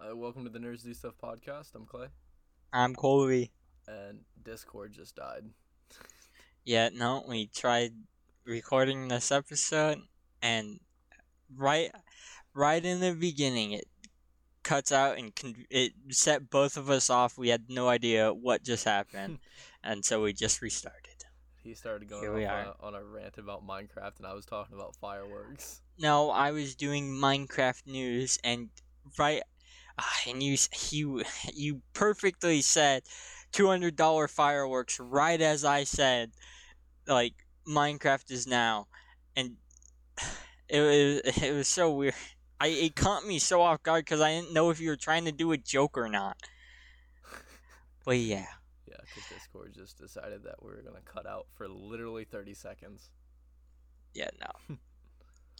Uh, 0.00 0.16
welcome 0.16 0.44
to 0.44 0.50
the 0.50 0.58
Nerds 0.58 0.82
Do 0.82 0.94
Stuff 0.94 1.14
podcast. 1.22 1.74
I'm 1.74 1.84
Clay, 1.86 2.06
I'm 2.72 2.94
Colby. 2.94 3.50
and 3.86 4.20
Discord 4.42 4.92
just 4.92 5.16
died. 5.16 5.44
Yeah, 6.64 6.88
no, 6.92 7.24
we 7.28 7.46
tried 7.46 7.92
recording 8.44 9.08
this 9.08 9.30
episode, 9.30 9.98
and 10.42 10.80
right, 11.54 11.90
right 12.54 12.84
in 12.84 13.00
the 13.00 13.12
beginning, 13.12 13.72
it 13.72 13.86
cuts 14.62 14.92
out 14.92 15.18
and 15.18 15.34
con- 15.34 15.66
it 15.70 15.92
set 16.10 16.48
both 16.50 16.76
of 16.76 16.88
us 16.90 17.10
off. 17.10 17.36
We 17.36 17.48
had 17.48 17.64
no 17.68 17.88
idea 17.88 18.32
what 18.32 18.62
just 18.62 18.84
happened, 18.84 19.38
and 19.84 20.04
so 20.04 20.22
we 20.22 20.32
just 20.32 20.62
restarted. 20.62 21.06
He 21.62 21.74
started 21.74 22.08
going 22.08 22.22
Here 22.22 22.32
we 22.34 22.46
off 22.46 22.52
are. 22.80 22.86
on 22.86 22.94
a, 22.94 22.96
on 22.96 23.02
a 23.02 23.04
rant 23.04 23.36
about 23.36 23.66
Minecraft, 23.66 24.16
and 24.18 24.26
I 24.26 24.32
was 24.32 24.46
talking 24.46 24.76
about 24.76 24.96
fireworks. 24.96 25.82
No, 25.98 26.30
I 26.30 26.52
was 26.52 26.74
doing 26.74 27.10
Minecraft 27.10 27.86
news, 27.86 28.38
and 28.42 28.70
right, 29.18 29.42
Ah, 30.00 30.20
and 30.28 30.42
you, 30.42 30.56
you, 30.90 31.22
you 31.54 31.82
perfectly 31.92 32.62
said 32.62 33.02
two 33.52 33.66
hundred 33.68 33.96
dollar 33.96 34.28
fireworks 34.28 34.98
right 35.00 35.40
as 35.40 35.64
I 35.64 35.84
said, 35.84 36.32
like 37.06 37.34
Minecraft 37.68 38.30
is 38.30 38.46
now, 38.46 38.88
and 39.36 39.56
it 40.68 40.80
was 40.80 41.42
it 41.42 41.52
was 41.54 41.68
so 41.68 41.92
weird. 41.92 42.14
I 42.60 42.68
it 42.68 42.96
caught 42.96 43.26
me 43.26 43.38
so 43.38 43.62
off 43.62 43.82
guard 43.82 44.04
because 44.04 44.20
I 44.20 44.32
didn't 44.32 44.52
know 44.54 44.70
if 44.70 44.80
you 44.80 44.88
were 44.90 44.96
trying 44.96 45.24
to 45.26 45.32
do 45.32 45.52
a 45.52 45.58
joke 45.58 45.98
or 45.98 46.08
not. 46.08 46.36
But 48.04 48.18
yeah, 48.18 48.46
Yeah, 48.86 48.96
because 49.08 49.26
Discord 49.26 49.72
just 49.74 49.98
decided 49.98 50.42
that 50.44 50.62
we 50.62 50.70
were 50.70 50.82
gonna 50.82 51.02
cut 51.04 51.26
out 51.26 51.46
for 51.56 51.68
literally 51.68 52.24
30 52.24 52.54
seconds. 52.54 53.10
yeah, 54.14 54.30
no. 54.40 54.76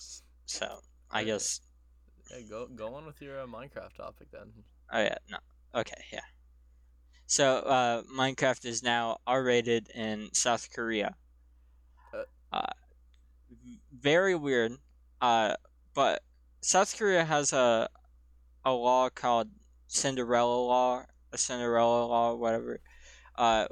so 0.46 0.80
I 1.10 1.24
guess 1.24 1.60
Hey, 2.30 2.45
go 2.48 2.66
go 2.66 2.95
on 2.95 3.07
with 3.07 3.20
your 3.20 3.41
uh, 3.41 3.47
Minecraft 3.47 3.95
topic 3.97 4.29
then. 4.30 4.52
Oh 4.93 5.01
yeah, 5.01 5.16
no. 5.30 5.38
Okay, 5.75 6.02
yeah. 6.12 6.21
So 7.27 7.59
uh, 7.59 8.02
Minecraft 8.16 8.65
is 8.65 8.82
now 8.82 9.18
R-rated 9.27 9.88
in 9.95 10.29
South 10.32 10.69
Korea. 10.73 11.15
Uh. 12.15 12.24
Uh, 12.52 12.73
very 13.93 14.35
weird. 14.35 14.73
Uh, 15.21 15.54
but 15.95 16.23
South 16.60 16.96
Korea 16.96 17.24
has 17.24 17.52
a 17.52 17.88
a 18.65 18.73
law 18.73 19.09
called 19.10 19.49
Cinderella 19.88 20.66
law, 20.66 21.04
a 21.32 21.38
Cinderella 21.38 22.07
law, 22.07 22.35
whatever. 22.35 22.80
Uh, 23.37 23.66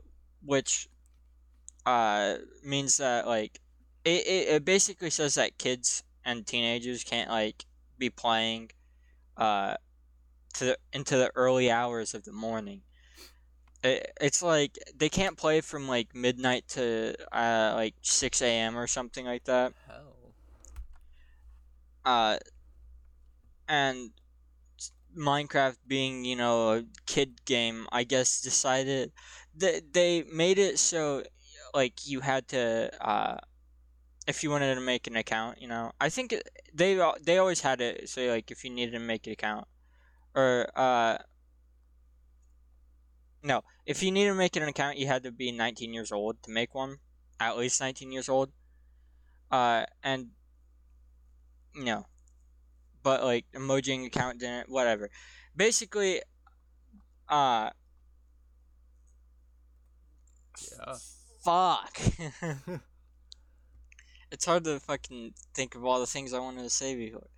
which 0.44 0.88
uh 1.86 2.34
means 2.64 2.96
that 2.96 3.26
like 3.26 3.60
it, 4.04 4.26
it, 4.26 4.48
it 4.48 4.64
basically 4.64 5.10
says 5.10 5.34
that 5.34 5.58
kids 5.58 6.02
and 6.24 6.46
teenagers 6.46 7.04
can't 7.04 7.30
like 7.30 7.64
be 7.98 8.10
playing 8.10 8.70
uh 9.36 9.74
to 10.54 10.64
the, 10.64 10.78
into 10.92 11.16
the 11.16 11.30
early 11.34 11.70
hours 11.70 12.14
of 12.14 12.24
the 12.24 12.32
morning. 12.32 12.82
It, 13.84 14.12
it's 14.20 14.42
like 14.42 14.78
they 14.96 15.08
can't 15.08 15.36
play 15.36 15.60
from 15.60 15.86
like 15.88 16.14
midnight 16.14 16.66
to 16.68 17.14
uh, 17.32 17.72
like 17.76 17.94
six 18.02 18.42
a.m. 18.42 18.76
or 18.76 18.86
something 18.86 19.24
like 19.24 19.44
that. 19.44 19.72
Hell. 19.86 20.14
Uh, 22.04 22.38
and 23.68 24.10
Minecraft 25.16 25.76
being 25.86 26.24
you 26.24 26.36
know 26.36 26.72
a 26.74 26.84
kid 27.06 27.44
game, 27.44 27.86
I 27.92 28.04
guess 28.04 28.40
decided 28.40 29.12
that 29.56 29.92
they 29.92 30.24
made 30.24 30.58
it 30.58 30.78
so 30.78 31.22
like 31.74 32.06
you 32.06 32.20
had 32.20 32.48
to 32.48 32.90
uh, 33.00 33.36
if 34.28 34.44
you 34.44 34.50
wanted 34.50 34.74
to 34.76 34.80
make 34.82 35.08
an 35.08 35.16
account, 35.16 35.62
you 35.62 35.68
know. 35.68 35.92
I 36.00 36.10
think 36.10 36.36
they 36.74 36.94
they 37.22 37.38
always 37.38 37.62
had 37.62 37.80
it 37.82 38.08
so 38.10 38.22
like 38.28 38.52
if 38.52 38.64
you 38.64 38.70
needed 38.70 38.92
to 38.92 39.00
make 39.00 39.26
an 39.26 39.34
account 39.34 39.66
or 40.34 40.68
uh 40.76 41.18
no, 43.42 43.62
if 43.86 44.02
you 44.02 44.12
needed 44.12 44.30
to 44.30 44.36
make 44.36 44.56
an 44.56 44.64
account, 44.64 44.98
you 44.98 45.06
had 45.06 45.24
to 45.24 45.32
be 45.32 45.52
19 45.52 45.94
years 45.94 46.12
old 46.12 46.42
to 46.44 46.50
make 46.50 46.74
one, 46.74 46.98
at 47.40 47.56
least 47.58 47.80
19 47.80 48.12
years 48.12 48.28
old. 48.28 48.52
Uh, 49.50 49.84
and 50.02 50.30
you 51.74 51.84
know, 51.84 52.06
but 53.02 53.24
like 53.24 53.46
Mojang 53.54 54.06
account 54.06 54.40
didn't, 54.40 54.70
whatever. 54.70 55.10
Basically, 55.56 56.22
uh, 57.28 57.70
Yeah. 60.60 60.98
fuck. 61.40 61.98
it's 64.30 64.44
hard 64.44 64.64
to 64.64 64.80
fucking 64.80 65.34
think 65.54 65.74
of 65.74 65.84
all 65.84 66.00
the 66.00 66.06
things 66.06 66.32
I 66.32 66.38
wanted 66.38 66.62
to 66.62 66.70
say 66.70 66.94
before. 66.94 67.28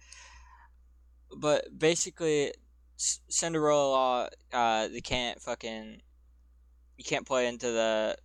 But 1.36 1.78
basically, 1.78 2.52
C- 2.96 3.20
Cinderella 3.28 3.88
Law, 3.90 4.28
uh, 4.52 4.88
they 4.88 5.00
can't 5.00 5.40
fucking, 5.40 6.02
you 6.96 7.04
can't 7.04 7.26
play 7.26 7.46
into 7.46 7.70
the 7.70 8.16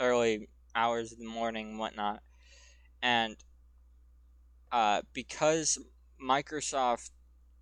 early 0.00 0.48
hours 0.74 1.12
of 1.12 1.18
the 1.18 1.26
morning 1.26 1.70
and 1.70 1.78
whatnot. 1.78 2.22
And, 3.02 3.36
uh, 4.72 5.02
because 5.12 5.78
Microsoft 6.20 7.10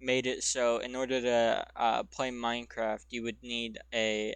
made 0.01 0.27
it 0.27 0.43
so 0.43 0.79
in 0.79 0.97
order 0.97 1.21
to 1.21 1.67
uh, 1.77 2.03
play 2.05 2.31
Minecraft, 2.31 3.07
you 3.11 3.23
would 3.23 3.43
need 3.43 3.79
a 3.93 4.35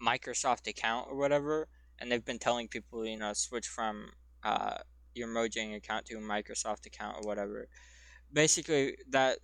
Microsoft 0.00 0.66
account 0.68 1.08
or 1.10 1.16
whatever, 1.16 1.68
and 1.98 2.10
they've 2.10 2.24
been 2.24 2.38
telling 2.38 2.68
people, 2.68 3.04
you 3.04 3.18
know, 3.18 3.32
switch 3.32 3.66
from 3.66 4.10
uh, 4.46 4.78
your 5.14 5.28
Mojang 5.28 5.74
account 5.74 6.06
to 6.06 6.14
a 6.14 6.20
Microsoft 6.20 6.86
account 6.86 7.16
or 7.18 7.26
whatever. 7.26 7.66
Basically, 8.32 8.96
that 9.10 9.38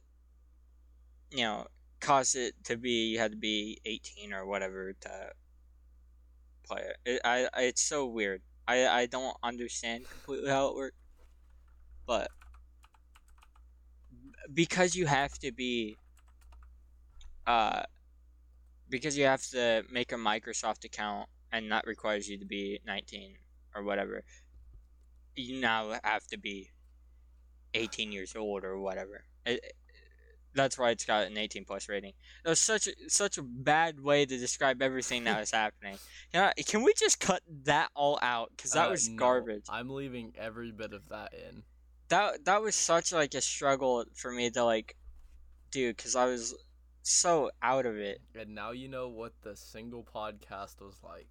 you 1.32 1.42
know 1.44 1.66
caused 2.00 2.36
it 2.36 2.54
to 2.64 2.76
be 2.76 3.08
you 3.10 3.18
had 3.18 3.32
to 3.32 3.36
be 3.36 3.80
18 3.84 4.32
or 4.32 4.46
whatever 4.46 4.92
to 4.92 5.30
play 6.64 6.82
it. 6.82 6.96
it 7.04 7.20
I, 7.24 7.48
it's 7.58 7.82
so 7.82 8.06
weird. 8.06 8.42
I 8.68 8.86
I 8.86 9.06
don't 9.06 9.36
understand 9.42 10.08
completely 10.08 10.50
how 10.50 10.68
it 10.68 10.76
works, 10.76 10.96
but 12.06 12.28
because 14.54 14.94
you 14.94 15.06
have 15.06 15.32
to 15.40 15.50
be 15.50 15.96
uh 17.46 17.82
because 18.88 19.16
you 19.18 19.24
have 19.24 19.42
to 19.48 19.82
make 19.90 20.12
a 20.12 20.16
Microsoft 20.16 20.84
account 20.84 21.28
and 21.50 21.72
that 21.72 21.86
requires 21.86 22.28
you 22.28 22.38
to 22.38 22.44
be 22.44 22.78
19 22.86 23.34
or 23.74 23.82
whatever. 23.82 24.22
You 25.36 25.60
now 25.60 25.98
have 26.04 26.26
to 26.28 26.38
be 26.38 26.70
18 27.74 28.12
years 28.12 28.34
old 28.36 28.64
or 28.64 28.78
whatever. 28.78 29.24
It, 29.46 29.74
that's 30.54 30.78
why 30.78 30.90
it's 30.90 31.06
got 31.06 31.26
an 31.26 31.38
18 31.38 31.64
plus 31.64 31.88
rating. 31.88 32.12
That 32.44 32.50
was 32.50 32.60
such 32.60 32.86
a, 32.86 32.92
such 33.08 33.38
a 33.38 33.42
bad 33.42 33.98
way 34.00 34.26
to 34.26 34.36
describe 34.38 34.82
everything 34.82 35.24
that 35.24 35.40
was 35.40 35.50
happening. 35.50 35.96
Can, 36.32 36.52
I, 36.56 36.62
can 36.62 36.82
we 36.82 36.92
just 36.98 37.18
cut 37.20 37.40
that 37.64 37.88
all 37.94 38.18
out? 38.20 38.50
Because 38.54 38.72
that 38.72 38.88
Uh, 38.88 38.90
was 38.90 39.08
no, 39.08 39.16
garbage. 39.16 39.64
I'm 39.70 39.88
leaving 39.88 40.34
every 40.36 40.70
bit 40.70 40.92
of 40.92 41.08
that 41.08 41.32
in. 41.32 41.62
That 42.08 42.44
that 42.44 42.60
was 42.60 42.74
such 42.76 43.10
like 43.12 43.32
a 43.32 43.40
struggle 43.40 44.04
for 44.14 44.30
me 44.30 44.50
to 44.50 44.64
like 44.64 44.96
do 45.70 45.88
because 45.94 46.14
I 46.14 46.26
was 46.26 46.54
so 47.02 47.50
out 47.62 47.86
of 47.86 47.96
it. 47.96 48.20
And 48.38 48.54
now 48.54 48.72
you 48.72 48.88
know 48.88 49.08
what 49.08 49.32
the 49.42 49.56
single 49.56 50.04
podcast 50.14 50.82
was 50.82 50.96
like. 51.02 51.28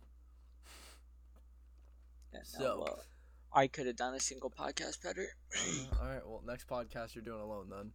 Yeah, 2.34 2.40
So- 2.44 2.80
well, 2.84 3.04
I 3.54 3.68
could 3.68 3.88
have 3.88 3.96
done 3.98 4.14
a 4.14 4.20
single 4.20 4.50
podcast 4.50 5.02
better. 5.04 5.28
All 6.00 6.08
right. 6.08 6.22
Well, 6.26 6.42
next 6.46 6.68
podcast 6.68 7.16
you're 7.16 7.24
doing 7.24 7.42
alone 7.42 7.68
then. 7.70 7.92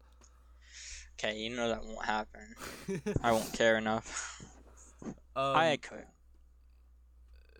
Okay, 1.18 1.38
you 1.38 1.56
know 1.56 1.68
that 1.68 1.82
won't 1.84 2.04
happen. 2.04 2.54
I 3.22 3.32
won't 3.32 3.52
care 3.56 3.78
enough. 3.78 4.42
um, 5.04 5.14
I 5.56 5.78
could. 5.78 6.04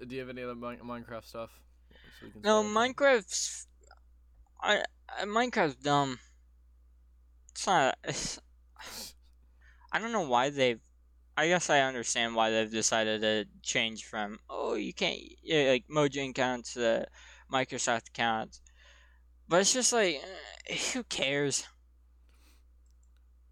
Do 0.07 0.15
you 0.15 0.21
have 0.21 0.29
any 0.29 0.43
other 0.43 0.55
Min- 0.55 0.81
Minecraft 0.85 1.25
stuff? 1.25 1.51
So 2.21 2.29
No? 2.45 2.63
Minecraft's. 2.63 3.67
I, 4.61 4.83
I 5.09 5.25
Minecraft's 5.25 5.77
dumb. 5.77 6.19
It's 7.53 7.67
not. 7.67 7.97
It's, 8.05 8.39
I 9.91 9.99
don't 9.99 10.13
know 10.13 10.29
why 10.29 10.51
they've. 10.51 10.81
I 11.39 11.49
guess 11.49 11.69
I 11.71 11.81
understand 11.81 12.35
why 12.35 12.51
they've 12.51 12.71
decided 12.71 13.21
to 13.21 13.45
change 13.63 14.05
from 14.07 14.39
oh 14.49 14.73
you 14.75 14.95
can't 14.95 15.21
like 15.47 15.85
Mojang 15.87 16.31
accounts 16.31 16.73
to 16.75 17.07
Microsoft 17.53 18.09
accounts, 18.09 18.61
but 19.49 19.61
it's 19.61 19.73
just 19.73 19.93
like 19.93 20.21
eh, 20.69 20.77
who 20.93 21.03
cares? 21.05 21.65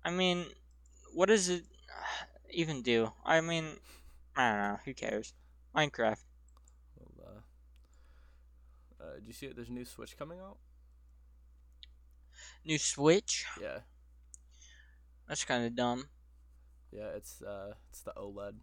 I 0.04 0.10
mean, 0.10 0.46
what 1.14 1.28
does 1.28 1.48
it 1.48 1.64
even 2.50 2.82
do? 2.82 3.12
I 3.24 3.40
mean, 3.40 3.78
I 4.36 4.50
don't 4.50 4.58
know. 4.60 4.78
Who 4.84 4.94
cares? 4.94 5.32
Minecraft. 5.74 6.22
Well, 6.96 7.42
uh, 9.00 9.02
uh, 9.04 9.14
do 9.20 9.26
you 9.26 9.32
see 9.32 9.46
it? 9.46 9.56
There's 9.56 9.68
a 9.68 9.72
new 9.72 9.84
Switch 9.84 10.16
coming 10.16 10.38
out. 10.40 10.58
New 12.64 12.78
Switch. 12.78 13.44
Yeah, 13.60 13.80
That's 15.28 15.44
kind 15.44 15.64
of 15.66 15.74
dumb. 15.74 16.08
yeah. 16.92 17.08
It's 17.16 17.42
uh, 17.42 17.74
it's 17.90 18.02
the 18.02 18.12
OLED. 18.16 18.54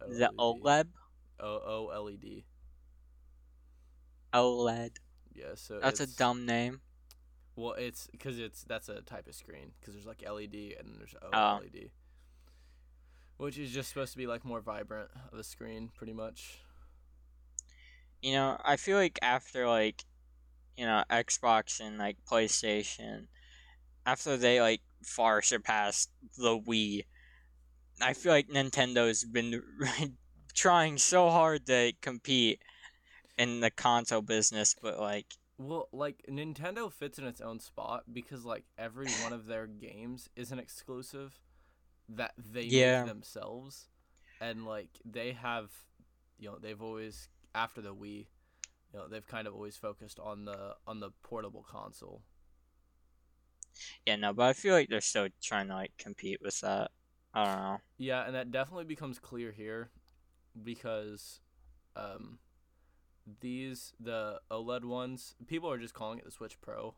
The 0.00 0.30
E 0.32 0.36
OLED. 0.38 0.88
O 1.40 1.46
O 1.46 1.90
L 1.94 2.10
E 2.10 2.16
D. 2.16 2.44
OLED. 4.32 4.96
Yeah. 5.34 5.54
So 5.54 5.78
That's 5.80 6.00
a 6.00 6.06
dumb 6.06 6.46
name. 6.46 6.80
Well, 7.56 7.72
it's 7.72 8.06
because 8.06 8.38
it's 8.38 8.62
that's 8.64 8.88
a 8.88 9.00
type 9.00 9.26
of 9.26 9.34
screen 9.34 9.72
because 9.80 9.94
there's 9.94 10.06
like 10.06 10.22
LED 10.22 10.76
and 10.78 10.96
there's 10.98 11.14
Oh. 11.32 11.60
OLED, 11.60 11.90
which 13.36 13.58
is 13.58 13.72
just 13.72 13.88
supposed 13.88 14.12
to 14.12 14.18
be 14.18 14.26
like 14.26 14.44
more 14.44 14.60
vibrant 14.60 15.10
of 15.32 15.38
a 15.38 15.44
screen, 15.44 15.90
pretty 15.94 16.12
much. 16.12 16.58
You 18.22 18.32
know, 18.32 18.60
I 18.64 18.76
feel 18.76 18.96
like 18.96 19.18
after 19.22 19.66
like, 19.68 20.04
you 20.76 20.86
know, 20.86 21.02
Xbox 21.10 21.80
and 21.80 21.98
like 21.98 22.16
PlayStation, 22.30 23.26
after 24.06 24.36
they 24.36 24.60
like 24.60 24.80
far 25.02 25.42
surpassed 25.42 26.10
the 26.36 26.58
Wii, 26.60 27.06
I 28.00 28.12
feel 28.12 28.32
like 28.32 28.48
Nintendo's 28.48 29.24
been 29.24 29.62
trying 30.54 30.98
so 30.98 31.28
hard 31.28 31.66
to 31.66 31.92
compete 32.02 32.60
in 33.38 33.60
the 33.60 33.70
console 33.70 34.22
business, 34.22 34.74
but 34.80 34.98
like, 35.00 35.26
Well, 35.58 35.88
like 35.92 36.24
Nintendo 36.28 36.92
fits 36.92 37.18
in 37.18 37.26
its 37.26 37.40
own 37.40 37.58
spot 37.58 38.04
because 38.12 38.44
like 38.44 38.64
every 38.78 39.10
one 39.10 39.32
of 39.32 39.46
their 39.46 39.66
games 39.66 40.28
is 40.36 40.52
an 40.52 40.58
exclusive 40.58 41.40
that 42.08 42.34
they 42.38 42.66
Yeah. 42.68 43.04
themselves, 43.04 43.88
and 44.40 44.66
like 44.66 45.00
they 45.04 45.32
have, 45.32 45.72
you 46.38 46.48
know, 46.50 46.58
they've 46.58 46.82
always 46.82 47.28
after 47.54 47.80
the 47.82 47.94
Wii, 47.94 48.26
you 48.92 48.98
know, 49.00 49.08
they've 49.08 49.26
kind 49.26 49.48
of 49.48 49.54
always 49.54 49.76
focused 49.76 50.20
on 50.20 50.44
the 50.46 50.76
on 50.86 51.00
the 51.00 51.10
portable 51.22 51.64
console. 51.68 52.22
yeah, 54.06 54.16
no, 54.16 54.32
but 54.32 54.46
I 54.46 54.52
feel 54.52 54.74
like 54.74 54.88
they're 54.88 55.00
still 55.00 55.28
trying 55.42 55.68
to 55.68 55.74
like 55.74 55.92
compete 55.98 56.40
with 56.42 56.60
that. 56.60 56.90
I 57.34 57.44
don't 57.44 57.62
know. 57.62 57.78
Yeah, 57.96 58.24
and 58.24 58.34
that 58.34 58.50
definitely 58.50 58.84
becomes 58.84 59.18
clear 59.18 59.52
here 59.52 59.90
because 60.62 61.40
um 61.96 62.38
these 63.40 63.92
the 64.00 64.40
OLED 64.50 64.84
ones, 64.84 65.34
people 65.46 65.70
are 65.70 65.78
just 65.78 65.94
calling 65.94 66.18
it 66.18 66.24
the 66.24 66.30
Switch 66.30 66.60
Pro. 66.60 66.94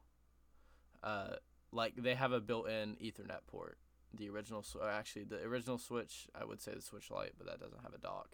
Uh 1.03 1.37
like 1.73 1.95
they 1.97 2.15
have 2.15 2.33
a 2.33 2.41
built-in 2.41 2.97
Ethernet 2.97 3.47
port. 3.47 3.79
The 4.13 4.29
original 4.29 4.65
or 4.81 4.89
actually 4.89 5.25
the 5.25 5.43
original 5.43 5.79
Switch, 5.79 6.29
I 6.35 6.45
would 6.45 6.61
say 6.61 6.73
the 6.75 6.83
Switch 6.83 7.11
Lite, 7.11 7.35
but 7.39 7.47
that 7.47 7.61
doesn't 7.61 7.83
have 7.83 7.95
a 7.95 7.99
dock. 7.99 8.31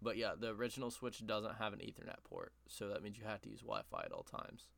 But 0.00 0.16
yeah, 0.16 0.32
the 0.38 0.50
original 0.50 0.90
Switch 0.90 1.26
doesn't 1.26 1.56
have 1.56 1.72
an 1.72 1.80
Ethernet 1.80 2.22
port, 2.22 2.52
so 2.68 2.88
that 2.88 3.02
means 3.02 3.18
you 3.18 3.24
have 3.24 3.40
to 3.42 3.50
use 3.50 3.60
Wi-Fi 3.60 4.02
at 4.04 4.12
all 4.12 4.22
times. 4.22 4.68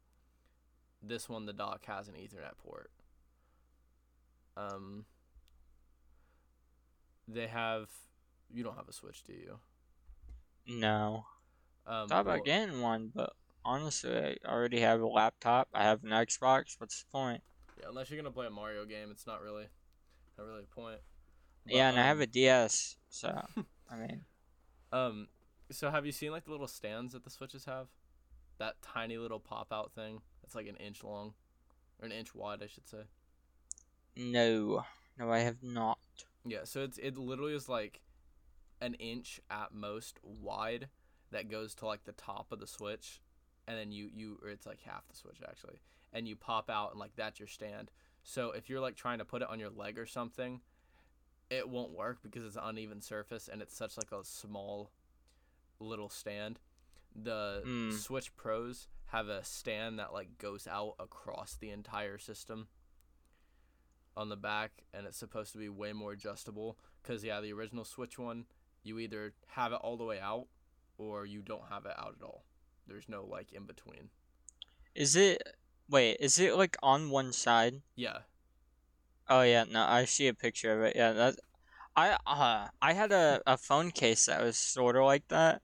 This 1.02 1.28
one 1.28 1.46
the 1.46 1.52
dock 1.52 1.84
has 1.86 2.08
an 2.08 2.14
Ethernet 2.14 2.56
port. 2.58 2.90
Um 4.56 5.04
they 7.28 7.46
have 7.46 7.88
you 8.52 8.64
don't 8.64 8.76
have 8.76 8.88
a 8.88 8.92
switch 8.92 9.22
do 9.22 9.32
you 9.32 9.58
No. 10.66 11.26
Um 11.86 12.08
Thought 12.08 12.20
about 12.20 12.44
getting 12.44 12.80
one, 12.80 13.10
but 13.14 13.32
honestly, 13.64 14.38
I 14.44 14.48
already 14.48 14.80
have 14.80 15.00
a 15.00 15.06
laptop. 15.06 15.68
I 15.74 15.82
have 15.84 16.02
an 16.04 16.10
Xbox. 16.10 16.74
What's 16.78 17.02
the 17.02 17.10
point? 17.10 17.42
yeah, 17.80 17.88
unless 17.88 18.10
you're 18.10 18.20
gonna 18.20 18.30
play 18.32 18.46
a 18.46 18.50
mario 18.50 18.84
game 18.84 19.08
it's 19.10 19.26
not 19.26 19.42
really 19.42 19.64
not 20.36 20.46
really 20.46 20.62
a 20.62 20.74
point 20.74 20.98
But, 21.64 21.74
yeah, 21.74 21.88
and 21.88 21.98
I 21.98 22.02
have 22.04 22.18
um, 22.18 22.22
a 22.22 22.26
DS, 22.26 22.96
so 23.08 23.28
I 23.90 23.96
mean, 23.96 24.20
um 24.92 25.28
so 25.70 25.90
have 25.90 26.04
you 26.04 26.12
seen 26.12 26.30
like 26.30 26.44
the 26.44 26.50
little 26.50 26.66
stands 26.68 27.12
that 27.12 27.24
the 27.24 27.30
switches 27.30 27.64
have 27.64 27.86
that 28.58 28.74
tiny 28.82 29.16
little 29.16 29.40
pop 29.40 29.68
out 29.72 29.92
thing 29.92 30.20
that's 30.42 30.54
like 30.54 30.66
an 30.66 30.76
inch 30.76 31.02
long 31.02 31.32
or 32.00 32.06
an 32.06 32.12
inch 32.12 32.34
wide 32.34 32.62
i 32.62 32.66
should 32.66 32.88
say 32.88 33.02
no, 34.16 34.84
no, 35.18 35.30
I 35.30 35.38
have 35.38 35.62
not. 35.62 35.98
yeah 36.44 36.64
so 36.64 36.82
it's 36.82 36.98
it 36.98 37.16
literally 37.16 37.54
is 37.54 37.68
like 37.68 38.00
an 38.80 38.94
inch 38.94 39.40
at 39.50 39.72
most 39.72 40.18
wide 40.22 40.88
that 41.32 41.50
goes 41.50 41.74
to 41.76 41.86
like 41.86 42.04
the 42.04 42.12
top 42.12 42.52
of 42.52 42.58
the 42.60 42.66
switch 42.66 43.20
and 43.68 43.78
then 43.78 43.90
you 43.92 44.08
you 44.12 44.38
or 44.42 44.48
it's 44.50 44.66
like 44.66 44.80
half 44.82 45.06
the 45.08 45.16
switch 45.16 45.36
actually 45.48 45.80
and 46.12 46.26
you 46.26 46.34
pop 46.36 46.68
out 46.70 46.90
and 46.90 46.98
like 47.00 47.12
that's 47.16 47.38
your 47.38 47.46
stand 47.48 47.90
so 48.22 48.50
if 48.52 48.68
you're 48.68 48.80
like 48.80 48.96
trying 48.96 49.18
to 49.18 49.24
put 49.24 49.42
it 49.42 49.48
on 49.48 49.58
your 49.60 49.70
leg 49.70 49.98
or 49.98 50.06
something 50.06 50.60
it 51.50 51.68
won't 51.68 51.92
work 51.92 52.18
because 52.22 52.44
it's 52.44 52.56
an 52.56 52.62
uneven 52.64 53.00
surface 53.00 53.48
and 53.50 53.60
it's 53.62 53.76
such 53.76 53.96
like 53.96 54.12
a 54.12 54.24
small 54.24 54.90
little 55.78 56.08
stand 56.08 56.58
the 57.14 57.62
Mm. 57.66 57.92
switch 57.92 58.34
pros 58.36 58.88
have 59.06 59.28
a 59.28 59.42
stand 59.44 59.98
that 59.98 60.12
like 60.12 60.38
goes 60.38 60.66
out 60.68 60.94
across 61.00 61.56
the 61.56 61.70
entire 61.70 62.18
system 62.18 62.68
on 64.16 64.28
the 64.28 64.36
back 64.36 64.82
and 64.92 65.06
it's 65.06 65.16
supposed 65.18 65.52
to 65.52 65.58
be 65.58 65.68
way 65.68 65.92
more 65.92 66.12
adjustable 66.12 66.78
because 67.02 67.24
yeah 67.24 67.40
the 67.40 67.52
original 67.52 67.84
switch 67.84 68.18
one 68.18 68.44
you 68.82 68.98
either 68.98 69.32
have 69.48 69.72
it 69.72 69.78
all 69.82 69.96
the 69.96 70.04
way 70.04 70.20
out 70.20 70.46
or 71.00 71.24
you 71.24 71.40
don't 71.40 71.64
have 71.70 71.86
it 71.86 71.94
out 71.98 72.14
at 72.20 72.24
all 72.24 72.44
there's 72.86 73.08
no 73.08 73.24
like 73.24 73.52
in 73.52 73.64
between 73.66 74.10
Is 74.94 75.16
it? 75.16 75.40
Wait, 75.88 76.16
is 76.20 76.38
it 76.38 76.54
like 76.56 76.76
on 76.82 77.10
one 77.10 77.32
side? 77.32 77.82
yeah 77.96 78.18
Oh 79.28 79.42
yeah, 79.42 79.64
no, 79.64 79.82
I 79.86 80.04
see 80.06 80.26
a 80.26 80.34
picture 80.34 80.72
of 80.76 80.82
it. 80.88 80.96
Yeah, 80.96 81.12
that. 81.12 81.34
I 81.96 82.16
uh, 82.26 82.68
I 82.82 82.92
had 82.92 83.12
a, 83.12 83.40
a 83.46 83.56
phone 83.56 83.90
case 83.92 84.26
that 84.26 84.42
was 84.42 84.56
sort 84.58 84.96
of 84.96 85.04
like 85.04 85.26
that, 85.28 85.62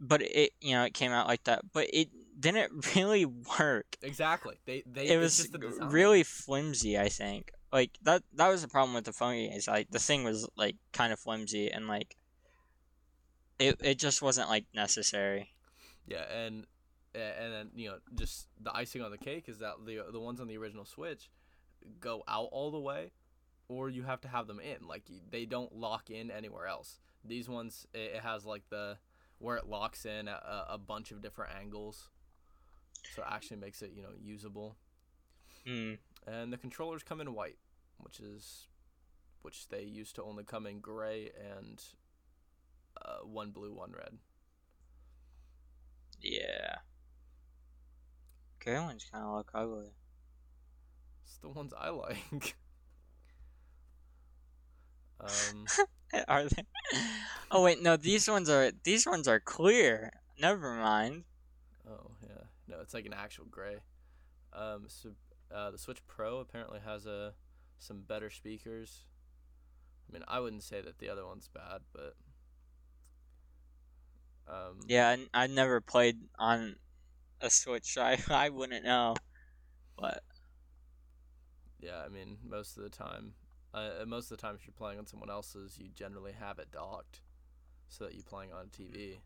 but 0.00 0.22
it 0.22 0.52
you 0.60 0.74
know 0.74 0.84
it 0.84 0.94
came 0.94 1.12
out 1.12 1.28
like 1.28 1.44
that, 1.44 1.60
but 1.72 1.86
it 1.92 2.08
didn't 2.38 2.72
really 2.96 3.26
work. 3.26 3.96
exactly 4.02 4.56
they 4.64 4.82
they 4.86 5.08
it 5.08 5.18
was 5.18 5.36
just 5.36 5.52
the 5.52 5.86
really 5.90 6.22
flimsy 6.22 6.98
i 6.98 7.08
think 7.08 7.52
like 7.72 7.90
that 8.02 8.22
that 8.32 8.48
was 8.48 8.62
the 8.62 8.68
problem 8.68 8.94
with 8.94 9.04
the 9.04 9.12
phone 9.12 9.34
case. 9.34 9.68
like 9.68 9.90
the 9.90 9.98
thing 9.98 10.24
was 10.24 10.48
like 10.56 10.76
kind 10.92 11.12
of 11.12 11.18
flimsy 11.20 11.70
and 11.70 11.86
like 11.86 12.16
it, 13.60 13.76
it 13.80 13.98
just 13.98 14.22
wasn't 14.22 14.48
like 14.48 14.64
necessary 14.74 15.50
Yeah, 16.06 16.24
and 16.32 16.66
and 17.14 17.52
then 17.52 17.70
you 17.74 17.88
know 17.88 17.96
just 18.14 18.46
the 18.60 18.74
icing 18.74 19.02
on 19.02 19.10
the 19.10 19.18
cake 19.18 19.48
is 19.48 19.58
that 19.58 19.74
the 19.84 20.04
the 20.12 20.20
ones 20.20 20.40
on 20.40 20.46
the 20.46 20.56
original 20.56 20.84
Switch 20.84 21.30
go 21.98 22.22
out 22.28 22.48
all 22.52 22.70
the 22.70 22.78
way, 22.78 23.12
or 23.68 23.88
you 23.88 24.02
have 24.02 24.20
to 24.22 24.28
have 24.28 24.46
them 24.46 24.60
in. 24.60 24.86
Like 24.86 25.04
they 25.30 25.44
don't 25.44 25.74
lock 25.74 26.10
in 26.10 26.30
anywhere 26.30 26.66
else. 26.66 26.98
These 27.24 27.48
ones 27.48 27.86
it, 27.92 28.12
it 28.16 28.20
has 28.22 28.44
like 28.44 28.62
the 28.70 28.96
where 29.38 29.56
it 29.56 29.66
locks 29.66 30.04
in 30.04 30.28
a, 30.28 30.66
a 30.70 30.78
bunch 30.78 31.10
of 31.10 31.22
different 31.22 31.52
angles, 31.58 32.10
so 33.14 33.22
it 33.22 33.28
actually 33.30 33.56
makes 33.58 33.82
it 33.82 33.92
you 33.94 34.02
know 34.02 34.12
usable. 34.20 34.76
mm. 35.66 35.98
And 36.26 36.52
the 36.52 36.58
controllers 36.58 37.02
come 37.02 37.20
in 37.20 37.34
white, 37.34 37.58
which 37.98 38.20
is 38.20 38.68
which 39.42 39.68
they 39.68 39.82
used 39.82 40.14
to 40.16 40.22
only 40.22 40.44
come 40.44 40.66
in 40.66 40.80
gray 40.80 41.30
and 41.58 41.82
uh, 43.04 43.18
one 43.24 43.50
blue, 43.50 43.74
one 43.74 43.92
red. 43.92 44.18
yeah 46.20 46.76
gray 48.60 48.78
ones 48.78 49.06
kind 49.10 49.24
of 49.24 49.34
look 49.36 49.50
ugly 49.54 49.90
It's 51.24 51.38
the 51.38 51.48
ones 51.48 51.72
I 51.78 51.88
like. 51.90 52.56
um, 55.20 55.66
are 56.28 56.44
they 56.44 56.64
oh 57.50 57.62
wait 57.62 57.82
no 57.82 57.96
these 57.96 58.28
ones 58.28 58.48
are 58.48 58.70
these 58.84 59.06
ones 59.06 59.28
are 59.28 59.40
clear 59.40 60.10
never 60.38 60.74
mind 60.74 61.24
oh 61.88 62.10
yeah, 62.22 62.44
no, 62.68 62.76
it's 62.80 62.94
like 62.94 63.06
an 63.06 63.14
actual 63.14 63.46
gray. 63.50 63.76
Um, 64.52 64.84
so 64.88 65.10
uh, 65.54 65.70
the 65.70 65.78
Switch 65.78 66.00
Pro 66.06 66.38
apparently 66.38 66.80
has 66.84 67.06
a 67.06 67.34
some 67.78 68.02
better 68.02 68.30
speakers. 68.30 69.04
I 70.08 70.12
mean, 70.12 70.24
I 70.28 70.40
wouldn't 70.40 70.62
say 70.62 70.80
that 70.80 70.98
the 70.98 71.08
other 71.08 71.26
one's 71.26 71.48
bad, 71.48 71.82
but 71.92 72.16
um, 74.50 74.76
yeah 74.88 75.16
I, 75.34 75.44
I 75.44 75.46
never 75.46 75.80
played 75.80 76.18
on 76.38 76.76
a 77.40 77.50
switch 77.50 77.94
so 77.94 78.02
I, 78.02 78.18
I 78.30 78.48
wouldn't 78.50 78.84
know 78.84 79.14
but 79.98 80.22
yeah. 81.80 82.02
I 82.04 82.08
mean, 82.08 82.38
most 82.46 82.76
of 82.76 82.82
the 82.82 82.90
time, 82.90 83.34
uh, 83.74 84.04
most 84.06 84.30
of 84.30 84.36
the 84.38 84.42
time, 84.42 84.54
if 84.54 84.66
you're 84.66 84.74
playing 84.76 84.98
on 84.98 85.06
someone 85.06 85.30
else's, 85.30 85.78
you 85.78 85.88
generally 85.94 86.32
have 86.32 86.58
it 86.58 86.70
docked, 86.70 87.20
so 87.88 88.04
that 88.04 88.14
you're 88.14 88.22
playing 88.24 88.52
on 88.52 88.66
a 88.66 88.68
TV. 88.68 89.20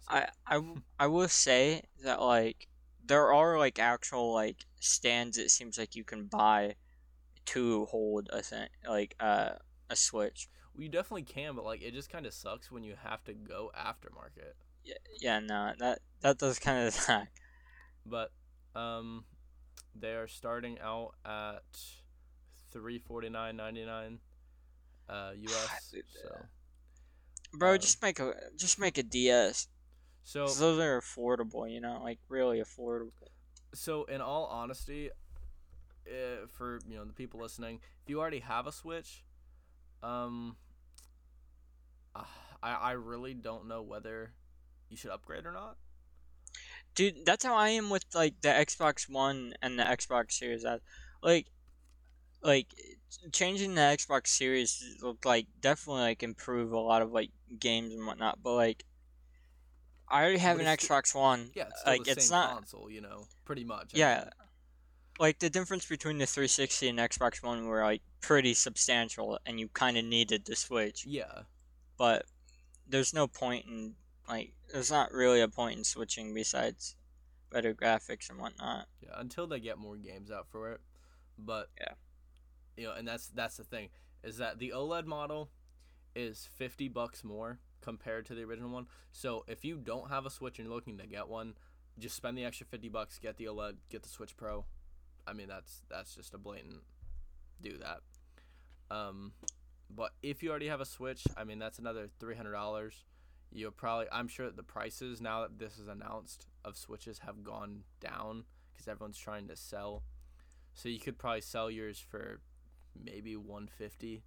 So- 0.00 0.16
I, 0.16 0.28
I, 0.46 0.62
I 1.00 1.06
will 1.06 1.28
say 1.28 1.82
that 2.04 2.20
like 2.20 2.68
there 3.04 3.32
are 3.32 3.58
like 3.58 3.78
actual 3.78 4.32
like 4.32 4.64
stands 4.80 5.38
it 5.38 5.50
seems 5.50 5.78
like 5.78 5.94
you 5.94 6.04
can 6.04 6.26
buy 6.26 6.76
to 7.46 7.86
hold 7.86 8.28
a 8.32 8.42
thing 8.42 8.68
like 8.88 9.16
uh, 9.20 9.50
a 9.90 9.96
switch 9.96 10.48
you 10.76 10.88
definitely 10.88 11.22
can, 11.22 11.54
but 11.54 11.64
like 11.64 11.82
it 11.82 11.92
just 11.92 12.10
kind 12.10 12.26
of 12.26 12.34
sucks 12.34 12.70
when 12.70 12.82
you 12.82 12.94
have 13.02 13.22
to 13.24 13.34
go 13.34 13.70
aftermarket. 13.78 14.54
yeah, 14.84 14.94
yeah 15.20 15.40
no 15.40 15.72
that 15.78 16.00
that 16.20 16.38
does 16.38 16.58
kind 16.58 16.86
of 16.86 16.94
suck 16.94 17.28
But 18.06 18.32
um, 18.74 19.24
they 19.94 20.14
are 20.14 20.28
starting 20.28 20.78
out 20.80 21.14
at 21.24 21.62
three 22.70 22.98
forty 22.98 23.28
nine 23.28 23.56
ninety 23.56 23.84
nine, 23.84 24.18
uh, 25.08 25.32
US. 25.38 25.94
So 26.22 26.46
bro 27.52 27.72
Um, 27.74 27.78
just 27.78 28.02
make 28.02 28.18
a 28.18 28.34
just 28.56 28.78
make 28.78 28.98
a 28.98 29.02
DS 29.02 29.68
so 30.24 30.46
those 30.46 30.80
are 30.80 31.00
affordable 31.00 31.70
you 31.70 31.80
know 31.80 32.00
like 32.02 32.18
really 32.28 32.60
affordable 32.60 33.10
so 33.74 34.04
in 34.04 34.20
all 34.20 34.46
honesty, 34.46 35.10
uh, 36.08 36.46
for 36.48 36.78
you 36.88 36.96
know 36.96 37.04
the 37.04 37.12
people 37.12 37.40
listening, 37.40 37.80
if 38.02 38.08
you 38.08 38.20
already 38.20 38.40
have 38.40 38.66
a 38.66 38.72
Switch, 38.72 39.24
um, 40.02 40.56
I 42.14 42.24
I 42.62 42.92
really 42.92 43.34
don't 43.34 43.68
know 43.68 43.82
whether 43.82 44.32
you 44.88 44.96
should 44.96 45.10
upgrade 45.10 45.46
or 45.46 45.52
not. 45.52 45.76
dude, 46.94 47.26
that's 47.26 47.44
how 47.44 47.54
I 47.54 47.70
am 47.70 47.90
with 47.90 48.04
like 48.14 48.40
the 48.40 48.48
Xbox 48.48 49.08
One 49.08 49.54
and 49.60 49.78
the 49.78 49.82
Xbox 49.84 50.32
Series 50.32 50.64
S. 50.64 50.80
Like, 51.22 51.46
like 52.42 52.68
changing 53.32 53.74
the 53.74 53.80
Xbox 53.80 54.28
Series 54.28 54.82
looked 55.02 55.24
like 55.24 55.46
definitely 55.60 56.02
like 56.02 56.22
improve 56.22 56.72
a 56.72 56.78
lot 56.78 57.02
of 57.02 57.12
like 57.12 57.30
games 57.58 57.92
and 57.92 58.06
whatnot. 58.06 58.38
But 58.42 58.54
like, 58.54 58.84
I 60.08 60.22
already 60.22 60.38
have 60.38 60.60
an 60.60 60.66
Xbox 60.66 61.14
One. 61.14 61.50
Yeah, 61.54 61.64
it's 61.68 61.80
still 61.80 61.92
like 61.92 62.06
it's 62.08 62.30
not. 62.30 62.52
console, 62.54 62.90
you 62.90 63.00
know, 63.00 63.24
pretty 63.44 63.64
much. 63.64 63.94
I 63.94 63.98
Yeah. 63.98 64.18
mean. 64.20 64.30
Like 65.20 65.38
the 65.38 65.48
difference 65.50 65.86
between 65.86 66.18
the 66.18 66.26
360 66.26 66.88
and 66.88 66.98
Xbox 66.98 67.42
One 67.42 67.66
were 67.66 67.82
like 67.82 68.02
pretty 68.20 68.52
substantial, 68.54 69.38
and 69.46 69.60
you 69.60 69.68
kind 69.68 69.96
of 69.96 70.04
needed 70.04 70.44
the 70.44 70.56
Switch. 70.56 71.04
Yeah. 71.06 71.42
But 72.04 72.26
there's 72.86 73.14
no 73.14 73.26
point 73.26 73.64
in 73.64 73.94
like 74.28 74.52
there's 74.70 74.90
not 74.90 75.10
really 75.10 75.40
a 75.40 75.48
point 75.48 75.78
in 75.78 75.84
switching 75.84 76.34
besides 76.34 76.96
better 77.50 77.72
graphics 77.72 78.28
and 78.28 78.38
whatnot. 78.38 78.88
Yeah, 79.00 79.14
until 79.16 79.46
they 79.46 79.58
get 79.58 79.78
more 79.78 79.96
games 79.96 80.30
out 80.30 80.46
for 80.50 80.72
it. 80.72 80.82
But 81.38 81.70
Yeah. 81.80 81.94
you 82.76 82.84
know, 82.84 82.92
and 82.92 83.08
that's 83.08 83.28
that's 83.28 83.56
the 83.56 83.64
thing 83.64 83.88
is 84.22 84.36
that 84.36 84.58
the 84.58 84.72
OLED 84.74 85.06
model 85.06 85.48
is 86.14 86.46
50 86.56 86.88
bucks 86.88 87.24
more 87.24 87.58
compared 87.80 88.26
to 88.26 88.34
the 88.34 88.42
original 88.42 88.68
one. 88.68 88.86
So 89.10 89.44
if 89.48 89.64
you 89.64 89.78
don't 89.78 90.10
have 90.10 90.26
a 90.26 90.30
Switch 90.30 90.58
and 90.58 90.66
you're 90.68 90.74
looking 90.74 90.98
to 90.98 91.06
get 91.06 91.28
one, 91.28 91.54
just 91.98 92.16
spend 92.16 92.36
the 92.36 92.44
extra 92.44 92.66
50 92.66 92.90
bucks, 92.90 93.18
get 93.18 93.38
the 93.38 93.46
OLED, 93.46 93.76
get 93.88 94.02
the 94.02 94.10
Switch 94.10 94.36
Pro. 94.36 94.66
I 95.26 95.32
mean, 95.32 95.48
that's 95.48 95.84
that's 95.88 96.14
just 96.14 96.34
a 96.34 96.38
blatant 96.38 96.82
do 97.62 97.78
that. 97.78 98.00
Um 98.94 99.32
but 99.94 100.12
if 100.22 100.42
you 100.42 100.50
already 100.50 100.68
have 100.68 100.80
a 100.80 100.86
Switch, 100.86 101.24
I 101.36 101.44
mean, 101.44 101.58
that's 101.58 101.78
another 101.78 102.08
$300. 102.20 102.90
You'll 103.52 103.70
probably 103.70 104.06
I'm 104.10 104.28
sure 104.28 104.50
the 104.50 104.62
prices 104.62 105.20
now 105.20 105.42
that 105.42 105.58
this 105.58 105.78
is 105.78 105.86
announced 105.86 106.46
of 106.64 106.76
Switches 106.76 107.20
have 107.20 107.44
gone 107.44 107.84
down 108.00 108.44
because 108.72 108.88
everyone's 108.88 109.18
trying 109.18 109.46
to 109.48 109.56
sell. 109.56 110.02
So 110.72 110.88
you 110.88 110.98
could 110.98 111.18
probably 111.18 111.40
sell 111.40 111.70
yours 111.70 111.98
for 112.00 112.40
maybe 113.00 113.36
150, 113.36 114.24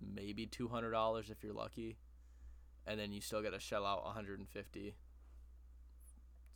maybe 0.00 0.46
$200 0.46 1.30
if 1.30 1.42
you're 1.42 1.54
lucky. 1.54 1.96
And 2.86 3.00
then 3.00 3.12
you 3.12 3.20
still 3.20 3.42
got 3.42 3.52
to 3.52 3.60
shell 3.60 3.86
out 3.86 4.04
150 4.04 4.94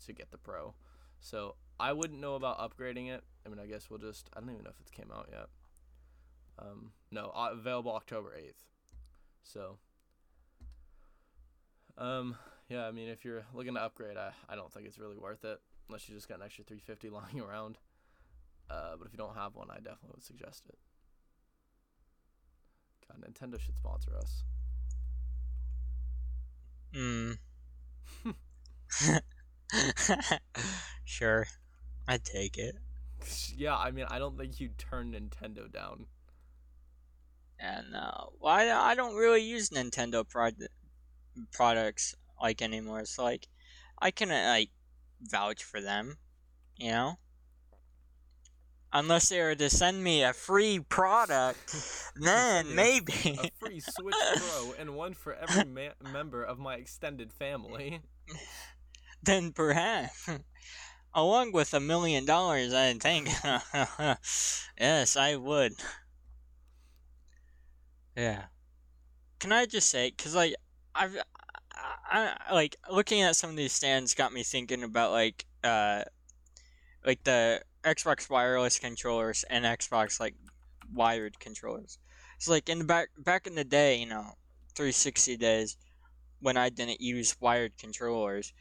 to 0.05 0.13
get 0.13 0.31
the 0.31 0.39
Pro. 0.39 0.75
So 1.21 1.55
I 1.81 1.93
wouldn't 1.93 2.21
know 2.21 2.35
about 2.35 2.59
upgrading 2.59 3.11
it. 3.11 3.23
I 3.45 3.49
mean, 3.49 3.59
I 3.59 3.67
guess 3.67 3.89
we'll 3.89 3.99
just 3.99 4.29
I 4.37 4.41
don't 4.41 4.51
even 4.51 4.65
know 4.65 4.71
if 4.71 4.81
it's 4.81 4.91
came 4.91 5.11
out 5.15 5.29
yet. 5.31 5.47
Um, 6.59 6.93
no, 7.17 7.33
uh, 7.35 7.49
available 7.53 7.93
October 7.93 8.35
8th. 8.39 8.63
So 9.43 9.79
um 11.97 12.37
yeah, 12.69 12.87
I 12.87 12.93
mean 12.93 13.09
if 13.09 13.25
you're 13.25 13.45
looking 13.55 13.75
to 13.75 13.81
upgrade, 13.83 14.19
I, 14.19 14.33
I 14.49 14.55
don't 14.55 14.71
think 14.73 14.87
it's 14.87 14.99
really 14.99 15.17
worth 15.17 15.45
it 15.45 15.59
unless 15.89 16.09
you 16.09 16.15
just 16.15 16.29
got 16.29 16.41
an 16.41 16.45
extra 16.45 16.65
350 16.65 17.09
lying 17.19 17.41
around. 17.41 17.79
Uh, 18.69 18.97
but 18.99 19.07
if 19.07 19.13
you 19.13 19.19
don't 19.19 19.35
have 19.35 19.55
one, 19.55 19.69
I 19.71 19.77
definitely 19.77 20.11
would 20.15 20.25
suggest 20.25 20.65
it. 20.69 20.77
God, 23.09 23.23
Nintendo 23.23 23.61
should 23.61 23.77
sponsor 23.77 24.11
us. 24.19 24.43
Mm. 26.93 27.39
sure, 31.05 31.47
I'd 32.09 32.25
take 32.25 32.59
it. 32.59 32.75
yeah, 33.57 33.77
I 33.77 33.93
mean, 33.93 34.07
I 34.09 34.19
don't 34.19 34.37
think 34.37 34.59
you'd 34.61 34.77
turn 34.79 35.13
Nintendo 35.13 35.73
down. 35.73 36.07
And 37.59 37.95
uh, 37.95 38.25
well, 38.41 38.55
I, 38.55 38.91
I 38.91 38.95
don't 38.95 39.17
really 39.17 39.43
use 39.43 39.71
Nintendo 39.71 40.29
prod- 40.29 40.69
products 41.53 42.15
like 42.41 42.63
anymore. 42.63 43.05
So 43.07 43.25
like, 43.25 43.49
I 44.01 44.11
can 44.11 44.31
uh, 44.31 44.45
like 44.49 44.71
vouch 45.21 45.65
for 45.65 45.81
them, 45.81 46.19
you 46.77 46.91
know. 46.91 47.19
Unless 48.93 49.29
they 49.29 49.41
were 49.43 49.55
to 49.55 49.69
send 49.69 50.03
me 50.03 50.23
a 50.23 50.33
free 50.33 50.79
product, 50.79 51.75
then 52.17 52.75
maybe. 52.75 53.39
A 53.43 53.51
free 53.59 53.81
Switch 53.81 54.15
Pro 54.37 54.75
and 54.79 54.95
one 54.95 55.13
for 55.15 55.35
every 55.35 55.65
ma- 55.65 56.11
member 56.13 56.43
of 56.43 56.59
my 56.59 56.77
extended 56.77 57.33
family. 57.33 58.01
then 59.23 59.53
perhaps. 59.53 60.29
Along 61.15 61.53
with 61.53 61.73
a 61.73 61.81
million 61.81 62.27
dollars, 62.27 62.75
I 62.75 62.93
think. 62.95 63.29
yes, 64.79 65.17
I 65.17 65.37
would. 65.37 65.73
Yeah. 68.17 68.45
Can 69.41 69.53
I 69.53 69.67
just 69.67 69.91
say, 69.91 70.11
because, 70.17 70.35
like, 70.35 70.55
I've. 70.95 71.17
I, 72.11 72.35
I, 72.49 72.55
like, 72.55 72.77
looking 72.91 73.23
at 73.23 73.37
some 73.37 73.51
of 73.51 73.57
these 73.57 73.73
stands 73.73 74.15
got 74.15 74.33
me 74.33 74.43
thinking 74.43 74.83
about, 74.83 75.13
like, 75.13 75.45
uh, 75.65 76.05
like 77.05 77.23
the 77.25 77.63
Xbox 77.85 78.29
wireless 78.31 78.79
controllers 78.79 79.45
and 79.51 79.65
Xbox, 79.65 80.19
like, 80.21 80.35
wired 80.93 81.39
controllers. 81.41 81.99
So, 82.39 82.53
like, 82.53 82.69
in 82.69 82.79
the 82.79 82.85
back, 82.85 83.09
back 83.19 83.47
in 83.47 83.55
the 83.55 83.65
day, 83.65 83.99
you 83.99 84.07
know, 84.07 84.33
360 84.75 85.37
days, 85.37 85.77
when 86.41 86.57
I 86.57 86.71
didn't 86.71 87.01
use 87.01 87.37
wired 87.41 87.77
controllers, 87.79 88.53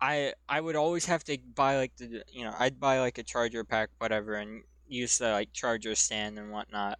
I 0.00 0.34
I 0.48 0.60
would 0.60 0.76
always 0.76 1.06
have 1.06 1.24
to 1.24 1.38
buy 1.54 1.76
like 1.78 1.96
the 1.96 2.24
you 2.32 2.44
know 2.44 2.54
I'd 2.58 2.80
buy 2.80 3.00
like 3.00 3.18
a 3.18 3.22
charger 3.22 3.64
pack 3.64 3.90
whatever 3.98 4.34
and 4.34 4.64
use 4.88 5.18
the 5.18 5.30
like 5.32 5.52
charger 5.52 5.94
stand 5.94 6.38
and 6.38 6.50
whatnot 6.52 6.98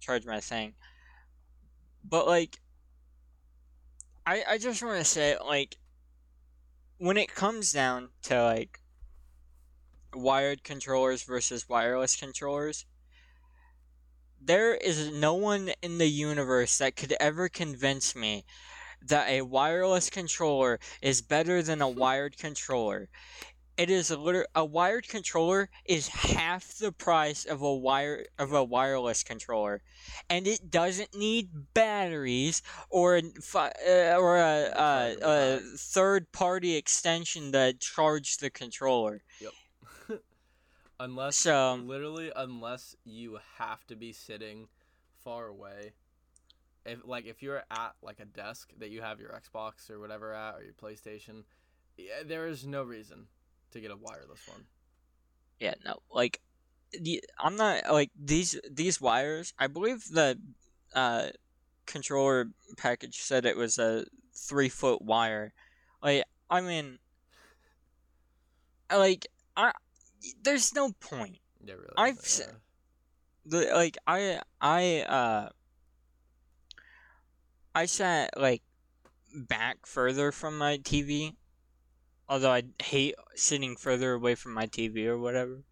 charge 0.00 0.26
my 0.26 0.40
thing 0.40 0.74
but 2.04 2.26
like 2.26 2.60
I 4.26 4.44
I 4.48 4.58
just 4.58 4.82
want 4.82 4.98
to 4.98 5.04
say 5.04 5.36
like 5.38 5.76
when 6.98 7.16
it 7.16 7.34
comes 7.34 7.72
down 7.72 8.10
to 8.22 8.42
like 8.42 8.80
wired 10.14 10.64
controllers 10.64 11.22
versus 11.22 11.68
wireless 11.68 12.16
controllers 12.16 12.84
there 14.40 14.74
is 14.74 15.12
no 15.12 15.34
one 15.34 15.70
in 15.82 15.98
the 15.98 16.08
universe 16.08 16.78
that 16.78 16.96
could 16.96 17.14
ever 17.20 17.48
convince 17.48 18.16
me 18.16 18.44
that 19.02 19.28
a 19.28 19.42
wireless 19.42 20.10
controller 20.10 20.78
is 21.02 21.22
better 21.22 21.62
than 21.62 21.80
a 21.80 21.88
wired 21.88 22.36
controller. 22.36 23.08
It 23.80 23.88
is 23.88 24.10
a 24.10 24.18
liter- 24.18 24.46
a 24.54 24.62
wired 24.62 25.08
controller 25.08 25.70
is 25.86 26.08
half 26.08 26.74
the 26.74 26.92
price 26.92 27.46
of 27.46 27.62
a 27.62 27.74
wire 27.74 28.26
of 28.38 28.52
a 28.52 28.62
wireless 28.62 29.22
controller, 29.22 29.80
and 30.28 30.46
it 30.46 30.70
doesn't 30.70 31.14
need 31.14 31.72
batteries 31.72 32.60
or 32.90 33.16
a, 33.16 33.22
fi- 33.40 33.72
uh, 33.88 34.16
or 34.18 34.36
a, 34.36 34.70
a, 34.76 35.16
a 35.22 35.60
third 35.78 36.30
party 36.30 36.76
extension 36.76 37.52
to 37.52 37.72
charge 37.72 38.36
the 38.36 38.50
controller. 38.50 39.22
unless 41.00 41.36
So- 41.36 41.76
literally 41.76 42.30
unless 42.36 42.94
you 43.06 43.38
have 43.56 43.86
to 43.86 43.96
be 43.96 44.12
sitting 44.12 44.68
far 45.24 45.46
away. 45.46 45.92
If 46.84 46.98
like 47.06 47.24
if 47.24 47.42
you're 47.42 47.64
at 47.70 47.94
like 48.02 48.20
a 48.20 48.26
desk 48.26 48.74
that 48.78 48.90
you 48.90 49.00
have 49.00 49.20
your 49.20 49.30
xbox 49.30 49.90
or 49.90 49.98
whatever 49.98 50.34
at 50.34 50.56
or 50.56 50.64
your 50.64 50.74
playstation 50.74 51.44
yeah, 51.96 52.22
there 52.26 52.46
is 52.46 52.66
no 52.66 52.82
reason 52.82 53.26
to 53.72 53.80
get 53.80 53.90
a 53.90 53.96
wireless 53.96 54.46
one 54.48 54.64
Yeah, 55.58 55.74
no, 55.84 55.98
like 56.10 56.40
the 56.92 57.22
I'm 57.38 57.56
not 57.56 57.84
like 57.90 58.10
these 58.18 58.58
these 58.70 59.00
wires. 59.00 59.52
I 59.58 59.66
believe 59.66 60.04
the 60.10 60.38
uh, 60.94 61.28
controller 61.86 62.50
package 62.76 63.18
said 63.20 63.44
it 63.44 63.56
was 63.56 63.78
a 63.78 64.06
three 64.34 64.68
foot 64.68 65.02
wire. 65.02 65.52
Like 66.02 66.24
I 66.48 66.60
mean, 66.62 66.98
like 68.90 69.26
I 69.56 69.72
there's 70.42 70.74
no 70.74 70.92
point. 71.00 71.38
yeah 71.64 71.74
really 71.74 71.88
I've 71.96 72.18
isn't, 72.18 72.56
The 73.46 73.70
like 73.74 73.98
I 74.06 74.40
I 74.60 75.00
uh 75.02 75.48
I 77.74 77.86
sat 77.86 78.30
like 78.36 78.62
back 79.34 79.86
further 79.86 80.32
from 80.32 80.58
my 80.58 80.78
TV. 80.78 81.36
Although 82.30 82.52
I 82.52 82.62
hate 82.80 83.16
sitting 83.34 83.74
further 83.74 84.12
away 84.12 84.36
from 84.36 84.54
my 84.54 84.66
TV 84.66 85.06
or 85.06 85.18
whatever. 85.18 85.64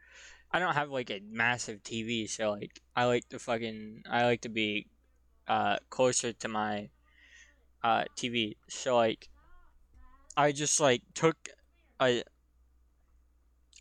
I 0.50 0.58
don't 0.58 0.74
have 0.74 0.90
like 0.90 1.08
a 1.08 1.20
massive 1.30 1.84
TV, 1.84 2.28
so 2.28 2.50
like 2.50 2.80
I 2.96 3.04
like 3.04 3.28
to 3.28 3.38
fucking 3.38 4.02
I 4.10 4.24
like 4.24 4.40
to 4.40 4.48
be 4.48 4.88
uh 5.46 5.76
closer 5.88 6.32
to 6.32 6.48
my 6.48 6.88
uh 7.84 8.04
TV. 8.16 8.56
So 8.68 8.96
like 8.96 9.28
I 10.36 10.50
just 10.50 10.80
like 10.80 11.02
took 11.14 11.36
a 12.00 12.24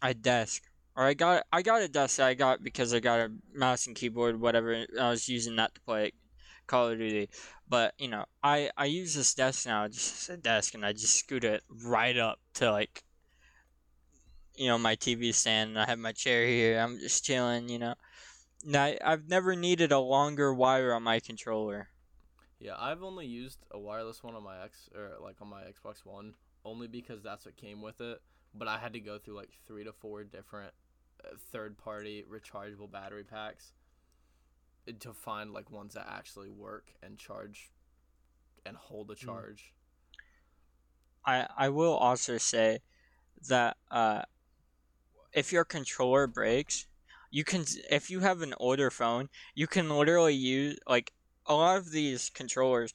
a 0.03 0.13
desk 0.13 0.61
or 0.95 1.05
I 1.05 1.15
got 1.15 1.45
I 1.51 1.63
got 1.63 1.81
a 1.81 1.87
desk 1.87 2.17
that 2.17 2.27
I 2.27 2.35
got 2.35 2.61
because 2.61 2.93
I 2.93 2.99
got 2.99 3.19
a 3.19 3.31
mouse 3.55 3.87
and 3.87 3.95
keyboard 3.95 4.39
whatever 4.39 4.71
and 4.71 4.87
I 4.99 5.09
was 5.09 5.27
using 5.27 5.55
that 5.55 5.73
to 5.73 5.81
play 5.81 6.11
Call 6.67 6.89
of 6.89 6.97
Duty. 6.99 7.29
But 7.67 7.93
you 7.97 8.07
know, 8.07 8.25
I 8.43 8.69
I 8.77 8.85
use 8.85 9.13
this 9.15 9.33
desk 9.33 9.65
now 9.65 9.87
just 9.87 10.29
a 10.29 10.37
desk, 10.37 10.73
and 10.73 10.85
I 10.85 10.93
just 10.93 11.15
scoot 11.15 11.43
it 11.43 11.63
right 11.85 12.17
up 12.17 12.39
to 12.55 12.71
like 12.71 13.03
you 14.55 14.67
know 14.67 14.77
my 14.77 14.95
TV 14.95 15.33
stand. 15.33 15.71
And 15.71 15.79
I 15.79 15.85
have 15.85 15.99
my 15.99 16.11
chair 16.11 16.45
here. 16.45 16.79
I'm 16.79 16.99
just 16.99 17.23
chilling. 17.25 17.69
You 17.69 17.79
know, 17.79 17.95
now 18.63 18.83
I- 18.83 18.99
I've 19.03 19.27
never 19.27 19.55
needed 19.55 19.91
a 19.91 19.99
longer 19.99 20.53
wire 20.53 20.93
on 20.93 21.03
my 21.03 21.19
controller. 21.19 21.89
yeah 22.59 22.73
i've 22.79 23.03
only 23.03 23.27
used 23.27 23.59
a 23.69 23.77
wireless 23.77 24.23
one 24.23 24.33
on 24.35 24.41
my 24.43 24.57
x 24.63 24.89
or 24.95 25.11
like 25.21 25.35
on 25.43 25.47
my 25.47 25.61
xbox 25.75 26.03
one 26.03 26.33
only 26.65 26.87
because 26.87 27.21
that's 27.21 27.45
what 27.45 27.55
came 27.55 27.81
with 27.83 28.01
it 28.01 28.17
but 28.55 28.67
I 28.67 28.79
had 28.79 28.93
to 28.93 28.99
go 28.99 29.19
through 29.19 29.35
like 29.35 29.51
three 29.67 29.83
to 29.83 29.93
four 29.93 30.23
different 30.23 30.73
uh, 31.23 31.35
third-party 31.51 32.25
rechargeable 32.27 32.91
battery 32.91 33.23
packs 33.23 33.73
to 35.01 35.13
find 35.13 35.51
like 35.53 35.71
ones 35.71 35.93
that 35.93 36.07
actually 36.09 36.49
work 36.49 36.93
and 37.03 37.17
charge 37.17 37.71
and 38.65 38.77
hold 38.77 39.11
a 39.11 39.15
Hmm. 39.21 39.25
charge. 39.25 39.73
I 41.25 41.47
I 41.55 41.69
will 41.69 41.95
also 41.95 42.37
say 42.39 42.79
that 43.49 43.77
uh, 43.91 44.23
if 45.33 45.51
your 45.51 45.65
controller 45.65 46.27
breaks, 46.27 46.87
you 47.31 47.43
can 47.43 47.65
if 47.89 48.09
you 48.09 48.19
have 48.21 48.41
an 48.41 48.53
older 48.57 48.89
phone, 48.89 49.29
you 49.55 49.67
can 49.67 49.89
literally 49.89 50.33
use 50.35 50.77
like 50.87 51.11
a 51.45 51.53
lot 51.53 51.77
of 51.77 51.91
these 51.91 52.29
controllers 52.29 52.93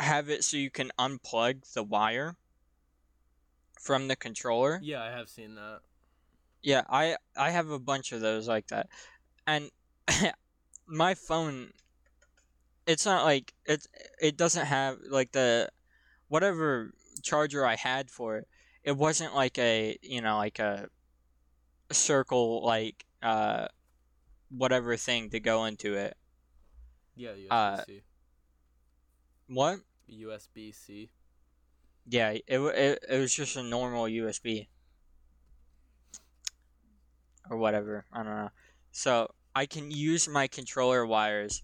have 0.00 0.28
it 0.28 0.42
so 0.42 0.56
you 0.56 0.68
can 0.70 0.90
unplug 0.98 1.72
the 1.74 1.82
wire 1.84 2.36
from 3.80 4.06
the 4.08 4.14
controller. 4.16 4.84
Yeah, 4.84 5.02
I 5.02 5.10
have 5.10 5.28
seen 5.28 5.54
that. 5.54 5.82
Yeah, 6.62 6.82
I 6.88 7.16
I 7.36 7.50
have 7.50 7.70
a 7.70 7.78
bunch 7.78 8.12
of 8.12 8.20
those 8.20 8.48
like 8.48 8.68
that. 8.68 8.88
And 9.46 9.70
my 10.86 11.14
phone 11.14 11.72
it's 12.86 13.06
not 13.06 13.24
like 13.24 13.52
it 13.66 13.86
it 14.20 14.36
doesn't 14.36 14.66
have 14.66 14.98
like 15.08 15.32
the 15.32 15.68
whatever 16.28 16.92
charger 17.22 17.66
I 17.66 17.76
had 17.76 18.10
for 18.10 18.38
it. 18.38 18.48
It 18.84 18.96
wasn't 18.96 19.34
like 19.34 19.58
a, 19.58 19.98
you 20.02 20.20
know, 20.22 20.36
like 20.38 20.58
a 20.58 20.88
circle 21.92 22.64
like 22.64 23.04
uh 23.22 23.66
whatever 24.50 24.96
thing 24.96 25.30
to 25.30 25.40
go 25.40 25.64
into 25.64 25.94
it. 25.94 26.16
Yeah, 27.16 27.34
USB 27.34 27.50
Uh, 27.50 27.84
What? 29.48 29.80
USB 30.08 30.72
C. 30.72 31.10
Yeah, 32.06 32.30
it, 32.30 32.44
it 32.48 33.04
it 33.08 33.18
was 33.18 33.34
just 33.34 33.56
a 33.56 33.62
normal 33.62 34.08
USB 34.08 34.68
or 37.50 37.56
whatever. 37.56 38.04
I 38.12 38.22
don't 38.22 38.36
know. 38.36 38.50
So 38.92 39.28
I 39.54 39.66
can 39.66 39.90
use 39.90 40.28
my 40.28 40.46
controller 40.48 41.06
wires 41.06 41.62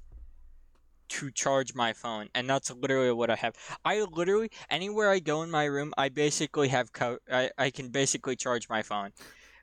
to 1.08 1.30
charge 1.30 1.74
my 1.74 1.92
phone, 1.92 2.28
and 2.34 2.48
that's 2.50 2.70
literally 2.70 3.12
what 3.12 3.30
I 3.30 3.36
have. 3.36 3.54
I 3.84 4.00
literally 4.02 4.50
anywhere 4.68 5.10
I 5.10 5.20
go 5.20 5.42
in 5.42 5.50
my 5.50 5.64
room, 5.64 5.94
I 5.96 6.08
basically 6.08 6.68
have 6.68 6.92
co- 6.92 7.18
I 7.30 7.50
I 7.56 7.70
can 7.70 7.90
basically 7.90 8.36
charge 8.36 8.68
my 8.68 8.82
phone 8.82 9.12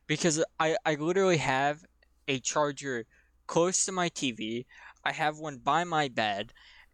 because 0.07 0.43
I 0.59 0.77
I 0.85 0.95
literally 0.95 1.37
have 1.37 1.83
a 2.27 2.39
charger 2.39 3.05
close 3.47 3.85
to 3.85 3.91
my 3.91 4.09
TV. 4.09 4.65
I 5.03 5.11
have 5.13 5.37
one 5.39 5.57
by 5.59 5.83
my 5.83 6.07
bed, 6.07 6.53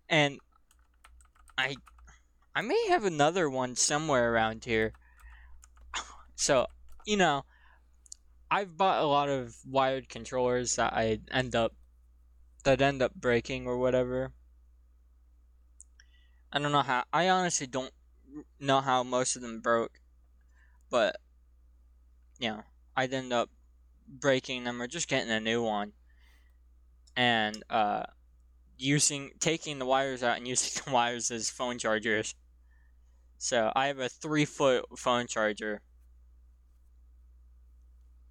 and 0.10 0.40
I 1.60 1.76
I 2.56 2.62
may 2.62 2.88
have 2.90 3.06
another 3.06 3.50
one 3.50 3.76
somewhere 3.76 4.34
around 4.34 4.66
here. 4.66 4.94
So, 6.36 6.68
you 7.06 7.18
know, 7.18 7.44
I've 8.52 8.78
bought 8.78 9.04
a 9.04 9.08
lot 9.08 9.30
of 9.30 9.56
wired 9.66 10.10
controllers 10.10 10.76
that 10.78 10.94
I 10.94 11.20
end 11.32 11.56
up 11.56 11.74
that 12.64 12.82
end 12.82 13.02
up 13.02 13.14
breaking 13.16 13.68
or 13.68 13.78
whatever. 13.78 14.32
I 16.52 16.60
don't 16.60 16.72
know 16.72 16.82
how. 16.82 17.04
I 17.14 17.30
honestly 17.30 17.68
don't 17.68 17.94
know 18.60 18.82
how 18.82 19.04
most 19.04 19.36
of 19.36 19.42
them 19.42 19.62
broke, 19.62 20.00
but 20.90 21.18
you 22.40 22.50
know, 22.50 22.64
I'd 22.96 23.14
end 23.14 23.32
up 23.34 23.50
breaking 24.08 24.64
them 24.64 24.82
or 24.82 24.88
just 24.88 25.08
getting 25.08 25.32
a 25.32 25.40
new 25.40 25.62
one, 25.62 25.94
and 27.16 27.64
uh, 27.70 28.04
using 28.78 29.32
taking 29.40 29.78
the 29.78 29.86
wires 29.86 30.24
out 30.24 30.38
and 30.38 30.48
using 30.48 30.82
the 30.86 30.92
wires 30.92 31.30
as 31.30 31.50
phone 31.50 31.78
chargers. 31.78 32.34
So 33.38 33.72
I 33.76 33.88
have 33.88 34.00
a 34.00 34.10
three 34.10 34.46
foot 34.46 34.86
phone 34.98 35.28
charger. 35.28 35.82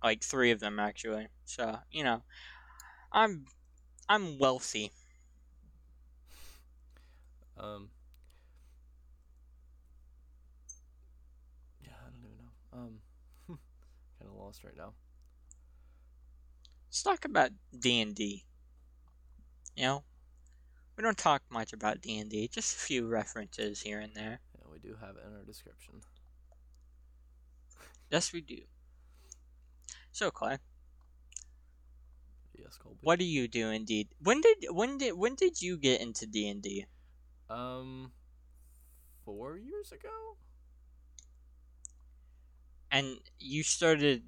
Like 0.02 0.22
three 0.22 0.50
of 0.50 0.60
them 0.60 0.78
actually. 0.78 1.28
So, 1.44 1.78
you 1.90 2.04
know, 2.04 2.22
I'm 3.12 3.46
I'm 4.08 4.38
wealthy. 4.38 4.92
Um. 7.56 7.90
Yeah, 11.82 11.90
I 12.06 12.10
don't 12.10 12.24
even 12.24 12.38
know. 12.38 12.78
Um, 12.78 13.00
kind 14.18 14.30
of 14.30 14.36
lost 14.36 14.62
right 14.62 14.76
now. 14.76 14.94
Let's 16.88 17.02
talk 17.02 17.24
about 17.24 17.50
D 17.78 18.00
and 18.00 18.14
D. 18.14 18.44
You 19.76 19.82
know? 19.84 20.04
We 20.96 21.02
don't 21.02 21.16
talk 21.16 21.42
much 21.48 21.72
about 21.72 22.00
D 22.00 22.18
and 22.18 22.28
D, 22.28 22.48
just 22.48 22.74
a 22.74 22.78
few 22.80 23.06
references 23.06 23.82
here 23.82 24.00
and 24.00 24.14
there. 24.14 24.40
Yeah, 24.56 24.64
we 24.72 24.78
do 24.80 24.96
have 25.00 25.16
it 25.16 25.22
in 25.24 25.32
our 25.36 25.44
description. 25.44 26.00
Yes 28.10 28.32
we 28.32 28.40
do. 28.40 28.62
So 30.18 30.32
Clay, 30.32 30.58
Yes, 32.58 32.76
Colby. 32.76 32.98
what 33.02 33.20
do 33.20 33.24
you 33.24 33.46
do 33.46 33.70
indeed? 33.70 34.08
When 34.20 34.40
did 34.40 34.66
when 34.72 34.98
did 34.98 35.12
when 35.16 35.36
did 35.36 35.62
you 35.62 35.78
get 35.78 36.00
into 36.00 36.26
D 36.26 36.48
and 36.48 36.60
D? 36.60 36.86
Um, 37.48 38.10
four 39.24 39.56
years 39.58 39.92
ago. 39.92 40.36
And 42.90 43.18
you 43.38 43.62
started 43.62 44.24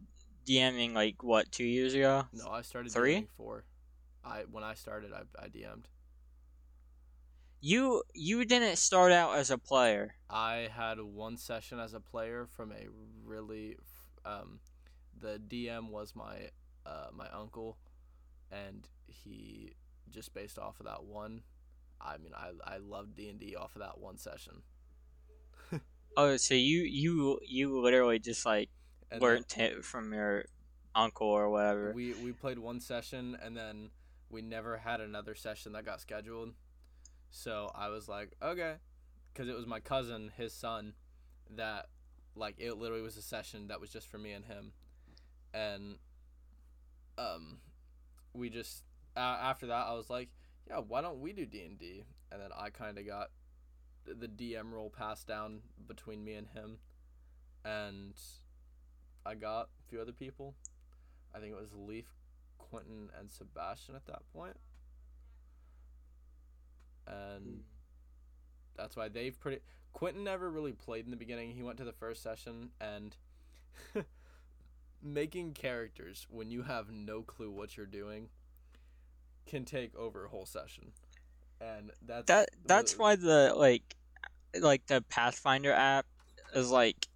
DMing 0.46 0.92
like 0.94 1.24
what, 1.24 1.50
two 1.50 1.64
years 1.64 1.92
ago? 1.92 2.26
No, 2.32 2.46
I 2.46 2.62
started 2.62 2.92
Three? 2.92 3.26
four. 3.36 3.64
I 4.22 4.44
when 4.48 4.62
I 4.62 4.74
started, 4.74 5.10
I 5.12 5.22
I 5.44 5.48
DM'd. 5.48 5.88
You 7.60 8.04
you 8.14 8.44
didn't 8.44 8.76
start 8.76 9.10
out 9.10 9.34
as 9.34 9.50
a 9.50 9.58
player. 9.58 10.14
I 10.30 10.68
had 10.70 11.00
one 11.00 11.36
session 11.36 11.80
as 11.80 11.94
a 11.94 12.00
player 12.00 12.46
from 12.46 12.70
a 12.70 12.86
really, 13.24 13.76
um, 14.24 14.60
the 15.18 15.38
DM 15.38 15.90
was 15.90 16.14
my 16.14 16.50
uh 16.86 17.08
my 17.14 17.28
uncle, 17.30 17.78
and 18.50 18.88
he 19.06 19.72
just 20.10 20.34
based 20.34 20.58
off 20.58 20.80
of 20.80 20.86
that 20.86 21.04
one. 21.04 21.42
I 22.00 22.16
mean, 22.18 22.32
I 22.34 22.52
I 22.64 22.78
loved 22.78 23.16
D 23.16 23.28
and 23.28 23.38
D 23.38 23.56
off 23.56 23.74
of 23.76 23.80
that 23.82 23.98
one 23.98 24.18
session. 24.18 24.62
Oh, 26.16 26.36
so 26.36 26.54
you 26.54 26.82
you 26.82 27.38
you 27.46 27.80
literally 27.80 28.18
just 28.18 28.44
like 28.44 28.68
And 29.10 29.22
then 29.24 29.44
learned 29.48 29.54
it 29.56 29.84
from 29.84 30.12
your 30.12 30.44
uncle 30.94 31.28
or 31.28 31.48
whatever. 31.50 31.92
we 31.92 32.14
we 32.14 32.32
played 32.32 32.58
one 32.58 32.80
session, 32.80 33.36
and 33.40 33.56
then 33.56 33.90
we 34.28 34.42
never 34.42 34.78
had 34.78 35.00
another 35.00 35.34
session 35.34 35.72
that 35.72 35.84
got 35.84 36.00
scheduled. 36.00 36.54
So 37.30 37.70
I 37.74 37.88
was 37.88 38.08
like, 38.08 38.32
okay, 38.42 38.76
because 39.32 39.48
it 39.48 39.56
was 39.56 39.66
my 39.66 39.80
cousin, 39.80 40.32
his 40.36 40.52
son, 40.52 40.94
that 41.50 41.86
like 42.34 42.56
it 42.58 42.76
literally 42.76 43.02
was 43.02 43.16
a 43.16 43.22
session 43.22 43.68
that 43.68 43.80
was 43.80 43.90
just 43.90 44.08
for 44.08 44.18
me 44.18 44.32
and 44.32 44.44
him, 44.46 44.72
and 45.54 45.96
um, 47.18 47.58
we 48.32 48.50
just 48.50 48.84
uh, 49.16 49.20
after 49.20 49.66
that 49.66 49.86
I 49.86 49.94
was 49.94 50.10
like, 50.10 50.28
yeah, 50.68 50.78
why 50.78 51.00
don't 51.00 51.20
we 51.20 51.32
do 51.32 51.46
D 51.46 51.64
and 51.64 51.78
D? 51.78 52.04
And 52.32 52.40
then 52.40 52.50
I 52.56 52.70
kind 52.70 52.98
of 52.98 53.06
got 53.06 53.30
the 54.06 54.28
DM 54.28 54.72
role 54.72 54.90
passed 54.90 55.26
down 55.26 55.60
between 55.86 56.24
me 56.24 56.34
and 56.34 56.46
him, 56.48 56.78
and 57.64 58.14
I 59.26 59.34
got 59.34 59.68
a 59.84 59.88
few 59.88 60.00
other 60.00 60.12
people. 60.12 60.54
I 61.34 61.38
think 61.38 61.52
it 61.52 61.60
was 61.60 61.72
Leaf, 61.74 62.06
Quentin, 62.58 63.08
and 63.18 63.30
Sebastian 63.30 63.94
at 63.94 64.06
that. 64.06 64.22
And 67.06 67.62
that's 68.76 68.96
why 68.96 69.08
they've 69.08 69.38
pretty. 69.38 69.60
Quentin 69.92 70.24
never 70.24 70.50
really 70.50 70.72
played 70.72 71.04
in 71.04 71.10
the 71.10 71.16
beginning. 71.16 71.50
He 71.50 71.62
went 71.62 71.78
to 71.78 71.84
the 71.84 71.92
first 71.92 72.22
session 72.22 72.70
and 72.80 73.16
making 75.02 75.54
characters 75.54 76.26
when 76.30 76.50
you 76.50 76.62
have 76.62 76.90
no 76.90 77.22
clue 77.22 77.50
what 77.50 77.76
you're 77.76 77.86
doing 77.86 78.28
can 79.46 79.64
take 79.64 79.96
over 79.96 80.26
a 80.26 80.28
whole 80.28 80.46
session. 80.46 80.92
And 81.60 81.90
that's 82.06 82.26
That 82.26 82.48
that's 82.64 82.96
why 82.96 83.16
the 83.16 83.52
like 83.56 83.96
like 84.58 84.86
the 84.86 85.02
Pathfinder 85.08 85.72
app 85.72 86.06
is 86.54 86.70
like 86.70 87.08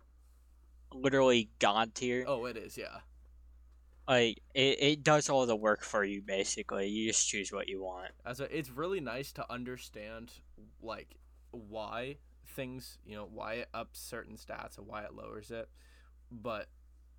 literally 0.92 1.49
god 1.59 1.94
tier. 1.94 2.25
Oh, 2.27 2.44
it 2.47 2.57
is, 2.57 2.77
yeah. 2.77 3.01
Like 4.07 4.40
it, 4.55 4.83
it 4.83 5.03
does 5.03 5.29
all 5.31 5.47
the 5.47 5.57
work 5.57 5.83
for 5.83 6.05
you 6.05 6.23
basically. 6.23 6.88
You 6.88 7.09
just 7.09 7.29
choose 7.29 7.53
what 7.53 7.68
you 7.68 7.83
want. 7.83 8.11
As 8.25 8.40
a, 8.40 8.57
it's 8.57 8.70
really 8.70 9.01
nice 9.01 9.33
to 9.33 9.51
understand 9.51 10.33
like 10.83 11.16
why 11.51 12.16
things, 12.47 12.99
you 13.07 13.16
know, 13.16 13.29
why 13.33 13.55
it 13.55 13.68
ups 13.75 14.01
certain 14.01 14.37
stats 14.37 14.79
and 14.79 14.87
why 14.87 15.03
it 15.03 15.14
lowers 15.14 15.51
it. 15.51 15.68
But, 16.31 16.68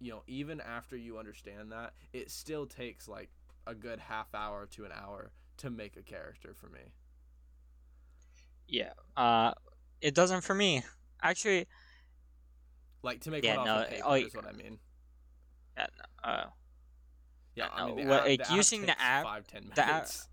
you 0.06 0.12
know, 0.12 0.22
even 0.28 0.62
after 0.62 0.96
you 0.96 1.18
understand 1.18 1.72
that, 1.72 1.94
it 2.14 2.30
still 2.30 2.68
takes 2.68 3.08
like 3.08 3.32
a 3.66 3.74
good 3.74 4.00
half 4.00 4.28
hour 4.36 4.68
to 4.68 4.86
an 4.86 4.92
hour 4.94 5.32
to 5.58 5.72
make 5.72 5.98
a 5.98 6.04
character 6.04 6.54
for 6.54 6.68
me. 6.70 6.82
Yeah. 8.68 8.94
Uh 9.18 9.54
it 10.02 10.14
doesn't 10.14 10.42
for 10.42 10.54
me. 10.54 10.84
Actually, 11.24 11.66
Like 13.02 13.22
to 13.22 13.32
make 13.32 13.44
Yeah, 13.44 13.58
one 13.58 13.66
no, 13.66 13.76
off 13.78 13.82
of 13.86 13.90
paper 13.90 14.04
oh, 14.06 14.14
is 14.14 14.36
what 14.36 14.46
I 14.46 14.52
mean. 14.52 14.78
yeah 15.76 15.88
uh 16.24 16.46
Yeah, 17.56 17.68
I 17.74 17.80
no, 17.82 17.96
mean 17.96 17.96
the 18.06 18.10
what- 18.12 18.20
app, 18.22 18.26
like, 18.28 18.40
the 18.40 18.46
app 18.52 18.56
using 18.56 18.82
the 18.82 18.88
takes 18.88 19.02
app- 19.02 19.24
five 19.24 19.48
ten 19.48 19.72
the 19.74 19.82
app- 19.82 19.88
minutes. 19.88 20.28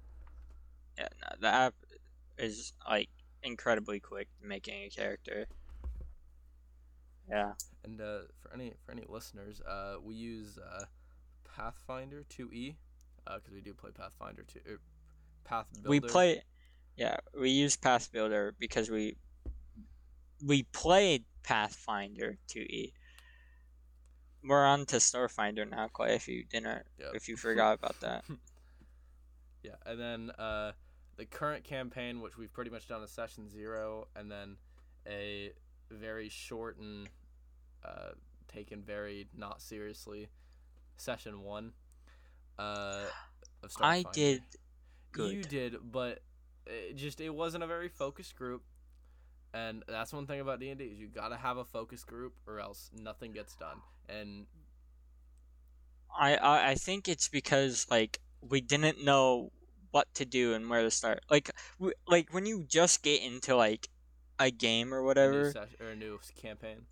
yeah, 0.99 1.09
no, 1.23 1.29
the 1.41 1.49
app 1.49 1.75
is 2.37 2.75
like 2.87 3.09
incredibly 3.43 4.01
quick 4.01 4.29
making 4.43 4.83
a 4.85 4.91
character. 4.91 5.47
Yeah. 7.27 7.53
And 7.85 8.01
uh, 8.01 8.19
for 8.53 8.61
any 8.61 8.75
for 8.85 8.93
any 8.93 9.05
listeners, 9.09 9.61
uh, 9.69 9.95
we 10.03 10.15
use 10.15 10.59
uh, 10.59 10.85
Pathfinder 11.57 12.25
2e 12.31 12.75
because 13.25 13.53
we 13.53 13.61
do 13.61 13.75
play 13.75 13.91
Pathfinder 13.91 14.45
2. 14.53 14.61
Er, 14.69 14.81
Path 15.45 15.67
Builder. 15.73 15.89
We 15.89 16.01
play, 16.01 16.43
yeah, 16.97 17.17
we 17.39 17.51
use 17.51 17.77
Path 17.77 18.11
Builder 18.13 18.55
because 18.59 18.91
we 18.91 19.17
we 20.45 20.65
played 20.65 21.25
Pathfinder 21.43 22.37
2e. 22.49 22.93
We're 24.45 24.67
on 24.67 24.87
to 24.87 24.97
Starfinder 24.97 25.71
now, 25.71 25.87
Clay. 25.87 26.17
If 26.17 26.27
you 26.27 26.45
didn't, 26.45 26.83
Yep. 26.99 27.11
if 27.15 27.29
you 27.29 27.37
forgot 27.37 27.79
about 27.79 28.01
that. 28.01 28.25
Yeah, 29.65 29.77
and 29.87 30.01
then 30.01 30.31
uh, 30.41 30.73
the 31.17 31.25
current 31.25 31.63
campaign, 31.63 32.21
which 32.21 32.37
we've 32.37 32.53
pretty 32.53 32.73
much 32.73 32.89
done 32.89 33.05
a 33.05 33.07
session 33.07 33.49
zero, 33.49 34.09
and 34.17 34.29
then 34.29 34.57
a 35.07 35.53
very 35.89 36.29
short 36.29 36.79
and 36.79 37.09
uh, 37.85 38.11
taken 38.53 38.83
very 38.83 39.29
not 39.37 39.63
seriously 39.63 40.29
session 40.97 41.43
one. 41.43 41.73
Uh, 42.59 43.05
of 43.63 43.71
I 43.81 44.05
did 44.13 44.43
You 45.17 45.45
did, 45.45 45.93
but 45.93 46.21
it 46.67 46.97
just 46.97 47.21
it 47.21 47.31
wasn't 47.31 47.65
a 47.65 47.67
very 47.67 47.89
focused 47.89 48.37
group, 48.37 48.63
and 49.55 49.83
that's 49.89 50.13
one 50.13 50.27
thing 50.27 50.41
about 50.41 50.61
D 50.61 50.71
and 50.71 50.79
D 50.79 50.87
is 50.87 50.99
you 50.99 51.09
gotta 51.09 51.37
have 51.37 51.57
a 51.59 51.65
focus 51.65 52.05
group 52.05 52.35
or 52.47 52.61
else 52.61 52.91
nothing 52.95 53.33
gets 53.33 53.55
done. 53.55 53.79
And 54.09 54.47
I, 56.19 56.37
I 56.37 56.71
I 56.71 56.75
think 56.75 57.09
it's 57.09 57.29
because 57.29 57.87
like 57.91 58.21
we 58.41 58.61
didn't 58.61 59.05
know 59.05 59.53
what 59.91 60.13
to 60.15 60.25
do 60.25 60.55
and 60.55 60.69
where 60.71 60.83
to 60.83 60.91
start. 60.91 61.21
Like 61.31 61.51
we, 61.79 61.93
like 62.07 62.33
when 62.33 62.47
you 62.47 62.65
just 62.69 63.03
get 63.03 63.23
into 63.23 63.57
like 63.57 63.89
a 64.39 64.51
game 64.51 64.93
or 64.95 65.03
a 65.23 65.29
new 65.31 65.45
whatever. 65.45 65.51
ses- 65.51 65.77
or 65.81 65.89
a 65.89 65.97
new 65.97 66.19
campaign. 66.37 66.87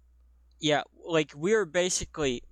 Yeah, 0.61 0.83
like 1.07 1.33
we 1.37 1.55
were 1.55 1.64
basically 1.64 2.42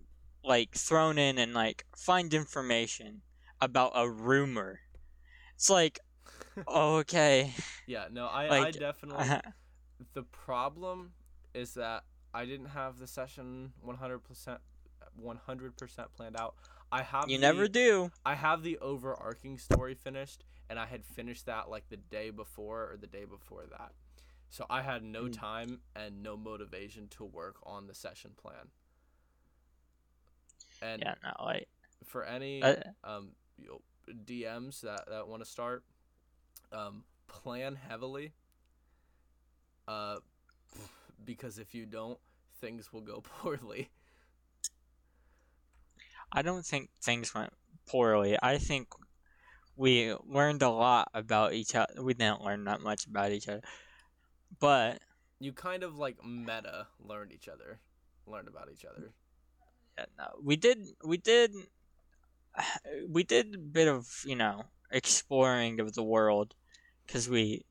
like 0.44 0.72
thrown 0.72 1.18
in 1.18 1.38
and 1.38 1.52
like 1.54 1.84
find 1.96 2.32
information 2.32 3.22
about 3.60 3.92
a 3.94 4.08
rumor. 4.08 4.80
It's 5.56 5.68
like 5.70 6.00
okay, 6.68 7.52
Yeah, 7.86 8.08
no, 8.10 8.26
I, 8.26 8.44
I 8.44 8.58
Like, 8.60 8.78
definitely. 8.78 9.24
Uh-huh. 9.24 9.40
the 10.14 10.22
problem 10.22 11.12
is 11.54 11.74
that 11.74 12.04
I 12.34 12.44
didn't 12.44 12.66
have 12.66 12.98
the 12.98 13.06
session 13.06 13.72
100% 13.84 14.58
100% 15.20 16.12
planned 16.16 16.36
out. 16.36 16.54
I 16.92 17.02
have 17.02 17.28
you 17.28 17.36
the, 17.36 17.40
never 17.42 17.68
do. 17.68 18.10
I 18.24 18.34
have 18.34 18.62
the 18.62 18.78
overarching 18.78 19.58
story 19.58 19.94
finished 19.94 20.44
and 20.70 20.78
I 20.78 20.86
had 20.86 21.04
finished 21.04 21.46
that 21.46 21.68
like 21.70 21.88
the 21.88 21.96
day 21.96 22.30
before 22.30 22.90
or 22.92 22.96
the 23.00 23.06
day 23.06 23.24
before 23.24 23.64
that. 23.70 23.92
So 24.50 24.66
I 24.70 24.82
had 24.82 25.02
no 25.02 25.26
Mm. 25.26 25.28
time 25.28 25.80
and 25.94 26.22
no 26.22 26.36
motivation 26.36 27.08
to 27.10 27.24
work 27.24 27.56
on 27.64 27.86
the 27.86 27.94
session 27.94 28.32
plan. 28.36 28.68
And 30.80 31.04
Yeah, 31.04 31.14
no, 31.22 31.32
like 31.44 31.68
for 32.04 32.24
any 32.24 32.72
uh, 32.72 32.92
um 33.04 33.30
DMs 34.24 34.80
that 34.82 35.04
that 35.08 35.28
want 35.28 35.42
to 35.42 35.48
start 35.48 35.84
um 36.72 37.04
plan 37.28 37.76
heavily 37.76 38.32
uh 39.88 40.18
because 41.24 41.58
if 41.58 41.74
you 41.74 41.86
don't 41.86 42.18
things 42.60 42.92
will 42.92 43.00
go 43.00 43.20
poorly 43.40 43.90
I 46.32 46.42
don't 46.42 46.64
think 46.66 46.90
things 47.02 47.34
went 47.34 47.52
poorly. 47.86 48.36
I 48.42 48.58
think 48.58 48.88
we 49.76 50.14
learned 50.24 50.62
a 50.62 50.70
lot 50.70 51.08
about 51.14 51.52
each 51.54 51.74
other. 51.74 52.02
We 52.02 52.14
didn't 52.14 52.42
learn 52.42 52.64
that 52.64 52.80
much 52.80 53.06
about 53.06 53.32
each 53.32 53.48
other, 53.48 53.62
but 54.60 55.00
you 55.40 55.52
kind 55.52 55.82
of 55.82 55.98
like 55.98 56.16
meta 56.24 56.86
learned 57.00 57.32
each 57.32 57.48
other 57.48 57.78
learned 58.26 58.48
about 58.48 58.68
each 58.72 58.84
other 58.84 59.12
yeah, 59.98 60.04
no, 60.16 60.26
we 60.42 60.56
did. 60.56 60.86
We 61.04 61.16
did. 61.16 61.52
We 63.08 63.22
did 63.24 63.54
a 63.54 63.58
bit 63.58 63.88
of 63.88 64.22
you 64.24 64.36
know 64.36 64.64
exploring 64.90 65.80
of 65.80 65.94
the 65.94 66.02
world 66.02 66.54
because 67.06 67.28
we, 67.28 67.64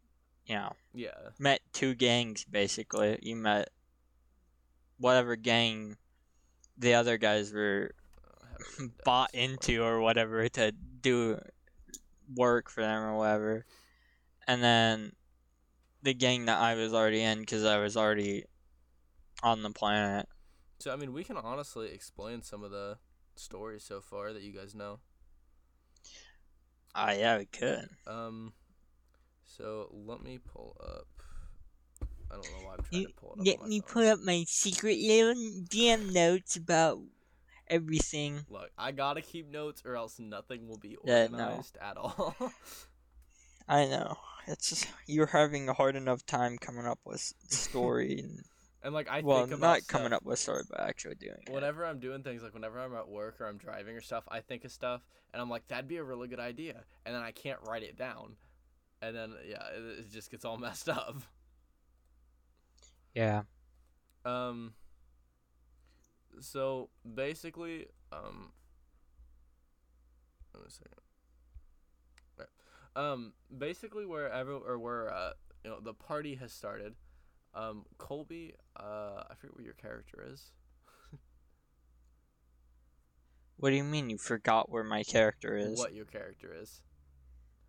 you 0.45 0.56
know, 0.56 0.73
yeah 0.93 1.32
met 1.39 1.62
two 1.73 1.95
gangs 1.95 2.45
basically. 2.45 3.19
You 3.21 3.36
met 3.36 3.69
whatever 5.00 5.36
gang 5.36 5.97
the 6.78 6.93
other 6.95 7.17
guys 7.17 7.54
were 7.54 7.91
I 8.41 8.45
haven't 8.45 8.69
written 8.69 8.88
down 8.88 8.93
bought 9.04 9.34
into 9.34 9.84
or 9.84 10.00
whatever 10.00 10.47
to 10.50 10.71
do 11.02 11.39
work 12.36 12.69
for 12.69 12.82
them 12.82 13.04
or 13.04 13.17
whatever. 13.17 13.65
And 14.47 14.63
then 14.63 15.12
the 16.08 16.13
gang 16.13 16.46
that 16.46 16.58
I 16.58 16.74
was 16.76 16.93
already 16.93 17.22
in 17.22 17.41
because 17.41 17.65
I 17.65 17.78
was 17.80 17.98
already 17.98 18.46
on 19.43 19.62
the 19.62 19.70
planet. 19.70 20.26
so 20.80 20.91
i 20.91 20.96
mean 20.96 21.12
we 21.13 21.24
can 21.24 21.38
honestly 21.38 21.89
explain 21.91 22.41
some 22.41 22.63
of 22.63 22.72
the 22.72 22.98
stories 23.36 23.84
so 23.84 24.00
far 24.02 24.32
that 24.34 24.41
you 24.41 24.52
guys 24.52 24.74
know 24.74 25.00
Ah, 26.96 27.12
yeah, 27.12 27.38
we 27.38 27.46
could. 27.46 27.89
um 28.08 28.54
so 29.46 29.89
let 29.93 30.22
me 30.24 30.39
pull 30.39 30.76
up 30.82 31.08
i 32.32 32.36
don't 32.36 32.50
know 32.52 32.62
why 32.65 32.74
i'm 32.78 32.84
trying 32.84 33.02
You- 33.02 33.08
to 33.10 33.13
pull 33.13 33.34
it 33.38 33.39
up 33.41 33.46
Let 33.62 33.70
me 33.70 33.80
phone. 33.82 33.89
put 33.93 34.06
up 34.08 34.20
my 34.22 34.43
secret 34.48 34.98
little 34.98 35.36
DM 35.70 36.12
notes 36.13 36.56
about 36.56 37.00
everything. 37.67 38.46
Look, 38.50 38.72
I 38.78 38.91
gotta 38.91 39.22
keep 39.22 39.52
notes 39.52 39.84
or 39.86 39.96
else 39.96 40.17
nothing 40.20 40.67
will 40.67 40.78
be 40.80 40.98
Yeah, 41.06 41.28
no. 41.28 41.38
organized 41.38 41.78
at 41.82 41.98
all. 41.98 42.36
I 43.67 43.86
know. 43.86 44.17
It's 44.47 44.69
just, 44.69 44.88
you're 45.07 45.27
having 45.27 45.69
a 45.69 45.73
hard 45.73 45.95
enough 45.95 46.25
time 46.25 46.57
coming 46.57 46.86
up 46.86 46.99
with 47.05 47.21
story 47.49 48.21
and 48.23 48.43
and 48.83 48.93
like 48.93 49.10
I 49.10 49.21
well, 49.21 49.39
think 49.39 49.53
about 49.53 49.67
not 49.67 49.88
coming 49.88 50.13
up 50.13 50.23
with 50.23 50.39
story, 50.39 50.63
but 50.69 50.79
actually 50.79 51.15
doing 51.15 51.36
it. 51.45 51.51
Whenever 51.51 51.86
I'm 51.86 51.99
doing 51.99 52.23
things 52.23 52.41
like 52.43 52.53
whenever 52.53 52.79
I'm 52.79 52.95
at 52.95 53.10
work 53.10 53.41
or 53.41 53.47
I'm 53.47 53.57
driving 53.57 53.95
or 53.97 54.01
stuff, 54.01 54.23
I 54.29 54.39
think 54.39 54.63
of 54.65 54.71
stuff 54.71 55.01
and 55.33 55.41
I'm 55.41 55.49
like, 55.49 55.67
that'd 55.67 55.88
be 55.88 55.97
a 55.97 56.03
really 56.03 56.27
good 56.27 56.39
idea, 56.39 56.83
and 57.05 57.13
then 57.13 57.21
I 57.21 57.31
can't 57.31 57.60
write 57.67 57.83
it 57.83 57.97
down, 57.97 58.36
and 59.01 59.15
then 59.15 59.33
yeah, 59.47 59.63
it, 59.75 59.99
it 59.99 60.12
just 60.12 60.31
gets 60.31 60.45
all 60.45 60.57
messed 60.57 60.89
up. 60.89 61.21
Yeah. 63.13 63.43
Um. 64.25 64.73
So 66.39 66.89
basically, 67.15 67.88
um. 68.12 68.51
Wait 70.53 70.67
a 70.67 70.71
second. 70.71 71.07
Um. 72.97 73.33
Basically, 73.55 74.05
wherever 74.05 74.53
or 74.53 74.79
where 74.79 75.13
uh 75.13 75.31
you 75.63 75.69
know 75.69 75.79
the 75.79 75.93
party 75.93 76.36
has 76.36 76.51
started, 76.51 76.95
um 77.53 77.86
Colby 77.97 78.55
uh 78.75 79.23
I 79.29 79.36
forget 79.36 79.55
what 79.55 79.63
your 79.63 79.75
character 79.75 80.25
is. 80.31 80.51
What 83.60 83.71
do 83.71 83.75
you 83.75 83.83
mean 83.83 84.12
you 84.12 84.19
forgot 84.19 84.69
where 84.69 84.83
my 84.83 85.01
character 85.03 85.55
is? 85.55 85.79
What 85.79 85.93
your 85.93 86.05
character 86.05 86.53
is. 86.53 86.83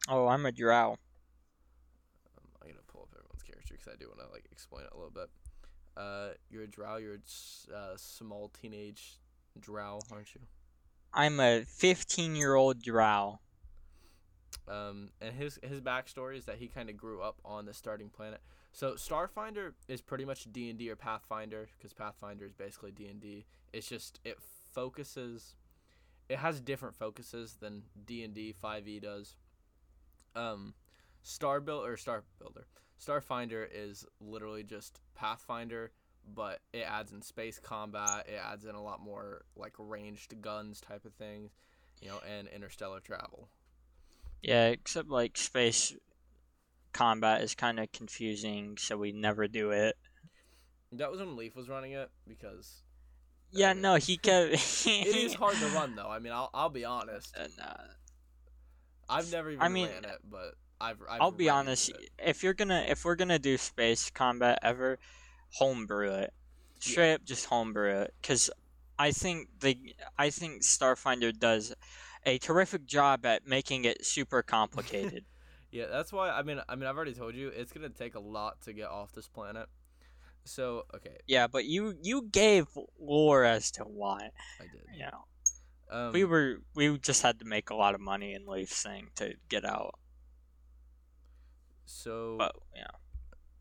Oh, 0.07 0.29
I'm 0.29 0.45
a 0.45 0.53
drow. 0.53 0.91
Um, 0.93 2.49
I'm 2.61 2.69
gonna 2.69 2.81
pull 2.87 3.03
up 3.03 3.09
everyone's 3.17 3.43
character 3.43 3.75
because 3.75 3.89
I 3.93 3.97
do 3.97 4.07
want 4.09 4.21
to 4.21 4.33
like 4.33 4.45
explain 4.53 4.85
it 4.85 4.91
a 4.93 4.97
little 4.97 5.11
bit. 5.11 5.31
Uh, 5.97 6.35
you're 6.51 6.65
a 6.65 6.67
drow. 6.69 6.97
You're 6.97 7.15
a 7.15 7.75
uh, 7.75 7.97
small 7.97 8.51
teenage 8.61 9.19
drow, 9.59 10.01
aren't 10.13 10.35
you? 10.35 10.43
I'm 11.13 11.41
a 11.41 11.65
15 11.65 12.37
year 12.37 12.55
old 12.55 12.83
drow. 12.83 13.41
Um, 14.67 15.11
and 15.21 15.35
his 15.35 15.59
his 15.63 15.81
backstory 15.81 16.37
is 16.37 16.45
that 16.45 16.57
he 16.57 16.69
kind 16.69 16.91
of 16.91 16.97
grew 16.97 17.23
up 17.23 17.37
on 17.45 17.65
the 17.65 17.75
starting 17.75 18.11
planet. 18.11 18.41
So 18.73 18.93
Starfinder 18.93 19.73
is 19.89 20.01
pretty 20.01 20.25
much 20.25 20.51
D 20.53 20.69
and 20.69 20.79
D 20.79 20.91
or 20.91 20.97
Pathfinder 20.97 21.69
because 21.77 21.93
Pathfinder 21.93 22.45
is 22.45 22.53
basically 22.53 22.93
D 22.93 23.07
and 23.07 23.21
D. 23.21 23.47
It's 23.73 23.89
just 23.89 24.21
it 24.25 24.39
focuses, 24.73 25.55
it 26.29 26.39
has 26.39 26.61
different 26.61 26.95
focuses 26.95 27.57
than 27.61 27.83
D 28.05 28.23
and 28.25 28.35
D 28.35 28.53
Five 28.53 28.87
E 28.87 29.01
does. 29.01 29.37
Um, 30.37 30.75
Star 31.23 31.63
or 31.67 31.97
Star 31.97 32.25
Builder, 32.39 32.67
Starfinder 33.05 33.67
is 33.73 34.05
literally 34.21 34.63
just 34.63 35.01
Pathfinder, 35.15 35.91
but 36.35 36.61
it 36.73 36.85
adds 36.89 37.13
in 37.13 37.23
space 37.23 37.59
combat. 37.59 38.27
It 38.29 38.41
adds 38.45 38.65
in 38.65 38.75
a 38.75 38.83
lot 38.83 39.01
more 39.01 39.43
like 39.57 39.73
ranged 39.79 40.41
guns 40.43 40.81
type 40.81 41.05
of 41.05 41.15
things, 41.15 41.53
you 42.01 42.09
know, 42.09 42.21
and 42.29 42.49
interstellar 42.49 43.01
travel. 43.01 43.49
Yeah, 44.43 44.67
except 44.69 45.09
like 45.09 45.37
space 45.37 45.95
combat 46.93 47.43
is 47.43 47.55
kind 47.55 47.79
of 47.81 47.91
confusing, 47.93 48.77
so 48.79 48.97
we 48.97 49.13
never 49.13 49.49
do 49.49 49.71
it. 49.71 49.97
That 50.93 51.11
was 51.11 51.21
when 51.21 51.37
Leaf 51.37 51.55
was 51.55 51.69
running 51.69 51.93
it 51.93 52.11
because 52.27 52.83
Yeah, 53.51 53.73
no, 53.73 53.97
he 53.97 54.17
kept. 54.17 54.53
it 54.87 55.17
is 55.17 55.35
hard 55.35 55.57
to 55.57 55.67
run 55.69 55.95
though. 55.97 56.09
I 56.09 56.19
mean, 56.19 56.33
I'll 56.33 56.51
I'll 56.55 56.71
be 56.71 56.85
honest. 56.85 57.37
Uh, 57.41 57.49
nah. 57.59 57.75
I've 59.11 59.33
never 59.33 59.51
even 59.51 59.63
I 59.63 59.69
mean, 59.69 59.89
ran 59.89 60.05
it, 60.05 60.19
but 60.31 60.55
I've. 60.81 60.99
I've 61.09 61.21
I'll 61.21 61.31
be 61.31 61.49
honest. 61.49 61.91
it. 61.91 62.11
If 62.19 62.43
you're 62.43 62.55
gonna, 62.55 62.85
if 62.89 63.05
we're 63.05 63.15
gonna 63.15 63.39
do 63.39 63.57
space 63.57 64.11
combat 64.11 64.59
ever, 64.63 64.99
homebrew 65.51 66.13
it. 66.13 66.35
Straight 66.79 67.15
up, 67.15 67.25
just 67.25 67.47
homebrew 67.47 68.03
it, 68.03 68.15
because 68.21 68.51
I 68.99 69.13
think 69.13 69.49
the 69.61 69.77
I 70.19 70.31
think 70.31 70.63
Starfinder 70.63 71.37
does 71.37 71.75
a 72.29 72.39
terrific 72.39 72.87
job 72.87 73.27
at 73.27 73.47
making 73.47 73.85
it 73.85 74.05
super 74.07 74.43
complicated. 74.43 75.25
Yeah, 75.71 75.85
that's 75.91 76.15
why. 76.15 76.31
I 76.31 76.43
mean, 76.43 76.63
I 76.67 76.77
mean, 76.77 76.87
I've 76.89 76.97
already 76.97 77.13
told 77.13 77.35
you 77.35 77.49
it's 77.49 77.73
gonna 77.75 77.91
take 77.91 78.15
a 78.15 78.21
lot 78.21 78.63
to 78.63 78.73
get 78.73 78.89
off 78.89 79.13
this 79.13 79.29
planet. 79.29 79.69
So 80.45 80.85
okay, 80.95 81.19
Yeah, 81.27 81.47
but 81.47 81.67
you 81.67 81.95
you 82.03 82.23
gave 82.33 82.67
lore 82.99 83.45
as 83.45 83.71
to 83.73 83.85
why. 83.85 84.31
I 84.59 84.63
did. 84.63 84.81
You 84.97 85.05
know, 85.13 85.25
Um, 85.91 86.13
we 86.15 86.25
were 86.25 86.63
we 86.75 86.97
just 86.99 87.21
had 87.21 87.39
to 87.41 87.45
make 87.45 87.69
a 87.69 87.75
lot 87.75 87.95
of 87.95 88.01
money 88.01 88.33
in 88.33 88.47
Leaf's 88.47 88.83
thing 88.83 89.11
to 89.17 89.35
get 89.51 89.67
out. 89.67 89.95
so 91.85 92.37
But 92.39 92.53
yeah, 92.75 92.87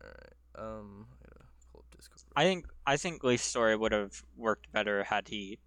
alright. 0.02 0.32
Um, 0.54 1.06
I 1.22 1.44
pull 1.72 1.80
up 1.80 1.94
Discord. 1.96 2.22
I 2.36 2.44
think 2.44 2.66
I 2.86 2.96
think 2.96 3.22
Leaf's 3.22 3.44
story 3.44 3.76
would 3.76 3.92
have 3.92 4.22
worked 4.34 4.72
better 4.72 5.04
had 5.04 5.28
he 5.28 5.58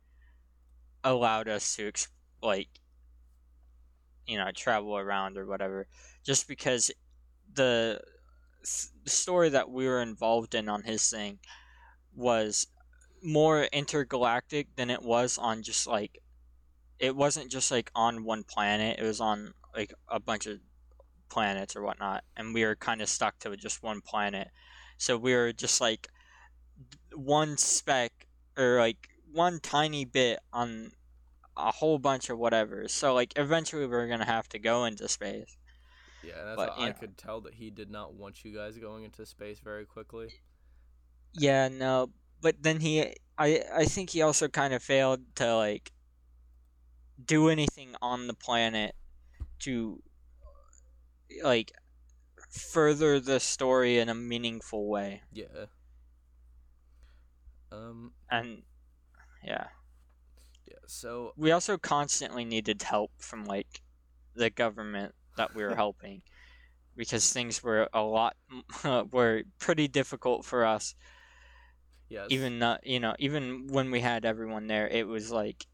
allowed 1.03 1.47
us 1.47 1.75
to 1.75 1.87
ex- 1.89 2.09
like 2.41 2.80
you 4.31 4.37
know 4.37 4.49
travel 4.55 4.97
around 4.97 5.37
or 5.37 5.45
whatever. 5.45 5.87
Just 6.23 6.47
because 6.47 6.91
the 7.53 8.01
the 9.03 9.09
story 9.09 9.49
that 9.49 9.69
we 9.69 9.87
were 9.87 10.01
involved 10.01 10.55
in 10.55 10.69
on 10.69 10.83
his 10.83 11.09
thing 11.09 11.39
was 12.15 12.67
more 13.23 13.63
intergalactic 13.65 14.67
than 14.75 14.89
it 14.89 15.01
was 15.01 15.37
on 15.37 15.63
just 15.63 15.87
like 15.87 16.19
it 16.99 17.15
wasn't 17.15 17.51
just 17.51 17.71
like 17.71 17.91
on 17.95 18.23
one 18.23 18.43
planet 18.43 18.99
it 18.99 19.03
was 19.03 19.19
on 19.19 19.53
like 19.75 19.93
a 20.09 20.19
bunch 20.19 20.45
of 20.47 20.59
planets 21.29 21.75
or 21.75 21.81
whatnot 21.81 22.23
and 22.35 22.53
we 22.53 22.63
were 22.63 22.75
kind 22.75 23.01
of 23.01 23.09
stuck 23.09 23.37
to 23.39 23.55
just 23.55 23.83
one 23.83 24.01
planet 24.01 24.49
so 24.97 25.17
we 25.17 25.33
were 25.33 25.53
just 25.53 25.79
like 25.81 26.07
one 27.15 27.57
speck 27.57 28.27
or 28.57 28.79
like 28.79 29.09
one 29.31 29.59
tiny 29.59 30.05
bit 30.05 30.39
on 30.51 30.91
a 31.67 31.71
whole 31.71 31.99
bunch 31.99 32.29
of 32.29 32.37
whatever 32.37 32.87
so 32.87 33.13
like 33.13 33.33
eventually 33.35 33.85
we're 33.87 34.07
gonna 34.07 34.25
have 34.25 34.47
to 34.49 34.59
go 34.59 34.85
into 34.85 35.07
space 35.07 35.57
Yeah, 36.23 36.43
that's 36.43 36.57
but, 36.57 36.73
I 36.77 36.87
know. 36.89 36.93
could 36.93 37.17
tell 37.17 37.41
that 37.41 37.55
he 37.55 37.69
did 37.71 37.89
not 37.89 38.13
want 38.13 38.43
you 38.45 38.53
guys 38.53 38.77
going 38.77 39.03
into 39.03 39.25
space 39.25 39.59
very 39.59 39.85
quickly. 39.85 40.29
Yeah, 41.33 41.67
no, 41.69 42.11
but 42.41 42.61
then 42.61 42.79
he, 42.79 43.15
I, 43.37 43.63
I 43.73 43.85
think 43.85 44.09
he 44.11 44.21
also 44.21 44.47
kind 44.47 44.73
of 44.73 44.83
failed 44.83 45.21
to 45.35 45.55
like 45.55 45.91
do 47.23 47.49
anything 47.49 47.95
on 48.01 48.27
the 48.27 48.33
planet 48.33 48.93
to 49.59 50.01
like 51.43 51.71
further 52.49 53.19
the 53.19 53.39
story 53.39 53.97
in 53.97 54.09
a 54.09 54.13
meaningful 54.15 54.87
way, 54.87 55.21
Yeah. 55.31 55.65
Um. 57.71 58.11
and 58.29 58.63
Yeah. 59.43 59.67
So 60.91 61.33
we 61.37 61.51
also 61.51 61.77
constantly 61.77 62.45
needed 62.45 62.81
help 62.81 63.11
from 63.17 63.45
like 63.45 63.81
the 64.35 64.49
government 64.49 65.13
that 65.37 65.55
we 65.55 65.63
were 65.63 65.75
helping 65.83 66.21
because 66.95 67.31
things 67.31 67.63
were 67.63 67.87
a 67.93 68.01
lot 68.01 68.35
were 69.11 69.43
pretty 69.59 69.87
difficult 69.87 70.45
for 70.45 70.65
us. 70.65 70.95
Yes. 72.09 72.27
even 72.29 72.59
not 72.59 72.85
you 72.85 72.99
know 72.99 73.15
even 73.19 73.67
when 73.67 73.89
we 73.89 74.01
had 74.01 74.25
everyone 74.25 74.67
there 74.67 74.85
it 74.85 75.07
was 75.07 75.31
like 75.31 75.65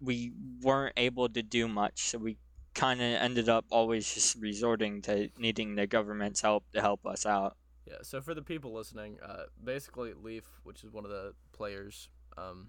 we 0.00 0.32
weren't 0.60 0.92
able 0.96 1.28
to 1.28 1.42
do 1.42 1.68
much. 1.68 2.10
So 2.10 2.18
we 2.18 2.36
kind 2.74 3.00
of 3.00 3.06
ended 3.06 3.48
up 3.48 3.64
always 3.70 4.12
just 4.12 4.36
resorting 4.36 5.02
to 5.02 5.30
needing 5.38 5.74
the 5.74 5.86
government's 5.86 6.40
help 6.40 6.64
to 6.74 6.80
help 6.80 7.06
us 7.06 7.24
out. 7.24 7.56
Yeah, 7.86 7.98
so 8.02 8.20
for 8.20 8.34
the 8.34 8.42
people 8.42 8.72
listening, 8.72 9.18
uh, 9.22 9.44
basically 9.62 10.12
Leaf, 10.12 10.44
which 10.64 10.82
is 10.82 10.92
one 10.92 11.04
of 11.04 11.10
the 11.10 11.34
players, 11.52 12.08
um, 12.36 12.68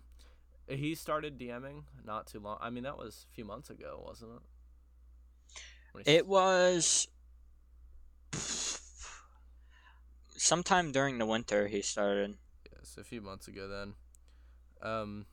he 0.68 0.96
started 0.96 1.38
DMing 1.40 1.84
not 2.06 2.28
too 2.28 2.40
long. 2.40 2.58
I 2.62 2.70
mean, 2.70 2.84
that 2.84 2.98
was 2.98 3.26
a 3.32 3.34
few 3.34 3.46
months 3.46 3.70
ago, 3.70 4.04
wasn't 4.06 4.32
it? 4.34 4.42
It 6.06 6.28
was 6.28 7.08
sometime 10.38 10.92
during 10.92 11.18
the 11.18 11.26
winter 11.26 11.68
he 11.68 11.82
started 11.82 12.38
Yes, 12.72 12.96
a 12.98 13.04
few 13.04 13.22
months 13.22 13.48
ago 13.48 13.68
then. 13.68 13.94
Um, 14.82 15.26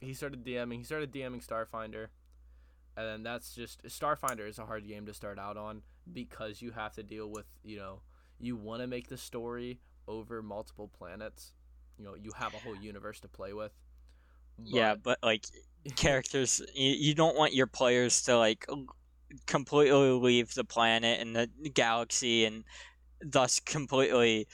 he 0.00 0.14
started 0.14 0.44
DMing. 0.44 0.78
He 0.78 0.84
started 0.84 1.12
DMing 1.12 1.44
Starfinder, 1.44 2.08
and 2.96 3.06
then 3.06 3.22
that's 3.22 3.54
just 3.54 3.82
Starfinder 3.84 4.48
is 4.48 4.58
a 4.58 4.66
hard 4.66 4.86
game 4.86 5.06
to 5.06 5.14
start 5.14 5.38
out 5.38 5.56
on 5.56 5.82
because 6.12 6.62
you 6.62 6.70
have 6.72 6.92
to 6.94 7.02
deal 7.02 7.28
with 7.28 7.46
you 7.64 7.76
know 7.76 8.00
you 8.38 8.56
want 8.56 8.82
to 8.82 8.86
make 8.86 9.08
the 9.08 9.16
story 9.16 9.80
over 10.06 10.42
multiple 10.42 10.88
planets. 10.96 11.52
You 11.98 12.04
know 12.04 12.14
you 12.14 12.32
have 12.36 12.54
a 12.54 12.58
whole 12.58 12.76
universe 12.76 13.20
to 13.20 13.28
play 13.28 13.52
with. 13.52 13.72
Yeah 14.62 14.94
but 14.94 15.18
like 15.22 15.46
characters 15.96 16.62
you, 16.74 16.90
you 16.90 17.14
don't 17.14 17.36
want 17.36 17.54
your 17.54 17.66
players 17.66 18.22
to 18.22 18.36
like 18.36 18.66
completely 19.46 20.10
leave 20.10 20.54
the 20.54 20.64
planet 20.64 21.20
and 21.20 21.34
the 21.34 21.48
galaxy 21.72 22.44
and 22.44 22.64
thus 23.20 23.60
completely 23.60 24.46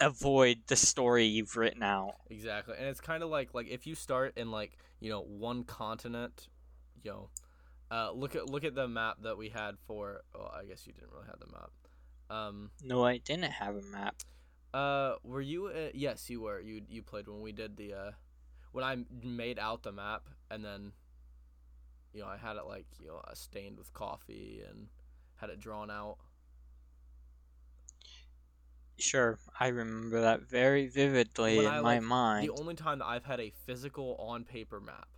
avoid 0.00 0.58
the 0.66 0.76
story 0.76 1.24
you've 1.24 1.56
written 1.56 1.82
out 1.82 2.14
Exactly, 2.30 2.74
and 2.78 2.88
it's 2.88 3.00
kind 3.00 3.22
of 3.22 3.28
like 3.30 3.54
like 3.54 3.68
if 3.68 3.86
you 3.86 3.94
start 3.94 4.36
in 4.36 4.50
like 4.50 4.76
you 5.00 5.10
know 5.10 5.20
one 5.20 5.62
continent, 5.62 6.48
you 7.02 7.10
know, 7.10 7.28
uh, 7.90 8.10
look 8.10 8.34
at 8.34 8.50
look 8.50 8.64
at 8.64 8.74
the 8.74 8.88
map 8.88 9.18
that 9.22 9.36
we 9.36 9.50
had 9.50 9.76
for. 9.86 10.22
Well, 10.34 10.52
I 10.52 10.64
guess 10.64 10.86
you 10.86 10.92
didn't 10.92 11.12
really 11.12 11.26
have 11.26 11.38
the 11.38 11.46
map. 11.46 11.70
Um, 12.30 12.70
no 12.82 13.04
i 13.04 13.18
didn't 13.18 13.52
have 13.52 13.76
a 13.76 13.82
map 13.82 14.16
uh, 14.72 15.14
were 15.22 15.40
you? 15.40 15.66
Uh, 15.66 15.90
yes, 15.94 16.28
you 16.28 16.40
were. 16.40 16.60
You 16.60 16.82
you 16.88 17.00
played 17.00 17.28
when 17.28 17.40
we 17.40 17.52
did 17.52 17.76
the 17.76 17.94
uh, 17.94 18.10
when 18.74 18.84
I 18.84 18.96
made 19.22 19.58
out 19.58 19.84
the 19.84 19.92
map, 19.92 20.28
and 20.50 20.64
then, 20.64 20.92
you 22.12 22.20
know, 22.22 22.26
I 22.28 22.36
had 22.36 22.56
it 22.56 22.66
like 22.66 22.86
you 23.00 23.08
know 23.08 23.20
uh, 23.26 23.34
stained 23.34 23.78
with 23.78 23.92
coffee 23.94 24.62
and 24.68 24.88
had 25.36 25.50
it 25.50 25.60
drawn 25.60 25.90
out. 25.90 26.18
sure 28.98 29.38
i 29.60 29.68
remember 29.68 30.20
that 30.20 30.42
very 30.42 30.86
vividly 30.88 31.56
When 31.58 31.66
in 31.66 31.72
I, 31.72 31.80
my 31.80 31.94
like, 31.96 32.02
mind 32.02 32.48
The 32.48 32.52
only 32.52 32.74
time 32.74 32.98
that 33.00 33.06
I've 33.06 33.24
had 33.24 33.40
a 33.40 33.50
physical 33.50 34.16
on 34.18 34.44
paper 34.44 34.80
map 34.80 35.08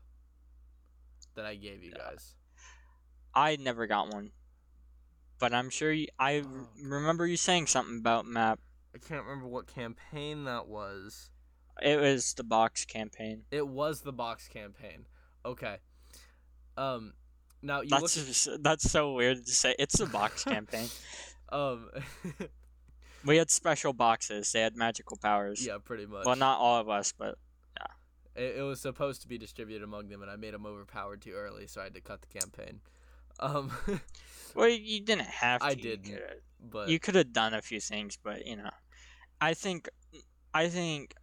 that 1.34 1.44
I 1.46 1.54
gave 1.56 1.82
you 1.84 1.92
guys. 1.92 2.34
i 3.34 3.56
never 3.56 3.86
got 3.86 4.08
one 4.12 4.32
but 5.38 5.52
i'm 5.54 5.70
sure 5.70 5.92
you, 5.92 6.08
i 6.18 6.44
Oh, 6.44 6.68
remember 6.82 7.26
you 7.26 7.36
saying 7.36 7.66
something 7.66 7.98
about 7.98 8.26
map 8.26 8.60
I 8.94 8.98
can't 8.98 9.24
remember 9.24 9.46
what 9.46 9.66
campaign 9.66 10.44
that 10.44 10.66
was. 10.68 11.30
It 11.82 12.00
was 12.00 12.34
the 12.34 12.44
box 12.44 12.84
campaign 12.84 13.42
It 13.50 13.66
was 13.66 14.00
the 14.02 14.12
box 14.12 14.48
campaign. 14.48 15.06
Okay. 15.44 15.76
Um, 16.76 17.14
now 17.62 17.80
you 17.82 17.88
that's 17.90 18.16
look. 18.16 18.26
just- 18.26 18.48
that's 18.62 18.90
so 18.90 19.12
weird 19.14 19.44
to 19.46 19.52
say 19.52 19.74
it's 19.78 19.98
the 19.98 20.06
box 20.06 20.44
campaign 20.54 20.88
Um, 21.50 21.88
we 23.24 23.36
had 23.38 23.50
special 23.50 23.92
boxes 23.92 24.52
they 24.52 24.60
had 24.60 24.76
magical 24.76 25.16
powers 25.16 25.64
yeah, 25.66 25.78
pretty 25.82 26.06
much. 26.06 26.24
well 26.26 26.36
not 26.36 26.58
all 26.58 26.80
of 26.80 26.88
us 26.88 27.12
but 27.16 27.36
It, 28.36 28.56
it 28.58 28.62
was 28.62 28.80
supposed 28.80 29.22
to 29.22 29.28
be 29.28 29.38
distributed 29.38 29.82
among 29.82 30.08
them, 30.08 30.20
and 30.20 30.30
I 30.30 30.36
made 30.36 30.52
them 30.52 30.66
overpowered 30.66 31.22
too 31.22 31.32
early, 31.32 31.66
so 31.66 31.80
I 31.80 31.84
had 31.84 31.94
to 31.94 32.02
cut 32.02 32.20
the 32.20 32.38
campaign. 32.38 32.80
Um, 33.40 33.70
well 34.54 34.68
you 34.68 35.00
didn't 35.00 35.26
have 35.26 35.60
to 35.60 35.66
I 35.66 35.74
didn't, 35.74 36.04
could've- 36.04 36.42
but 36.70 36.88
you 36.90 36.98
could 36.98 37.14
have 37.14 37.32
done 37.32 37.54
a 37.54 37.62
few 37.62 37.80
things 37.80 38.18
but 38.22 38.46
you 38.46 38.56
know 38.56 38.70
i 39.40 39.52
think 39.54 39.88
i 40.54 40.68
think 40.68 41.14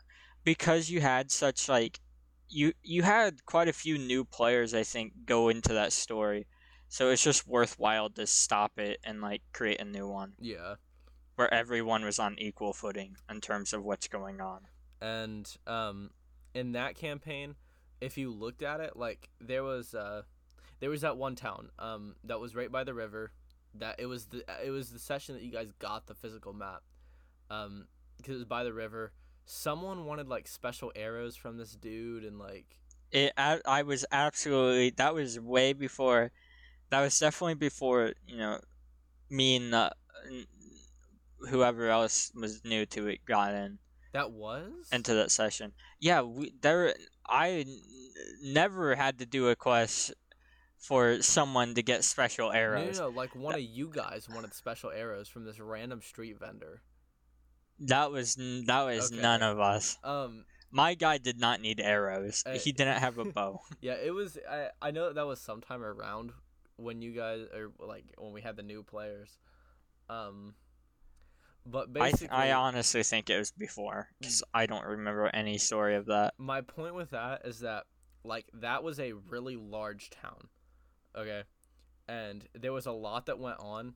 because 0.44 0.90
you 0.90 1.02
had 1.02 1.32
such 1.32 1.70
like 1.70 2.00
you 2.50 2.74
you 2.84 3.02
had 3.02 3.46
quite 3.46 3.68
a 3.68 3.74
few 3.74 3.98
new 3.98 4.24
players 4.24 4.74
i 4.74 4.84
think 4.84 5.14
go 5.26 5.50
into 5.50 5.74
that 5.74 5.94
story 5.94 6.46
so 6.88 7.10
it's 7.10 7.24
just 7.24 7.48
worthwhile 7.48 8.10
to 8.10 8.28
stop 8.28 8.78
it 8.78 9.00
and 9.04 9.22
like 9.22 9.42
create 9.54 9.82
a 9.82 9.86
new 9.86 10.08
one 10.08 10.34
yeah, 10.40 10.76
where 11.36 11.52
everyone 11.54 12.04
was 12.04 12.20
on 12.20 12.36
equal 12.38 12.74
footing 12.74 13.16
in 13.30 13.42
terms 13.42 13.74
of 13.74 13.84
what's 13.84 14.08
going 14.08 14.40
on 14.40 14.62
and 15.04 15.54
um, 15.68 16.12
in 16.54 16.72
that 16.72 16.96
campaign, 16.96 17.56
if 18.00 18.18
you 18.18 18.32
looked 18.32 18.64
at 18.64 18.80
it, 18.80 18.96
like 18.96 19.30
there 19.42 19.64
was 19.64 19.94
uh, 19.94 20.22
there 20.80 20.90
was 20.90 21.02
that 21.02 21.18
one 21.18 21.36
town 21.36 21.70
um 21.78 22.16
that 22.24 22.40
was 22.40 22.56
right 22.56 22.72
by 22.72 22.86
the 22.86 22.94
river. 22.94 23.32
That 23.76 23.96
it 24.00 24.06
was 24.06 24.28
the 24.28 24.44
it 24.64 24.70
was 24.70 24.92
the 24.92 25.00
session 25.00 25.36
that 25.36 25.44
you 25.44 25.52
guys 25.52 25.74
got 25.78 26.08
the 26.08 26.14
physical 26.14 26.54
map, 26.54 26.84
um, 27.50 27.88
because 28.18 28.36
it 28.36 28.40
was 28.40 28.46
by 28.46 28.64
the 28.64 28.74
river. 28.74 29.12
Someone 29.46 30.06
wanted 30.06 30.28
like 30.28 30.48
special 30.48 30.92
arrows 30.96 31.36
from 31.36 31.58
this 31.58 31.74
dude, 31.76 32.24
and 32.24 32.40
like 32.40 32.78
it 33.12 33.32
I, 33.38 33.60
I 33.66 33.84
was 33.84 34.06
absolutely 34.12 34.90
that 34.92 35.14
was 35.14 35.40
way 35.40 35.74
before 35.74 36.32
that 36.90 37.02
was 37.02 37.18
definitely 37.18 37.56
before 37.56 38.14
you 38.28 38.38
know 38.38 38.60
me 39.30 39.56
and 39.58 39.74
uh, 39.74 39.92
whoever 41.50 41.90
else 41.90 42.32
was 42.36 42.64
new 42.66 42.86
to 42.88 43.08
it 43.08 43.26
got 43.26 43.54
in 43.54 43.78
that 44.14 44.32
was? 44.32 44.72
into 44.92 45.14
that 45.16 45.32
session. 45.32 45.72
Yeah 46.00 46.22
we 46.22 46.54
there 46.62 46.94
i 47.28 47.50
n- 47.50 47.80
never 48.44 48.96
had 48.96 49.20
to 49.20 49.26
do 49.26 49.50
a 49.50 49.56
quest 49.56 50.14
for 50.78 51.22
someone 51.22 51.74
to 51.76 51.82
get 51.82 52.04
special 52.04 52.52
arrows 52.52 53.00
no, 53.00 53.10
no, 53.10 53.16
like 53.16 53.36
one 53.36 53.56
of 53.56 53.62
you 53.62 53.90
guys 53.90 54.28
wanted 54.30 54.54
special 54.54 54.92
arrows 54.92 55.28
from 55.30 55.46
this 55.46 55.60
random 55.60 56.02
street 56.02 56.38
vendor. 56.40 56.82
That 57.80 58.12
was 58.12 58.36
that 58.36 58.84
was 58.84 59.12
Okay. 59.12 59.22
none 59.22 59.42
of 59.42 59.60
us 59.60 59.98
Um, 60.04 60.46
my 60.72 60.94
guy 60.96 61.18
did 61.18 61.40
not 61.40 61.62
need 61.62 61.80
arrows 61.80 62.44
Uh, 62.46 62.58
he 62.58 62.72
didn't 62.72 63.00
have 63.00 63.18
a 63.18 63.26
bow 63.38 63.62
yeah, 63.82 63.94
it 63.94 64.12
was. 64.14 64.38
I 64.50 64.70
I 64.82 64.92
know 64.92 65.06
that, 65.08 65.16
that 65.16 65.26
was 65.28 65.40
sometime 65.42 65.84
around 65.84 66.32
when 66.78 67.02
you 67.02 67.12
guys 67.12 67.42
or 67.54 67.72
like 67.86 68.06
when 68.18 68.32
we 68.34 68.42
had 68.42 68.56
the 68.56 68.64
new 68.64 68.84
players. 68.84 69.38
Um, 70.10 70.56
But 71.66 71.90
I 71.96 72.12
basically, 72.12 72.28
th- 72.28 72.32
I 72.32 72.52
honestly 72.54 73.04
think 73.04 73.30
it 73.30 73.38
was 73.38 73.52
before 73.52 74.10
because 74.20 74.44
I 74.54 74.66
don't 74.66 74.86
remember 74.86 75.28
any 75.34 75.58
story 75.58 75.96
of 75.96 76.06
that. 76.08 76.34
my 76.38 76.62
point 76.62 76.96
with 76.96 77.12
that 77.12 77.46
is 77.46 77.60
that 77.60 77.86
like 78.24 78.46
that 78.54 78.84
was 78.84 79.00
a 79.00 79.14
really 79.14 79.56
large 79.56 80.10
town 80.10 80.48
okay 81.16 81.44
and 82.08 82.48
there 82.54 82.72
was 82.74 82.86
a 82.86 82.92
lot 82.92 83.26
that 83.28 83.38
went 83.40 83.60
on 83.60 83.94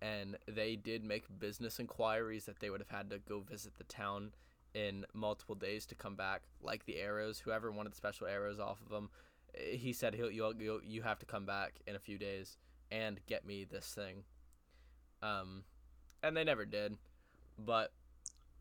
and 0.00 0.36
they 0.46 0.76
did 0.76 1.04
make 1.04 1.24
business 1.38 1.78
inquiries 1.78 2.44
that 2.44 2.60
they 2.60 2.70
would 2.70 2.80
have 2.80 2.90
had 2.90 3.10
to 3.10 3.18
go 3.18 3.40
visit 3.40 3.76
the 3.76 3.84
town 3.84 4.32
in 4.74 5.04
multiple 5.12 5.54
days 5.54 5.86
to 5.86 5.94
come 5.94 6.14
back 6.14 6.42
like 6.62 6.84
the 6.84 6.96
arrows 6.96 7.40
whoever 7.40 7.72
wanted 7.72 7.94
special 7.94 8.26
arrows 8.26 8.60
off 8.60 8.80
of 8.82 8.90
them 8.90 9.08
eh, 9.54 9.76
he 9.76 9.92
said 9.92 10.14
he'll 10.14 10.30
you'll, 10.30 10.54
you 10.84 11.02
have 11.02 11.18
to 11.18 11.26
come 11.26 11.46
back 11.46 11.80
in 11.86 11.96
a 11.96 11.98
few 11.98 12.18
days 12.18 12.58
and 12.90 13.20
get 13.26 13.44
me 13.44 13.64
this 13.64 13.94
thing. 13.94 14.24
Um 15.22 15.64
and 16.22 16.36
they 16.36 16.44
never 16.44 16.64
did 16.64 16.96
but 17.58 17.92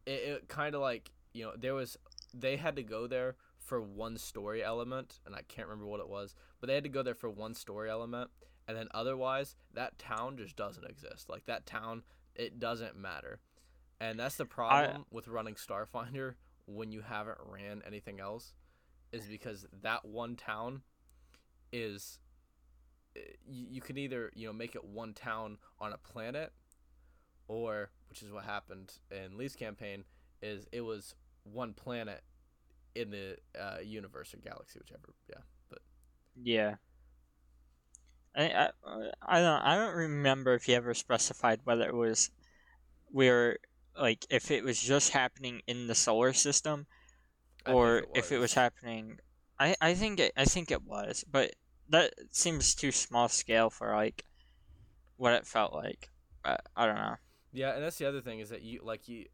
it, 0.05 0.11
it 0.11 0.47
kind 0.47 0.75
of 0.75 0.81
like 0.81 1.11
you 1.33 1.43
know 1.43 1.51
there 1.57 1.75
was 1.75 1.97
they 2.33 2.55
had 2.55 2.75
to 2.75 2.83
go 2.83 3.07
there 3.07 3.35
for 3.59 3.81
one 3.81 4.17
story 4.17 4.63
element 4.63 5.19
and 5.25 5.35
i 5.35 5.41
can't 5.47 5.67
remember 5.67 5.85
what 5.85 5.99
it 5.99 6.07
was 6.07 6.35
but 6.59 6.67
they 6.67 6.75
had 6.75 6.83
to 6.83 6.89
go 6.89 7.03
there 7.03 7.15
for 7.15 7.29
one 7.29 7.53
story 7.53 7.89
element 7.89 8.29
and 8.67 8.77
then 8.77 8.87
otherwise 8.93 9.55
that 9.73 9.97
town 9.97 10.37
just 10.37 10.55
doesn't 10.55 10.85
exist. 10.85 11.29
Like 11.29 11.45
that 11.45 11.65
town 11.65 12.03
it 12.35 12.59
doesn't 12.59 12.97
matter. 12.97 13.39
And 13.99 14.19
that's 14.19 14.35
the 14.35 14.45
problem 14.45 15.05
with 15.09 15.27
running 15.27 15.55
starfinder 15.55 16.35
when 16.65 16.91
you 16.91 17.01
haven't 17.01 17.37
ran 17.45 17.81
anything 17.87 18.19
else 18.19 18.53
is 19.11 19.25
because 19.25 19.65
that 19.81 20.05
one 20.05 20.35
town 20.35 20.81
is 21.71 22.19
eh, 23.15 23.21
you, 23.47 23.65
you 23.71 23.81
can 23.81 23.97
either 23.97 24.31
you 24.35 24.45
know 24.45 24.53
make 24.53 24.75
it 24.75 24.83
one 24.83 25.13
town 25.13 25.57
on 25.79 25.93
a 25.93 25.97
planet 25.97 26.51
or 27.47 27.89
which 28.09 28.21
is 28.21 28.31
what 28.31 28.43
happened 28.43 28.93
in 29.11 29.37
lee's 29.37 29.55
campaign 29.55 30.03
is 30.41 30.67
it 30.71 30.81
was 30.81 31.15
one 31.43 31.73
planet 31.73 32.21
in 32.95 33.09
the 33.11 33.37
uh, 33.59 33.77
universe 33.83 34.33
or 34.33 34.37
galaxy 34.37 34.77
whichever. 34.79 35.13
Yeah 35.29 35.41
but 35.69 35.79
Yeah. 36.35 36.75
I, 38.37 38.43
I 38.43 38.69
I 39.21 39.39
don't 39.41 39.61
I 39.61 39.75
don't 39.75 39.95
remember 39.95 40.53
if 40.53 40.65
he 40.65 40.75
ever 40.75 40.93
specified 40.93 41.61
whether 41.63 41.87
it 41.87 41.95
was 41.95 42.29
where 43.11 43.57
like 43.99 44.25
if 44.29 44.51
it 44.51 44.63
was 44.63 44.79
just 44.79 45.11
happening 45.11 45.61
in 45.67 45.87
the 45.87 45.95
solar 45.95 46.33
system 46.33 46.85
I 47.65 47.73
or 47.73 48.03
if 48.15 48.31
it 48.31 48.37
was 48.37 48.53
happening 48.53 49.17
I 49.59 49.75
I 49.81 49.93
think 49.95 50.19
it 50.19 50.33
I 50.37 50.45
think 50.45 50.71
it 50.71 50.83
was 50.83 51.25
but 51.31 51.55
that 51.89 52.13
seems 52.31 52.75
too 52.75 52.91
small 52.91 53.27
scale 53.27 53.69
for 53.69 53.95
like 53.95 54.23
what 55.17 55.33
it 55.33 55.47
felt 55.47 55.73
like 55.73 56.09
but 56.43 56.61
I 56.75 56.85
don't 56.85 56.95
know 56.95 57.15
Yeah, 57.51 57.73
and 57.73 57.83
that's 57.83 57.97
the 57.97 58.05
other 58.05 58.21
thing 58.21 58.39
is 58.39 58.49
that 58.49 58.61
you 58.61 58.81
like 58.83 59.07
you. 59.07 59.25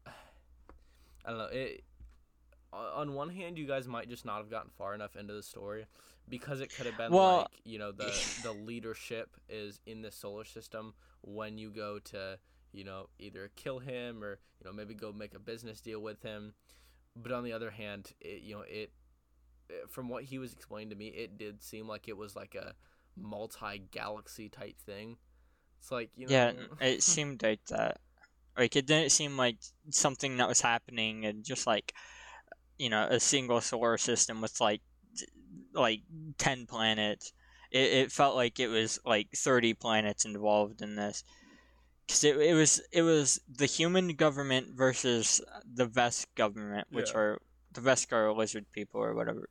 I 1.26 1.30
don't 1.30 1.38
know. 1.38 1.48
It 1.52 1.84
on 2.72 3.14
one 3.14 3.28
hand, 3.28 3.58
you 3.58 3.66
guys 3.66 3.86
might 3.86 4.08
just 4.08 4.24
not 4.24 4.38
have 4.38 4.50
gotten 4.50 4.70
far 4.76 4.94
enough 4.94 5.14
into 5.16 5.32
the 5.32 5.42
story 5.42 5.86
because 6.28 6.60
it 6.60 6.74
could 6.74 6.86
have 6.86 6.96
been 6.96 7.12
Well- 7.12 7.38
like 7.38 7.60
you 7.64 7.78
know 7.78 7.92
the 7.92 8.12
the 8.42 8.52
leadership 8.52 9.36
is 9.48 9.80
in 9.86 10.02
the 10.02 10.10
solar 10.10 10.44
system 10.44 10.94
when 11.22 11.58
you 11.58 11.70
go 11.70 11.98
to 11.98 12.38
you 12.72 12.84
know 12.84 13.08
either 13.18 13.50
kill 13.56 13.78
him 13.78 14.22
or 14.22 14.38
you 14.60 14.64
know 14.64 14.72
maybe 14.72 14.94
go 14.94 15.12
make 15.12 15.34
a 15.34 15.38
business 15.38 15.80
deal 15.80 16.00
with 16.00 16.22
him. 16.22 16.54
But 17.16 17.30
on 17.30 17.44
the 17.44 17.52
other 17.52 17.70
hand, 17.70 18.12
it 18.20 18.42
you 18.42 18.56
know 18.56 18.62
it 18.62 18.92
from 19.88 20.08
what 20.08 20.24
he 20.24 20.38
was 20.38 20.52
explaining 20.52 20.90
to 20.90 20.96
me, 20.96 21.08
it 21.08 21.38
did 21.38 21.62
seem 21.62 21.88
like 21.88 22.08
it 22.08 22.16
was 22.16 22.36
like 22.36 22.54
a 22.54 22.74
multi 23.16 23.82
galaxy 23.90 24.48
type 24.48 24.78
thing. 24.80 25.16
It's 25.80 25.90
like 25.90 26.10
you 26.16 26.26
know. 26.26 26.32
yeah 26.32 26.52
it 26.80 27.02
seemed 27.02 27.42
like 27.42 27.64
that 27.66 27.98
like 28.56 28.76
it 28.76 28.86
didn't 28.86 29.10
seem 29.10 29.36
like 29.36 29.56
something 29.90 30.36
that 30.38 30.48
was 30.48 30.60
happening 30.60 31.24
and 31.26 31.44
just 31.44 31.66
like 31.66 31.94
you 32.78 32.88
know 32.88 33.06
a 33.10 33.20
single 33.20 33.60
solar 33.60 33.98
system 33.98 34.40
with 34.40 34.60
like 34.60 34.80
like 35.74 36.00
10 36.38 36.66
planets 36.66 37.32
it, 37.70 37.92
it 37.92 38.12
felt 38.12 38.36
like 38.36 38.60
it 38.60 38.68
was 38.68 38.98
like 39.04 39.28
30 39.34 39.74
planets 39.74 40.24
involved 40.24 40.80
in 40.82 40.94
this 40.96 41.24
because 42.06 42.22
it, 42.24 42.36
it 42.36 42.54
was 42.54 42.80
it 42.92 43.02
was 43.02 43.40
the 43.48 43.66
human 43.66 44.08
government 44.14 44.68
versus 44.74 45.40
the 45.72 45.86
Vesk 45.86 46.26
government 46.36 46.86
which 46.90 47.10
Yeah. 47.10 47.18
are 47.18 47.38
the 47.72 47.80
Vesk 47.80 48.12
are 48.12 48.32
lizard 48.32 48.66
people 48.72 49.00
or 49.02 49.14
whatever 49.14 49.48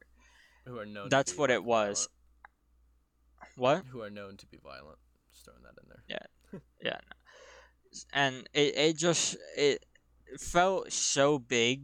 who 0.65 0.77
are 0.79 0.85
known. 0.85 1.05
to 1.05 1.09
that's 1.09 1.37
what 1.37 1.49
it 1.51 1.63
violent. 1.63 1.67
was 1.67 2.09
what 3.55 3.83
Who 3.91 4.01
are 4.01 4.09
known 4.09 4.37
to 4.37 4.45
be 4.47 4.57
violent. 4.63 4.97
Just 5.31 5.45
throwing 5.45 5.61
that 5.63 5.81
in 5.81 5.89
there. 5.89 6.21
yeah 6.81 6.99
no. 7.09 7.17
and 8.13 8.49
it, 8.53 8.75
it 8.77 8.97
just 8.97 9.35
it 9.57 9.85
felt 10.39 10.91
so 10.91 11.37
big 11.39 11.81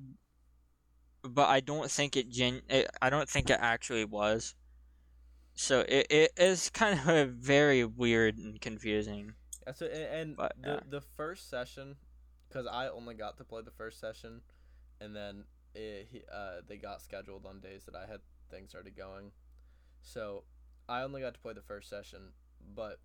but 1.23 1.49
i 1.49 1.59
don't 1.59 1.89
think 1.91 2.15
it 2.15 2.29
gen 2.29 2.61
it, 2.69 2.87
i 3.01 3.09
don't 3.09 3.29
think 3.29 3.49
it 3.49 3.57
actually 3.61 4.05
was 4.05 4.55
so 5.53 5.81
it, 5.89 6.07
it 6.09 6.31
is 6.37 6.69
kind 6.69 6.97
of 7.09 7.29
very 7.33 7.83
weird 7.83 8.37
and 8.37 8.61
confusing 8.61 9.33
That's 9.65 9.81
it. 9.81 9.91
And, 9.91 10.21
and 10.21 10.37
But, 10.37 10.53
the 10.61 10.69
yeah. 10.69 10.79
the 10.89 11.01
first 11.01 11.49
session, 11.49 11.95
because 12.47 12.65
I 12.65 12.87
only 12.87 13.13
got 13.13 13.37
to 13.37 13.43
play 13.43 13.61
the 13.61 13.71
first 13.71 13.99
session, 13.99 14.41
and 15.01 15.15
then 15.15 15.43
it, 15.75 16.07
he, 16.11 16.21
uh, 16.33 16.61
they 16.67 16.77
got 16.77 17.01
scheduled 17.01 17.45
on 17.45 17.59
days 17.59 17.83
that 17.85 17.95
I 17.95 18.09
had 18.09 18.21
things 18.49 18.69
started 18.69 18.95
going, 18.95 19.31
so 20.01 20.43
I 20.87 21.03
only 21.03 21.21
got 21.21 21.33
to 21.33 21.39
play 21.39 21.53
the 21.53 21.61
first 21.61 21.89
session, 21.89 22.31
but 22.73 22.99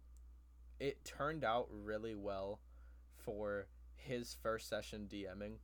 it 0.80 1.04
turned 1.04 1.44
out 1.44 1.66
really 1.70 2.14
well 2.14 2.60
for 3.16 3.66
his 3.96 4.36
first 4.42 4.68
session 4.68 5.08
DMing. 5.10 5.56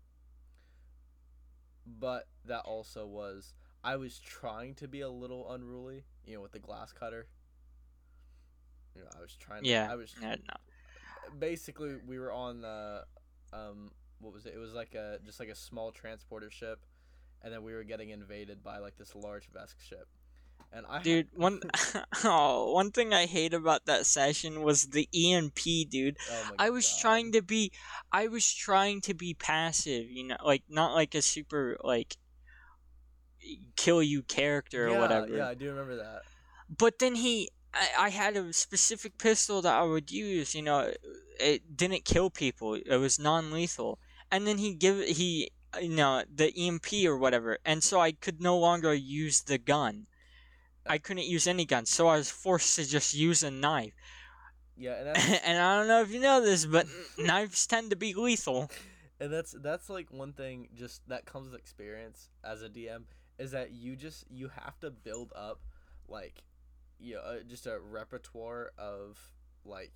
But 1.87 2.29
that 2.47 2.61
also 2.61 3.07
was 3.07 3.55
I 3.83 3.97
was 3.97 4.19
trying 4.19 4.75
to 4.77 4.88
be 4.88 5.01
a 5.01 5.09
little 5.09 5.51
unruly, 5.53 6.05
you 6.27 6.35
know, 6.35 6.43
with 6.43 6.53
the 6.53 6.59
glass 6.59 6.93
cutter. 6.93 7.27
You 8.95 9.03
know, 9.03 9.09
I 9.16 9.21
was 9.21 9.37
trying. 9.37 9.62
To, 9.62 9.69
yeah 9.69 9.88
I 9.90 9.97
was 9.97 10.14
yeah, 10.21 10.37
no. 10.37 11.37
basically 11.38 11.97
we 12.07 12.19
were 12.19 12.33
on 12.33 12.61
the 12.61 13.05
um 13.53 13.90
what 14.21 14.35
was 14.35 14.47
it? 14.47 14.53
It 14.55 14.59
was 14.59 14.75
like 14.75 14.95
a 14.95 15.19
just 15.25 15.40
like 15.40 15.49
a 15.49 15.55
small 15.55 15.93
transporter 15.93 16.51
ship, 16.51 16.85
and 17.43 17.53
then 17.53 17.62
we 17.62 17.73
were 17.73 17.85
getting 17.85 18.11
invaded 18.11 18.62
by 18.62 18.79
like 18.79 18.97
this 18.99 19.14
large 19.14 19.51
Vesk 19.51 19.81
ship, 19.81 20.09
and 20.73 20.87
I 20.87 20.95
had- 20.95 21.03
dude 21.03 21.29
one 21.33 21.61
oh, 22.25 22.73
one 22.73 22.91
thing 22.91 23.13
i 23.13 23.27
hate 23.27 23.55
about 23.55 23.87
that 23.87 24.07
session 24.07 24.63
was 24.63 24.87
the 24.87 25.09
emp 25.15 25.59
dude 25.91 26.17
oh 26.31 26.51
I 26.59 26.71
was 26.71 26.89
God. 26.89 27.01
trying 27.01 27.33
to 27.33 27.43
be 27.43 27.73
I 28.13 28.27
was 28.27 28.53
trying 28.53 29.01
to 29.03 29.15
be 29.15 29.35
passive, 29.35 30.11
you 30.11 30.25
know, 30.25 30.37
like 30.45 30.63
not 30.69 30.95
like 30.95 31.15
a 31.15 31.23
super 31.23 31.77
like 31.83 32.17
kill 33.77 34.03
you 34.03 34.23
character 34.23 34.89
or 34.89 34.99
whatever. 34.99 35.37
Yeah, 35.37 35.49
I 35.49 35.55
do 35.55 35.69
remember 35.71 35.97
that. 35.97 36.23
But 36.77 36.99
then 36.99 37.15
he 37.15 37.51
I, 37.73 38.07
I 38.07 38.09
had 38.11 38.37
a 38.37 38.53
specific 38.53 39.19
pistol 39.19 39.63
that 39.63 39.75
I 39.75 39.83
would 39.83 40.11
use, 40.11 40.55
you 40.55 40.63
know, 40.63 40.93
it 41.39 41.77
didn't 41.77 42.05
kill 42.05 42.31
people. 42.31 42.75
It 42.75 42.97
was 42.97 43.19
non-lethal. 43.19 43.99
And 44.31 44.47
then 44.47 44.59
he 44.59 44.75
give 44.75 45.01
he 45.01 45.51
you 45.81 45.91
know, 45.91 46.25
the 46.35 46.53
EMP 46.57 47.07
or 47.07 47.17
whatever. 47.17 47.59
And 47.65 47.83
so 47.85 48.01
I 48.01 48.11
could 48.11 48.41
no 48.41 48.59
longer 48.59 48.93
use 48.93 49.43
the 49.43 49.59
gun. 49.59 50.07
I 50.87 50.99
couldn't 50.99 51.27
use 51.27 51.47
any 51.47 51.64
gun, 51.64 51.87
so 51.87 52.09
I 52.09 52.16
was 52.16 52.31
forced 52.31 52.77
to 52.77 52.88
just 52.88 53.14
use 53.14 53.43
a 53.43 53.51
knife. 53.51 53.93
Yeah, 54.77 54.95
and 54.95 55.40
and 55.45 55.59
I 55.59 55.79
don't 55.79 55.88
know 55.88 56.01
if 56.01 56.11
you 56.11 56.21
know 56.21 56.40
this, 56.40 56.66
but 56.66 56.87
knives 57.19 57.66
tend 57.66 57.90
to 57.90 57.97
be 57.97 58.14
lethal. 58.14 58.71
and 59.21 59.33
that's 59.33 59.55
that's 59.61 59.90
like 59.90 60.11
one 60.11 60.33
thing 60.33 60.69
just 60.75 61.07
that 61.09 61.27
comes 61.27 61.51
with 61.51 61.61
experience 61.61 62.31
as 62.43 62.62
a 62.62 62.69
DM 62.69 63.03
is 63.38 63.51
that 63.51 63.73
you 63.73 63.95
just 63.95 64.25
you 64.31 64.49
have 64.49 64.79
to 64.81 64.90
build 64.90 65.33
up 65.37 65.61
like 66.09 66.43
you 66.99 67.14
know, 67.14 67.21
uh, 67.21 67.37
just 67.49 67.66
a 67.66 67.79
repertoire 67.79 68.73
of 68.79 69.19
like 69.64 69.93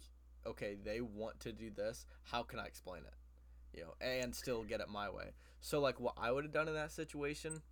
okay 0.46 0.76
they 0.82 1.00
want 1.00 1.40
to 1.40 1.52
do 1.52 1.70
this 1.70 2.06
how 2.22 2.42
can 2.42 2.58
I 2.58 2.66
explain 2.66 3.02
it 3.02 3.78
you 3.78 3.84
know 3.84 3.94
and 4.00 4.34
still 4.34 4.62
get 4.62 4.80
it 4.80 4.88
my 4.88 5.10
way 5.10 5.30
so 5.60 5.80
like 5.80 5.98
what 5.98 6.14
I 6.18 6.30
would 6.30 6.44
have 6.44 6.52
done 6.52 6.68
in 6.68 6.74
that 6.74 6.92
situation 6.92 7.62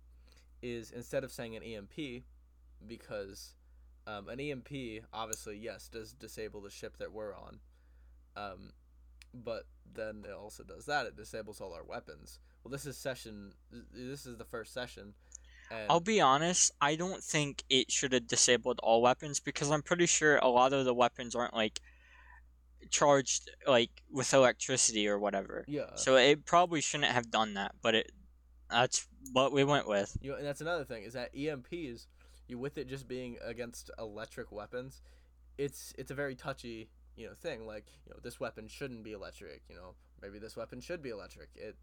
is 0.61 0.91
instead 0.91 1.23
of 1.23 1.31
saying 1.31 1.55
an 1.55 1.63
EMP 1.63 2.23
because 2.87 3.55
um, 4.07 4.29
an 4.29 4.39
EMP 4.39 5.03
obviously 5.13 5.57
yes 5.57 5.87
does 5.87 6.13
disable 6.13 6.61
the 6.61 6.69
ship 6.69 6.97
that 6.97 7.11
we're 7.11 7.35
on 7.35 7.59
um, 8.35 8.71
but 9.33 9.65
then 9.93 10.23
it 10.27 10.33
also 10.33 10.63
does 10.63 10.85
that 10.85 11.05
it 11.05 11.15
disables 11.15 11.61
all 11.61 11.73
our 11.73 11.83
weapons 11.83 12.39
well 12.63 12.71
this 12.71 12.85
is 12.85 12.97
session 12.97 13.53
this 13.93 14.25
is 14.25 14.37
the 14.37 14.45
first 14.45 14.73
session 14.73 15.13
and 15.71 15.89
I'll 15.89 16.01
be 16.01 16.21
honest, 16.21 16.71
I 16.81 16.95
don't 16.95 17.23
think 17.23 17.63
it 17.69 17.91
should 17.91 18.13
have 18.13 18.27
disabled 18.27 18.79
all 18.83 19.01
weapons 19.01 19.39
because 19.39 19.71
I'm 19.71 19.81
pretty 19.81 20.05
sure 20.05 20.37
a 20.37 20.47
lot 20.47 20.73
of 20.73 20.85
the 20.85 20.93
weapons 20.93 21.35
aren't 21.35 21.53
like 21.53 21.79
charged 22.89 23.49
like 23.65 23.89
with 24.11 24.33
electricity 24.33 25.07
or 25.07 25.17
whatever. 25.17 25.63
yeah 25.67 25.95
So 25.95 26.17
it 26.17 26.45
probably 26.45 26.81
shouldn't 26.81 27.11
have 27.11 27.31
done 27.31 27.55
that, 27.55 27.75
but 27.81 27.95
it 27.95 28.11
that's 28.69 29.07
what 29.31 29.51
we 29.51 29.63
went 29.63 29.87
with. 29.87 30.17
you 30.21 30.31
know, 30.31 30.37
and 30.37 30.45
that's 30.45 30.61
another 30.61 30.83
thing 30.83 31.03
is 31.03 31.13
that 31.13 31.33
EMPs 31.35 32.07
you 32.47 32.57
with 32.57 32.77
it 32.77 32.87
just 32.87 33.07
being 33.07 33.37
against 33.43 33.89
electric 33.97 34.51
weapons 34.51 35.01
it's 35.57 35.93
it's 35.97 36.11
a 36.11 36.15
very 36.15 36.35
touchy 36.35 36.89
you 37.15 37.27
know 37.27 37.33
thing. 37.33 37.65
Like 37.65 37.85
you 38.05 38.13
know 38.13 38.19
this 38.23 38.39
weapon 38.39 38.67
shouldn't 38.67 39.03
be 39.03 39.11
electric 39.11 39.63
you 39.69 39.75
know 39.75 39.95
maybe 40.21 40.39
this 40.39 40.55
weapon 40.55 40.81
should 40.81 41.01
be 41.01 41.09
electric. 41.09 41.49
It, 41.55 41.75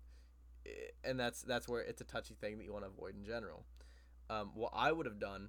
it 0.65 0.95
and 1.05 1.19
that's 1.19 1.43
that's 1.43 1.69
where 1.69 1.81
it's 1.81 2.01
a 2.01 2.05
touchy 2.05 2.35
thing 2.35 2.59
that 2.59 2.65
you 2.65 2.73
want 2.73 2.85
to 2.85 2.91
avoid 2.91 3.15
in 3.17 3.25
general. 3.25 3.65
Um, 4.29 4.53
what 4.55 4.71
i 4.77 4.93
would 4.93 5.07
have 5.07 5.19
done 5.19 5.49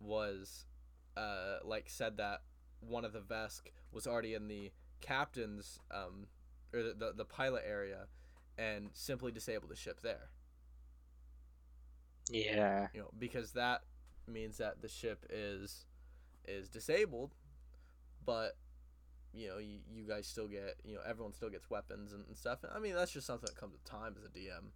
was 0.00 0.64
uh, 1.14 1.58
like 1.62 1.90
said 1.90 2.16
that 2.16 2.40
one 2.80 3.04
of 3.04 3.12
the 3.12 3.20
vesk 3.20 3.62
was 3.92 4.06
already 4.06 4.32
in 4.32 4.48
the 4.48 4.70
captain's 5.02 5.78
um, 5.90 6.26
or 6.72 6.82
the, 6.82 6.94
the, 6.94 7.12
the 7.16 7.24
pilot 7.26 7.64
area 7.68 8.06
and 8.56 8.88
simply 8.94 9.30
disable 9.30 9.68
the 9.68 9.76
ship 9.76 10.00
there. 10.02 10.30
Yeah. 12.30 12.88
you 12.94 13.00
know 13.00 13.10
because 13.18 13.52
that 13.52 13.82
means 14.28 14.58
that 14.58 14.82
the 14.82 14.88
ship 14.88 15.24
is 15.30 15.86
is 16.46 16.68
disabled 16.68 17.34
but 18.24 18.56
you 19.34 19.48
know 19.48 19.58
you, 19.58 19.78
you 19.90 20.04
guys 20.04 20.26
still 20.26 20.48
get 20.48 20.76
you 20.84 20.94
know 20.94 21.00
everyone 21.06 21.32
still 21.32 21.50
gets 21.50 21.68
weapons 21.70 22.12
and, 22.12 22.24
and 22.26 22.36
stuff 22.36 22.58
i 22.74 22.78
mean 22.78 22.94
that's 22.94 23.12
just 23.12 23.26
something 23.26 23.46
that 23.46 23.60
comes 23.60 23.72
with 23.72 23.84
time 23.84 24.14
as 24.18 24.24
a 24.24 24.28
dm 24.28 24.70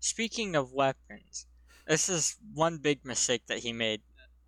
Speaking 0.00 0.54
of 0.56 0.72
weapons, 0.72 1.46
this 1.86 2.08
is 2.08 2.36
one 2.54 2.78
big 2.78 3.04
mistake 3.04 3.46
that 3.46 3.58
he 3.58 3.72
made 3.72 4.02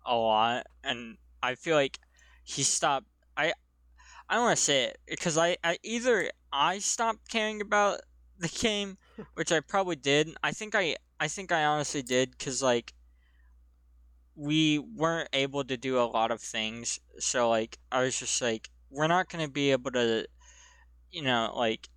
a 0.05 0.15
lot, 0.15 0.67
and 0.83 1.17
I 1.41 1.55
feel 1.55 1.75
like 1.75 1.99
he 2.43 2.63
stopped. 2.63 3.07
I 3.35 3.53
I 4.29 4.35
don't 4.35 4.45
want 4.45 4.57
to 4.57 4.63
say 4.63 4.83
it 4.85 4.99
because 5.07 5.37
I, 5.37 5.57
I 5.63 5.77
either 5.83 6.31
I 6.51 6.79
stopped 6.79 7.29
caring 7.29 7.61
about 7.61 8.01
the 8.37 8.47
game, 8.49 8.97
which 9.35 9.51
I 9.51 9.59
probably 9.59 9.95
did. 9.95 10.29
I 10.43 10.51
think 10.51 10.75
I 10.75 10.95
I 11.19 11.27
think 11.27 11.51
I 11.51 11.65
honestly 11.65 12.01
did 12.03 12.31
because 12.31 12.61
like 12.61 12.93
we 14.39 14.79
weren't 14.79 15.29
able 15.33 15.65
to 15.65 15.75
do 15.77 15.99
a 15.99 16.07
lot 16.07 16.31
of 16.31 16.41
things, 16.41 16.99
so 17.19 17.49
like 17.49 17.77
I 17.91 18.03
was 18.03 18.17
just 18.19 18.41
like 18.41 18.69
we're 18.89 19.07
not 19.07 19.29
gonna 19.29 19.49
be 19.49 19.71
able 19.71 19.91
to, 19.91 20.27
you 21.11 21.23
know, 21.23 21.53
like 21.55 21.89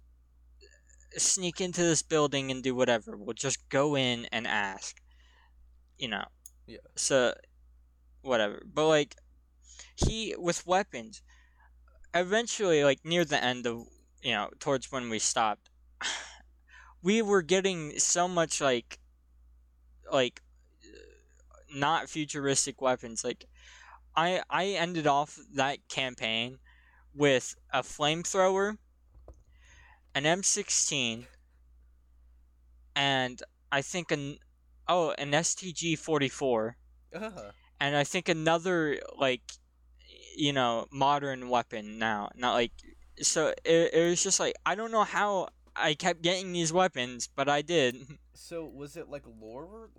sneak 1.16 1.61
into 1.61 1.82
this 1.82 2.03
building 2.03 2.51
and 2.51 2.62
do 2.62 2.74
whatever. 2.74 3.16
We'll 3.16 3.34
just 3.34 3.68
go 3.68 3.97
in 3.97 4.26
and 4.32 4.47
ask. 4.47 5.01
You 5.99 6.09
know. 6.09 6.24
Yeah. 6.66 6.78
So 6.97 7.34
whatever. 8.22 8.62
But 8.66 8.88
like 8.88 9.16
he 9.97 10.34
with 10.38 10.66
weapons 10.66 11.22
eventually 12.14 12.84
like 12.84 13.05
near 13.05 13.24
the 13.24 13.43
end 13.43 13.66
of 13.66 13.86
you 14.22 14.32
know, 14.32 14.51
towards 14.61 14.93
when 14.93 15.11
we 15.11 15.18
stopped, 15.18 15.68
we 17.03 17.22
were 17.22 17.43
getting 17.43 17.99
so 17.99 18.28
much 18.28 18.61
like 18.61 18.99
like 20.11 20.43
not 21.74 22.08
futuristic 22.08 22.80
weapons. 22.80 23.24
Like 23.24 23.46
I 24.16 24.42
I 24.50 24.66
ended 24.68 25.06
off 25.06 25.38
that 25.54 25.78
campaign 25.88 26.58
with 27.14 27.54
a 27.72 27.82
flamethrower 27.82 28.76
an 30.14 30.24
M16, 30.24 31.26
and 32.94 33.42
I 33.70 33.82
think 33.82 34.10
an 34.10 34.38
oh 34.88 35.10
an 35.12 35.32
STG 35.32 35.98
44, 35.98 36.76
uh, 37.14 37.30
and 37.80 37.96
I 37.96 38.04
think 38.04 38.28
another 38.28 38.98
like 39.18 39.42
you 40.36 40.52
know 40.52 40.86
modern 40.92 41.48
weapon 41.48 41.98
now. 41.98 42.30
Not 42.36 42.54
like 42.54 42.72
so 43.20 43.54
it, 43.64 43.94
it 43.94 44.08
was 44.08 44.22
just 44.22 44.40
like 44.40 44.54
I 44.66 44.74
don't 44.74 44.92
know 44.92 45.04
how 45.04 45.48
I 45.74 45.94
kept 45.94 46.22
getting 46.22 46.52
these 46.52 46.72
weapons, 46.72 47.28
but 47.34 47.48
I 47.48 47.62
did. 47.62 47.96
so 48.35 48.64
was 48.64 48.97
it 48.97 49.09
like 49.09 49.24
lore 49.41 49.91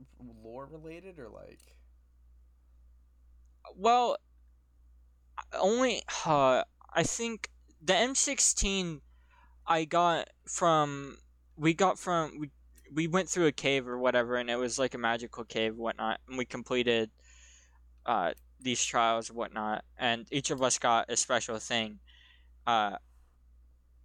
lore 0.44 0.68
related 0.72 1.20
or 1.20 1.30
like 1.30 1.60
Well, 3.76 4.18
only 5.60 6.04
uh, 6.26 6.64
I 6.94 7.04
think 7.04 7.50
the 7.82 7.94
M16 7.94 9.02
I 9.66 9.86
got 9.86 10.30
from 10.48 11.18
we 11.56 11.74
got 11.74 12.00
from 12.00 12.40
we 12.40 12.50
we 12.94 13.08
went 13.08 13.30
through 13.30 13.48
a 13.48 13.52
cave 13.52 13.88
or 13.88 13.98
whatever, 13.98 14.36
and 14.36 14.50
it 14.50 14.58
was 14.58 14.78
like 14.78 14.94
a 14.94 14.98
magical 14.98 15.44
cave, 15.44 15.76
whatnot, 15.76 16.20
and 16.28 16.38
we 16.38 16.46
completed 16.46 17.10
uh, 18.06 18.34
these 18.60 18.84
trials 18.84 19.32
whatnot, 19.32 19.84
and 19.98 20.28
each 20.32 20.52
of 20.52 20.62
us 20.62 20.78
got 20.78 21.10
a 21.10 21.18
special 21.18 21.58
thing. 21.58 22.00
Uh, 22.68 22.98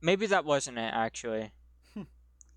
maybe 0.01 0.27
that 0.27 0.45
wasn't 0.45 0.79
it 0.79 0.93
actually, 0.95 1.53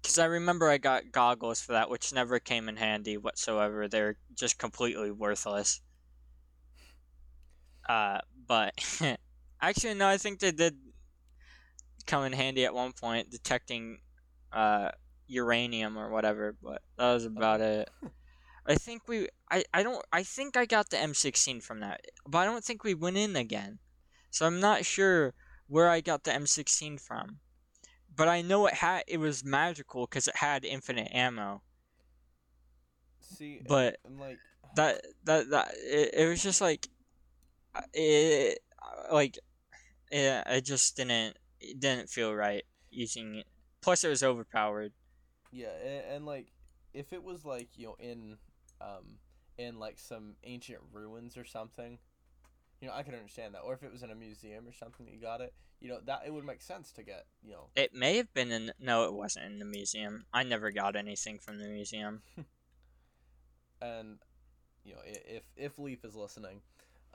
because 0.02 0.18
I 0.18 0.26
remember 0.26 0.70
I 0.70 0.78
got 0.78 1.12
goggles 1.12 1.62
for 1.62 1.74
that, 1.74 1.90
which 1.90 2.14
never 2.14 2.40
came 2.40 2.68
in 2.70 2.78
handy 2.78 3.18
whatsoever. 3.18 3.88
They're 3.88 4.18
just 4.36 4.58
completely 4.58 5.12
worthless. 5.12 5.82
Uh, 7.88 8.20
but 8.48 8.74
actually, 9.62 9.94
no, 9.94 10.08
I 10.08 10.18
think 10.18 10.40
they 10.40 10.52
did 10.52 10.76
come 12.08 12.24
in 12.24 12.34
handy 12.34 12.66
at 12.66 12.74
one 12.74 12.94
point 12.94 13.30
detecting 13.30 14.00
uh, 14.52 14.90
uranium 15.28 15.98
or 15.98 16.10
whatever, 16.10 16.56
but 16.62 16.82
that 16.98 17.14
was 17.14 17.26
about 17.26 17.62
it. 17.62 17.90
I 18.66 18.76
think 18.76 19.08
we 19.08 19.28
I, 19.50 19.64
I 19.74 19.84
don't 19.84 20.04
I 20.12 20.24
think 20.24 20.56
I 20.56 20.66
got 20.66 20.90
the 20.90 20.98
M16 20.98 21.64
from 21.64 21.80
that, 21.80 22.02
but 22.28 22.40
I 22.40 22.46
don't 22.46 22.64
think 22.64 22.84
we 22.84 22.94
went 22.94 23.18
in 23.18 23.36
again. 23.36 23.80
So 24.30 24.46
I'm 24.46 24.60
not 24.60 24.86
sure 24.86 25.34
where 25.68 25.90
I 25.90 26.02
got 26.02 26.24
the 26.24 26.32
M16 26.32 27.00
from. 27.00 27.40
But 28.22 28.28
I 28.30 28.44
know 28.44 28.68
it 28.68 28.76
had 28.76 29.04
it 29.08 29.18
was 29.18 29.44
magical 29.44 30.06
cuz 30.06 30.28
it 30.28 30.36
had 30.36 30.64
infinite 30.64 31.12
ammo. 31.12 31.64
see 33.20 33.64
But 33.68 33.98
and 34.06 34.20
like 34.20 34.38
that 34.76 35.04
that 35.24 35.50
that 35.50 35.74
it, 35.74 36.14
it 36.14 36.28
was 36.28 36.44
just 36.44 36.62
like 36.62 36.88
uh, 37.74 37.82
it 37.96 38.60
like 39.12 39.40
yeah, 40.12 40.44
it 40.52 40.66
just 40.66 40.96
didn't 40.96 41.36
it 41.60 41.80
didn't 41.80 42.12
feel 42.12 42.36
right 42.36 42.64
using 42.92 43.38
it. 43.38 43.48
Plus, 43.82 44.04
it 44.04 44.10
was 44.10 44.22
overpowered. 44.22 44.94
Yeah, 45.52 45.74
and, 45.84 46.18
and 46.18 46.26
like 46.28 46.52
if 46.94 47.14
it 47.14 47.24
was 47.24 47.44
like 47.44 47.70
you 47.76 47.88
know 47.88 47.96
in 48.00 48.38
um 48.80 49.18
in 49.58 49.80
like 49.80 49.98
some 49.98 50.36
ancient 50.44 50.82
ruins 50.94 51.38
or 51.38 51.46
something, 51.46 51.98
you 52.82 52.88
know 52.88 52.94
I 52.94 53.04
could 53.04 53.14
understand 53.14 53.54
that. 53.54 53.60
Or 53.60 53.74
if 53.74 53.84
it 53.84 53.92
was 53.92 54.04
in 54.04 54.10
a 54.10 54.16
museum 54.16 54.68
or 54.68 54.74
something 54.74 55.06
that 55.06 55.14
you 55.14 55.22
got 55.22 55.40
it, 55.40 55.54
you 55.80 55.88
know 55.90 56.00
that 56.06 56.24
it 56.26 56.34
would 56.34 56.44
make 56.44 56.62
sense 56.62 56.92
to 56.94 57.04
get. 57.04 57.26
You 57.44 57.54
know, 57.54 57.68
It 57.76 57.94
may 57.94 58.18
have 58.18 58.34
been 58.34 58.52
in. 58.52 58.72
No, 58.80 59.06
it 59.06 59.14
wasn't 59.14 59.46
in 59.46 59.60
the 59.60 59.66
museum. 59.66 60.26
I 60.34 60.44
never 60.44 60.72
got 60.72 60.96
anything 60.96 61.40
from 61.40 61.60
the 61.60 61.68
museum. 61.68 62.24
and 63.82 64.18
you 64.84 64.94
know 64.94 65.02
if 65.06 65.44
if 65.56 65.80
Leaf 65.80 66.04
is 66.04 66.16
listening, 66.16 66.62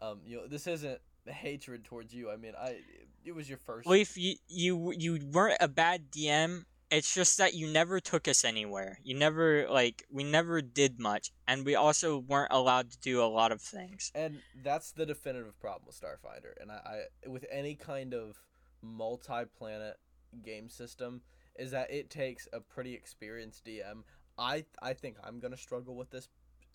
um 0.01 0.21
you 0.25 0.37
know 0.37 0.47
this 0.47 0.67
isn't 0.67 1.01
hatred 1.27 1.85
towards 1.85 2.14
you. 2.14 2.31
I 2.31 2.37
mean 2.37 2.53
I 2.59 2.79
it 3.25 3.35
was 3.35 3.49
your 3.49 3.59
first. 3.59 3.89
Leaf, 3.89 4.17
you 4.17 4.37
you 4.49 4.93
you 4.97 5.21
weren't 5.33 5.59
a 5.61 5.69
bad 5.69 6.11
DM. 6.11 6.64
It's 6.91 7.12
just 7.12 7.39
that 7.39 7.55
you 7.55 7.66
never 7.66 7.99
took 7.99 8.28
us 8.28 8.45
anywhere. 8.45 8.99
You 9.03 9.16
never 9.16 9.68
like 9.68 10.05
we 10.11 10.22
never 10.22 10.62
did 10.62 11.01
much, 11.01 11.32
and 11.49 11.64
we 11.64 11.74
also 11.74 12.18
weren't 12.18 12.53
allowed 12.53 12.91
to 12.93 12.99
do 12.99 13.22
a 13.22 13.26
lot 13.26 13.51
of 13.51 13.61
things. 13.61 14.12
And 14.14 14.41
that's 14.62 14.93
the 14.93 15.05
definitive 15.05 15.59
problem 15.59 15.82
with 15.87 16.01
Starfinder. 16.01 16.61
And 16.61 16.70
I, 16.70 17.07
I 17.24 17.28
with 17.28 17.45
any 17.51 17.74
kind 17.74 18.14
of 18.14 18.39
multi-planet 18.82 19.97
game 20.45 20.68
system 20.68 21.22
is 21.59 21.70
that 21.70 21.91
it 21.91 22.11
takes 22.11 22.47
a 22.53 22.61
pretty 22.61 22.95
experienced 22.95 23.64
DM. 23.64 24.03
I 24.39 24.64
I 24.80 24.93
think 24.93 25.16
I'm 25.24 25.41
gonna 25.41 25.57
struggle 25.57 25.97
with 25.97 26.11
this, 26.11 26.28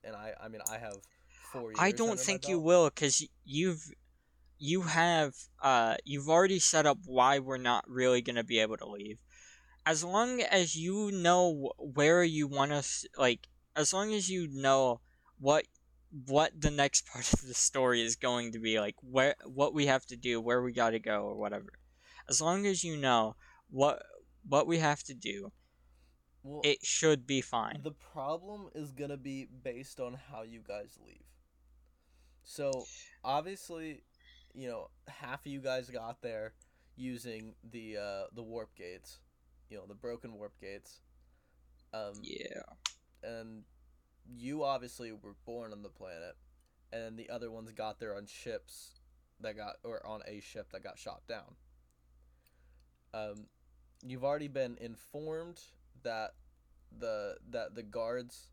and 0.04 0.16
I 0.16 0.34
I 0.42 0.48
mean 0.48 0.62
I 0.70 0.78
have 0.78 0.98
four 1.52 1.70
years. 1.70 1.78
I 1.80 1.92
don't 1.92 2.20
think 2.20 2.48
you 2.48 2.60
will, 2.60 2.90
cause 2.90 3.26
you've 3.46 3.92
you 4.58 4.82
have 4.82 5.34
uh 5.62 5.96
you've 6.06 6.30
already 6.30 6.60
set 6.60 6.86
up 6.86 6.98
why 7.06 7.40
we're 7.40 7.58
not 7.58 7.84
really 7.88 8.22
gonna 8.22 8.44
be 8.44 8.60
able 8.60 8.78
to 8.78 8.88
leave. 8.88 9.20
As 9.86 10.04
long 10.04 10.42
as 10.42 10.76
you 10.76 11.12
know 11.12 11.72
where 11.80 12.24
you 12.24 12.48
want 12.48 12.72
us, 12.72 13.06
like 13.18 13.48
as 13.76 13.94
long 13.94 14.14
as 14.14 14.30
you 14.30 14.48
know 14.48 15.02
what 15.40 15.66
what 16.28 16.52
the 16.60 16.72
next 16.72 17.06
part 17.12 17.32
of 17.34 17.42
the 17.48 17.54
story 17.54 18.02
is 18.02 18.16
going 18.16 18.52
to 18.52 18.60
be, 18.60 18.80
like 18.80 18.96
where 19.02 19.36
what 19.46 19.74
we 19.74 19.86
have 19.88 20.06
to 20.08 20.16
do, 20.18 20.40
where 20.42 20.62
we 20.62 20.72
got 20.74 20.92
to 20.92 21.00
go, 21.00 21.24
or 21.24 21.36
whatever. 21.36 21.72
As 22.30 22.42
long 22.42 22.66
as 22.66 22.84
you 22.84 22.98
know 22.98 23.36
what 23.70 24.04
what 24.48 24.68
we 24.68 24.80
have 24.80 25.04
to 25.04 25.14
do, 25.14 25.52
Well, 26.44 26.62
it 26.64 26.86
should 26.86 27.26
be 27.28 27.42
fine. 27.42 27.82
the 27.84 27.92
problem 28.14 28.70
is 28.76 28.92
gonna 28.92 29.18
be 29.18 29.46
based 29.64 30.00
on 30.00 30.14
how 30.32 30.44
you 30.44 30.62
guys 30.68 30.98
leave. 31.06 31.24
So 32.44 32.72
obviously, 33.24 34.04
you 34.54 34.68
know, 34.70 34.90
half 35.08 35.42
of 35.46 35.52
you 35.52 35.60
guys 35.62 35.90
got 35.90 36.22
there 36.22 36.54
using 36.96 37.56
the 37.64 37.98
uh, 37.98 38.24
the 38.34 38.44
warp 38.44 38.76
gates, 38.76 39.20
you 39.72 39.78
know, 39.78 39.86
the 39.88 39.96
broken 39.96 40.34
warp 40.34 40.60
gates. 40.60 41.00
Um, 41.94 42.14
Yeah. 42.22 42.64
and 43.24 43.64
you 44.28 44.64
obviously 44.64 45.12
were 45.12 45.36
born 45.46 45.72
on 45.72 45.82
the 45.82 45.90
planet, 45.90 46.36
and 46.92 47.18
the 47.18 47.30
other 47.30 47.50
ones 47.50 47.72
got 47.72 48.00
there 48.00 48.16
on 48.16 48.26
ships 48.28 49.00
that 49.40 49.56
got 49.56 49.78
or 49.84 50.06
on 50.06 50.22
a 50.28 50.40
ship 50.42 50.72
that 50.72 50.84
got 50.84 51.00
shot 51.00 51.26
down. 51.28 51.56
Um, 53.14 53.48
you've 54.04 54.24
already 54.24 54.48
been 54.48 54.78
informed 54.80 55.62
that 56.04 56.36
the 56.98 57.38
that 57.50 57.76
the 57.76 57.84
guards 57.84 58.52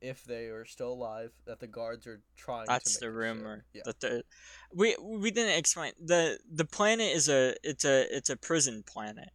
if 0.00 0.24
they 0.24 0.46
are 0.46 0.64
still 0.64 0.92
alive, 0.92 1.32
that 1.44 1.58
the 1.60 1.66
guards 1.66 2.06
are 2.06 2.20
trying. 2.36 2.66
That's 2.66 2.94
to 2.94 3.00
the 3.00 3.06
make 3.06 3.12
the 3.12 3.18
rumor. 3.18 3.64
Yeah. 3.72 3.82
That 3.84 4.00
the 4.00 4.24
we 4.72 4.96
we 5.00 5.30
didn't 5.30 5.58
explain 5.58 5.92
the 5.98 6.38
the 6.50 6.64
planet 6.64 7.14
is 7.14 7.28
a 7.28 7.54
it's 7.62 7.84
a 7.84 8.06
it's 8.16 8.30
a 8.30 8.36
prison 8.36 8.84
planet. 8.86 9.30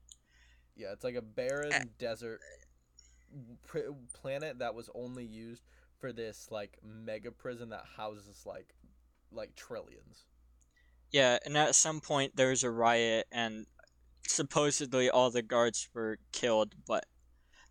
Yeah, 0.75 0.91
it's 0.91 1.03
like 1.03 1.15
a 1.15 1.21
barren 1.21 1.71
desert 1.99 2.41
pr- 3.65 3.93
planet 4.13 4.59
that 4.59 4.75
was 4.75 4.89
only 4.95 5.25
used 5.25 5.63
for 5.99 6.11
this 6.11 6.47
like 6.51 6.79
mega 6.83 7.31
prison 7.31 7.69
that 7.69 7.85
houses 7.97 8.43
like 8.45 8.75
like 9.31 9.55
trillions. 9.55 10.25
Yeah, 11.11 11.37
and 11.45 11.57
at 11.57 11.75
some 11.75 12.01
point 12.01 12.35
there 12.35 12.49
was 12.49 12.63
a 12.63 12.71
riot 12.71 13.27
and 13.31 13.65
supposedly 14.27 15.09
all 15.09 15.29
the 15.29 15.41
guards 15.41 15.89
were 15.93 16.17
killed, 16.31 16.73
but 16.87 17.05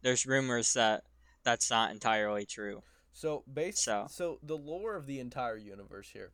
there's 0.02 0.26
rumors 0.26 0.72
that 0.74 1.02
that's 1.44 1.70
not 1.70 1.90
entirely 1.90 2.46
true. 2.46 2.82
So 3.12 3.44
base 3.52 3.82
So. 3.82 4.06
so 4.08 4.38
the 4.42 4.56
lore 4.56 4.96
of 4.96 5.06
the 5.06 5.20
entire 5.20 5.56
universe 5.56 6.08
here. 6.12 6.32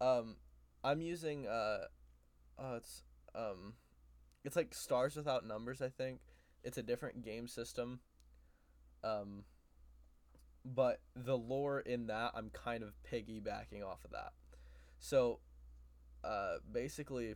Um 0.00 0.36
I'm 0.82 1.02
using 1.02 1.46
uh 1.46 1.84
uh 2.58 2.76
it's 2.76 3.02
um 3.34 3.74
it's 4.44 4.56
like 4.56 4.74
Stars 4.74 5.16
Without 5.16 5.46
Numbers, 5.46 5.82
I 5.82 5.88
think. 5.88 6.20
It's 6.62 6.78
a 6.78 6.82
different 6.82 7.24
game 7.24 7.48
system. 7.48 8.00
Um 9.02 9.44
but 10.64 11.00
the 11.16 11.36
lore 11.38 11.80
in 11.80 12.06
that 12.08 12.32
I'm 12.34 12.50
kind 12.50 12.82
of 12.82 12.92
piggybacking 13.10 13.84
off 13.84 14.04
of 14.04 14.10
that. 14.10 14.32
So 14.98 15.40
uh 16.22 16.56
basically 16.70 17.34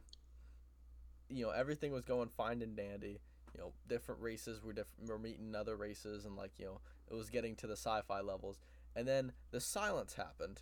you 1.29 1.45
know 1.45 1.51
everything 1.51 1.93
was 1.93 2.05
going 2.05 2.29
fine 2.37 2.63
and 2.63 2.77
dandy. 2.77 3.21
You 3.55 3.61
know, 3.61 3.73
different 3.89 4.21
races 4.21 4.63
were 4.63 4.73
different 4.73 5.09
were 5.09 5.19
meeting 5.19 5.55
other 5.55 5.77
races 5.77 6.25
and 6.25 6.37
like, 6.37 6.59
you 6.59 6.67
know, 6.67 6.81
it 7.11 7.15
was 7.15 7.31
getting 7.31 7.55
to 7.57 7.67
the 7.67 7.77
sci-fi 7.77 8.21
levels. 8.21 8.59
And 8.97 9.07
then 9.07 9.33
the 9.53 9.61
silence 9.61 10.15
happened. 10.15 10.61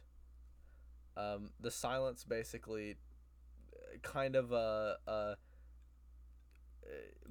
Um 1.16 1.50
the 1.60 1.70
silence 1.70 2.24
basically 2.24 2.96
uh, 3.74 3.98
kind 4.02 4.36
of 4.36 4.52
a, 4.52 4.96
a 5.06 5.36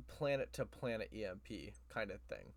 planet 0.08 0.54
to 0.54 0.66
planet 0.66 1.12
EMP 1.14 1.74
kind 1.90 2.12
of 2.12 2.22
thing. 2.22 2.54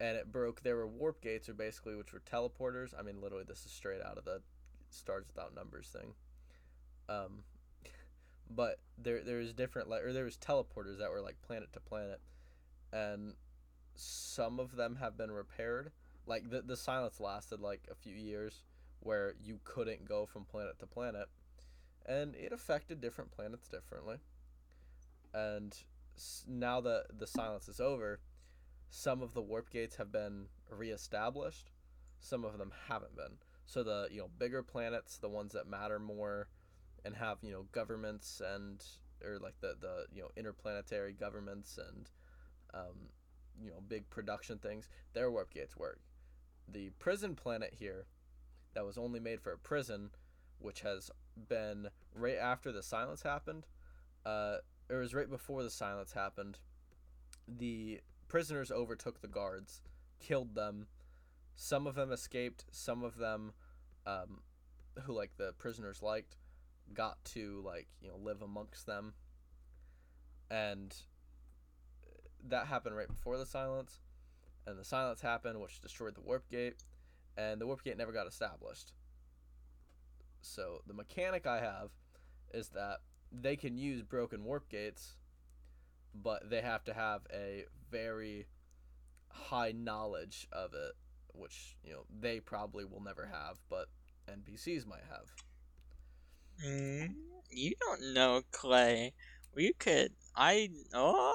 And 0.00 0.16
it 0.16 0.32
broke. 0.32 0.62
There 0.62 0.76
were 0.76 0.86
warp 0.86 1.20
gates, 1.20 1.48
or 1.48 1.54
basically, 1.54 1.94
which 1.94 2.12
were 2.12 2.20
teleporters. 2.20 2.94
I 2.98 3.02
mean, 3.02 3.20
literally, 3.20 3.44
this 3.46 3.66
is 3.66 3.72
straight 3.72 4.00
out 4.00 4.16
of 4.16 4.24
the 4.24 4.40
Stars 4.88 5.26
Without 5.26 5.54
Numbers 5.54 5.88
thing. 5.88 6.14
Um, 7.08 7.44
but 8.50 8.78
there 8.96 9.22
there's 9.22 9.52
different 9.52 9.88
like 9.88 10.02
or 10.02 10.12
there 10.12 10.24
was 10.24 10.36
teleporters 10.36 10.98
that 10.98 11.10
were 11.10 11.20
like 11.20 11.40
planet 11.42 11.72
to 11.74 11.80
planet, 11.80 12.20
and 12.92 13.34
some 13.94 14.58
of 14.58 14.76
them 14.76 14.96
have 14.96 15.18
been 15.18 15.30
repaired. 15.30 15.92
Like 16.26 16.48
the 16.48 16.62
the 16.62 16.76
silence 16.76 17.20
lasted 17.20 17.60
like 17.60 17.86
a 17.90 17.94
few 17.94 18.14
years, 18.14 18.64
where 19.00 19.34
you 19.42 19.60
couldn't 19.64 20.06
go 20.06 20.24
from 20.24 20.44
planet 20.44 20.78
to 20.78 20.86
planet, 20.86 21.28
and 22.06 22.34
it 22.36 22.52
affected 22.52 23.00
different 23.00 23.32
planets 23.32 23.68
differently. 23.68 24.16
And 25.32 25.76
now 26.48 26.80
that 26.80 27.18
the 27.18 27.26
silence 27.26 27.68
is 27.68 27.80
over, 27.80 28.20
some 28.90 29.22
of 29.22 29.34
the 29.34 29.42
warp 29.42 29.70
gates 29.70 29.96
have 29.96 30.10
been 30.10 30.46
reestablished, 30.68 31.70
some 32.20 32.44
of 32.44 32.58
them 32.58 32.72
haven't 32.88 33.16
been. 33.16 33.38
So 33.66 33.82
the 33.82 34.08
you 34.10 34.18
know 34.18 34.30
bigger 34.38 34.62
planets, 34.62 35.18
the 35.18 35.28
ones 35.28 35.52
that 35.52 35.68
matter 35.68 35.98
more, 35.98 36.48
and 37.04 37.14
have 37.16 37.38
you 37.42 37.52
know 37.52 37.66
governments 37.72 38.42
and 38.44 38.84
or 39.24 39.38
like 39.38 39.60
the 39.60 39.76
the 39.80 40.06
you 40.12 40.22
know 40.22 40.30
interplanetary 40.36 41.12
governments 41.12 41.78
and 41.78 42.10
um, 42.74 43.10
you 43.62 43.70
know 43.70 43.80
big 43.86 44.08
production 44.10 44.58
things, 44.58 44.88
their 45.12 45.30
warp 45.30 45.52
gates 45.52 45.76
work. 45.76 46.00
The 46.68 46.90
prison 46.98 47.34
planet 47.34 47.74
here, 47.78 48.06
that 48.74 48.84
was 48.84 48.98
only 48.98 49.20
made 49.20 49.40
for 49.40 49.52
a 49.52 49.58
prison, 49.58 50.10
which 50.58 50.80
has 50.82 51.10
been 51.48 51.88
right 52.14 52.38
after 52.38 52.72
the 52.72 52.82
silence 52.82 53.22
happened. 53.22 53.66
Uh, 54.24 54.58
it 54.90 54.96
was 54.96 55.14
right 55.14 55.30
before 55.30 55.62
the 55.62 55.70
silence 55.70 56.12
happened. 56.12 56.58
The 57.46 58.00
prisoners 58.28 58.70
overtook 58.70 59.20
the 59.20 59.28
guards, 59.28 59.82
killed 60.18 60.54
them. 60.54 60.86
Some 61.54 61.86
of 61.86 61.94
them 61.94 62.10
escaped. 62.10 62.64
Some 62.70 63.04
of 63.04 63.16
them, 63.16 63.52
um, 64.06 64.40
who 65.04 65.12
like 65.12 65.36
the 65.36 65.52
prisoners 65.58 66.02
liked, 66.02 66.36
got 66.92 67.24
to 67.24 67.62
like 67.64 67.86
you 68.02 68.08
know 68.08 68.16
live 68.16 68.42
amongst 68.42 68.86
them. 68.86 69.14
And 70.50 70.94
that 72.48 72.66
happened 72.66 72.96
right 72.96 73.08
before 73.08 73.38
the 73.38 73.46
silence, 73.46 74.00
and 74.66 74.76
the 74.78 74.84
silence 74.84 75.20
happened, 75.20 75.60
which 75.60 75.80
destroyed 75.80 76.16
the 76.16 76.20
warp 76.20 76.48
gate, 76.50 76.82
and 77.36 77.60
the 77.60 77.66
warp 77.66 77.84
gate 77.84 77.96
never 77.96 78.12
got 78.12 78.26
established. 78.26 78.92
So 80.40 80.82
the 80.86 80.94
mechanic 80.94 81.46
I 81.46 81.60
have 81.60 81.90
is 82.52 82.70
that 82.70 83.00
they 83.32 83.56
can 83.56 83.76
use 83.78 84.02
broken 84.02 84.44
warp 84.44 84.68
gates, 84.68 85.16
but 86.14 86.50
they 86.50 86.60
have 86.60 86.84
to 86.84 86.94
have 86.94 87.22
a 87.32 87.64
very 87.90 88.46
high 89.30 89.72
knowledge 89.72 90.48
of 90.52 90.74
it, 90.74 90.92
which 91.34 91.76
you 91.84 91.92
know 91.92 92.04
they 92.20 92.40
probably 92.40 92.84
will 92.84 93.02
never 93.02 93.26
have, 93.26 93.58
but 93.68 93.88
NPCs 94.28 94.86
might 94.86 95.04
have. 95.08 95.30
Mm, 96.64 97.14
you 97.50 97.72
don't 97.80 98.12
know, 98.14 98.42
Clay. 98.52 99.12
You 99.56 99.72
could. 99.78 100.12
I. 100.36 100.70
Oh. 100.94 101.34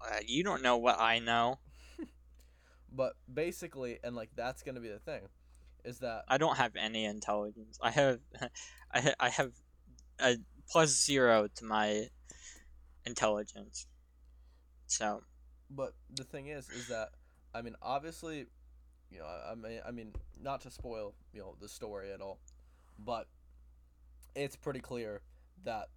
uh, 0.00 0.18
You 0.26 0.44
don't 0.44 0.62
know 0.62 0.76
what 0.76 0.98
I 1.00 1.18
know. 1.18 1.58
But 2.92 3.14
basically, 3.32 3.98
and 4.02 4.16
like 4.16 4.30
that's 4.34 4.62
gonna 4.62 4.80
be 4.80 4.88
the 4.88 4.98
thing, 4.98 5.22
is 5.84 5.98
that 6.00 6.24
I 6.28 6.38
don't 6.38 6.56
have 6.56 6.74
any 6.76 7.04
intelligence. 7.04 7.78
I 7.82 7.90
have. 7.90 8.20
I, 8.94 9.14
I 9.20 9.28
have 9.28 9.52
a 10.20 10.36
plus 10.70 11.04
zero 11.04 11.48
to 11.56 11.64
my 11.64 12.08
intelligence. 13.04 13.86
So. 14.86 15.22
But 15.70 15.94
the 16.14 16.24
thing 16.24 16.46
is, 16.46 16.68
is 16.70 16.88
that 16.88 17.10
I 17.54 17.62
mean, 17.62 17.74
obviously, 17.82 18.46
you 19.10 19.18
know, 19.18 19.26
I, 19.26 19.54
mean, 19.54 19.80
I 19.86 19.90
mean, 19.90 20.12
not 20.42 20.60
to 20.62 20.70
spoil, 20.70 21.14
you 21.32 21.40
know, 21.40 21.56
the 21.60 21.68
story 21.68 22.12
at 22.12 22.20
all, 22.20 22.38
but 22.98 23.26
it's 24.34 24.56
pretty 24.56 24.80
clear 24.80 25.22
that 25.64 25.88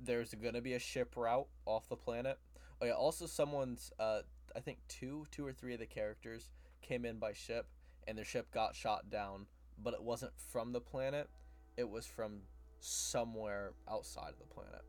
there's 0.00 0.34
gonna 0.34 0.60
be 0.60 0.74
a 0.74 0.78
ship 0.78 1.14
route 1.16 1.48
off 1.66 1.88
the 1.88 1.96
planet. 1.96 2.38
Oh 2.80 2.86
yeah, 2.86 2.92
also 2.92 3.26
someone's, 3.26 3.90
uh, 3.98 4.20
I 4.54 4.60
think 4.60 4.78
two, 4.88 5.26
two 5.30 5.46
or 5.46 5.52
three 5.52 5.74
of 5.74 5.80
the 5.80 5.86
characters 5.86 6.50
came 6.82 7.04
in 7.04 7.18
by 7.18 7.32
ship, 7.32 7.66
and 8.06 8.16
their 8.16 8.24
ship 8.24 8.50
got 8.52 8.76
shot 8.76 9.10
down, 9.10 9.46
but 9.82 9.94
it 9.94 10.02
wasn't 10.02 10.32
from 10.52 10.72
the 10.72 10.80
planet, 10.80 11.28
it 11.76 11.88
was 11.88 12.06
from 12.06 12.42
somewhere 12.80 13.74
outside 13.88 14.30
of 14.32 14.38
the 14.38 14.46
planet. 14.54 14.82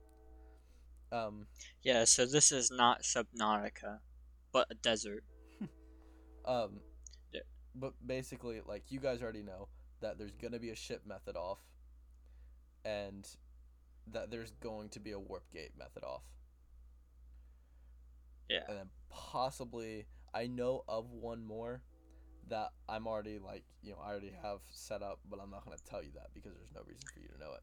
Um, 1.11 1.47
Yeah, 1.83 2.05
so 2.05 2.25
this 2.25 2.51
is 2.51 2.71
not 2.71 3.01
Subnautica, 3.03 3.99
but 4.51 4.67
a 4.71 4.75
desert. 4.75 5.23
Um, 6.45 6.81
Yeah. 7.33 7.41
but 7.75 7.93
basically, 8.05 8.61
like 8.61 8.83
you 8.89 8.99
guys 8.99 9.21
already 9.21 9.43
know 9.43 9.69
that 10.01 10.17
there's 10.17 10.35
gonna 10.35 10.59
be 10.59 10.69
a 10.69 10.75
ship 10.75 11.05
method 11.05 11.35
off, 11.35 11.59
and 12.85 13.27
that 14.07 14.31
there's 14.31 14.51
going 14.61 14.89
to 14.89 14.99
be 14.99 15.11
a 15.11 15.19
warp 15.19 15.49
gate 15.51 15.71
method 15.77 16.03
off. 16.03 16.23
Yeah. 18.49 18.63
And 18.67 18.77
then 18.77 18.89
possibly, 19.09 20.05
I 20.33 20.47
know 20.47 20.83
of 20.87 21.11
one 21.11 21.43
more 21.43 21.81
that 22.49 22.71
I'm 22.87 23.07
already 23.07 23.39
like 23.39 23.63
you 23.81 23.91
know 23.91 23.99
I 24.03 24.09
already 24.09 24.33
have 24.41 24.59
set 24.69 25.01
up, 25.01 25.19
but 25.29 25.39
I'm 25.41 25.49
not 25.51 25.65
gonna 25.65 25.77
tell 25.89 26.03
you 26.03 26.11
that 26.15 26.27
because 26.33 26.53
there's 26.55 26.73
no 26.73 26.81
reason 26.85 27.05
for 27.13 27.19
you 27.19 27.27
to 27.29 27.37
know 27.39 27.53
it. 27.53 27.61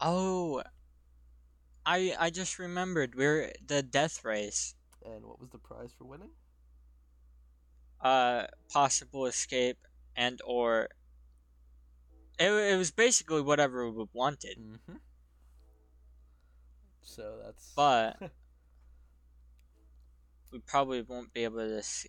Oh, 0.00 0.62
I 1.84 2.14
I 2.18 2.30
just 2.30 2.58
remembered 2.58 3.14
we're 3.14 3.52
the 3.64 3.82
death 3.82 4.24
race. 4.24 4.74
And 5.04 5.24
what 5.26 5.40
was 5.40 5.50
the 5.50 5.58
prize 5.58 5.92
for 5.96 6.04
winning? 6.04 6.30
Uh, 8.00 8.46
possible 8.68 9.26
escape 9.26 9.78
and 10.16 10.40
or. 10.44 10.88
It, 12.38 12.50
it 12.50 12.76
was 12.76 12.90
basically 12.90 13.42
whatever 13.42 13.88
we 13.90 14.06
wanted, 14.12 14.58
Mm-hmm. 14.58 14.96
So 17.02 17.40
that's 17.44 17.72
but 17.74 18.16
we 20.52 20.58
probably 20.60 21.02
won't 21.02 21.32
be 21.32 21.44
able 21.44 21.58
to 21.58 21.82
see. 21.82 22.08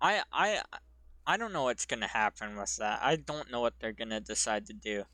I 0.00 0.22
I 0.32 0.62
I 1.26 1.36
don't 1.36 1.52
know 1.52 1.64
what's 1.64 1.86
gonna 1.86 2.08
happen 2.08 2.56
with 2.56 2.76
that. 2.76 3.00
I 3.02 3.16
don't 3.16 3.50
know 3.50 3.60
what 3.60 3.74
they're 3.80 3.92
gonna 3.92 4.20
decide 4.20 4.66
to 4.66 4.72
do. 4.74 5.04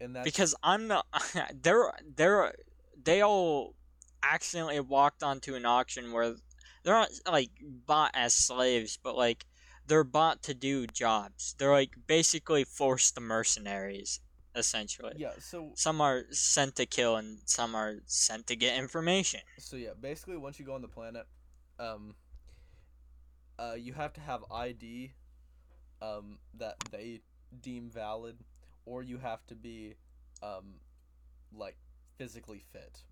And 0.00 0.14
that's 0.14 0.24
because 0.24 0.54
I'm 0.62 0.88
not. 0.88 1.06
They're 1.62 1.92
they're 2.16 2.54
they 3.02 3.22
all 3.22 3.74
accidentally 4.22 4.80
walked 4.80 5.22
onto 5.22 5.54
an 5.54 5.64
auction 5.64 6.12
where 6.12 6.34
they're 6.82 6.94
not 6.94 7.10
like 7.30 7.50
bought 7.60 8.10
as 8.14 8.34
slaves, 8.34 8.98
but 9.02 9.16
like 9.16 9.44
they're 9.86 10.04
bought 10.04 10.42
to 10.44 10.54
do 10.54 10.86
jobs. 10.86 11.54
They're 11.58 11.72
like 11.72 11.90
basically 12.06 12.64
forced 12.64 13.18
mercenaries, 13.20 14.20
essentially. 14.54 15.14
yeah. 15.16 15.32
So 15.40 15.72
Some 15.74 16.00
are 16.00 16.24
sent 16.30 16.76
to 16.76 16.86
kill, 16.86 17.16
and 17.16 17.38
some 17.46 17.74
are 17.74 17.96
sent 18.06 18.46
to 18.48 18.56
get 18.56 18.78
information. 18.78 19.40
So 19.58 19.76
yeah, 19.76 19.90
basically 19.98 20.36
once 20.36 20.58
you 20.58 20.66
go 20.66 20.74
on 20.74 20.82
the 20.82 20.88
planet, 20.88 21.26
um, 21.78 22.14
uh, 23.58 23.74
you 23.76 23.92
have 23.94 24.12
to 24.14 24.20
have 24.20 24.44
ID 24.50 25.12
um, 26.00 26.38
that 26.54 26.76
they 26.90 27.20
deem 27.60 27.90
valid, 27.90 28.36
or 28.88 29.02
you 29.02 29.18
have 29.18 29.44
to 29.46 29.54
be 29.54 29.94
um, 30.42 30.74
like 31.52 31.76
physically 32.16 32.64
fit. 32.72 33.02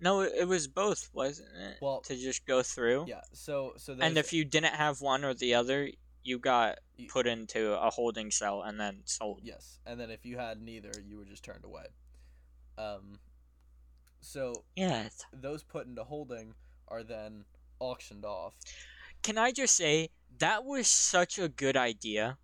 No, 0.00 0.22
it, 0.22 0.48
was 0.48 0.66
both, 0.66 1.10
wasn't 1.12 1.50
it? 1.58 1.76
Well, 1.82 2.00
to 2.06 2.16
just 2.16 2.46
go 2.46 2.62
through. 2.62 3.04
Yeah. 3.06 3.20
So 3.32 3.74
so 3.76 3.94
And 4.00 4.16
if 4.16 4.32
you 4.32 4.46
didn't 4.46 4.74
have 4.74 5.02
one 5.02 5.24
or 5.24 5.34
the 5.34 5.54
other, 5.54 5.90
you 6.22 6.38
got 6.38 6.78
You- 6.96 7.08
put 7.08 7.26
into 7.26 7.78
a 7.78 7.90
holding 7.90 8.30
cell 8.30 8.62
and 8.62 8.80
then 8.80 9.02
sold. 9.04 9.40
Yes, 9.42 9.78
and 9.84 10.00
then 10.00 10.10
if 10.10 10.24
you 10.24 10.38
had 10.38 10.62
neither, 10.62 10.92
you 11.04 11.18
were 11.18 11.26
just 11.26 11.44
turned 11.44 11.64
away. 11.64 11.86
Um, 12.78 13.20
so 14.20 14.64
Yeah. 14.74 15.00
it's- 15.00 15.24
those 15.32 15.62
put 15.62 15.86
into 15.86 16.04
holding 16.04 16.54
are 16.88 17.02
then 17.02 17.44
auctioned 17.78 18.24
off. 18.24 18.54
Can 19.22 19.36
I 19.36 19.52
just 19.52 19.76
say 19.76 20.08
that 20.38 20.64
was 20.64 20.88
such 20.88 21.38
a 21.38 21.48
good 21.48 21.76
idea 21.76 22.38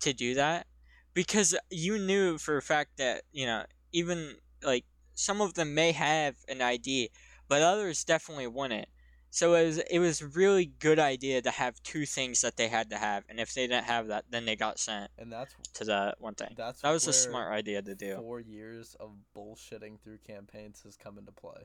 to 0.00 0.12
do 0.12 0.34
that 0.34 0.66
because 1.14 1.56
you 1.70 1.98
knew 1.98 2.38
for 2.38 2.56
a 2.56 2.62
fact 2.62 2.96
that 2.98 3.22
you 3.32 3.46
know 3.46 3.64
even 3.92 4.36
like 4.62 4.84
some 5.14 5.40
of 5.40 5.54
them 5.54 5.74
may 5.74 5.92
have 5.92 6.36
an 6.48 6.62
ID, 6.62 7.10
but 7.48 7.62
others 7.62 8.04
definitely 8.04 8.46
wouldn't. 8.46 8.88
So 9.30 9.54
it 9.54 9.64
was 9.64 9.78
it 9.78 9.98
was 9.98 10.20
a 10.20 10.26
really 10.26 10.66
good 10.66 10.98
idea 10.98 11.40
to 11.40 11.50
have 11.50 11.82
two 11.82 12.04
things 12.04 12.42
that 12.42 12.56
they 12.56 12.68
had 12.68 12.90
to 12.90 12.98
have, 12.98 13.24
and 13.28 13.40
if 13.40 13.54
they 13.54 13.66
didn't 13.66 13.84
have 13.84 14.08
that, 14.08 14.26
then 14.30 14.44
they 14.44 14.56
got 14.56 14.78
sent 14.78 15.10
And 15.16 15.32
that's 15.32 15.54
to 15.74 15.84
the 15.84 16.14
one 16.18 16.34
thing. 16.34 16.52
that's 16.54 16.82
That 16.82 16.90
was 16.90 17.06
a 17.08 17.14
smart 17.14 17.50
idea 17.52 17.80
to 17.80 17.94
do. 17.94 18.16
Four 18.16 18.40
years 18.40 18.94
of 19.00 19.12
bullshitting 19.34 20.00
through 20.02 20.18
campaigns 20.26 20.82
has 20.84 20.96
come 20.96 21.16
into 21.16 21.32
play. 21.32 21.62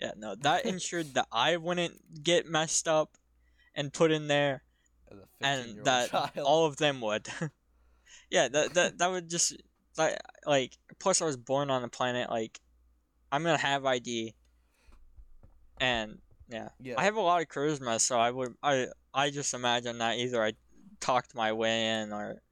Yeah, 0.00 0.12
no, 0.16 0.34
that 0.36 0.64
ensured 0.64 1.14
that 1.14 1.26
I 1.30 1.56
wouldn't 1.56 2.22
get 2.22 2.48
messed 2.48 2.88
up 2.88 3.16
and 3.74 3.92
put 3.92 4.10
in 4.10 4.26
there, 4.26 4.62
and 5.08 5.20
15 5.64 5.74
year 5.74 5.76
old 5.78 5.84
that 5.86 6.10
child. 6.10 6.30
all 6.38 6.66
of 6.66 6.76
them 6.76 7.00
would. 7.00 7.28
yeah, 8.30 8.48
that 8.48 8.74
that 8.74 8.98
that 8.98 9.10
would 9.10 9.28
just 9.28 9.56
like 9.96 10.18
like. 10.46 10.76
Plus, 10.98 11.22
I 11.22 11.24
was 11.24 11.36
born 11.36 11.70
on 11.70 11.84
a 11.84 11.88
planet 11.88 12.30
like 12.30 12.60
I'm 13.30 13.42
gonna 13.42 13.58
have 13.58 13.84
ID, 13.84 14.34
and 15.80 16.18
yeah, 16.48 16.68
yeah. 16.80 16.94
I 16.96 17.04
have 17.04 17.16
a 17.16 17.20
lot 17.20 17.42
of 17.42 17.48
charisma, 17.48 18.00
so 18.00 18.18
I 18.18 18.30
would 18.30 18.54
I 18.62 18.88
I 19.12 19.30
just 19.30 19.54
imagine 19.54 19.98
that 19.98 20.18
either 20.18 20.42
I 20.42 20.52
talked 21.00 21.34
my 21.34 21.52
way 21.52 22.00
in 22.00 22.12
or 22.12 22.42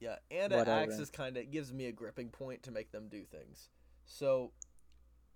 Yeah, 0.00 0.16
and 0.30 0.52
it 0.52 0.68
acts 0.68 0.98
as 0.98 1.10
kind 1.10 1.36
of 1.36 1.50
gives 1.50 1.72
me 1.72 1.86
a 1.86 1.92
gripping 1.92 2.28
point 2.28 2.62
to 2.64 2.70
make 2.70 2.92
them 2.92 3.08
do 3.08 3.24
things. 3.24 3.68
So, 4.04 4.52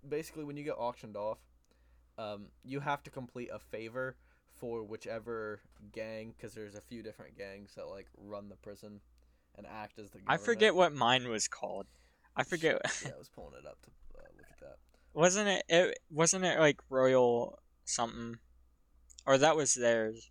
basically, 0.08 0.44
when 0.44 0.56
you 0.56 0.64
get 0.64 0.76
auctioned 0.78 1.16
off, 1.16 1.38
um, 2.18 2.46
you 2.64 2.80
have 2.80 3.02
to 3.04 3.10
complete 3.10 3.50
a 3.52 3.58
favor 3.58 4.16
for 4.56 4.84
whichever 4.84 5.60
gang, 5.92 6.34
because 6.36 6.54
there's 6.54 6.74
a 6.74 6.80
few 6.80 7.02
different 7.02 7.36
gangs 7.36 7.74
that 7.74 7.88
like 7.88 8.06
run 8.16 8.48
the 8.48 8.56
prison 8.56 9.00
and 9.64 9.74
act 9.74 9.98
as 9.98 10.10
the. 10.10 10.18
I 10.26 10.36
forget 10.36 10.74
what 10.74 10.92
mine 10.94 11.28
was 11.28 11.48
called. 11.48 11.86
I 12.36 12.42
forget. 12.42 12.80
yeah, 13.04 13.12
I 13.14 13.18
was 13.18 13.28
pulling 13.28 13.54
it 13.58 13.66
up 13.66 13.78
to 13.82 13.90
uh, 14.18 14.22
look 14.36 14.46
at 14.50 14.60
that. 14.60 14.76
wasn't 15.14 15.48
it, 15.48 15.64
it? 15.68 15.98
Wasn't 16.10 16.44
it 16.44 16.58
like 16.58 16.80
royal 16.88 17.58
something, 17.84 18.38
or 19.26 19.38
that 19.38 19.56
was 19.56 19.74
theirs? 19.74 20.30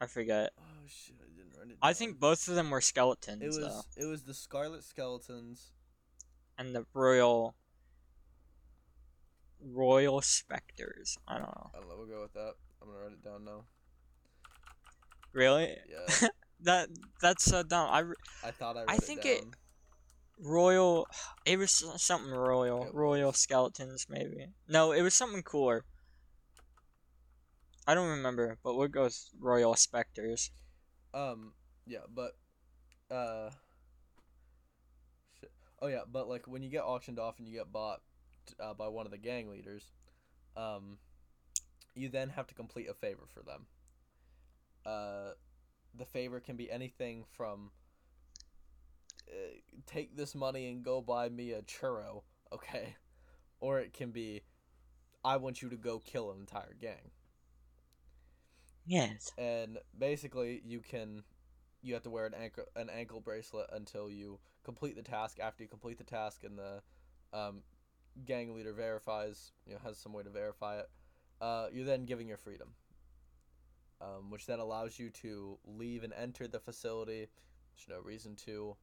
I 0.00 0.06
forget. 0.06 0.50
Oh 0.58 0.86
shit! 0.86 1.16
I 1.20 1.28
didn't 1.36 1.58
write 1.58 1.70
it. 1.70 1.78
I 1.82 1.92
think 1.92 2.18
both 2.18 2.48
of 2.48 2.54
them 2.54 2.70
were 2.70 2.80
skeletons, 2.80 3.42
it 3.42 3.46
was 3.46 3.58
though, 3.58 3.82
it 3.96 4.06
was 4.06 4.22
the 4.22 4.34
Scarlet 4.34 4.84
Skeletons. 4.84 5.72
and 6.56 6.74
the 6.74 6.86
royal 6.94 7.54
royal 9.60 10.20
specters. 10.20 11.18
I 11.26 11.34
don't 11.34 11.42
know. 11.42 11.70
I 11.74 11.78
don't 11.78 11.88
know. 11.88 11.96
We'll 11.98 12.06
go 12.06 12.22
with 12.22 12.32
that. 12.34 12.54
I'm 12.80 12.88
gonna 12.88 13.00
write 13.00 13.12
it 13.12 13.24
down 13.24 13.44
now. 13.44 13.64
Really? 15.32 15.76
Yeah, 15.90 16.28
That 16.60 16.88
that's 17.20 17.44
so 17.44 17.62
dumb. 17.62 17.88
I 17.90 18.00
re- 18.00 18.16
I 18.44 18.50
thought 18.50 18.76
I. 18.76 18.84
I 18.88 18.96
think 18.96 19.24
it- 19.24 19.42
down. 19.42 19.54
royal. 20.40 21.06
It 21.44 21.58
was 21.58 21.84
something 21.96 22.30
royal. 22.32 22.84
It 22.84 22.94
royal 22.94 23.28
was. 23.28 23.38
skeletons, 23.38 24.06
maybe. 24.08 24.48
No, 24.68 24.92
it 24.92 25.02
was 25.02 25.14
something 25.14 25.42
cooler. 25.42 25.84
I 27.86 27.94
don't 27.94 28.10
remember, 28.10 28.58
but 28.62 28.74
we'll 28.74 28.88
go 28.88 29.04
with 29.04 29.30
royal 29.40 29.74
specters. 29.74 30.50
Um, 31.14 31.52
yeah, 31.86 32.00
but, 32.14 32.32
uh, 33.10 33.48
shit. 35.40 35.50
Oh 35.80 35.86
yeah, 35.86 36.02
but 36.10 36.28
like 36.28 36.46
when 36.46 36.62
you 36.62 36.68
get 36.68 36.82
auctioned 36.82 37.18
off 37.18 37.38
and 37.38 37.48
you 37.48 37.54
get 37.56 37.72
bought 37.72 38.02
uh, 38.60 38.74
by 38.74 38.88
one 38.88 39.06
of 39.06 39.10
the 39.12 39.16
gang 39.16 39.48
leaders, 39.48 39.90
um, 40.54 40.98
you 41.94 42.10
then 42.10 42.28
have 42.28 42.46
to 42.48 42.54
complete 42.54 42.88
a 42.90 42.94
favor 42.94 43.24
for 43.32 43.42
them. 43.42 43.66
Uh, 44.84 45.30
the 45.96 46.04
favor 46.04 46.40
can 46.40 46.56
be 46.56 46.70
anything 46.70 47.24
from 47.32 47.70
uh, 49.28 49.34
take 49.86 50.16
this 50.16 50.34
money 50.34 50.68
and 50.68 50.82
go 50.84 51.00
buy 51.00 51.28
me 51.28 51.52
a 51.52 51.62
churro, 51.62 52.22
okay, 52.52 52.96
or 53.60 53.78
it 53.80 53.92
can 53.92 54.10
be 54.10 54.42
I 55.24 55.36
want 55.36 55.62
you 55.62 55.68
to 55.70 55.76
go 55.76 55.98
kill 55.98 56.30
an 56.30 56.38
entire 56.40 56.74
gang. 56.80 57.10
Yes. 58.86 59.32
and 59.36 59.78
basically 59.98 60.62
you 60.64 60.80
can 60.80 61.22
you 61.82 61.92
have 61.94 62.02
to 62.04 62.10
wear 62.10 62.24
an 62.26 62.34
ankle 62.34 62.64
an 62.74 62.88
ankle 62.88 63.20
bracelet 63.20 63.68
until 63.72 64.10
you 64.10 64.38
complete 64.64 64.96
the 64.96 65.02
task 65.02 65.38
after 65.40 65.62
you 65.62 65.68
complete 65.68 65.98
the 65.98 66.04
task 66.04 66.42
and 66.42 66.58
the 66.58 66.82
um, 67.32 67.60
gang 68.24 68.54
leader 68.54 68.72
verifies 68.72 69.52
you 69.66 69.74
know 69.74 69.78
has 69.84 69.98
some 69.98 70.14
way 70.14 70.22
to 70.22 70.30
verify 70.30 70.78
it 70.78 70.88
uh, 71.42 71.66
you're 71.70 71.84
then 71.84 72.06
giving 72.06 72.26
your 72.26 72.38
freedom 72.38 72.68
um, 74.00 74.30
which 74.30 74.46
then 74.46 74.58
allows 74.58 74.98
you 74.98 75.10
to 75.10 75.58
leave 75.66 76.04
and 76.04 76.12
enter 76.12 76.46
the 76.46 76.60
facility 76.60 77.28
there's 77.74 77.98
no 77.98 78.02
reason 78.04 78.34
to 78.36 78.76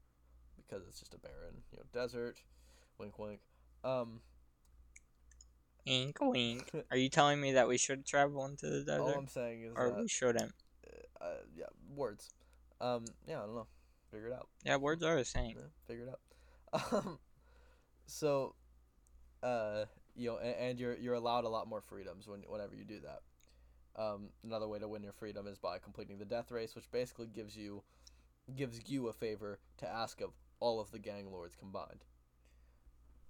because 0.55 0.88
it's 0.88 0.99
just 0.99 1.13
a 1.13 1.18
barren 1.18 1.61
you 1.72 1.78
know 1.78 1.84
desert 1.93 2.41
wink 2.97 3.18
wink 3.20 3.39
um, 3.84 4.22
Wink, 5.86 6.18
wink. 6.20 6.72
Are 6.91 6.97
you 6.97 7.09
telling 7.09 7.39
me 7.39 7.51
that 7.53 7.68
we 7.68 7.78
should 7.78 8.05
travel 8.05 8.45
into 8.45 8.68
the 8.70 8.84
desert? 8.84 9.01
all 9.01 9.09
i'm 9.20 9.28
saying 9.28 9.63
is 9.63 9.74
or 9.76 9.89
that 9.91 10.01
we 10.01 10.07
shouldn't? 10.07 10.53
uh, 11.22 11.26
yeah 11.55 11.66
words 11.95 12.30
um, 12.82 13.05
yeah 13.28 13.38
i 13.38 13.45
don't 13.45 13.55
know 13.55 13.68
figure 14.11 14.28
it 14.28 14.34
out 14.34 14.47
Yeah, 14.63 14.78
words 14.78 15.03
are 15.03 15.18
a 15.18 15.24
thing. 15.24 15.55
Yeah, 15.57 15.63
figure 15.88 16.05
it 16.05 16.09
out. 16.09 16.20
Um, 16.91 17.20
so, 18.05 18.55
uh, 19.43 19.86
you 20.16 20.30
know, 20.30 20.38
and, 20.38 20.55
and 20.55 20.80
you're 20.80 20.95
you're 20.97 21.13
allowed 21.13 21.45
a 21.45 21.49
lot 21.49 21.68
more 21.68 21.82
freedoms 21.82 22.28
when 22.28 22.41
whenever 22.47 22.76
you 22.76 22.84
do 22.84 22.99
that. 23.01 23.22
Um, 23.97 24.29
another 24.43 24.67
way 24.67 24.79
to 24.79 24.87
win 24.87 25.03
your 25.03 25.13
freedom 25.13 25.47
is 25.47 25.57
by 25.57 25.79
completing 25.79 26.17
the 26.17 26.25
death 26.25 26.51
race, 26.51 26.75
which 26.75 26.91
basically 26.91 27.27
gives 27.27 27.55
you 27.55 27.83
gives 28.55 28.79
you 28.87 29.07
a 29.07 29.13
favor 29.13 29.59
to 29.77 29.87
ask 29.87 30.21
of 30.21 30.31
all 30.59 30.79
of 30.79 30.91
the 30.91 30.99
gang 30.99 31.31
lords 31.31 31.55
combined. 31.55 32.03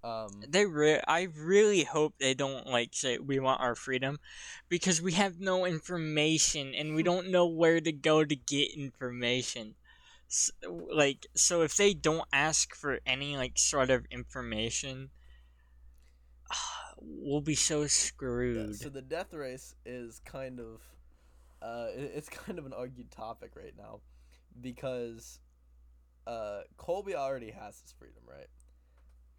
Um, 0.04 0.44
They 0.48 0.66
re- 0.66 1.02
I 1.08 1.24
really 1.36 1.84
hope 1.84 2.16
they 2.20 2.34
don't 2.34 2.68
like 2.68 2.90
say 2.94 3.18
we 3.18 3.40
want 3.40 3.62
our 3.62 3.76
freedom, 3.76 4.20
because 4.70 5.02
we 5.02 5.14
have 5.14 5.40
no 5.40 5.66
information 5.66 6.76
and 6.76 6.96
we 6.96 7.04
don't 7.04 7.32
know 7.32 7.48
where 7.48 7.82
to 7.82 7.92
go 7.92 8.24
to 8.24 8.36
get 8.36 8.72
information. 8.76 9.76
S 10.30 10.52
like 10.92 11.28
so, 11.36 11.62
if 11.62 11.76
they 11.78 11.94
don't 11.94 12.28
ask 12.34 12.76
for 12.76 13.00
any 13.06 13.38
like 13.38 13.58
sort 13.58 13.90
of 13.90 14.06
information, 14.12 15.10
we'll 17.00 17.42
be 17.42 17.56
so 17.56 17.82
yeah, 17.82 17.88
screwed. 17.88 18.76
so 18.76 18.90
the 18.90 19.02
death 19.02 19.34
race 19.34 19.76
is 19.86 20.22
kind 20.26 20.60
of, 20.60 20.82
uh, 21.62 21.88
it's 21.94 22.30
kind 22.46 22.60
of 22.60 22.66
an 22.66 22.74
argued 22.74 23.12
topic 23.12 23.52
right 23.56 23.74
now, 23.78 24.02
because, 24.62 25.40
uh, 26.28 26.62
Colby 26.78 27.16
already 27.16 27.52
has 27.52 27.80
his 27.82 27.94
freedom, 27.98 28.24
right? 28.28 28.48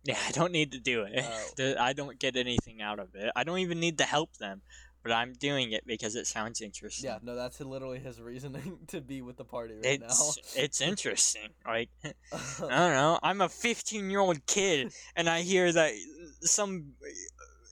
Yeah, 0.05 0.19
I 0.29 0.31
don't 0.31 0.53
need 0.53 0.73
to 0.73 0.79
do 0.79 1.03
it. 1.03 1.25
Oh. 1.59 1.75
I 1.81 1.93
don't 1.95 2.19
get 2.19 2.37
anything 2.37 2.81
out 2.83 2.99
of 3.01 3.15
it. 3.15 3.31
I 3.35 3.45
don't 3.45 3.59
even 3.59 3.81
need 3.81 3.99
to 3.99 4.05
help 4.05 4.37
them, 4.37 4.63
but 5.07 5.15
I'm 5.15 5.35
doing 5.35 5.71
it 5.71 5.87
because 5.87 6.17
it 6.17 6.27
sounds 6.27 6.61
interesting. 6.61 7.09
Yeah, 7.09 7.19
no, 7.23 7.37
that's 7.37 7.61
literally 7.61 8.01
his 8.01 8.21
reasoning 8.21 8.79
to 8.89 9.01
be 9.01 9.23
with 9.23 9.37
the 9.37 9.45
party 9.45 9.75
right 9.75 9.85
It's 9.85 10.57
it's 10.57 10.81
interesting. 10.81 11.51
Like 11.65 11.91
I 12.05 12.13
don't 12.61 12.69
know. 12.71 13.21
I'm 13.23 13.41
a 13.41 13.49
15 13.49 14.11
year 14.11 14.19
old 14.19 14.45
kid, 14.47 14.93
and 15.15 15.29
I 15.29 15.43
hear 15.43 15.71
that 15.71 15.93
some 16.41 16.95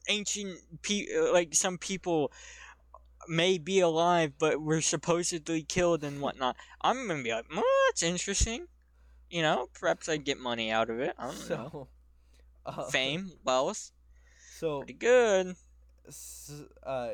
ancient 0.09 0.59
pe- 0.83 1.09
like 1.33 1.55
some 1.57 1.77
people 1.77 2.31
may 3.27 3.59
be 3.59 3.81
alive, 3.81 4.35
but 4.39 4.61
were 4.63 4.81
supposedly 4.81 5.63
killed 5.63 6.05
and 6.05 6.21
whatnot. 6.21 6.55
I'm 6.83 7.09
gonna 7.09 7.23
be 7.25 7.33
like, 7.33 7.47
well, 7.53 7.65
that's 7.89 8.05
interesting. 8.05 8.67
You 9.29 9.43
know, 9.43 9.67
perhaps 9.75 10.09
I'd 10.09 10.25
get 10.25 10.39
money 10.39 10.71
out 10.71 10.89
of 10.89 11.01
it. 11.01 11.15
I 11.19 11.27
don't 11.27 11.51
know. 11.51 11.71
so, 11.73 11.89
uh, 12.67 12.85
Fame, 12.85 13.33
wealth, 13.43 13.91
So, 14.59 14.79
pretty 14.79 14.93
good. 14.93 15.57
Uh, 16.83 17.11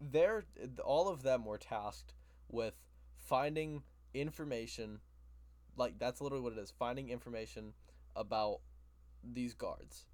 they're 0.00 0.44
all 0.84 1.08
of 1.08 1.22
them 1.22 1.44
were 1.44 1.58
tasked 1.58 2.14
with 2.48 2.74
finding 3.18 3.82
information. 4.14 5.00
Like 5.76 5.98
that's 5.98 6.20
literally 6.20 6.42
what 6.42 6.52
it 6.52 6.58
is: 6.58 6.72
finding 6.78 7.08
information 7.08 7.72
about 8.14 8.60
these 9.24 9.54
guards 9.54 10.06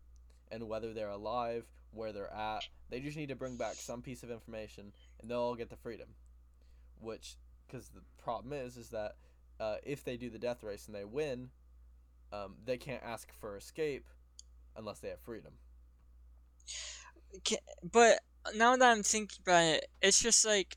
and 0.50 0.68
whether 0.68 0.92
they're 0.92 1.08
alive, 1.08 1.64
where 1.92 2.12
they're 2.12 2.32
at. 2.32 2.66
They 2.90 3.00
just 3.00 3.16
need 3.16 3.28
to 3.28 3.36
bring 3.36 3.56
back 3.56 3.74
some 3.74 4.02
piece 4.02 4.22
of 4.22 4.30
information, 4.30 4.92
and 5.20 5.30
they'll 5.30 5.40
all 5.40 5.54
get 5.54 5.70
the 5.70 5.76
freedom. 5.76 6.08
Which 7.00 7.36
because 7.66 7.88
the 7.88 8.02
problem 8.22 8.52
is 8.52 8.76
is 8.76 8.90
that 8.90 9.16
uh, 9.60 9.76
if 9.82 10.04
they 10.04 10.16
do 10.16 10.30
the 10.30 10.38
death 10.38 10.62
race 10.62 10.86
and 10.86 10.94
they 10.94 11.04
win, 11.04 11.50
um, 12.32 12.54
they 12.64 12.76
can't 12.76 13.02
ask 13.02 13.32
for 13.40 13.56
escape 13.56 14.06
unless 14.76 15.00
they 15.00 15.08
have 15.08 15.20
freedom. 15.20 15.52
But 17.82 18.20
now 18.54 18.76
that 18.76 18.90
I'm 18.90 19.02
thinking 19.02 19.38
about 19.42 19.64
it, 19.64 19.86
it's 20.02 20.20
just 20.20 20.44
like 20.44 20.76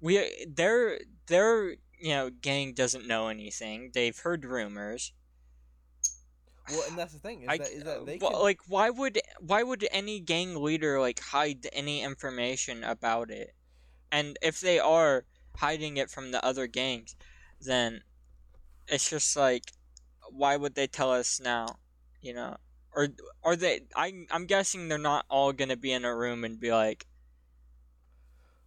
we 0.00 0.46
their 0.48 0.98
their 1.26 1.70
you 1.98 2.10
know 2.10 2.30
gang 2.30 2.74
doesn't 2.74 3.06
know 3.06 3.28
anything. 3.28 3.90
They've 3.94 4.18
heard 4.18 4.44
rumors. 4.44 5.12
Well, 6.68 6.82
and 6.88 6.98
that's 6.98 7.12
the 7.12 7.18
thing 7.20 7.42
is 7.42 7.48
I, 7.48 7.58
that 7.58 7.70
is 7.70 7.84
that 7.84 8.06
they 8.06 8.18
wh- 8.18 8.30
can, 8.30 8.32
like 8.32 8.60
why 8.66 8.90
would 8.90 9.20
why 9.40 9.62
would 9.62 9.86
any 9.90 10.20
gang 10.20 10.56
leader 10.62 11.00
like 11.00 11.20
hide 11.20 11.66
any 11.72 12.02
information 12.02 12.82
about 12.84 13.30
it? 13.30 13.54
And 14.10 14.38
if 14.42 14.60
they 14.60 14.78
are 14.78 15.24
hiding 15.56 15.96
it 15.96 16.10
from 16.10 16.30
the 16.32 16.44
other 16.44 16.66
gangs, 16.66 17.16
then 17.60 18.02
it's 18.88 19.10
just 19.10 19.36
like 19.36 19.72
why 20.30 20.56
would 20.56 20.74
they 20.74 20.86
tell 20.88 21.12
us 21.12 21.40
now? 21.40 21.78
You 22.20 22.34
know, 22.34 22.56
or 22.96 23.08
are 23.44 23.54
they? 23.54 23.82
I 23.94 24.24
I'm 24.30 24.46
guessing 24.46 24.88
they're 24.88 24.98
not 24.98 25.26
all 25.28 25.52
gonna 25.52 25.76
be 25.76 25.92
in 25.92 26.04
a 26.04 26.16
room 26.16 26.44
and 26.44 26.58
be 26.58 26.72
like, 26.72 27.06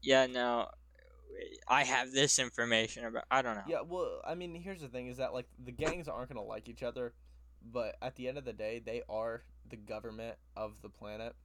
yeah, 0.02 0.28
no, 0.28 0.68
I 1.68 1.84
have 1.84 2.12
this 2.12 2.40
information 2.40 3.06
about. 3.06 3.26
I 3.32 3.42
don't 3.42 3.56
know. 3.56 3.64
Yeah, 3.68 3.82
well, 3.82 4.22
I 4.26 4.36
mean, 4.36 4.54
here's 4.56 4.82
the 4.82 4.88
thing: 4.88 5.08
is 5.08 5.18
that 5.18 5.34
like 5.34 5.48
the 5.64 5.72
gangs 5.72 6.08
aren't 6.08 6.30
gonna 6.30 6.44
like 6.44 6.70
each 6.70 6.84
other, 6.84 7.14
but 7.74 7.96
at 8.02 8.16
the 8.16 8.28
end 8.28 8.38
of 8.38 8.46
the 8.46 8.54
day, 8.54 8.80
they 8.86 9.02
are 9.10 9.44
the 9.68 9.78
government 9.78 10.38
of 10.56 10.74
the 10.84 10.90
planet. 10.90 11.36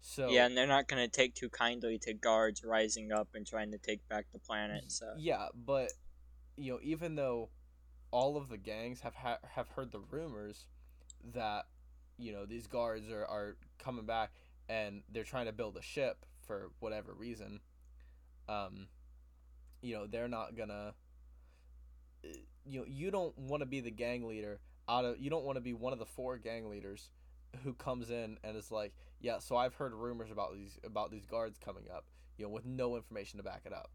So 0.00 0.30
Yeah, 0.30 0.46
and 0.46 0.56
they're 0.56 0.66
not 0.66 0.88
gonna 0.88 1.08
take 1.08 1.34
too 1.34 1.50
kindly 1.50 1.98
to 2.02 2.14
guards 2.14 2.64
rising 2.64 3.12
up 3.12 3.28
and 3.34 3.46
trying 3.46 3.70
to 3.72 3.78
take 3.78 4.06
back 4.08 4.26
the 4.32 4.38
planet. 4.38 4.84
So 4.88 5.12
yeah, 5.18 5.48
but 5.54 5.92
you 6.56 6.72
know, 6.72 6.78
even 6.82 7.16
though 7.16 7.50
all 8.10 8.36
of 8.36 8.48
the 8.48 8.58
gangs 8.58 9.00
have 9.00 9.14
ha- 9.14 9.38
have 9.54 9.68
heard 9.68 9.92
the 9.92 10.00
rumors 10.00 10.66
that 11.32 11.64
you 12.18 12.32
know 12.32 12.46
these 12.46 12.66
guards 12.66 13.10
are 13.10 13.24
are 13.26 13.56
coming 13.78 14.06
back 14.06 14.32
and 14.68 15.02
they're 15.12 15.24
trying 15.24 15.46
to 15.46 15.52
build 15.52 15.76
a 15.76 15.82
ship 15.82 16.24
for 16.46 16.70
whatever 16.80 17.12
reason, 17.14 17.60
um, 18.48 18.88
you 19.82 19.94
know, 19.94 20.06
they're 20.06 20.28
not 20.28 20.56
gonna. 20.56 20.94
uh, 22.24 22.28
You 22.64 22.80
know, 22.80 22.86
you 22.86 23.10
don't 23.10 23.36
want 23.38 23.60
to 23.62 23.66
be 23.66 23.80
the 23.80 23.90
gang 23.90 24.26
leader 24.26 24.60
out 24.88 25.04
of. 25.04 25.18
You 25.18 25.30
don't 25.30 25.44
want 25.44 25.56
to 25.56 25.60
be 25.60 25.74
one 25.74 25.92
of 25.92 25.98
the 25.98 26.06
four 26.06 26.38
gang 26.38 26.68
leaders 26.70 27.10
who 27.62 27.74
comes 27.74 28.10
in 28.10 28.38
and 28.42 28.56
is 28.56 28.70
like, 28.70 28.94
yeah, 29.20 29.38
so 29.38 29.56
I've 29.56 29.74
heard 29.74 29.92
rumors 29.94 30.30
about 30.30 30.54
these 30.54 30.78
about 30.84 31.10
these 31.10 31.26
guards 31.26 31.58
coming 31.58 31.84
up, 31.94 32.04
you 32.38 32.44
know, 32.44 32.50
with 32.50 32.64
no 32.64 32.96
information 32.96 33.38
to 33.38 33.42
back 33.44 33.62
it 33.66 33.72
up 33.72 33.90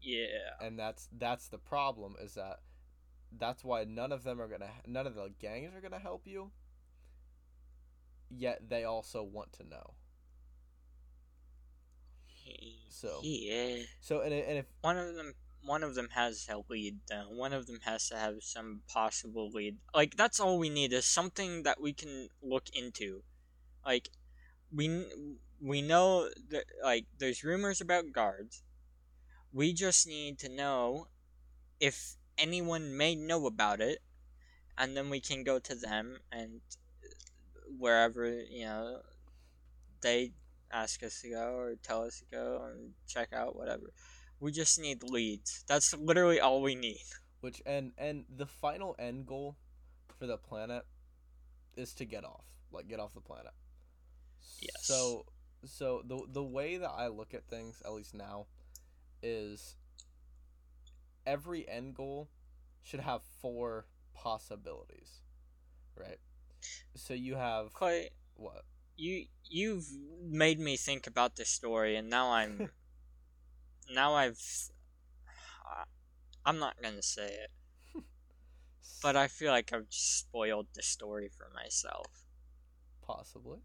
yeah, 0.00 0.54
and 0.60 0.78
that's 0.78 1.08
that's 1.18 1.48
the 1.48 1.58
problem 1.58 2.14
is 2.22 2.34
that 2.34 2.60
that's 3.38 3.64
why 3.64 3.84
none 3.84 4.12
of 4.12 4.24
them 4.24 4.40
are 4.40 4.48
gonna 4.48 4.70
none 4.86 5.06
of 5.06 5.14
the 5.14 5.30
gangs 5.40 5.74
are 5.74 5.80
gonna 5.80 5.98
help 5.98 6.26
you 6.26 6.50
yet 8.30 8.68
they 8.68 8.84
also 8.84 9.22
want 9.22 9.52
to 9.52 9.64
know 9.64 9.94
So- 12.88 13.20
yeah, 13.22 13.82
so 14.00 14.20
and, 14.20 14.32
and 14.34 14.58
if 14.58 14.66
one 14.80 14.98
of 14.98 15.14
them. 15.14 15.34
One 15.62 15.82
of 15.82 15.94
them 15.94 16.08
has 16.14 16.48
a 16.48 16.56
lead, 16.70 17.00
though. 17.10 17.28
One 17.28 17.52
of 17.52 17.66
them 17.66 17.80
has 17.84 18.08
to 18.08 18.16
have 18.16 18.36
some 18.42 18.80
possible 18.88 19.50
lead. 19.50 19.76
Like 19.94 20.16
that's 20.16 20.40
all 20.40 20.58
we 20.58 20.70
need 20.70 20.90
is 20.94 21.04
something 21.04 21.64
that 21.64 21.82
we 21.82 21.92
can 21.92 22.28
look 22.42 22.70
into. 22.72 23.22
Like 23.84 24.08
we 24.72 25.06
we 25.60 25.82
know 25.82 26.30
that 26.50 26.64
like 26.82 27.06
there's 27.18 27.44
rumors 27.44 27.80
about 27.80 28.12
guards. 28.12 28.62
We 29.52 29.72
just 29.74 30.06
need 30.06 30.38
to 30.40 30.48
know 30.48 31.08
if 31.80 32.16
anyone 32.40 32.96
may 32.96 33.14
know 33.14 33.46
about 33.46 33.80
it, 33.80 34.00
and 34.78 34.96
then 34.96 35.10
we 35.10 35.20
can 35.20 35.44
go 35.44 35.58
to 35.60 35.74
them 35.74 36.18
and 36.32 36.60
wherever 37.78 38.26
you 38.28 38.64
know 38.64 39.00
they 40.02 40.32
ask 40.72 41.02
us 41.02 41.20
to 41.22 41.30
go 41.30 41.54
or 41.54 41.74
tell 41.82 42.02
us 42.04 42.18
to 42.20 42.24
go 42.30 42.62
and 42.72 42.92
check 43.06 43.28
out 43.32 43.56
whatever. 43.56 43.92
We 44.40 44.52
just 44.52 44.78
need 44.80 45.02
leads. 45.02 45.64
That's 45.68 45.94
literally 45.94 46.40
all 46.40 46.62
we 46.62 46.74
need. 46.74 47.00
which 47.40 47.62
and 47.66 47.92
and 47.98 48.24
the 48.34 48.46
final 48.46 48.94
end 48.98 49.26
goal 49.26 49.56
for 50.18 50.26
the 50.26 50.36
planet 50.36 50.84
is 51.76 51.94
to 51.94 52.04
get 52.04 52.24
off 52.24 52.44
like 52.72 52.88
get 52.88 53.00
off 53.00 53.14
the 53.14 53.20
planet 53.20 53.52
Yes. 54.60 54.72
so 54.82 55.24
so 55.64 56.02
the 56.04 56.20
the 56.32 56.42
way 56.42 56.76
that 56.76 56.90
i 56.90 57.08
look 57.08 57.34
at 57.34 57.44
things 57.48 57.82
at 57.84 57.92
least 57.92 58.14
now 58.14 58.46
is 59.22 59.76
every 61.26 61.68
end 61.68 61.94
goal 61.94 62.28
should 62.82 63.00
have 63.00 63.22
four 63.40 63.86
possibilities 64.14 65.20
right? 65.96 66.18
So 66.94 67.14
you 67.14 67.36
have 67.36 67.72
Clay, 67.72 68.10
what? 68.36 68.64
you 68.96 69.26
you've 69.48 69.86
made 70.22 70.58
me 70.58 70.76
think 70.76 71.06
about 71.06 71.36
this 71.36 71.48
story, 71.50 71.96
and 71.96 72.08
now 72.10 72.32
I'm 72.32 72.70
now 73.94 74.14
I've 74.14 74.40
I'm 76.44 76.58
not 76.58 76.80
gonna 76.82 77.02
say 77.02 77.26
it, 77.28 77.50
but 79.02 79.16
I 79.16 79.28
feel 79.28 79.50
like 79.52 79.72
I've 79.72 79.88
just 79.88 80.18
spoiled 80.18 80.68
the 80.74 80.82
story 80.82 81.28
for 81.28 81.48
myself. 81.54 82.24
possibly. 83.02 83.58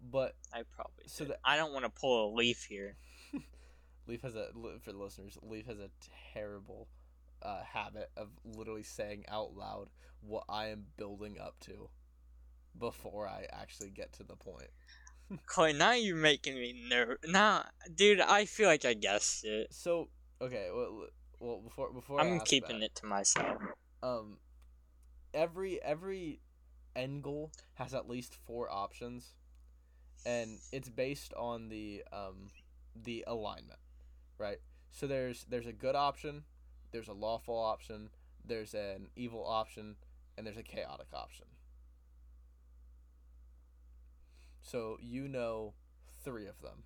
But 0.00 0.36
I 0.52 0.62
probably 0.64 1.04
So 1.08 1.24
the- 1.24 1.38
I 1.44 1.56
don't 1.56 1.72
want 1.72 1.84
to 1.84 1.90
pull 1.90 2.30
a 2.32 2.34
leaf 2.34 2.64
here. 2.64 2.96
Leaf 4.06 4.22
has 4.22 4.34
a 4.34 4.48
for 4.82 4.92
the 4.92 4.98
listeners. 4.98 5.38
Leaf 5.42 5.66
has 5.66 5.78
a 5.78 5.90
terrible 6.32 6.88
uh, 7.42 7.62
habit 7.62 8.10
of 8.16 8.28
literally 8.44 8.82
saying 8.82 9.24
out 9.28 9.56
loud 9.56 9.88
what 10.20 10.44
I 10.48 10.68
am 10.68 10.84
building 10.96 11.38
up 11.40 11.58
to 11.60 11.88
before 12.78 13.28
I 13.28 13.46
actually 13.52 13.90
get 13.90 14.12
to 14.14 14.22
the 14.22 14.36
point. 14.36 14.70
Clay, 15.46 15.72
now 15.72 15.92
you're 15.92 16.16
making 16.16 16.54
me 16.54 16.86
nervous. 16.88 17.18
Nah, 17.26 17.64
dude, 17.94 18.20
I 18.20 18.44
feel 18.44 18.68
like 18.68 18.84
I 18.84 18.94
guessed 18.94 19.44
it. 19.44 19.72
So 19.72 20.08
okay, 20.40 20.68
well, 20.72 21.06
well 21.40 21.60
before 21.60 21.92
before 21.92 22.20
I 22.20 22.24
I'm 22.24 22.40
keeping 22.40 22.80
that, 22.80 22.86
it 22.86 22.94
to 22.96 23.06
myself. 23.06 23.60
Um, 24.02 24.38
every 25.34 25.82
every 25.82 26.40
end 26.94 27.22
goal 27.22 27.52
has 27.74 27.94
at 27.94 28.08
least 28.08 28.36
four 28.46 28.70
options, 28.70 29.34
and 30.24 30.58
it's 30.72 30.88
based 30.88 31.34
on 31.34 31.68
the 31.68 32.04
um 32.12 32.48
the 32.94 33.24
alignment, 33.26 33.80
right? 34.38 34.58
So 34.90 35.06
there's 35.06 35.44
there's 35.48 35.66
a 35.66 35.72
good 35.72 35.94
option, 35.94 36.44
there's 36.92 37.08
a 37.08 37.12
lawful 37.12 37.58
option, 37.58 38.10
there's 38.44 38.74
an 38.74 39.08
evil 39.16 39.44
option, 39.46 39.96
and 40.36 40.46
there's 40.46 40.56
a 40.56 40.62
chaotic 40.62 41.08
option. 41.12 41.46
So 44.62 44.98
you 45.00 45.28
know 45.28 45.74
three 46.24 46.46
of 46.46 46.60
them. 46.60 46.82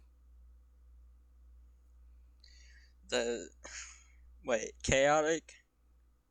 The 3.09 3.49
wait, 4.45 4.73
chaotic, 4.83 5.55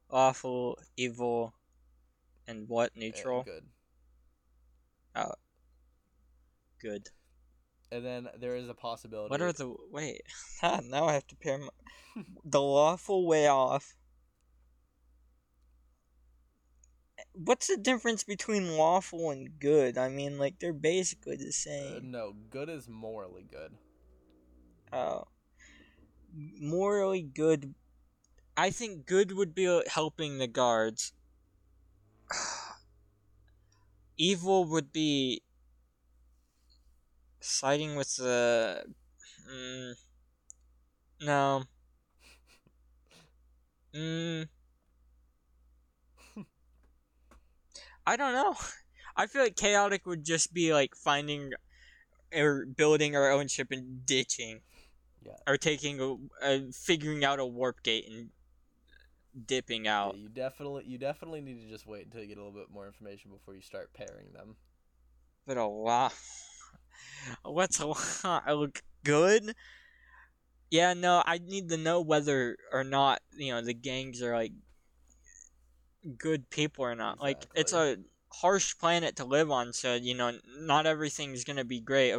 awful, 0.09 0.77
evil, 0.95 1.53
and 2.47 2.69
what 2.69 2.95
neutral? 2.95 3.43
good. 3.43 3.63
Oh. 5.15 5.33
Good. 6.81 7.09
And 7.91 8.05
then 8.05 8.27
there 8.39 8.55
is 8.55 8.69
a 8.69 8.73
possibility. 8.73 9.31
What 9.31 9.41
are 9.41 9.51
the 9.51 9.73
wait? 9.91 10.21
now 10.61 11.05
I 11.05 11.13
have 11.13 11.27
to 11.27 11.35
pair 11.35 11.57
my, 11.57 11.69
the 12.45 12.61
lawful 12.61 13.25
way 13.25 13.47
off. 13.47 13.95
What's 17.33 17.67
the 17.67 17.77
difference 17.77 18.23
between 18.23 18.77
lawful 18.77 19.29
and 19.31 19.59
good? 19.59 19.97
I 19.97 20.09
mean, 20.09 20.37
like 20.37 20.59
they're 20.59 20.73
basically 20.73 21.35
the 21.37 21.47
Uh, 21.47 21.51
same. 21.51 22.11
no, 22.11 22.33
good 22.49 22.69
is 22.69 22.87
morally 22.87 23.47
good. 23.49 23.77
Oh, 24.93 25.25
morally 26.33 27.21
good. 27.21 27.73
I 28.55 28.69
think 28.71 29.05
good 29.05 29.31
would 29.31 29.55
be 29.55 29.67
uh, 29.67 29.81
helping 29.87 30.37
the 30.37 30.47
guards. 30.47 31.13
Evil 34.17 34.65
would 34.65 34.91
be 34.91 35.41
siding 37.41 37.95
with 37.95 38.15
the. 38.17 38.85
Mm, 39.51 39.93
no. 41.21 41.63
Mm. 43.93 44.47
I 48.05 48.15
don't 48.15 48.33
know. 48.33 48.55
I 49.15 49.27
feel 49.27 49.41
like 49.43 49.55
chaotic 49.55 50.05
would 50.05 50.23
just 50.23 50.53
be 50.53 50.73
like 50.73 50.95
finding 50.95 51.51
or 52.35 52.65
building 52.65 53.15
our 53.15 53.31
own 53.31 53.47
ship 53.47 53.69
and 53.71 54.05
ditching. 54.05 54.61
Yeah. 55.21 55.37
Or 55.47 55.57
taking 55.57 56.01
a, 56.01 56.17
a 56.45 56.71
figuring 56.73 57.25
out 57.25 57.39
a 57.39 57.45
warp 57.45 57.83
gate 57.83 58.05
and 58.09 58.29
dipping 59.45 59.87
Yeah, 60.01 60.11
out. 60.11 60.15
you 60.15 60.29
definitely 60.29 60.85
you 60.85 60.97
definitely 60.97 61.41
need 61.41 61.61
to 61.61 61.69
just 61.69 61.85
wait 61.85 62.05
until 62.05 62.21
you 62.21 62.27
get 62.27 62.37
a 62.37 62.43
little 62.43 62.57
bit 62.57 62.69
more 62.71 62.87
information 62.87 63.31
before 63.31 63.55
you 63.55 63.61
start 63.61 63.93
pairing 63.93 64.31
them. 64.33 64.55
But 65.45 65.57
a 65.57 65.65
lot. 65.65 66.13
What's 67.43 67.79
a 67.79 67.87
lot? 67.87 68.43
I 68.45 68.53
Look 68.53 68.81
good. 69.03 69.55
Yeah, 70.71 70.93
no, 70.93 71.23
I 71.25 71.39
need 71.39 71.69
to 71.69 71.77
know 71.77 72.01
whether 72.01 72.57
or 72.71 72.83
not 72.83 73.21
you 73.35 73.51
know 73.51 73.61
the 73.61 73.73
gangs 73.73 74.21
are 74.21 74.35
like 74.35 74.51
good 76.17 76.49
people 76.49 76.85
or 76.85 76.95
not. 76.95 77.19
Like 77.19 77.45
it's 77.55 77.73
a 77.73 77.97
harsh 78.31 78.77
planet 78.77 79.15
to 79.17 79.25
live 79.25 79.51
on, 79.51 79.73
so 79.73 79.95
you 79.95 80.13
know 80.13 80.33
not 80.59 80.85
everything's 80.85 81.43
gonna 81.43 81.65
be 81.65 81.79
great. 81.79 82.15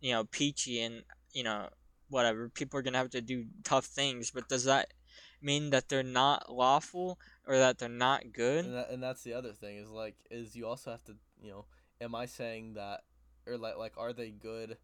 You 0.00 0.12
know, 0.12 0.24
peachy 0.24 0.80
and 0.80 1.04
you 1.32 1.44
know 1.44 1.68
whatever. 2.08 2.48
People 2.48 2.78
are 2.78 2.82
gonna 2.82 2.98
have 2.98 3.10
to 3.10 3.20
do 3.20 3.46
tough 3.64 3.86
things, 3.86 4.30
but 4.30 4.48
does 4.48 4.64
that 4.64 4.92
mean 5.40 5.70
that 5.70 5.88
they're 5.88 6.02
not 6.02 6.52
lawful 6.52 7.18
or 7.46 7.56
that 7.56 7.78
they're 7.78 7.88
not 7.88 8.32
good? 8.32 8.64
And, 8.64 8.74
that, 8.74 8.90
and 8.90 9.02
that's 9.02 9.22
the 9.22 9.34
other 9.34 9.52
thing 9.52 9.76
is 9.76 9.90
like 9.90 10.16
is 10.30 10.56
you 10.56 10.66
also 10.66 10.90
have 10.90 11.04
to 11.04 11.16
you 11.40 11.50
know 11.50 11.64
am 12.00 12.14
I 12.14 12.26
saying 12.26 12.74
that 12.74 13.04
or 13.46 13.56
like 13.56 13.76
like 13.76 13.94
are 13.96 14.12
they 14.12 14.30
good? 14.30 14.76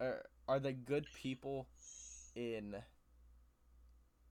Are 0.00 0.24
are 0.48 0.58
they 0.58 0.72
good 0.72 1.06
people 1.14 1.68
in? 2.34 2.76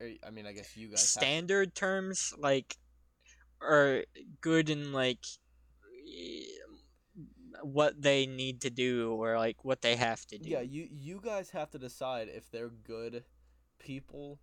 Or, 0.00 0.08
I 0.26 0.30
mean, 0.30 0.46
I 0.46 0.52
guess 0.52 0.76
you 0.76 0.88
guys 0.88 1.14
have 1.14 1.22
Standard 1.22 1.74
terms, 1.74 2.32
like, 2.38 2.76
are 3.60 4.04
good 4.40 4.70
in 4.70 4.92
like 4.92 5.24
what 7.62 8.00
they 8.00 8.26
need 8.26 8.62
to 8.62 8.70
do 8.70 9.12
or 9.12 9.38
like 9.38 9.64
what 9.64 9.82
they 9.82 9.96
have 9.96 10.24
to 10.26 10.38
do. 10.38 10.48
Yeah, 10.48 10.60
you 10.60 10.88
you 10.90 11.20
guys 11.22 11.50
have 11.50 11.70
to 11.70 11.78
decide 11.78 12.28
if 12.28 12.50
they're 12.50 12.70
good 12.70 13.24
people 13.78 14.40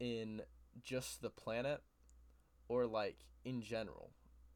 in 0.00 0.42
just 0.82 1.22
the 1.22 1.30
planet 1.30 1.82
or 2.68 2.86
like 2.86 3.16
in 3.44 3.62
general. 3.62 4.10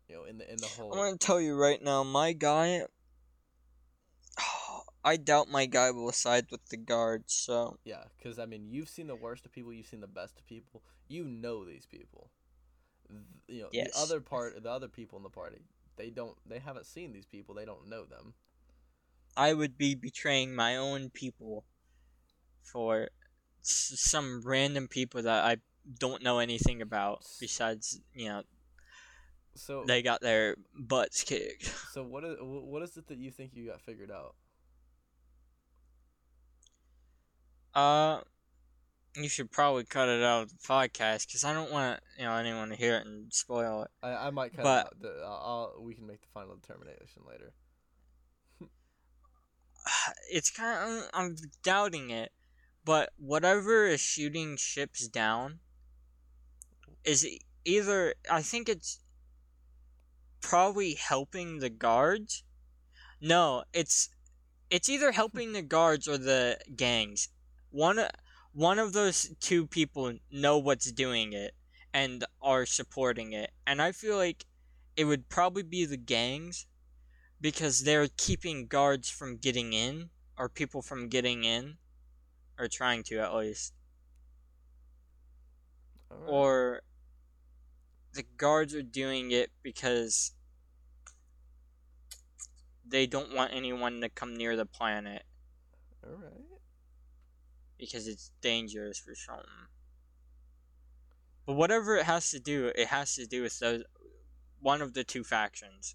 You 0.09 0.17
know, 0.17 0.25
in 0.25 0.39
the 0.39 0.51
in 0.51 0.57
the 0.57 0.67
whole 0.67 0.93
I'm 0.93 0.99
gonna 0.99 1.17
tell 1.19 1.41
you 1.41 1.55
right 1.55 1.83
now, 1.83 2.03
my 2.03 2.33
guy. 2.33 2.83
I 5.05 5.17
doubt 5.17 5.49
my 5.49 5.67
guy 5.67 5.91
will 5.91 6.13
side 6.13 6.47
with 6.51 6.67
the 6.69 6.77
guards. 6.77 7.33
So 7.35 7.79
Yeah, 7.85 8.05
cuz 8.23 8.39
I 8.39 8.47
mean, 8.47 8.71
you've 8.71 8.89
seen 8.89 9.07
the 9.07 9.17
worst 9.17 9.47
of 9.47 9.53
people, 9.53 9.73
you've 9.73 9.87
seen 9.87 10.01
the 10.01 10.07
best 10.07 10.39
of 10.39 10.47
people. 10.47 10.83
You 11.09 11.25
know 11.25 11.65
these 11.65 11.87
people. 11.87 12.31
You 13.49 13.63
know, 13.63 13.69
Yes. 13.73 13.93
the 13.95 13.99
other 14.01 14.21
part, 14.21 14.63
the 14.63 14.71
other 14.71 14.89
people 14.89 15.17
in 15.17 15.23
the 15.23 15.31
party, 15.31 15.63
they 15.97 16.11
don't 16.11 16.37
they 16.47 16.59
haven't 16.59 16.87
seen 16.87 17.13
these 17.13 17.27
people, 17.27 17.55
they 17.55 17.65
don't 17.65 17.89
know 17.89 18.05
them. 18.05 18.35
I 19.37 19.55
would 19.55 19.79
be 19.79 19.95
betraying 19.95 20.55
my 20.55 20.77
own 20.77 21.11
people 21.11 21.65
for 22.63 23.09
s- 23.63 23.93
some 23.97 24.43
random 24.43 24.89
people 24.89 25.23
that 25.23 25.45
I 25.45 25.59
don't 25.99 26.23
know 26.23 26.39
anything 26.39 26.83
about. 26.83 27.25
Besides, 27.41 28.01
you 28.13 28.29
know, 28.29 28.43
So 29.55 29.85
they 29.85 30.03
got 30.03 30.21
their 30.21 30.57
butts 30.75 31.23
kicked. 31.25 31.65
so 31.93 32.03
what 32.03 32.25
is 32.25 32.37
what 32.41 32.83
is 32.83 32.97
it 32.97 33.07
that 33.07 33.19
you 33.19 33.31
think 33.31 33.55
you 33.55 33.67
got 33.69 33.81
figured 33.81 34.11
out? 34.11 34.35
Uh, 37.75 38.21
you 39.17 39.29
should 39.29 39.51
probably 39.51 39.85
cut 39.85 40.09
it 40.09 40.23
out 40.23 40.45
of 40.45 40.51
the 40.51 40.59
podcast 40.69 41.27
because 41.27 41.45
I 41.45 41.53
don't 41.53 41.73
want 41.73 42.01
you 42.19 42.25
know 42.25 42.35
anyone 42.35 42.69
to 42.71 42.77
hear 42.77 42.97
it 42.97 43.07
and 43.07 43.33
spoil 43.33 43.83
it. 43.83 43.91
I, 44.03 44.29
I 44.29 44.31
might 44.31 44.55
cut 44.55 44.65
But- 44.65 44.79
it 44.79 44.87
out. 44.87 45.01
The, 45.01 45.25
I'll, 45.25 45.75
we 45.81 45.95
can 45.95 46.07
make 46.07 46.21
the 46.21 46.29
final 46.33 46.57
determination 46.57 47.23
later. 47.29 47.53
It's 50.31 50.51
kind 50.51 50.99
of 50.99 51.09
I'm 51.15 51.37
doubting 51.63 52.11
it, 52.11 52.31
but 52.85 53.11
whatever 53.17 53.87
is 53.87 54.01
shooting 54.01 54.57
ships 54.57 55.09
down 55.09 55.61
is 57.05 57.27
either 57.65 58.15
I 58.31 58.43
think 58.43 58.69
it's 58.69 59.01
probably 60.41 60.95
helping 60.95 61.59
the 61.61 61.71
guards. 61.71 62.45
No, 63.21 63.65
it's 63.73 64.11
it's 64.71 64.89
either 64.89 65.13
helping 65.13 65.53
the 65.53 65.63
guards 65.63 66.07
or 66.07 66.19
the 66.19 66.59
gangs. 66.77 67.29
One 67.71 68.01
one 68.53 68.79
of 68.79 68.93
those 68.93 69.35
two 69.41 69.67
people 69.67 70.15
know 70.31 70.59
what's 70.59 70.91
doing 70.91 71.33
it 71.33 71.55
and 71.93 72.25
are 72.43 72.67
supporting 72.67 73.33
it. 73.33 73.51
And 73.67 73.81
I 73.81 73.93
feel 73.93 74.17
like 74.17 74.45
it 74.97 75.05
would 75.05 75.29
probably 75.29 75.63
be 75.63 75.85
the 75.85 75.97
gangs 75.97 76.67
because 77.41 77.85
they're 77.85 78.09
keeping 78.17 78.67
guards 78.67 79.09
from 79.09 79.37
getting 79.37 79.73
in 79.73 80.11
or 80.37 80.49
people 80.49 80.83
from 80.83 81.09
getting 81.09 81.45
in 81.45 81.77
or 82.59 82.69
trying 82.69 83.03
to 83.05 83.19
at 83.19 83.35
least 83.35 83.73
Alright. 86.11 86.29
or 86.29 86.83
the 88.15 88.25
guards 88.37 88.75
are 88.75 88.83
doing 88.83 89.31
it 89.31 89.51
because 89.63 90.33
they 92.85 93.07
don't 93.07 93.35
want 93.35 93.53
anyone 93.55 94.01
to 94.01 94.09
come 94.09 94.35
near 94.37 94.57
the 94.57 94.67
planet 94.67 95.23
all 96.05 96.17
right. 96.17 96.58
Because 97.79 98.07
it's 98.09 98.31
dangerous 98.41 98.99
for 98.99 99.15
something. 99.15 99.45
But 101.47 101.55
whatever 101.55 101.97
it 101.97 102.05
has 102.05 102.31
to 102.33 102.41
do, 102.41 102.73
it 102.75 102.89
has 102.89 103.15
to 103.15 103.27
do 103.27 103.43
with 103.43 103.59
those 103.59 103.83
one 104.61 104.83
of 104.83 104.95
the 104.95 105.05
two 105.05 105.25
factions, 105.25 105.95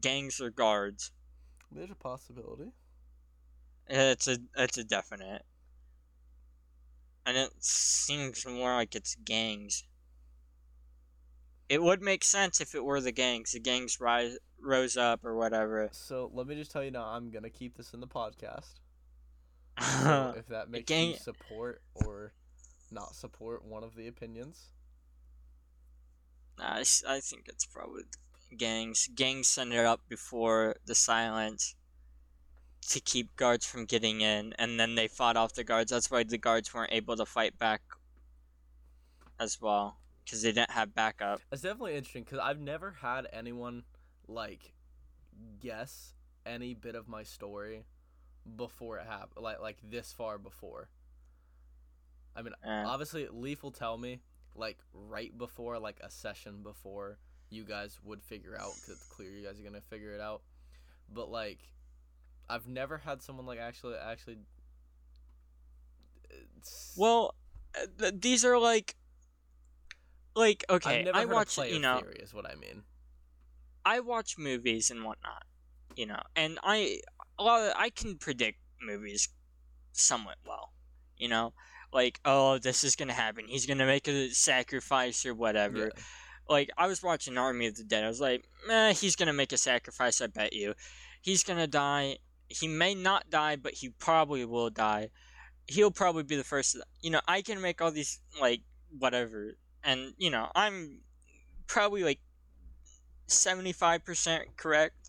gangs 0.00 0.40
or 0.40 0.50
guards. 0.50 1.12
There's 1.70 1.90
a 1.90 1.94
possibility. 1.94 2.72
It's 3.86 4.26
a 4.26 4.38
it's 4.56 4.78
a 4.78 4.84
definite, 4.84 5.42
and 7.26 7.36
it 7.36 7.50
seems 7.60 8.46
more 8.46 8.74
like 8.74 8.94
it's 8.94 9.14
gangs. 9.14 9.84
It 11.68 11.82
would 11.82 12.02
make 12.02 12.24
sense 12.24 12.60
if 12.60 12.74
it 12.74 12.84
were 12.84 13.00
the 13.00 13.12
gangs. 13.12 13.52
The 13.52 13.60
gangs 13.60 14.00
rise 14.00 14.36
rose 14.60 14.96
up 14.96 15.24
or 15.24 15.36
whatever. 15.36 15.88
So 15.92 16.30
let 16.32 16.46
me 16.46 16.54
just 16.54 16.70
tell 16.70 16.82
you 16.82 16.90
now, 16.90 17.04
I'm 17.04 17.30
gonna 17.30 17.50
keep 17.50 17.76
this 17.76 17.92
in 17.92 18.00
the 18.00 18.06
podcast. 18.06 18.80
So 19.80 20.34
if 20.36 20.46
that 20.48 20.70
makes 20.70 20.90
you 20.90 21.14
support 21.16 21.82
or 21.94 22.32
not 22.90 23.14
support 23.14 23.64
one 23.64 23.82
of 23.82 23.96
the 23.96 24.06
opinions, 24.06 24.70
I 26.58 26.84
I 27.08 27.20
think 27.20 27.48
it's 27.48 27.66
probably 27.66 28.04
gangs. 28.56 29.08
Gangs 29.14 29.48
sent 29.48 29.72
it 29.72 29.84
up 29.84 30.00
before 30.08 30.76
the 30.86 30.94
silence 30.94 31.74
to 32.88 33.00
keep 33.00 33.34
guards 33.36 33.66
from 33.66 33.86
getting 33.86 34.20
in, 34.20 34.52
and 34.58 34.78
then 34.78 34.94
they 34.94 35.08
fought 35.08 35.36
off 35.36 35.54
the 35.54 35.64
guards. 35.64 35.90
That's 35.90 36.10
why 36.10 36.22
the 36.22 36.38
guards 36.38 36.72
weren't 36.72 36.92
able 36.92 37.16
to 37.16 37.26
fight 37.26 37.58
back 37.58 37.82
as 39.40 39.60
well, 39.60 39.98
because 40.24 40.42
they 40.42 40.52
didn't 40.52 40.70
have 40.70 40.94
backup. 40.94 41.40
it's 41.50 41.62
definitely 41.62 41.96
interesting 41.96 42.24
because 42.24 42.38
I've 42.38 42.60
never 42.60 42.92
had 43.00 43.26
anyone 43.32 43.84
like 44.28 44.72
guess 45.60 46.14
any 46.46 46.74
bit 46.74 46.94
of 46.94 47.08
my 47.08 47.22
story 47.22 47.84
before 48.56 48.98
it 48.98 49.06
happened, 49.06 49.42
like 49.42 49.60
like 49.60 49.78
this 49.82 50.12
far 50.12 50.38
before. 50.38 50.88
I 52.36 52.42
mean, 52.42 52.54
Uh, 52.64 52.84
obviously 52.86 53.28
Leaf 53.28 53.62
will 53.62 53.70
tell 53.70 53.96
me 53.96 54.20
like 54.56 54.78
right 54.92 55.36
before 55.36 55.78
like 55.78 55.98
a 56.00 56.10
session 56.10 56.62
before 56.62 57.18
you 57.50 57.64
guys 57.64 57.98
would 58.04 58.22
figure 58.22 58.56
out 58.56 58.72
because 58.74 59.00
it's 59.00 59.08
clear 59.08 59.30
you 59.30 59.44
guys 59.44 59.58
are 59.60 59.62
gonna 59.62 59.80
figure 59.80 60.12
it 60.12 60.20
out. 60.20 60.42
But 61.12 61.30
like 61.30 61.58
i've 62.50 62.68
never 62.68 62.98
had 62.98 63.22
someone 63.22 63.46
like 63.46 63.58
actually 63.58 63.94
actually 63.96 64.36
well, 66.96 67.34
uh, 67.74 67.86
th- 67.98 68.14
these 68.20 68.44
are 68.44 68.58
like, 68.58 68.94
like 70.34 70.64
okay, 70.70 71.00
I've 71.00 71.04
never 71.04 71.18
I 71.18 71.24
watch 71.26 71.58
you 71.58 71.78
know 71.78 72.00
theory 72.00 72.20
is 72.20 72.32
what 72.32 72.46
i 72.46 72.54
mean. 72.54 72.82
I 73.84 74.00
watch 74.00 74.38
movies 74.38 74.90
and 74.90 75.04
whatnot, 75.04 75.44
you 75.96 76.06
know, 76.06 76.22
and 76.34 76.58
I 76.62 77.00
a 77.38 77.42
lot 77.42 77.62
of, 77.62 77.72
I 77.76 77.90
can 77.90 78.16
predict 78.16 78.58
movies 78.82 79.28
somewhat 79.92 80.36
well, 80.46 80.72
you 81.16 81.28
know, 81.28 81.52
like 81.92 82.20
oh 82.24 82.58
this 82.58 82.84
is 82.84 82.96
gonna 82.96 83.12
happen, 83.12 83.46
he's 83.46 83.66
gonna 83.66 83.86
make 83.86 84.08
a 84.08 84.30
sacrifice 84.30 85.24
or 85.24 85.34
whatever. 85.34 85.84
Yeah. 85.84 86.02
Like 86.48 86.70
I 86.76 86.86
was 86.86 87.02
watching 87.02 87.38
Army 87.38 87.66
of 87.66 87.76
the 87.76 87.84
Dead, 87.84 88.04
I 88.04 88.08
was 88.08 88.20
like, 88.20 88.44
eh, 88.70 88.92
he's 88.92 89.16
gonna 89.16 89.32
make 89.32 89.52
a 89.52 89.56
sacrifice, 89.56 90.20
I 90.20 90.26
bet 90.26 90.52
you, 90.52 90.74
he's 91.22 91.44
gonna 91.44 91.66
die. 91.66 92.18
He 92.48 92.68
may 92.68 92.94
not 92.94 93.30
die, 93.30 93.56
but 93.56 93.72
he 93.72 93.88
probably 93.88 94.44
will 94.44 94.70
die. 94.70 95.08
He'll 95.66 95.90
probably 95.90 96.24
be 96.24 96.36
the 96.36 96.44
first. 96.44 96.76
You 97.00 97.10
know, 97.10 97.20
I 97.26 97.40
can 97.40 97.60
make 97.60 97.80
all 97.80 97.90
these 97.90 98.20
like 98.40 98.60
whatever, 98.98 99.56
and 99.82 100.12
you 100.18 100.30
know, 100.30 100.48
I'm 100.54 101.00
probably 101.66 102.04
like 102.04 102.20
75% 103.28 104.56
correct 104.56 105.03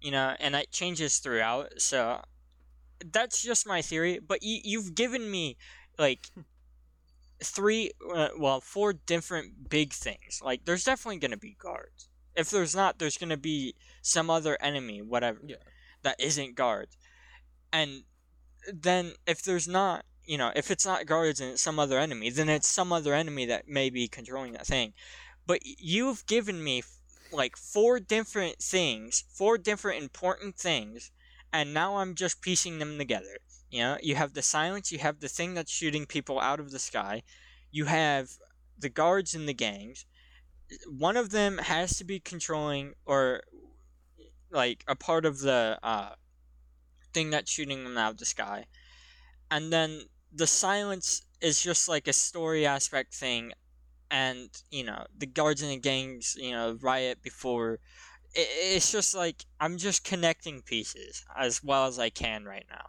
you 0.00 0.10
know 0.10 0.34
and 0.40 0.54
it 0.54 0.70
changes 0.70 1.18
throughout 1.18 1.80
so 1.80 2.20
that's 3.12 3.42
just 3.42 3.66
my 3.66 3.82
theory 3.82 4.18
but 4.18 4.42
you, 4.42 4.60
you've 4.62 4.94
given 4.94 5.30
me 5.30 5.56
like 5.98 6.30
three 7.42 7.90
uh, 8.14 8.28
well 8.38 8.60
four 8.60 8.92
different 8.92 9.68
big 9.70 9.92
things 9.92 10.40
like 10.44 10.64
there's 10.64 10.84
definitely 10.84 11.18
going 11.18 11.30
to 11.30 11.36
be 11.38 11.56
guards. 11.58 12.08
If 12.36 12.50
there's 12.50 12.74
not 12.76 12.98
there's 12.98 13.16
going 13.18 13.30
to 13.30 13.36
be 13.36 13.74
some 14.02 14.30
other 14.30 14.56
enemy 14.60 15.02
whatever 15.02 15.40
Yeah. 15.46 15.56
that 16.02 16.20
isn't 16.20 16.54
guards. 16.54 16.96
And 17.72 18.04
then 18.72 19.14
if 19.26 19.42
there's 19.42 19.68
not 19.68 20.04
you 20.26 20.38
know 20.38 20.52
if 20.56 20.70
it's 20.70 20.86
not 20.86 21.06
guards 21.06 21.40
and 21.40 21.52
it's 21.52 21.62
some 21.62 21.78
other 21.78 21.98
enemy 21.98 22.30
then 22.30 22.48
it's 22.48 22.68
some 22.68 22.92
other 22.92 23.14
enemy 23.14 23.46
that 23.46 23.68
may 23.68 23.90
be 23.90 24.08
controlling 24.08 24.52
that 24.52 24.66
thing. 24.66 24.92
But 25.46 25.60
you've 25.64 26.26
given 26.26 26.62
me 26.62 26.82
like 27.32 27.56
four 27.56 28.00
different 28.00 28.58
things, 28.62 29.24
four 29.28 29.58
different 29.58 30.02
important 30.02 30.56
things, 30.56 31.10
and 31.52 31.74
now 31.74 31.98
I'm 31.98 32.14
just 32.14 32.42
piecing 32.42 32.78
them 32.78 32.98
together. 32.98 33.38
You 33.70 33.80
know, 33.80 33.98
you 34.02 34.16
have 34.16 34.34
the 34.34 34.42
silence, 34.42 34.90
you 34.90 34.98
have 34.98 35.20
the 35.20 35.28
thing 35.28 35.54
that's 35.54 35.70
shooting 35.70 36.06
people 36.06 36.40
out 36.40 36.60
of 36.60 36.70
the 36.70 36.78
sky, 36.78 37.22
you 37.70 37.84
have 37.86 38.30
the 38.78 38.88
guards 38.88 39.34
and 39.34 39.48
the 39.48 39.54
gangs. 39.54 40.06
One 40.88 41.16
of 41.16 41.30
them 41.30 41.58
has 41.58 41.96
to 41.98 42.04
be 42.04 42.20
controlling 42.20 42.94
or 43.04 43.42
like 44.50 44.84
a 44.88 44.96
part 44.96 45.24
of 45.24 45.40
the 45.40 45.78
uh, 45.82 46.10
thing 47.12 47.30
that's 47.30 47.50
shooting 47.50 47.84
them 47.84 47.98
out 47.98 48.12
of 48.12 48.18
the 48.18 48.24
sky. 48.24 48.66
And 49.50 49.72
then 49.72 50.02
the 50.32 50.46
silence 50.46 51.22
is 51.40 51.62
just 51.62 51.88
like 51.88 52.06
a 52.06 52.12
story 52.12 52.66
aspect 52.66 53.14
thing 53.14 53.52
and 54.10 54.50
you 54.70 54.84
know 54.84 55.04
the 55.16 55.26
guards 55.26 55.62
and 55.62 55.70
the 55.70 55.78
gangs 55.78 56.36
you 56.38 56.50
know 56.50 56.76
riot 56.80 57.22
before 57.22 57.74
it, 58.34 58.48
it's 58.74 58.90
just 58.90 59.14
like 59.14 59.44
i'm 59.60 59.76
just 59.78 60.04
connecting 60.04 60.62
pieces 60.62 61.24
as 61.36 61.62
well 61.62 61.86
as 61.86 61.98
i 61.98 62.10
can 62.10 62.44
right 62.44 62.66
now. 62.70 62.86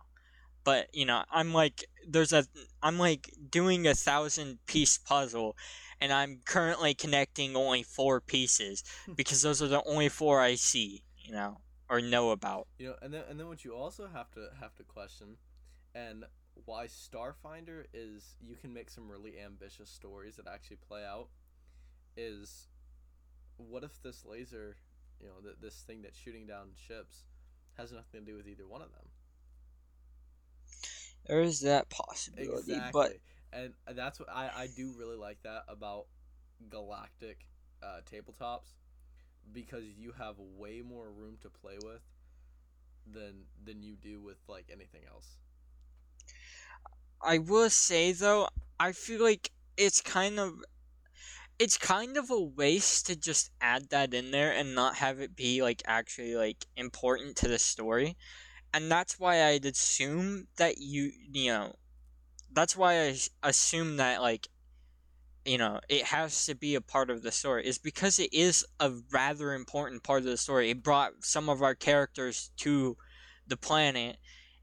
But 0.63 0.93
you 0.93 1.05
know 1.05 1.23
i'm 1.31 1.53
like 1.53 1.85
there's 2.07 2.33
a 2.33 2.45
i'm 2.83 2.99
like 2.99 3.31
doing 3.49 3.87
a 3.87 3.95
thousand 3.95 4.59
piece 4.67 4.97
puzzle 4.97 5.55
and 5.99 6.13
i'm 6.13 6.41
currently 6.45 6.93
connecting 6.93 7.55
only 7.55 7.81
four 7.83 8.21
pieces 8.21 8.83
hmm. 9.05 9.13
because 9.13 9.41
those 9.41 9.61
are 9.61 9.67
the 9.67 9.83
only 9.85 10.09
four 10.09 10.39
i 10.39 10.53
see 10.55 11.03
you 11.17 11.33
know 11.33 11.57
or 11.91 11.99
know 11.99 12.31
about. 12.31 12.67
You 12.79 12.87
know, 12.87 12.95
and 13.01 13.13
then 13.13 13.23
and 13.29 13.39
then 13.39 13.47
what 13.47 13.65
you 13.65 13.75
also 13.75 14.07
have 14.07 14.31
to 14.31 14.47
have 14.61 14.73
to 14.77 14.83
question, 14.83 15.35
and 15.93 16.23
why 16.65 16.85
Starfinder 16.87 17.85
is 17.93 18.35
you 18.41 18.55
can 18.55 18.73
make 18.73 18.89
some 18.89 19.09
really 19.09 19.39
ambitious 19.39 19.89
stories 19.89 20.35
that 20.37 20.47
actually 20.47 20.77
play 20.77 21.03
out, 21.05 21.29
is, 22.17 22.67
what 23.57 23.83
if 23.83 24.01
this 24.01 24.25
laser, 24.25 24.77
you 25.21 25.27
know, 25.27 25.41
th- 25.43 25.57
this 25.61 25.75
thing 25.85 26.01
that's 26.01 26.17
shooting 26.17 26.45
down 26.47 26.69
ships, 26.75 27.25
has 27.77 27.91
nothing 27.91 28.21
to 28.25 28.31
do 28.31 28.37
with 28.37 28.47
either 28.47 28.67
one 28.67 28.81
of 28.81 28.91
them. 28.91 29.07
there 31.27 31.41
is 31.41 31.61
that 31.61 31.89
possibility 31.89 32.79
Exactly. 32.79 32.91
but 32.91 33.17
and 33.53 33.73
that's 33.95 34.19
what 34.19 34.29
I, 34.29 34.49
I 34.55 34.67
do 34.67 34.93
really 34.97 35.17
like 35.17 35.41
that 35.43 35.63
about 35.67 36.05
galactic 36.69 37.45
uh, 37.83 38.01
tabletops 38.11 38.75
because 39.53 39.83
you 39.97 40.13
have 40.17 40.35
way 40.37 40.81
more 40.81 41.11
room 41.11 41.37
to 41.41 41.49
play 41.49 41.77
with 41.79 42.01
than 43.11 43.45
than 43.63 43.83
you 43.83 43.95
do 43.95 44.21
with 44.21 44.37
like 44.47 44.69
anything 44.71 45.01
else. 45.11 45.37
I 47.23 47.37
will 47.37 47.69
say 47.69 48.11
though, 48.11 48.47
I 48.79 48.91
feel 48.91 49.21
like 49.21 49.51
it's 49.77 50.01
kind 50.01 50.39
of 50.39 50.63
it's 51.59 51.77
kind 51.77 52.17
of 52.17 52.31
a 52.31 52.39
waste 52.39 53.05
to 53.07 53.15
just 53.15 53.51
add 53.61 53.89
that 53.89 54.13
in 54.13 54.31
there 54.31 54.51
and 54.51 54.73
not 54.73 54.95
have 54.95 55.19
it 55.19 55.35
be 55.35 55.61
like 55.61 55.83
actually 55.85 56.35
like 56.35 56.65
important 56.75 57.35
to 57.37 57.47
the 57.47 57.59
story. 57.59 58.17
And 58.73 58.91
that's 58.91 59.19
why 59.19 59.45
I'd 59.45 59.65
assume 59.65 60.47
that 60.57 60.77
you 60.79 61.11
you 61.31 61.51
know 61.51 61.75
that's 62.51 62.75
why 62.75 63.01
I 63.01 63.17
assume 63.43 63.97
that 63.97 64.21
like 64.21 64.47
you 65.45 65.57
know 65.57 65.79
it 65.89 66.05
has 66.05 66.45
to 66.45 66.55
be 66.55 66.75
a 66.75 66.81
part 66.81 67.09
of 67.09 67.23
the 67.23 67.31
story 67.31 67.65
is 67.65 67.77
because 67.77 68.19
it 68.19 68.33
is 68.33 68.65
a 68.79 68.91
rather 69.11 69.53
important 69.53 70.03
part 70.03 70.19
of 70.19 70.25
the 70.25 70.37
story. 70.37 70.71
It 70.71 70.83
brought 70.83 71.23
some 71.23 71.49
of 71.49 71.61
our 71.61 71.75
characters 71.75 72.51
to 72.57 72.97
the 73.47 73.57
planet 73.57 74.17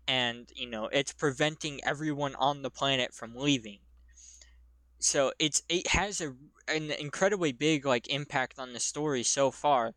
and 0.08 0.48
you 0.56 0.66
know 0.66 0.86
it's 0.86 1.12
preventing 1.12 1.84
everyone 1.84 2.34
on 2.36 2.62
the 2.62 2.70
planet 2.70 3.14
from 3.14 3.36
leaving. 3.36 3.78
So 4.98 5.32
it's 5.38 5.62
it 5.68 5.88
has 5.88 6.20
a 6.20 6.34
an 6.66 6.90
incredibly 6.90 7.52
big 7.52 7.86
like 7.86 8.08
impact 8.08 8.58
on 8.58 8.72
the 8.72 8.80
story 8.80 9.22
so 9.22 9.50
far. 9.50 9.94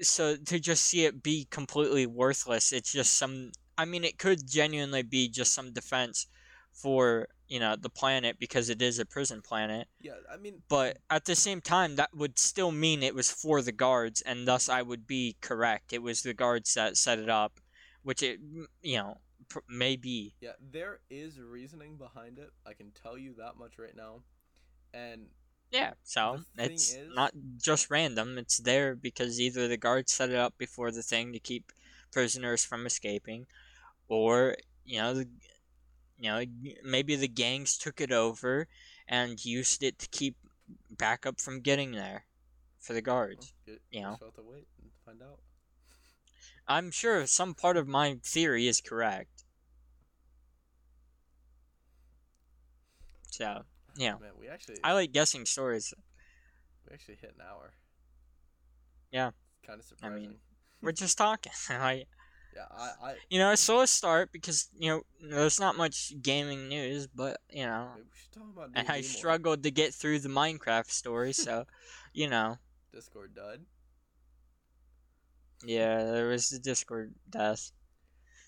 So 0.00 0.36
to 0.36 0.58
just 0.58 0.84
see 0.84 1.04
it 1.04 1.22
be 1.22 1.46
completely 1.50 2.06
worthless 2.06 2.72
it's 2.72 2.90
just 2.90 3.14
some 3.14 3.52
i 3.76 3.84
mean 3.84 4.02
it 4.02 4.18
could 4.18 4.48
genuinely 4.48 5.02
be 5.02 5.28
just 5.28 5.52
some 5.52 5.72
defense 5.74 6.26
for 6.72 7.28
you 7.48 7.60
know 7.60 7.76
the 7.76 7.90
planet 7.90 8.36
because 8.38 8.70
it 8.70 8.80
is 8.80 8.98
a 8.98 9.04
prison 9.04 9.42
planet. 9.42 9.88
Yeah, 10.00 10.14
I 10.32 10.38
mean, 10.38 10.62
but 10.70 10.98
at 11.10 11.26
the 11.26 11.34
same 11.34 11.60
time 11.60 11.96
that 11.96 12.14
would 12.14 12.38
still 12.38 12.72
mean 12.72 13.02
it 13.02 13.14
was 13.14 13.30
for 13.30 13.60
the 13.60 13.72
guards 13.72 14.22
and 14.22 14.48
thus 14.48 14.70
i 14.70 14.80
would 14.80 15.06
be 15.06 15.36
correct. 15.42 15.92
It 15.92 16.02
was 16.02 16.22
the 16.22 16.32
guards 16.32 16.72
that 16.74 16.96
set 16.96 17.18
it 17.18 17.28
up 17.28 17.60
which 18.02 18.22
it 18.22 18.40
you 18.82 18.96
know 18.96 19.18
pr- 19.50 19.58
may 19.68 19.96
be 19.96 20.34
yeah, 20.40 20.52
there 20.72 21.00
is 21.10 21.38
reasoning 21.38 21.96
behind 21.96 22.38
it. 22.38 22.50
I 22.66 22.72
can 22.72 22.90
tell 22.92 23.18
you 23.18 23.34
that 23.38 23.58
much 23.58 23.78
right 23.78 23.94
now. 23.94 24.22
And 24.94 25.26
yeah 25.70 25.92
so 26.02 26.40
it's 26.58 26.94
is- 26.94 27.14
not 27.14 27.32
just 27.62 27.90
random 27.90 28.38
it's 28.38 28.58
there 28.58 28.96
because 28.96 29.40
either 29.40 29.68
the 29.68 29.76
guards 29.76 30.12
set 30.12 30.30
it 30.30 30.36
up 30.36 30.54
before 30.58 30.90
the 30.90 31.02
thing 31.02 31.32
to 31.32 31.38
keep 31.38 31.70
prisoners 32.10 32.64
from 32.64 32.86
escaping 32.86 33.46
or 34.08 34.56
you 34.84 34.98
know 34.98 35.14
the, 35.14 35.28
you 36.18 36.28
know 36.28 36.42
maybe 36.82 37.14
the 37.14 37.28
gangs 37.28 37.78
took 37.78 38.00
it 38.00 38.10
over 38.10 38.66
and 39.06 39.44
used 39.44 39.82
it 39.82 39.98
to 39.98 40.08
keep 40.08 40.36
backup 40.98 41.40
from 41.40 41.60
getting 41.60 41.92
there 41.92 42.24
for 42.80 42.92
the 42.92 43.02
guards 43.02 43.52
well, 43.66 43.76
get, 43.76 43.82
You 43.96 44.02
know. 44.02 44.18
have 44.20 44.34
to 44.34 44.42
wait 44.42 44.66
and 44.80 44.90
find 45.04 45.22
out. 45.22 45.38
I'm 46.70 46.92
sure 46.92 47.26
some 47.26 47.54
part 47.54 47.76
of 47.76 47.88
my 47.88 48.18
theory 48.22 48.68
is 48.68 48.80
correct. 48.80 49.42
So, 53.28 53.62
yeah. 53.96 54.12
Man, 54.20 54.30
we 54.38 54.46
actually 54.46 54.76
I 54.84 54.92
like 54.92 55.10
guessing 55.10 55.46
stories. 55.46 55.92
we 56.86 56.94
actually 56.94 57.16
hit 57.20 57.34
an 57.36 57.44
hour. 57.44 57.72
Yeah. 59.10 59.30
Kind 59.66 59.80
of 59.80 59.84
surprising. 59.84 60.16
I 60.16 60.20
mean. 60.20 60.36
We're 60.80 60.92
just 60.92 61.18
talking. 61.18 61.50
I, 61.70 62.04
yeah, 62.54 62.66
I, 62.70 62.90
I 63.02 63.14
you 63.28 63.40
know, 63.40 63.50
I 63.50 63.56
saw 63.56 63.82
a 63.82 63.86
slow 63.86 63.86
start 63.86 64.30
because, 64.30 64.68
you 64.78 64.90
know, 64.90 65.02
there's 65.28 65.58
not 65.58 65.76
much 65.76 66.12
gaming 66.22 66.68
news, 66.68 67.08
but, 67.08 67.38
you 67.50 67.66
know, 67.66 67.88
we 67.96 68.02
should 68.14 68.32
talk 68.32 68.48
about 68.54 68.70
and 68.76 68.88
I 68.88 69.00
struggled 69.00 69.64
to 69.64 69.72
get 69.72 69.92
through 69.92 70.20
the 70.20 70.28
Minecraft 70.28 70.90
story, 70.92 71.32
so, 71.32 71.64
you 72.12 72.28
know, 72.28 72.58
Discord 72.92 73.34
dud. 73.34 73.62
Yeah, 75.64 76.02
there 76.04 76.28
was 76.28 76.50
the 76.50 76.58
Discord 76.58 77.14
death. 77.28 77.72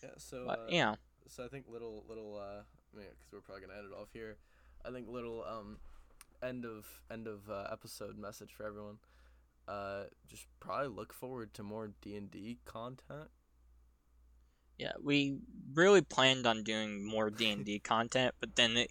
Yeah, 0.02 0.10
so 0.18 0.44
But, 0.46 0.60
uh, 0.60 0.70
know, 0.70 0.96
so 1.28 1.44
I 1.44 1.48
think 1.48 1.66
little 1.68 2.04
little 2.08 2.36
uh, 2.36 2.62
I 2.62 2.96
mean, 2.96 3.06
because 3.10 3.32
we're 3.32 3.40
probably 3.40 3.66
gonna 3.66 3.78
end 3.78 3.92
it 3.92 3.96
off 3.96 4.08
here. 4.12 4.36
I 4.84 4.90
think 4.90 5.08
little 5.08 5.44
um, 5.44 5.78
end 6.42 6.64
of 6.64 6.86
end 7.10 7.26
of 7.26 7.48
uh, 7.48 7.68
episode 7.70 8.18
message 8.18 8.52
for 8.52 8.66
everyone. 8.66 8.98
Uh, 9.68 10.04
just 10.28 10.46
probably 10.58 10.88
look 10.88 11.12
forward 11.12 11.54
to 11.54 11.62
more 11.62 11.92
D 12.02 12.16
and 12.16 12.30
D 12.30 12.58
content. 12.64 13.28
Yeah, 14.78 14.92
we 15.02 15.38
really 15.74 16.02
planned 16.02 16.46
on 16.46 16.64
doing 16.64 17.06
more 17.06 17.30
D 17.30 17.50
and 17.50 17.64
D 17.64 17.78
content, 17.84 18.34
but 18.40 18.56
then 18.56 18.76
it, 18.76 18.90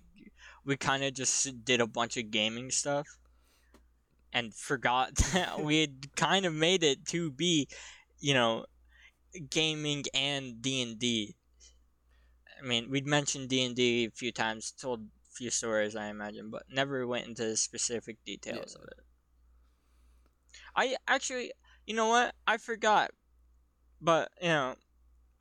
we 0.64 0.78
kind 0.78 1.04
of 1.04 1.14
just 1.14 1.66
did 1.66 1.82
a 1.82 1.88
bunch 1.88 2.18
of 2.18 2.32
gaming 2.32 2.72
stuff, 2.72 3.08
and 4.32 4.54
forgot 4.54 5.16
that 5.34 5.62
we 5.62 5.82
had 5.82 6.16
kind 6.16 6.46
of 6.46 6.54
made 6.54 6.84
it 6.84 7.06
to 7.08 7.32
be, 7.32 7.68
you 8.22 8.34
know, 8.34 8.66
gaming 9.50 10.06
and 10.14 10.62
D 10.62 10.82
and 10.82 10.98
D. 11.00 11.36
I 12.60 12.66
mean, 12.66 12.90
we'd 12.90 13.08
mentioned 13.08 13.50
D 13.50 13.66
and 13.66 13.76
D 13.76 14.06
a 14.06 14.12
few 14.12 14.32
times, 14.32 14.72
told 14.72 15.02
a 15.02 15.30
few 15.34 15.50
stories, 15.50 15.96
I 15.96 16.08
imagine, 16.08 16.50
but 16.50 16.64
never 16.70 17.08
went 17.08 17.28
into 17.28 17.44
the 17.44 17.58
specific 17.58 18.24
details 18.24 18.78
Yeah. 18.78 18.82
of 18.82 18.88
it. 18.88 19.06
I 20.76 20.96
actually, 21.08 21.52
you 21.86 21.96
know 21.96 22.08
what? 22.08 22.36
I 22.48 22.58
forgot, 22.58 23.12
but 24.00 24.32
you 24.42 24.50
know, 24.50 24.76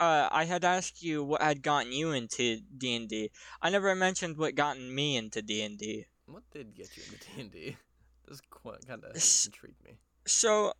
uh, 0.00 0.28
I 0.32 0.44
had 0.44 0.64
asked 0.64 1.02
you 1.02 1.22
what 1.22 1.42
had 1.42 1.62
gotten 1.62 1.92
you 1.92 2.12
into 2.12 2.60
D 2.76 2.96
and 2.96 3.08
D. 3.08 3.30
I 3.60 3.70
never 3.70 3.94
mentioned 3.94 4.38
what 4.38 4.54
gotten 4.54 4.94
me 4.94 5.16
into 5.16 5.42
D 5.42 5.62
and 5.62 5.78
D. 5.78 6.06
What 6.26 6.44
did 6.52 6.74
get 6.74 6.96
you 6.96 7.04
into 7.04 7.18
D 7.18 7.40
and 7.40 7.50
D? 7.50 7.76
This 8.28 8.40
kind 8.62 9.04
of 9.04 9.16
intrigued 9.16 9.82
me. 9.84 9.98
So, 10.24 10.72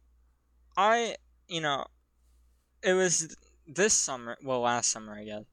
I, 0.77 1.17
you 1.51 1.61
know, 1.61 1.85
it 2.83 2.95
was 2.95 3.37
this 3.67 3.93
summer. 3.93 4.39
Well, 4.43 4.61
last 4.61 4.91
summer, 4.91 5.15
I 5.15 5.25
guess. 5.25 5.45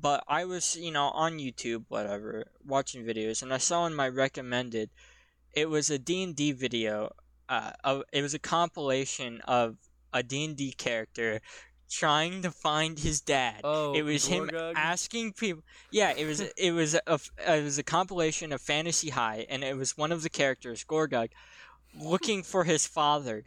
But 0.00 0.22
I 0.28 0.44
was, 0.44 0.76
you 0.76 0.90
know, 0.90 1.06
on 1.08 1.38
YouTube, 1.38 1.84
whatever, 1.88 2.46
watching 2.64 3.04
videos, 3.04 3.42
and 3.42 3.52
I 3.52 3.58
saw 3.58 3.86
in 3.86 3.94
my 3.94 4.08
recommended, 4.08 4.90
it 5.54 5.68
was 5.68 5.90
a 5.90 5.98
D 5.98 6.22
and 6.22 6.36
D 6.36 6.52
video. 6.52 7.12
Uh, 7.48 7.72
of, 7.82 8.02
it 8.12 8.20
was 8.20 8.34
a 8.34 8.38
compilation 8.38 9.40
of 9.46 9.76
a 10.12 10.22
D 10.22 10.44
and 10.44 10.56
D 10.56 10.72
character 10.72 11.40
trying 11.90 12.42
to 12.42 12.50
find 12.50 12.98
his 12.98 13.22
dad. 13.22 13.62
Oh, 13.64 13.94
it 13.94 14.02
was 14.02 14.26
him 14.26 14.50
asking 14.76 15.32
people. 15.32 15.62
Yeah, 15.90 16.12
it 16.14 16.26
was 16.26 16.40
it 16.40 16.72
was 16.72 16.94
a 16.94 17.18
it 17.46 17.64
was 17.64 17.78
a 17.78 17.82
compilation 17.82 18.52
of 18.52 18.60
Fantasy 18.60 19.10
High, 19.10 19.46
and 19.48 19.64
it 19.64 19.76
was 19.76 19.96
one 19.96 20.12
of 20.12 20.22
the 20.22 20.30
characters, 20.30 20.84
Gorgug, 20.84 21.30
looking 21.94 22.42
for 22.42 22.64
his 22.64 22.86
father, 22.86 23.44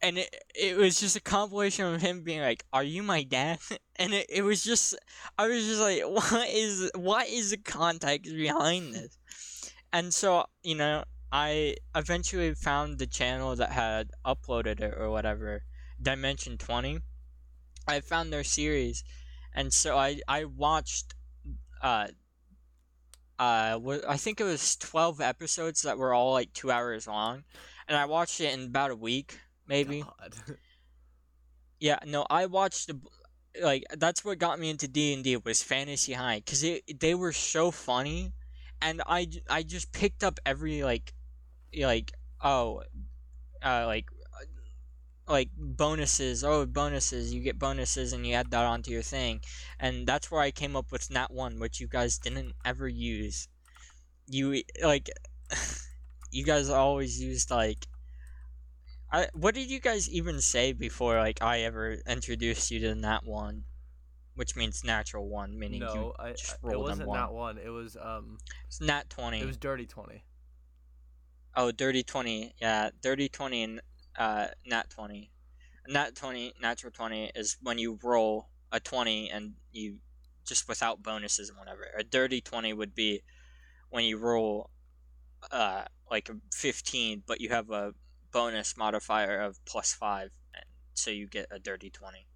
and 0.00 0.18
it 0.18 0.34
it 0.54 0.76
was 0.76 1.00
just 1.00 1.16
a 1.16 1.20
compilation 1.20 1.86
of 1.94 2.00
him 2.00 2.22
being 2.22 2.40
like, 2.40 2.64
"Are 2.72 2.82
you 2.82 3.02
my 3.02 3.22
dad?" 3.22 3.58
And 3.96 4.14
it, 4.14 4.26
it 4.28 4.42
was 4.42 4.64
just 4.64 4.96
I 5.38 5.46
was 5.46 5.64
just 5.64 5.80
like, 5.80 6.02
"What 6.06 6.48
is 6.48 6.90
what 6.94 7.28
is 7.28 7.50
the 7.50 7.58
context 7.58 8.32
behind 8.32 8.94
this?" 8.94 9.18
And 9.92 10.12
so 10.12 10.46
you 10.62 10.74
know, 10.74 11.04
I 11.30 11.76
eventually 11.94 12.54
found 12.54 12.98
the 12.98 13.06
channel 13.06 13.54
that 13.56 13.72
had 13.72 14.10
uploaded 14.24 14.80
it 14.80 14.94
or 14.96 15.10
whatever, 15.10 15.64
Dimension 16.00 16.58
Twenty. 16.58 17.00
I 17.86 18.00
found 18.00 18.32
their 18.32 18.44
series, 18.44 19.04
and 19.54 19.72
so 19.72 19.96
I 19.96 20.20
I 20.28 20.44
watched 20.44 21.14
uh 21.82 22.08
uh 23.38 23.78
I 24.08 24.16
think 24.16 24.40
it 24.40 24.44
was 24.44 24.76
12 24.76 25.20
episodes 25.20 25.82
that 25.82 25.98
were 25.98 26.14
all 26.14 26.32
like 26.32 26.52
2 26.52 26.70
hours 26.70 27.06
long 27.06 27.44
and 27.92 28.00
I 28.00 28.06
watched 28.06 28.40
it 28.40 28.54
in 28.54 28.64
about 28.64 28.90
a 28.90 28.96
week 28.96 29.38
maybe. 29.68 30.02
Yeah, 31.78 31.98
no, 32.06 32.24
I 32.30 32.46
watched 32.46 32.86
the 32.86 33.00
like 33.60 33.84
that's 33.98 34.24
what 34.24 34.38
got 34.38 34.60
me 34.60 34.70
into 34.70 34.86
D&D 34.86 35.36
was 35.38 35.64
Fantasy 35.64 36.12
High 36.12 36.42
it 36.46 37.00
they 37.00 37.14
were 37.14 37.32
so 37.32 37.72
funny 37.72 38.32
and 38.80 39.02
I 39.04 39.28
I 39.50 39.64
just 39.64 39.92
picked 39.92 40.22
up 40.24 40.38
every 40.46 40.84
like 40.84 41.12
like 41.76 42.12
oh 42.40 42.84
uh 43.62 43.84
like 43.86 44.06
uh, 44.40 45.32
like 45.32 45.50
bonuses 45.58 46.44
oh 46.44 46.64
bonuses 46.66 47.34
you 47.34 47.42
get 47.42 47.58
bonuses 47.58 48.12
and 48.12 48.24
you 48.24 48.34
add 48.34 48.52
that 48.52 48.64
onto 48.64 48.92
your 48.92 49.02
thing 49.02 49.40
and 49.80 50.06
that's 50.06 50.30
where 50.30 50.40
I 50.40 50.52
came 50.52 50.76
up 50.76 50.92
with 50.92 51.10
Nat 51.10 51.32
1 51.32 51.58
which 51.58 51.80
you 51.80 51.88
guys 51.88 52.16
didn't 52.16 52.54
ever 52.64 52.88
use 52.88 53.48
you 54.28 54.62
like 54.82 55.10
you 56.32 56.44
guys 56.44 56.68
always 56.70 57.20
used 57.20 57.50
like 57.50 57.86
I 59.12 59.28
what 59.34 59.54
did 59.54 59.70
you 59.70 59.80
guys 59.80 60.10
even 60.10 60.40
say 60.40 60.72
before 60.72 61.18
like 61.18 61.42
I 61.42 61.60
ever 61.60 61.98
introduced 62.08 62.70
you 62.70 62.80
to 62.80 62.94
Nat 62.94 63.24
1 63.24 63.64
which 64.34 64.56
means 64.56 64.82
natural 64.82 65.28
1 65.28 65.58
meaning 65.58 65.80
no, 65.80 65.94
you 65.94 66.12
I, 66.18 66.30
just 66.32 66.56
I 66.64 66.68
it 66.68 66.72
rolled 66.72 66.76
on 66.76 66.90
wasn't 66.90 67.08
one. 67.08 67.18
not 67.18 67.32
one. 67.34 67.58
It 67.58 67.68
was 67.68 67.96
um 68.00 68.38
it's 68.66 68.80
Nat 68.80 69.08
20 69.10 69.40
it 69.40 69.46
was 69.46 69.58
dirty 69.58 69.86
20. 69.86 70.24
Oh, 71.54 71.70
dirty 71.70 72.02
twenty. 72.02 72.54
Yeah, 72.60 72.90
dirty 73.02 73.28
twenty 73.28 73.62
and 73.62 73.80
uh, 74.18 74.46
nat 74.66 74.88
twenty. 74.88 75.30
Nat 75.86 76.14
twenty, 76.14 76.54
natural 76.62 76.92
twenty 76.92 77.30
is 77.34 77.58
when 77.62 77.78
you 77.78 77.98
roll 78.02 78.48
a 78.70 78.80
twenty 78.80 79.28
and 79.28 79.54
you 79.70 79.98
just 80.46 80.66
without 80.68 81.02
bonuses 81.02 81.50
and 81.50 81.58
whatever. 81.58 81.82
A 81.98 82.04
dirty 82.04 82.40
twenty 82.40 82.72
would 82.72 82.94
be 82.94 83.22
when 83.90 84.04
you 84.04 84.16
roll 84.16 84.70
uh 85.50 85.84
like 86.12 86.28
a 86.28 86.36
fifteen, 86.54 87.24
but 87.26 87.40
you 87.40 87.48
have 87.48 87.70
a 87.70 87.94
bonus 88.32 88.76
modifier 88.76 89.40
of 89.40 89.58
plus 89.64 89.92
five, 89.92 90.30
and 90.54 90.64
so 90.94 91.10
you 91.10 91.26
get 91.26 91.46
a 91.50 91.58
dirty 91.58 91.90
twenty. 91.90 92.26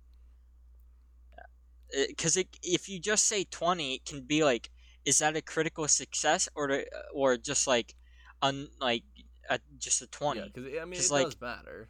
Because 2.09 2.37
it, 2.37 2.49
if 2.63 2.89
you 2.89 2.99
just 2.99 3.25
say 3.29 3.45
twenty, 3.45 3.95
it 3.95 4.05
can 4.05 4.23
be 4.23 4.43
like, 4.43 4.71
is 5.05 5.19
that 5.21 5.37
a 5.37 5.43
critical 5.43 5.87
success 5.87 6.49
or 6.57 6.67
to, 6.67 6.85
or 7.15 7.37
just 7.37 7.67
like 7.69 7.95
un 8.43 8.69
like 8.81 9.05
a, 9.49 9.61
just 9.79 10.03
a 10.03 10.07
20 10.09 10.41
Yeah, 10.41 10.47
because 10.53 10.73
I 10.83 10.85
mean 10.85 11.01
it 11.01 11.11
like- 11.11 11.27
does 11.27 11.41
matter. 11.41 11.89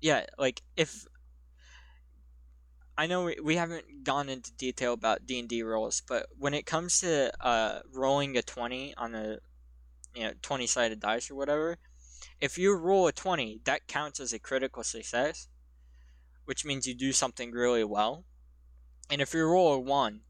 yeah 0.00 0.24
like 0.38 0.62
if 0.76 1.04
i 2.96 3.06
know 3.08 3.24
we, 3.24 3.36
we 3.42 3.56
haven't 3.56 4.04
gone 4.04 4.28
into 4.28 4.52
detail 4.52 4.92
about 4.92 5.26
d&d 5.26 5.62
rolls 5.64 6.00
but 6.06 6.26
when 6.38 6.54
it 6.54 6.64
comes 6.64 7.00
to 7.00 7.32
uh 7.44 7.80
rolling 7.92 8.36
a 8.36 8.42
20 8.42 8.94
on 8.96 9.14
a 9.16 9.38
you 10.14 10.22
know 10.22 10.32
20 10.42 10.66
sided 10.66 11.00
dice 11.00 11.30
or 11.30 11.34
whatever 11.34 11.78
if 12.40 12.58
you 12.58 12.74
roll 12.74 13.06
a 13.06 13.12
20 13.12 13.60
that 13.64 13.86
counts 13.86 14.20
as 14.20 14.32
a 14.32 14.38
critical 14.38 14.82
success 14.82 15.48
which 16.48 16.64
means 16.64 16.86
you 16.86 16.94
do 16.94 17.12
something 17.12 17.50
really 17.50 17.84
well. 17.84 18.24
And 19.10 19.20
if 19.20 19.34
you 19.34 19.44
roll 19.44 19.74
a 19.74 19.78
1 19.78 20.20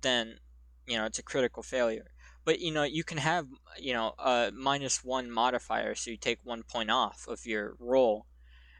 then 0.00 0.38
you 0.86 0.96
know 0.96 1.04
it's 1.04 1.18
a 1.18 1.22
critical 1.22 1.62
failure. 1.62 2.06
But 2.46 2.60
you 2.60 2.72
know 2.72 2.84
you 2.84 3.04
can 3.04 3.18
have 3.18 3.46
you 3.78 3.92
know 3.92 4.14
a 4.18 4.50
minus 4.56 5.04
one 5.04 5.30
modifier 5.30 5.94
so 5.94 6.10
you 6.10 6.16
take 6.16 6.38
one 6.42 6.62
point 6.62 6.90
off 6.90 7.26
of 7.28 7.44
your 7.44 7.76
roll. 7.78 8.24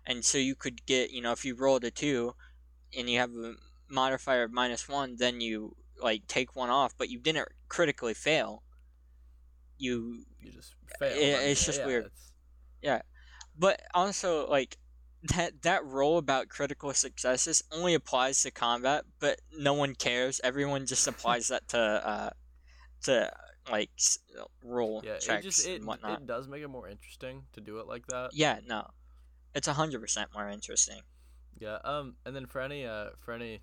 And 0.06 0.24
so 0.24 0.38
you 0.38 0.54
could 0.54 0.86
get 0.86 1.10
you 1.10 1.20
know 1.20 1.32
if 1.32 1.44
you 1.44 1.54
rolled 1.54 1.84
a 1.84 1.90
two 1.90 2.34
and 2.96 3.10
you 3.10 3.18
have 3.18 3.32
a 3.32 3.56
modifier 3.90 4.44
of 4.44 4.50
minus 4.50 4.88
one 4.88 5.16
then 5.18 5.42
you 5.42 5.76
like 6.02 6.26
take 6.26 6.56
one 6.56 6.70
off 6.70 6.94
but 6.96 7.10
you 7.10 7.18
didn't 7.18 7.48
critically 7.68 8.14
fail 8.14 8.62
you 9.78 10.24
You 10.40 10.52
just 10.52 10.74
fail. 10.98 11.12
it- 11.12 11.50
it's 11.50 11.64
just 11.64 11.80
yeah, 11.80 11.86
weird. 11.86 12.06
it's- 12.06 13.02
but 13.58 13.80
also 13.94 14.46
like 14.48 14.76
that 15.34 15.62
that 15.62 15.84
rule 15.84 16.18
about 16.18 16.48
critical 16.48 16.92
successes 16.92 17.62
only 17.72 17.94
applies 17.94 18.42
to 18.42 18.50
combat 18.50 19.04
but 19.18 19.40
no 19.56 19.72
one 19.72 19.94
cares 19.94 20.40
everyone 20.44 20.86
just 20.86 21.06
applies 21.12 21.48
that 21.48 21.66
to 21.68 21.78
uh 21.78 22.30
to 23.02 23.32
like 23.70 23.90
roll 24.62 25.02
Yeah, 25.04 25.16
checks 25.18 25.44
it 25.44 25.48
just 25.48 25.66
it, 25.66 25.76
and 25.76 25.86
whatnot 25.86 26.20
it 26.20 26.26
does 26.26 26.46
make 26.48 26.62
it 26.62 26.68
more 26.68 26.86
interesting 26.88 27.44
to 27.54 27.60
do 27.60 27.78
it 27.80 27.86
like 27.88 28.06
that. 28.08 28.30
yeah 28.34 28.60
no 28.66 28.88
it's 29.54 29.66
a 29.68 29.72
hundred 29.72 30.00
percent 30.00 30.28
more 30.34 30.48
interesting 30.48 31.00
Yeah. 31.58 31.78
Um. 31.82 32.16
And 32.26 32.36
then 32.36 32.44
for 32.46 32.60
any 32.60 32.84
uh 32.86 33.10
for 33.24 33.32
any, 33.32 33.62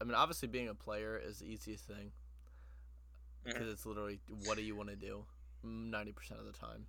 I 0.00 0.04
mean, 0.04 0.14
obviously 0.14 0.46
being 0.48 0.68
a 0.68 0.74
player 0.74 1.18
is 1.18 1.40
the 1.40 1.46
easiest 1.46 1.84
thing. 1.88 2.12
Mhm. 3.46 3.52
Because 3.52 3.68
it's 3.72 3.86
literally 3.86 4.20
what 4.28 4.56
do 4.56 4.62
you 4.62 4.76
want 4.76 4.88
to 4.90 4.96
do, 4.96 5.24
ninety 5.62 6.12
percent 6.12 6.40
of 6.40 6.46
the 6.46 6.52
time. 6.52 6.86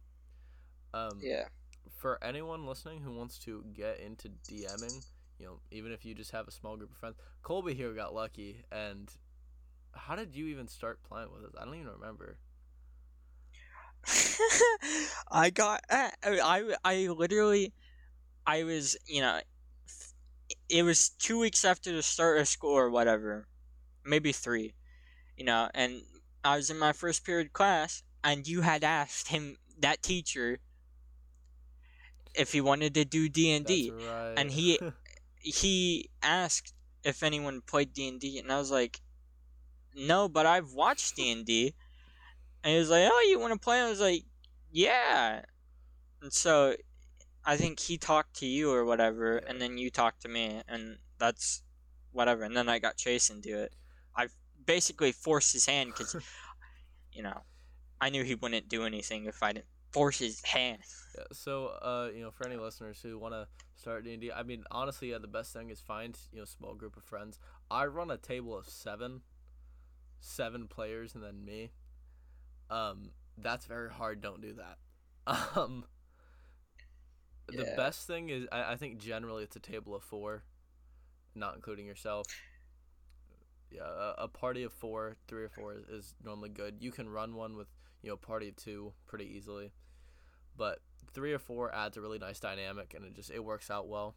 Um. 0.93 1.27
yeah 1.27 1.47
For 1.97 2.17
anyone 2.23 2.65
listening 2.67 3.01
who 3.01 3.11
wants 3.13 3.37
to 3.39 3.63
get 3.73 3.99
into 3.99 4.29
DMing, 4.47 5.03
you 5.39 5.45
know, 5.47 5.59
even 5.71 5.91
if 5.91 6.05
you 6.05 6.13
just 6.15 6.31
have 6.31 6.47
a 6.47 6.51
small 6.51 6.77
group 6.77 6.91
of 6.91 6.97
friends, 6.97 7.15
Colby 7.43 7.73
here 7.73 7.93
got 7.93 8.13
lucky. 8.13 8.63
And 8.71 9.09
how 9.93 10.15
did 10.15 10.35
you 10.35 10.47
even 10.47 10.67
start 10.67 11.01
playing 11.03 11.31
with 11.33 11.43
us? 11.43 11.53
I 11.59 11.65
don't 11.65 11.75
even 11.75 11.87
remember. 11.99 12.37
I 15.31 15.49
got 15.49 15.81
uh, 15.89 16.09
I 16.23 16.75
I 16.83 17.07
literally 17.07 17.73
I 18.45 18.63
was 18.63 18.97
you 19.07 19.21
know 19.21 19.39
it 20.69 20.83
was 20.83 21.09
two 21.09 21.39
weeks 21.39 21.63
after 21.65 21.91
the 21.93 22.03
start 22.03 22.39
of 22.39 22.47
school 22.47 22.73
or 22.73 22.89
whatever 22.89 23.47
maybe 24.05 24.31
three 24.31 24.73
you 25.37 25.45
know 25.45 25.69
and 25.73 26.01
I 26.43 26.55
was 26.55 26.69
in 26.69 26.77
my 26.79 26.93
first 26.93 27.23
period 27.23 27.53
class 27.53 28.03
and 28.23 28.47
you 28.47 28.61
had 28.61 28.83
asked 28.83 29.27
him 29.29 29.57
that 29.79 30.01
teacher 30.01 30.59
if 32.33 32.51
he 32.53 32.61
wanted 32.61 32.93
to 32.95 33.05
do 33.05 33.29
D 33.29 33.51
and 33.51 33.65
D 33.65 33.91
and 34.37 34.51
he- 34.51 34.79
he 35.41 36.09
asked 36.21 36.73
if 37.03 37.23
anyone 37.23 37.61
played 37.61 37.93
D 37.93 38.07
and 38.07 38.19
D, 38.19 38.37
and 38.37 38.51
I 38.51 38.57
was 38.57 38.69
like, 38.71 39.01
"No, 39.95 40.29
but 40.29 40.45
I've 40.45 40.71
watched 40.71 41.15
D 41.15 41.31
and 41.31 41.45
D." 41.45 41.73
And 42.63 42.73
he 42.73 42.79
was 42.79 42.89
like, 42.89 43.09
"Oh, 43.11 43.25
you 43.27 43.39
want 43.39 43.53
to 43.53 43.59
play?" 43.59 43.81
I 43.81 43.89
was 43.89 43.99
like, 43.99 44.23
"Yeah." 44.71 45.43
And 46.21 46.31
so, 46.31 46.77
I 47.43 47.57
think 47.57 47.79
he 47.79 47.97
talked 47.97 48.35
to 48.37 48.45
you 48.45 48.71
or 48.71 48.85
whatever, 48.85 49.37
and 49.37 49.59
then 49.59 49.77
you 49.79 49.89
talked 49.89 50.21
to 50.21 50.27
me, 50.29 50.61
and 50.67 50.99
that's 51.17 51.63
whatever. 52.11 52.43
And 52.43 52.55
then 52.55 52.69
I 52.69 52.77
got 52.77 52.97
Chase 52.97 53.29
into 53.31 53.57
it. 53.59 53.73
Basically 54.65 55.11
forced 55.11 55.53
his 55.53 55.65
hand 55.65 55.89
because, 55.89 56.15
you 57.13 57.23
know, 57.23 57.41
I 57.99 58.09
knew 58.09 58.23
he 58.23 58.35
wouldn't 58.35 58.69
do 58.69 58.83
anything 58.83 59.25
if 59.25 59.41
I 59.43 59.53
didn't 59.53 59.65
force 59.91 60.19
his 60.19 60.41
hand. 60.43 60.79
Yeah, 61.15 61.23
so 61.31 61.67
uh, 61.67 62.09
you 62.13 62.21
know, 62.21 62.31
for 62.31 62.45
any 62.47 62.55
listeners 62.55 62.99
who 63.01 63.17
want 63.17 63.33
to 63.33 63.47
start 63.75 64.03
D 64.05 64.13
and 64.13 64.31
I 64.35 64.43
mean, 64.43 64.63
honestly, 64.71 65.11
yeah, 65.11 65.17
the 65.17 65.27
best 65.27 65.53
thing 65.53 65.69
is 65.69 65.79
find 65.79 66.17
you 66.31 66.39
know 66.39 66.45
small 66.45 66.73
group 66.73 66.95
of 66.97 67.03
friends. 67.03 67.39
I 67.69 67.85
run 67.85 68.09
a 68.11 68.17
table 68.17 68.57
of 68.57 68.67
seven, 68.67 69.21
seven 70.19 70.67
players, 70.67 71.15
and 71.15 71.23
then 71.23 71.43
me. 71.43 71.71
Um, 72.69 73.11
that's 73.37 73.65
very 73.65 73.91
hard. 73.91 74.21
Don't 74.21 74.41
do 74.41 74.53
that. 74.53 74.77
Um, 75.55 75.85
the 77.47 77.63
Yeah. 77.63 77.75
best 77.75 78.07
thing 78.07 78.29
is, 78.29 78.47
I, 78.51 78.73
I 78.73 78.75
think 78.75 78.97
generally 78.99 79.43
it's 79.43 79.55
a 79.55 79.59
table 79.59 79.93
of 79.95 80.03
four, 80.03 80.43
not 81.35 81.55
including 81.55 81.85
yourself. 81.85 82.25
A 83.79 84.27
party 84.27 84.63
of 84.63 84.73
four, 84.73 85.15
three 85.27 85.43
or 85.43 85.49
four 85.49 85.73
is, 85.73 85.83
is 85.87 86.13
normally 86.23 86.49
good. 86.49 86.77
You 86.79 86.91
can 86.91 87.09
run 87.09 87.35
one 87.35 87.55
with 87.55 87.67
you 88.01 88.09
know 88.09 88.17
party 88.17 88.49
of 88.49 88.55
two 88.55 88.93
pretty 89.07 89.25
easily, 89.25 89.71
but 90.57 90.79
three 91.13 91.33
or 91.33 91.39
four 91.39 91.73
adds 91.73 91.97
a 91.97 92.01
really 92.01 92.19
nice 92.19 92.39
dynamic 92.39 92.93
and 92.95 93.05
it 93.05 93.15
just 93.15 93.31
it 93.31 93.43
works 93.43 93.69
out 93.69 93.87
well. 93.87 94.15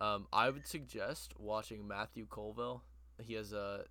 Um, 0.00 0.26
I 0.32 0.50
would 0.50 0.66
suggest 0.66 1.32
watching 1.38 1.88
Matthew 1.88 2.26
Colville. 2.26 2.82
He 3.22 3.34
has 3.34 3.52
a 3.52 3.84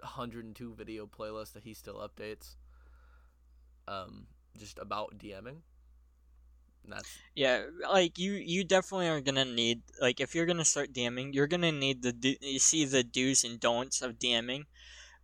102 0.00 0.74
video 0.74 1.06
playlist 1.06 1.52
that 1.52 1.62
he 1.62 1.74
still 1.74 1.96
updates. 1.96 2.56
Um, 3.86 4.26
just 4.58 4.78
about 4.78 5.18
DMing. 5.18 5.58
That's 6.86 7.18
Yeah, 7.34 7.64
like 7.90 8.18
you, 8.18 8.32
you 8.32 8.64
definitely 8.64 9.08
are 9.08 9.20
gonna 9.20 9.44
need 9.44 9.82
like 10.00 10.20
if 10.20 10.34
you're 10.34 10.46
gonna 10.46 10.64
start 10.64 10.92
DMing, 10.92 11.34
you're 11.34 11.46
gonna 11.46 11.72
need 11.72 12.02
the 12.02 12.12
do- 12.12 12.36
you 12.40 12.58
see 12.58 12.84
the 12.84 13.02
do's 13.02 13.44
and 13.44 13.58
don'ts 13.58 14.02
of 14.02 14.18
DMing, 14.18 14.64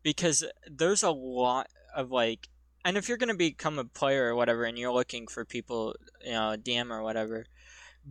because 0.03 0.45
there's 0.67 1.03
a 1.03 1.11
lot 1.11 1.69
of 1.95 2.11
like, 2.11 2.49
and 2.85 2.97
if 2.97 3.09
you're 3.09 3.19
gonna 3.19 3.35
become 3.35 3.79
a 3.79 3.85
player 3.85 4.29
or 4.29 4.35
whatever, 4.35 4.65
and 4.65 4.79
you're 4.79 4.93
looking 4.93 5.27
for 5.27 5.45
people, 5.45 5.95
you 6.25 6.33
know, 6.33 6.57
DM 6.57 6.91
or 6.91 7.03
whatever, 7.03 7.47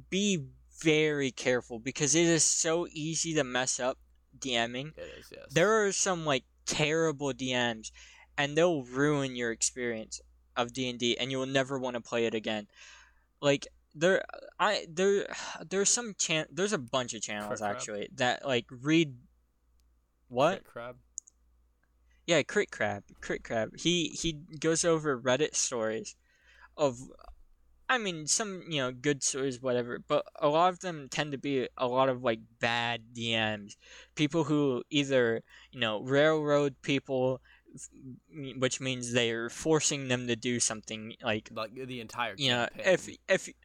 be 0.10 0.46
very 0.82 1.32
careful 1.32 1.80
because 1.80 2.16
it 2.16 2.26
is 2.26 2.44
so 2.44 2.88
easy 2.92 3.34
to 3.34 3.44
mess 3.44 3.80
up 3.80 3.98
DMing. 4.38 4.98
it 4.98 5.14
is 5.20 5.30
yes. 5.32 5.46
There 5.52 5.86
are 5.86 5.92
some 5.92 6.26
like 6.26 6.44
terrible 6.66 7.34
DMs, 7.34 7.92
and 8.38 8.56
they'll 8.56 8.84
ruin 8.84 9.36
your 9.36 9.52
experience 9.52 10.22
of 10.56 10.74
D 10.74 10.90
and 10.90 11.00
D, 11.00 11.18
and 11.18 11.32
you 11.32 11.40
will 11.40 11.46
never 11.46 11.80
want 11.80 11.96
to 11.96 12.02
play 12.02 12.26
it 12.26 12.34
again. 12.34 12.68
Like 13.42 13.68
there, 13.96 14.24
I 14.60 14.86
there, 14.90 15.28
there's 15.70 15.90
some 15.90 16.14
chan. 16.18 16.48
There's 16.52 16.74
a 16.74 16.78
bunch 16.78 17.14
of 17.14 17.22
channels 17.22 17.48
Crit 17.48 17.60
Crab? 17.60 17.76
actually 17.76 18.10
that 18.16 18.46
like 18.46 18.66
read. 18.70 19.16
What? 20.28 20.64
Crit 20.64 20.66
crab. 20.66 20.96
Yeah, 22.28 22.44
Crit 22.44 22.72
Crab. 22.72 23.04
Crit 23.22 23.44
Crab. 23.44 23.78
He 23.78 24.10
he 24.10 24.34
goes 24.60 24.86
over 24.86 25.20
Reddit 25.20 25.56
stories 25.56 26.16
of 26.78 27.00
I 27.90 27.98
mean 27.98 28.28
some, 28.28 28.64
you 28.70 28.78
know, 28.82 28.92
good 28.92 29.24
stories 29.24 29.60
whatever, 29.60 30.00
but 30.08 30.24
a 30.40 30.48
lot 30.48 30.70
of 30.70 30.80
them 30.82 31.08
tend 31.10 31.32
to 31.32 31.40
be 31.40 31.68
a 31.76 31.88
lot 31.88 32.08
of 32.08 32.22
like 32.22 32.42
bad 32.60 33.02
DMs. 33.18 33.78
People 34.14 34.44
who 34.44 34.84
either, 34.92 35.42
you 35.72 35.80
know, 35.80 36.00
railroad 36.02 36.76
people 36.84 37.42
which 38.58 38.80
means 38.80 39.12
they're 39.12 39.50
forcing 39.50 40.08
them 40.08 40.28
to 40.28 40.36
do 40.36 40.60
something 40.60 41.14
like 41.24 41.50
like 41.54 41.74
the 41.74 42.02
entire 42.02 42.34
you 42.38 42.50
know 42.50 42.68
campaign. 42.76 42.94
if 42.94 43.48
if 43.48 43.56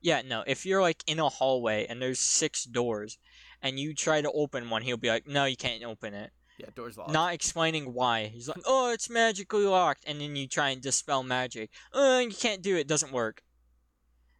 yeah 0.00 0.22
no 0.22 0.44
if 0.46 0.66
you're 0.66 0.82
like 0.82 1.02
in 1.06 1.18
a 1.18 1.28
hallway 1.28 1.86
and 1.88 2.00
there's 2.00 2.20
six 2.20 2.64
doors 2.64 3.18
and 3.62 3.78
you 3.78 3.94
try 3.94 4.20
to 4.20 4.30
open 4.32 4.70
one 4.70 4.82
he'll 4.82 4.96
be 4.96 5.08
like 5.08 5.26
no 5.26 5.44
you 5.44 5.56
can't 5.56 5.84
open 5.84 6.14
it. 6.14 6.30
Yeah 6.58 6.66
doors 6.74 6.96
locked. 6.96 7.12
not 7.12 7.34
explaining 7.34 7.92
why. 7.94 8.26
He's 8.26 8.48
like 8.48 8.62
oh 8.64 8.92
it's 8.92 9.10
magically 9.10 9.64
locked. 9.64 10.04
And 10.06 10.20
then 10.20 10.36
you 10.36 10.46
try 10.46 10.70
and 10.70 10.82
dispel 10.82 11.22
magic. 11.22 11.70
Oh 11.92 12.18
you 12.18 12.30
can't 12.30 12.62
do 12.62 12.76
it, 12.76 12.80
it. 12.80 12.88
Doesn't 12.88 13.12
work. 13.12 13.42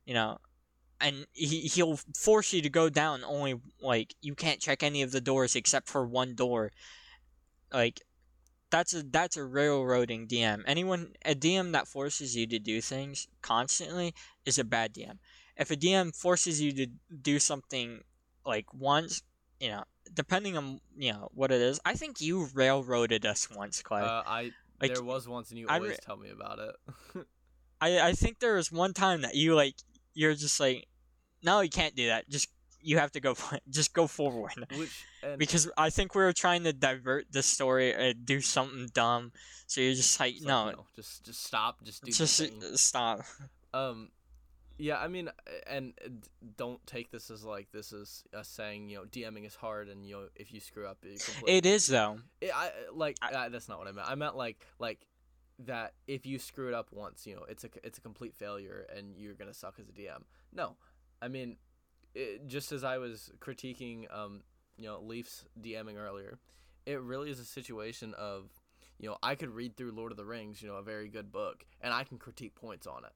You 0.04 0.14
know? 0.14 0.38
And 1.00 1.26
he, 1.32 1.62
he'll 1.62 1.98
force 2.16 2.52
you 2.52 2.62
to 2.62 2.70
go 2.70 2.88
down 2.88 3.24
only 3.24 3.60
like 3.80 4.14
you 4.22 4.34
can't 4.34 4.60
check 4.60 4.82
any 4.82 5.02
of 5.02 5.10
the 5.10 5.20
doors 5.20 5.56
except 5.56 5.88
for 5.88 6.06
one 6.06 6.34
door. 6.34 6.70
Like 7.72 8.00
that's 8.74 8.92
a 8.92 9.04
that's 9.04 9.36
a 9.36 9.44
railroading 9.44 10.26
DM. 10.26 10.64
Anyone 10.66 11.12
a 11.24 11.34
DM 11.36 11.70
that 11.72 11.86
forces 11.86 12.34
you 12.34 12.44
to 12.48 12.58
do 12.58 12.80
things 12.80 13.28
constantly 13.40 14.14
is 14.44 14.58
a 14.58 14.64
bad 14.64 14.92
DM. 14.92 15.18
If 15.56 15.70
a 15.70 15.76
DM 15.76 16.14
forces 16.14 16.60
you 16.60 16.72
to 16.72 16.86
do 17.22 17.38
something 17.38 18.00
like 18.44 18.66
once, 18.74 19.22
you 19.60 19.68
know, 19.68 19.84
depending 20.12 20.56
on 20.56 20.80
you 20.96 21.12
know 21.12 21.28
what 21.32 21.52
it 21.52 21.60
is, 21.60 21.78
I 21.84 21.94
think 21.94 22.20
you 22.20 22.48
railroaded 22.52 23.24
us 23.24 23.48
once, 23.48 23.80
Clay. 23.80 24.00
Uh, 24.00 24.22
I 24.26 24.50
Like, 24.80 24.92
there 24.92 25.04
was 25.04 25.28
once, 25.28 25.50
and 25.50 25.58
you 25.60 25.68
always 25.68 25.92
re- 25.92 25.98
tell 26.04 26.16
me 26.16 26.30
about 26.30 26.58
it. 26.58 26.74
I 27.80 28.08
I 28.08 28.12
think 28.12 28.40
there 28.40 28.56
was 28.56 28.72
one 28.72 28.92
time 28.92 29.22
that 29.22 29.36
you 29.36 29.54
like 29.54 29.76
you're 30.14 30.34
just 30.34 30.58
like, 30.58 30.88
no, 31.44 31.60
you 31.60 31.70
can't 31.70 31.94
do 31.94 32.08
that. 32.08 32.28
Just 32.28 32.48
you 32.84 32.98
have 32.98 33.12
to 33.12 33.20
go 33.20 33.34
just 33.70 33.92
go 33.94 34.06
forward. 34.06 34.66
Which 34.76 35.04
and 35.22 35.38
Because 35.38 35.70
I 35.76 35.90
think 35.90 36.14
we 36.14 36.22
were 36.22 36.32
trying 36.32 36.64
to 36.64 36.72
divert 36.72 37.32
the 37.32 37.42
story 37.42 37.92
and 37.92 38.24
do 38.24 38.40
something 38.40 38.88
dumb. 38.92 39.32
So 39.66 39.80
you're 39.80 39.94
just 39.94 40.20
like, 40.20 40.34
like, 40.40 40.46
no, 40.46 40.84
just 40.94 41.24
just 41.24 41.44
stop, 41.44 41.82
just 41.82 42.04
do 42.04 42.12
just 42.12 42.38
thing. 42.38 42.60
stop. 42.76 43.20
Um, 43.72 44.10
yeah, 44.76 44.98
I 44.98 45.08
mean, 45.08 45.30
and 45.66 45.94
uh, 46.04 46.08
don't 46.56 46.84
take 46.86 47.10
this 47.10 47.30
as 47.30 47.44
like 47.44 47.70
this 47.72 47.92
is 47.92 48.24
us 48.36 48.48
saying 48.48 48.88
you 48.88 48.98
know 48.98 49.04
DMing 49.04 49.46
is 49.46 49.54
hard, 49.54 49.88
and 49.88 50.04
you 50.04 50.14
know 50.14 50.28
if 50.34 50.52
you 50.52 50.60
screw 50.60 50.86
up, 50.86 50.98
you. 51.02 51.16
It 51.46 51.64
is 51.64 51.86
though. 51.86 52.18
It, 52.40 52.50
I 52.54 52.70
like 52.92 53.16
I- 53.22 53.32
uh, 53.32 53.48
that's 53.48 53.68
not 53.68 53.78
what 53.78 53.88
I 53.88 53.92
meant. 53.92 54.08
I 54.08 54.14
meant 54.16 54.36
like 54.36 54.66
like 54.78 55.06
that 55.60 55.94
if 56.08 56.26
you 56.26 56.38
screw 56.38 56.68
it 56.68 56.74
up 56.74 56.88
once, 56.92 57.26
you 57.26 57.36
know, 57.36 57.44
it's 57.48 57.64
a 57.64 57.68
it's 57.84 57.98
a 57.98 58.00
complete 58.00 58.34
failure, 58.34 58.86
and 58.94 59.16
you're 59.16 59.34
gonna 59.34 59.54
suck 59.54 59.76
as 59.80 59.88
a 59.88 59.92
DM. 59.92 60.22
No, 60.52 60.76
I 61.22 61.28
mean, 61.28 61.56
it, 62.14 62.46
just 62.46 62.72
as 62.72 62.84
I 62.84 62.98
was 62.98 63.30
critiquing, 63.40 64.12
um, 64.14 64.42
you 64.78 64.86
know, 64.86 65.00
Leafs 65.00 65.44
DMing 65.60 65.96
earlier, 65.96 66.38
it 66.86 67.00
really 67.00 67.30
is 67.30 67.38
a 67.38 67.44
situation 67.44 68.14
of, 68.14 68.50
you 68.98 69.08
know, 69.08 69.16
I 69.22 69.34
could 69.34 69.50
read 69.50 69.76
through 69.76 69.92
Lord 69.92 70.12
of 70.12 70.18
the 70.18 70.24
Rings, 70.24 70.62
you 70.62 70.68
know, 70.68 70.76
a 70.76 70.82
very 70.82 71.08
good 71.08 71.32
book, 71.32 71.64
and 71.80 71.92
I 71.92 72.04
can 72.04 72.18
critique 72.18 72.54
points 72.54 72.86
on 72.86 73.04
it. 73.04 73.12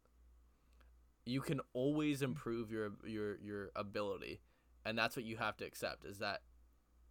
You 1.24 1.40
can 1.40 1.60
always 1.74 2.22
improve 2.22 2.70
your 2.70 2.92
your 3.04 3.36
your 3.38 3.70
ability, 3.76 4.40
and 4.84 4.96
that's 4.96 5.14
what 5.14 5.24
you 5.26 5.36
have 5.36 5.56
to 5.58 5.66
accept 5.66 6.04
is 6.04 6.18
that 6.18 6.40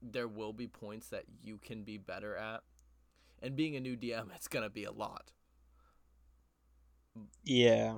there 0.02 0.28
will 0.28 0.54
be 0.54 0.68
points 0.68 1.10
that 1.10 1.26
you 1.44 1.58
can 1.58 1.84
be 1.84 1.98
better 1.98 2.36
at. 2.36 2.62
And 3.42 3.56
being 3.56 3.76
a 3.76 3.80
new 3.80 3.96
DM, 3.96 4.28
it's 4.36 4.48
gonna 4.48 4.70
be 4.70 4.86
a 4.86 4.92
lot. 4.92 5.32
Yeah. 7.44 7.98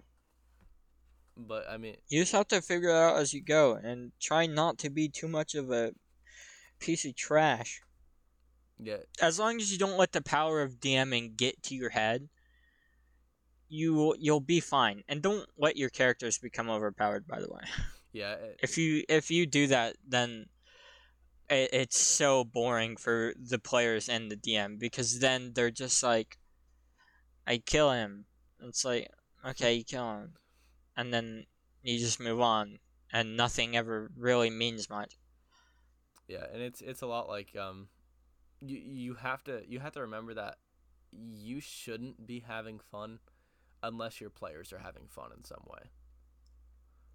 But 1.47 1.69
I 1.69 1.77
mean, 1.77 1.95
You 2.09 2.21
just 2.21 2.33
have 2.33 2.47
to 2.49 2.61
figure 2.61 2.89
it 2.89 2.95
out 2.95 3.17
as 3.17 3.33
you 3.33 3.41
go 3.41 3.73
and 3.75 4.11
try 4.19 4.45
not 4.45 4.77
to 4.79 4.89
be 4.89 5.07
too 5.07 5.27
much 5.27 5.55
of 5.55 5.71
a 5.71 5.93
piece 6.79 7.05
of 7.05 7.15
trash. 7.15 7.81
yeah, 8.77 8.97
As 9.21 9.39
long 9.39 9.57
as 9.57 9.71
you 9.71 9.77
don't 9.77 9.97
let 9.97 10.11
the 10.11 10.21
power 10.21 10.61
of 10.61 10.79
DMing 10.79 11.37
get 11.37 11.61
to 11.63 11.75
your 11.75 11.89
head, 11.91 12.29
you 13.69 14.15
you'll 14.19 14.39
be 14.41 14.59
fine. 14.59 15.03
And 15.07 15.21
don't 15.21 15.47
let 15.57 15.77
your 15.77 15.89
characters 15.89 16.37
become 16.37 16.69
overpowered 16.69 17.27
by 17.27 17.39
the 17.39 17.47
way. 17.49 17.61
yeah, 18.11 18.33
it- 18.33 18.59
If 18.61 18.77
you 18.77 19.03
if 19.07 19.29
you 19.31 19.45
do 19.45 19.67
that 19.67 19.95
then 20.07 20.47
it, 21.49 21.69
it's 21.73 21.99
so 21.99 22.43
boring 22.43 22.97
for 22.97 23.33
the 23.37 23.59
players 23.59 24.09
and 24.09 24.29
the 24.31 24.35
DM 24.35 24.77
because 24.79 25.19
then 25.19 25.53
they're 25.53 25.71
just 25.71 26.03
like 26.03 26.37
I 27.47 27.57
kill 27.59 27.91
him. 27.91 28.25
It's 28.61 28.83
like 28.85 29.07
okay, 29.45 29.75
you 29.75 29.83
kill 29.83 30.09
him. 30.11 30.33
And 30.99 31.13
then 31.13 31.45
you 31.81 31.97
just 31.97 32.19
move 32.19 32.41
on 32.41 32.79
and 33.13 33.37
nothing 33.37 33.77
ever 33.77 34.11
really 34.17 34.49
means 34.49 34.89
much. 34.89 35.17
yeah, 36.27 36.45
and 36.53 36.61
it's 36.61 36.81
it's 36.81 37.01
a 37.01 37.07
lot 37.07 37.29
like 37.29 37.55
um, 37.55 37.87
you 38.61 38.77
you 38.77 39.13
have 39.15 39.43
to 39.45 39.63
you 39.67 39.79
have 39.79 39.93
to 39.93 40.01
remember 40.01 40.33
that 40.33 40.57
you 41.11 41.61
shouldn't 41.61 42.27
be 42.27 42.43
having 42.45 42.79
fun 42.91 43.19
unless 43.81 44.21
your 44.21 44.29
players 44.29 44.73
are 44.73 44.79
having 44.79 45.07
fun 45.07 45.31
in 45.35 45.43
some 45.43 45.63
way. 45.65 45.89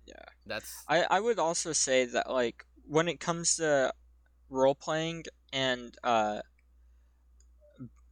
Yeah. 0.07 0.25
That's 0.47 0.85
I, 0.89 1.05
I 1.11 1.21
would 1.21 1.39
also 1.39 1.73
say 1.73 2.07
that 2.07 2.31
like 2.31 2.65
when 2.87 3.09
it 3.09 3.21
comes 3.21 3.57
to 3.57 3.93
role 4.51 4.75
playing 4.75 5.25
and 5.53 5.97
uh 6.03 6.41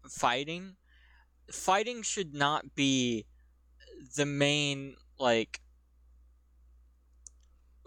fighting 0.09 0.77
fighting 1.51 2.03
should 2.03 2.35
not 2.35 2.75
be 2.75 3.27
the 4.17 4.27
main 4.27 4.97
like 5.19 5.62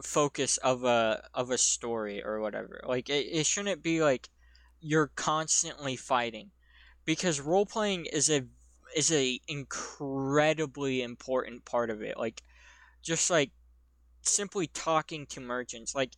focus 0.04 0.58
of 0.58 0.84
a 0.84 1.24
of 1.34 1.52
a 1.52 1.58
story 1.58 2.24
or 2.24 2.40
whatever 2.40 2.82
like 2.86 3.10
it, 3.10 3.28
it 3.32 3.46
shouldn't 3.46 3.82
be 3.82 4.02
like 4.02 4.30
you're 4.82 5.12
constantly 5.16 5.96
fighting 5.96 6.52
because 7.06 7.40
role 7.40 7.66
playing 7.66 8.06
is 8.06 8.30
a 8.30 8.44
is 8.96 9.12
a 9.12 9.40
incredibly 9.48 11.02
important 11.02 11.64
part 11.66 11.90
of 11.90 12.02
it 12.02 12.18
like 12.18 12.42
just 13.02 13.30
like 13.30 13.52
simply 14.28 14.68
talking 14.68 15.26
to 15.28 15.40
merchants. 15.40 15.96
Like 15.96 16.12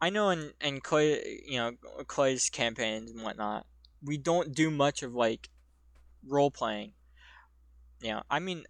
I 0.00 0.10
know 0.10 0.30
in 0.30 0.52
in 0.60 0.80
Clay, 0.80 1.42
you 1.46 1.58
know 1.58 1.72
Clay's 2.06 2.50
campaigns 2.50 3.10
and 3.10 3.22
whatnot, 3.22 3.66
we 4.02 4.18
don't 4.18 4.54
do 4.54 4.70
much 4.70 5.02
of 5.02 5.14
like 5.14 5.48
role 6.26 6.50
playing. 6.50 6.92
Know, 8.02 8.22
I 8.30 8.40
mean 8.40 8.64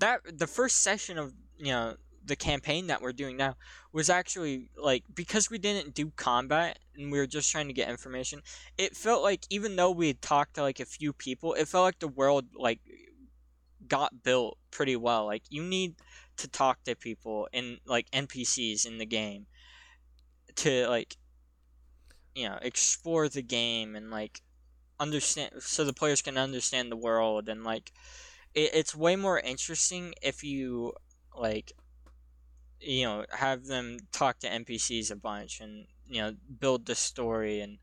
that 0.00 0.22
the 0.38 0.46
first 0.46 0.82
session 0.82 1.18
of 1.18 1.32
you 1.58 1.72
know 1.72 1.96
the 2.24 2.36
campaign 2.36 2.86
that 2.86 3.02
we're 3.02 3.12
doing 3.12 3.36
now 3.36 3.56
was 3.92 4.08
actually 4.08 4.68
like 4.76 5.04
because 5.12 5.50
we 5.50 5.58
didn't 5.58 5.94
do 5.94 6.12
combat 6.16 6.78
and 6.96 7.10
we 7.10 7.18
were 7.18 7.26
just 7.26 7.50
trying 7.50 7.68
to 7.68 7.74
get 7.74 7.88
information. 7.88 8.42
It 8.78 8.96
felt 8.96 9.22
like 9.22 9.46
even 9.50 9.76
though 9.76 9.90
we 9.90 10.08
had 10.08 10.22
talked 10.22 10.54
to 10.54 10.62
like 10.62 10.80
a 10.80 10.84
few 10.84 11.12
people, 11.12 11.54
it 11.54 11.68
felt 11.68 11.84
like 11.84 11.98
the 11.98 12.08
world 12.08 12.46
like 12.56 12.80
got 13.88 14.22
built 14.22 14.58
pretty 14.70 14.96
well. 14.96 15.26
Like 15.26 15.42
you 15.48 15.62
need 15.62 15.96
to 16.36 16.48
talk 16.48 16.84
to 16.84 16.94
people 16.94 17.48
and 17.52 17.78
like 17.86 18.10
NPCs 18.10 18.86
in 18.86 18.98
the 18.98 19.06
game 19.06 19.46
to 20.56 20.86
like 20.88 21.16
you 22.34 22.48
know 22.48 22.58
explore 22.62 23.28
the 23.28 23.42
game 23.42 23.94
and 23.94 24.10
like 24.10 24.40
understand 25.00 25.50
so 25.60 25.84
the 25.84 25.92
players 25.92 26.22
can 26.22 26.38
understand 26.38 26.90
the 26.90 26.96
world 26.96 27.48
and 27.48 27.64
like 27.64 27.92
it, 28.54 28.70
it's 28.74 28.94
way 28.94 29.16
more 29.16 29.38
interesting 29.40 30.14
if 30.22 30.44
you 30.44 30.92
like 31.36 31.72
you 32.82 33.04
know 33.04 33.24
have 33.30 33.66
them 33.66 33.98
talk 34.12 34.38
to 34.40 34.48
npcs 34.48 35.10
a 35.10 35.16
bunch 35.16 35.60
and 35.60 35.86
you 36.08 36.20
know 36.20 36.34
build 36.58 36.86
the 36.86 36.94
story 36.94 37.60
and 37.60 37.78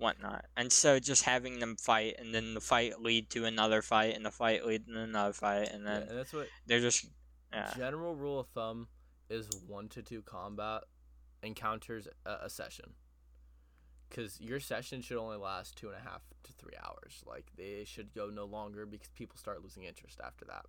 whatnot. 0.00 0.46
And 0.56 0.72
so 0.72 0.98
just 0.98 1.24
having 1.24 1.60
them 1.60 1.76
fight 1.76 2.16
and 2.18 2.34
then 2.34 2.54
the 2.54 2.60
fight 2.60 3.00
lead 3.00 3.30
to 3.30 3.44
another 3.44 3.82
fight 3.82 4.16
and 4.16 4.24
the 4.24 4.30
fight 4.30 4.66
lead 4.66 4.86
to 4.86 5.00
another 5.00 5.32
fight 5.32 5.70
and 5.72 5.84
yeah, 5.84 5.90
then 6.00 6.08
and 6.08 6.18
that's 6.18 6.32
what 6.32 6.48
they're 6.66 6.80
just 6.80 7.06
yeah. 7.52 7.72
general 7.76 8.14
rule 8.14 8.40
of 8.40 8.46
thumb 8.48 8.88
is 9.28 9.48
one 9.66 9.88
to 9.88 10.02
two 10.02 10.22
combat 10.22 10.82
encounters 11.42 12.08
a, 12.26 12.46
a 12.46 12.50
session. 12.50 12.94
Because 14.08 14.40
your 14.40 14.58
session 14.58 15.02
should 15.02 15.18
only 15.18 15.36
last 15.36 15.76
two 15.76 15.86
and 15.86 15.96
a 15.96 16.00
half 16.00 16.22
to 16.42 16.52
three 16.54 16.74
hours. 16.82 17.22
Like 17.26 17.46
they 17.56 17.84
should 17.86 18.12
go 18.12 18.28
no 18.28 18.44
longer 18.44 18.86
because 18.86 19.10
people 19.10 19.38
start 19.38 19.62
losing 19.62 19.84
interest 19.84 20.20
after 20.24 20.44
that. 20.46 20.64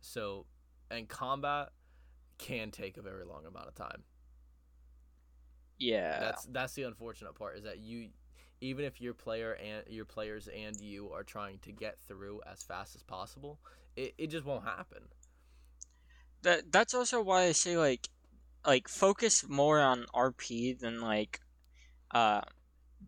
So 0.00 0.44
and 0.90 1.08
combat 1.08 1.70
can 2.40 2.70
take 2.70 2.96
a 2.96 3.02
very 3.02 3.24
long 3.24 3.46
amount 3.46 3.68
of 3.68 3.74
time. 3.74 4.02
Yeah. 5.78 6.18
That's 6.20 6.44
that's 6.46 6.74
the 6.74 6.82
unfortunate 6.84 7.34
part 7.34 7.56
is 7.56 7.64
that 7.64 7.78
you 7.78 8.08
even 8.60 8.84
if 8.84 9.00
your 9.00 9.14
player 9.14 9.52
and 9.54 9.82
your 9.88 10.04
players 10.04 10.48
and 10.48 10.78
you 10.80 11.10
are 11.12 11.22
trying 11.22 11.58
to 11.60 11.72
get 11.72 11.98
through 12.06 12.40
as 12.50 12.62
fast 12.62 12.94
as 12.94 13.02
possible 13.02 13.58
it, 13.96 14.14
it 14.18 14.26
just 14.28 14.44
won't 14.44 14.64
happen. 14.64 15.02
That 16.42 16.72
that's 16.72 16.94
also 16.94 17.20
why 17.22 17.44
I 17.44 17.52
say 17.52 17.76
like 17.76 18.08
like 18.66 18.88
focus 18.88 19.44
more 19.48 19.80
on 19.80 20.06
RP 20.14 20.78
than 20.78 21.00
like 21.00 21.40
uh 22.12 22.42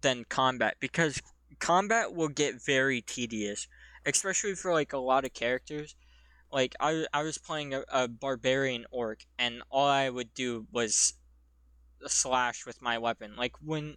than 0.00 0.24
combat 0.28 0.76
because 0.80 1.20
combat 1.58 2.14
will 2.14 2.28
get 2.28 2.64
very 2.64 3.00
tedious, 3.00 3.68
especially 4.04 4.54
for 4.54 4.72
like 4.72 4.92
a 4.92 4.98
lot 4.98 5.24
of 5.24 5.32
characters. 5.32 5.94
Like 6.52 6.74
I, 6.78 7.06
I 7.12 7.22
was 7.22 7.38
playing 7.38 7.74
a, 7.74 7.84
a 7.90 8.08
barbarian 8.08 8.84
orc, 8.90 9.24
and 9.38 9.62
all 9.70 9.88
I 9.88 10.10
would 10.10 10.34
do 10.34 10.66
was 10.70 11.14
slash 12.06 12.66
with 12.66 12.82
my 12.82 12.98
weapon. 12.98 13.34
Like 13.36 13.54
when 13.64 13.96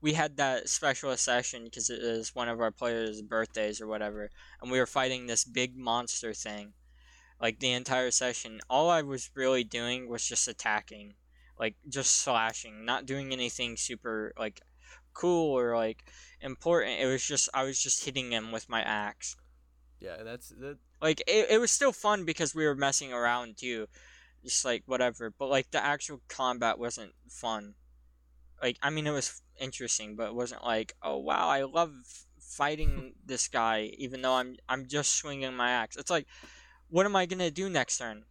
we 0.00 0.12
had 0.12 0.36
that 0.36 0.68
special 0.68 1.16
session 1.16 1.64
because 1.64 1.90
it 1.90 2.02
was 2.02 2.34
one 2.34 2.48
of 2.48 2.60
our 2.60 2.70
players' 2.70 3.22
birthdays 3.22 3.80
or 3.80 3.86
whatever, 3.86 4.30
and 4.62 4.70
we 4.70 4.78
were 4.78 4.86
fighting 4.86 5.26
this 5.26 5.44
big 5.44 5.76
monster 5.76 6.32
thing. 6.32 6.74
Like 7.40 7.58
the 7.58 7.72
entire 7.72 8.10
session, 8.10 8.60
all 8.70 8.88
I 8.88 9.02
was 9.02 9.30
really 9.34 9.64
doing 9.64 10.08
was 10.08 10.26
just 10.26 10.48
attacking, 10.48 11.14
like 11.58 11.76
just 11.88 12.16
slashing, 12.16 12.84
not 12.84 13.04
doing 13.04 13.32
anything 13.32 13.76
super 13.76 14.32
like 14.38 14.60
cool 15.12 15.58
or 15.58 15.76
like 15.76 16.04
important. 16.40 17.00
It 17.00 17.06
was 17.06 17.26
just 17.26 17.48
I 17.52 17.64
was 17.64 17.82
just 17.82 18.04
hitting 18.04 18.30
him 18.30 18.52
with 18.52 18.68
my 18.68 18.82
axe. 18.82 19.36
Yeah, 20.00 20.22
that's 20.22 20.50
that. 20.50 20.78
Like 21.00 21.20
it, 21.26 21.50
it 21.50 21.60
was 21.60 21.70
still 21.70 21.92
fun 21.92 22.24
because 22.24 22.54
we 22.54 22.66
were 22.66 22.74
messing 22.74 23.12
around 23.12 23.58
too, 23.58 23.86
just 24.42 24.64
like 24.64 24.82
whatever. 24.86 25.32
But 25.36 25.48
like 25.48 25.70
the 25.70 25.84
actual 25.84 26.20
combat 26.28 26.78
wasn't 26.78 27.12
fun. 27.28 27.74
Like 28.62 28.78
I 28.82 28.90
mean, 28.90 29.06
it 29.06 29.12
was 29.12 29.42
interesting, 29.60 30.16
but 30.16 30.28
it 30.28 30.34
wasn't 30.34 30.64
like 30.64 30.94
oh 31.02 31.18
wow, 31.18 31.48
I 31.48 31.62
love 31.64 31.92
fighting 32.40 33.14
this 33.24 33.48
guy, 33.48 33.92
even 33.98 34.22
though 34.22 34.34
I'm 34.34 34.56
I'm 34.68 34.86
just 34.86 35.16
swinging 35.16 35.54
my 35.54 35.70
axe. 35.70 35.96
It's 35.96 36.10
like, 36.10 36.26
what 36.88 37.06
am 37.06 37.16
I 37.16 37.26
gonna 37.26 37.50
do 37.50 37.68
next 37.68 37.98
turn? 37.98 38.24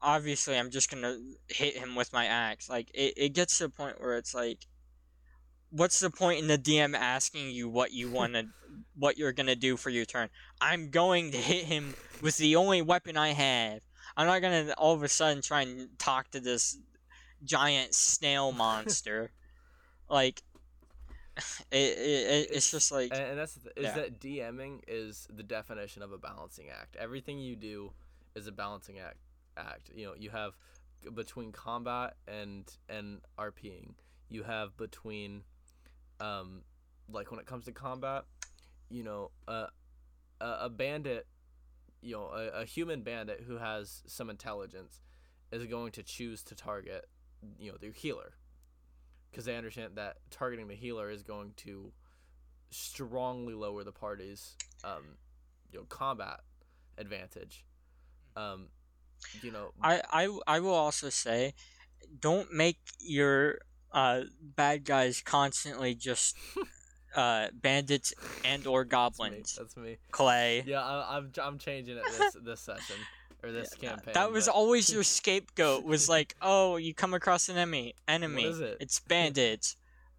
Obviously, 0.00 0.58
I'm 0.58 0.70
just 0.70 0.90
gonna 0.90 1.18
hit 1.48 1.76
him 1.76 1.94
with 1.94 2.12
my 2.12 2.26
axe. 2.26 2.68
Like 2.70 2.90
it, 2.94 3.14
it 3.16 3.28
gets 3.34 3.58
to 3.58 3.66
a 3.66 3.68
point 3.68 4.00
where 4.00 4.16
it's 4.16 4.34
like, 4.34 4.66
what's 5.72 5.98
the 6.00 6.10
point 6.10 6.40
in 6.40 6.46
the 6.46 6.58
DM 6.58 6.94
asking 6.94 7.50
you 7.50 7.68
what 7.68 7.92
you 7.92 8.10
want 8.12 8.34
to, 8.34 8.46
what 8.96 9.18
you're 9.18 9.32
gonna 9.32 9.56
do 9.56 9.76
for 9.76 9.90
your 9.90 10.04
turn? 10.04 10.28
I'm 10.60 10.90
going 10.90 11.32
to 11.32 11.38
hit 11.38 11.64
him 11.64 11.94
with 12.20 12.36
the 12.36 12.56
only 12.56 12.82
weapon 12.82 13.16
I 13.16 13.28
have. 13.28 13.80
I'm 14.16 14.26
not 14.26 14.42
gonna 14.42 14.74
all 14.78 14.94
of 14.94 15.02
a 15.02 15.08
sudden 15.08 15.42
try 15.42 15.62
and 15.62 15.88
talk 15.98 16.30
to 16.32 16.40
this 16.40 16.78
giant 17.44 17.94
snail 17.94 18.52
monster. 18.52 19.32
like, 20.08 20.42
it, 21.70 21.98
it, 21.98 22.48
it's 22.52 22.70
just 22.70 22.92
like 22.92 23.10
and, 23.12 23.22
and 23.22 23.38
that's 23.38 23.54
th- 23.54 23.72
is 23.76 23.84
yeah. 23.84 23.94
that 23.94 24.20
DMing 24.20 24.80
is 24.86 25.26
the 25.34 25.42
definition 25.42 26.02
of 26.02 26.12
a 26.12 26.18
balancing 26.18 26.66
act. 26.68 26.96
Everything 26.96 27.38
you 27.38 27.56
do 27.56 27.92
is 28.34 28.46
a 28.46 28.52
balancing 28.52 28.98
act. 28.98 29.16
Act. 29.56 29.90
You 29.94 30.06
know, 30.06 30.14
you 30.18 30.30
have 30.30 30.52
between 31.14 31.52
combat 31.52 32.16
and 32.28 32.70
and 32.88 33.20
RPing. 33.38 33.94
You 34.28 34.44
have 34.44 34.76
between, 34.76 35.42
um, 36.22 36.62
like 37.10 37.30
when 37.30 37.40
it 37.40 37.46
comes 37.46 37.64
to 37.64 37.72
combat, 37.72 38.24
you 38.88 39.02
know, 39.02 39.30
uh, 39.48 39.66
a 40.40 40.56
a 40.62 40.68
bandit, 40.70 41.26
you 42.00 42.12
know, 42.12 42.30
a, 42.32 42.60
a 42.60 42.64
human 42.64 43.02
bandit 43.02 43.42
who 43.46 43.58
has 43.58 44.02
some 44.06 44.30
intelligence, 44.30 45.00
is 45.50 45.66
going 45.66 45.92
to 45.92 46.02
choose 46.02 46.42
to 46.44 46.54
target, 46.54 47.08
you 47.58 47.70
know, 47.70 47.76
their 47.80 47.92
healer 47.92 48.34
because 49.30 49.46
they 49.46 49.56
understand 49.56 49.96
that 49.96 50.18
targeting 50.30 50.68
the 50.68 50.74
healer 50.74 51.10
is 51.10 51.22
going 51.22 51.52
to 51.56 51.90
strongly 52.70 53.54
lower 53.54 53.82
the 53.82 53.92
party's 53.92 54.56
um, 54.84 55.16
you 55.72 55.78
know 55.78 55.84
combat 55.88 56.40
advantage. 56.98 57.64
Um, 58.36 58.68
you 59.42 59.50
know, 59.50 59.72
I, 59.82 60.02
I 60.12 60.38
I 60.46 60.60
will 60.60 60.74
also 60.74 61.08
say, 61.08 61.54
don't 62.20 62.52
make 62.52 62.78
your 63.00 63.58
uh 63.92 64.22
bad 64.40 64.84
guys 64.84 65.20
constantly 65.22 65.94
just 65.94 66.36
uh 67.14 67.48
bandits 67.52 68.14
and 68.44 68.66
or 68.66 68.84
that's 68.84 68.88
me. 68.88 68.90
goblins. 68.90 69.56
That's 69.58 69.76
me. 69.76 69.96
Clay. 70.10 70.62
Yeah, 70.66 70.82
I, 70.82 71.16
I'm 71.18 71.30
I'm 71.42 71.58
changing 71.58 71.96
it 71.98 72.04
this 72.18 72.36
this 72.42 72.60
session 72.60 72.96
or 73.42 73.50
this 73.52 73.70
Yeah, 73.80 73.90
campaign. 73.90 74.14
That 74.14 74.32
was 74.32 74.46
but- 74.46 74.54
always 74.54 74.90
your 74.92 75.02
scapegoat. 75.18 75.84
Was 75.84 76.08
like, 76.08 76.34
oh, 76.40 76.76
you 76.76 76.94
come 76.94 77.12
across 77.14 77.48
an 77.48 77.56
enemy. 77.56 77.94
Enemy. 78.08 78.44
is 78.44 78.60
it? 78.60 78.76
It's 78.80 79.00
bandits, 79.00 79.76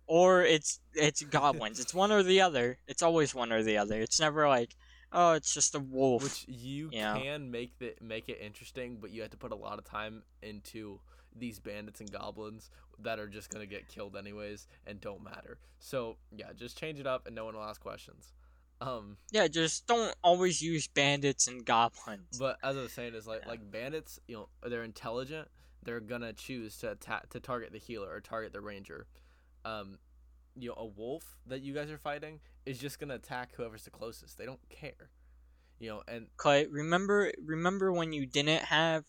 or 0.08 0.44
it's 0.44 0.80
it's 0.94 1.24
goblins. 1.24 1.80
it's 1.80 1.94
one 1.94 2.12
or 2.12 2.22
the 2.22 2.42
other. 2.42 2.78
It's 2.88 3.02
always 3.02 3.34
one 3.34 3.52
or 3.52 3.64
the 3.64 3.78
other. 3.78 4.00
It's 4.02 4.20
never 4.20 4.48
like, 4.48 4.76
oh, 5.12 5.32
it's 5.34 5.54
just 5.54 5.74
a 5.74 5.80
wolf. 5.80 6.22
which 6.24 6.46
you 6.48 6.90
Yeah. 6.92 7.18
can 7.18 7.50
make 7.50 7.80
the 7.80 7.96
make 8.02 8.30
it 8.30 8.38
interesting, 8.42 8.98
but 9.02 9.10
you 9.12 9.22
have 9.22 9.32
to 9.32 9.38
put 9.38 9.52
a 9.52 9.56
lot 9.56 9.80
of 9.80 9.86
time 9.86 10.22
into 10.44 11.00
these 11.36 11.60
bandits 11.60 12.00
and 12.00 12.12
goblins 12.12 12.70
that 13.00 13.20
are 13.20 13.28
just 13.28 13.50
gonna 13.50 13.66
get 13.66 13.88
killed 13.88 14.16
anyways 14.16 14.68
and 14.86 15.00
don't 15.02 15.24
matter. 15.24 15.58
So 15.80 16.18
yeah, 16.36 16.54
just 16.56 16.78
change 16.78 17.00
it 17.00 17.08
up 17.08 17.26
and 17.26 17.36
no 17.36 17.46
one 17.46 17.56
will 17.56 17.64
ask 17.64 17.82
questions. 17.82 18.34
Um, 18.82 19.18
yeah, 19.32 19.48
just 19.48 19.88
don't 19.88 20.14
always 20.24 20.62
use 20.62 20.88
bandits 20.88 21.48
and 21.48 21.66
goblins. 21.66 22.38
but 22.38 22.58
as 22.64 22.76
I 22.78 22.82
was 22.82 22.92
saying, 22.92 23.14
is 23.16 23.26
like 23.28 23.42
Yeah. 23.44 23.50
like 23.50 23.72
bandits, 23.72 24.20
you 24.28 24.36
know, 24.36 24.50
they're 24.68 24.84
intelligent. 24.84 25.48
They're 25.84 26.00
gonna 26.02 26.34
choose 26.34 26.78
to 26.80 26.92
attack 26.92 27.30
to 27.30 27.40
target 27.40 27.72
the 27.72 27.78
healer 27.80 28.10
or 28.12 28.20
target 28.22 28.54
the 28.54 28.62
ranger. 28.62 29.08
Um, 29.66 30.00
you 30.56 30.70
know, 30.70 30.76
a 30.78 30.86
wolf 30.86 31.38
that 31.48 31.62
you 31.62 31.74
guys 31.74 31.90
are 31.90 31.98
fighting 31.98 32.40
is 32.66 32.78
just 32.78 33.00
gonna 33.00 33.16
attack 33.16 33.56
whoever's 33.56 33.84
the 33.86 33.90
closest. 33.92 34.38
They 34.38 34.46
don't 34.46 34.68
care. 34.70 35.10
You 35.80 35.90
know, 35.90 36.04
and 36.08 36.28
Clay, 36.38 36.68
remember 36.68 37.32
remember 37.44 37.92
when 37.92 38.14
you 38.14 38.26
didn't 38.26 38.64
have 38.66 39.04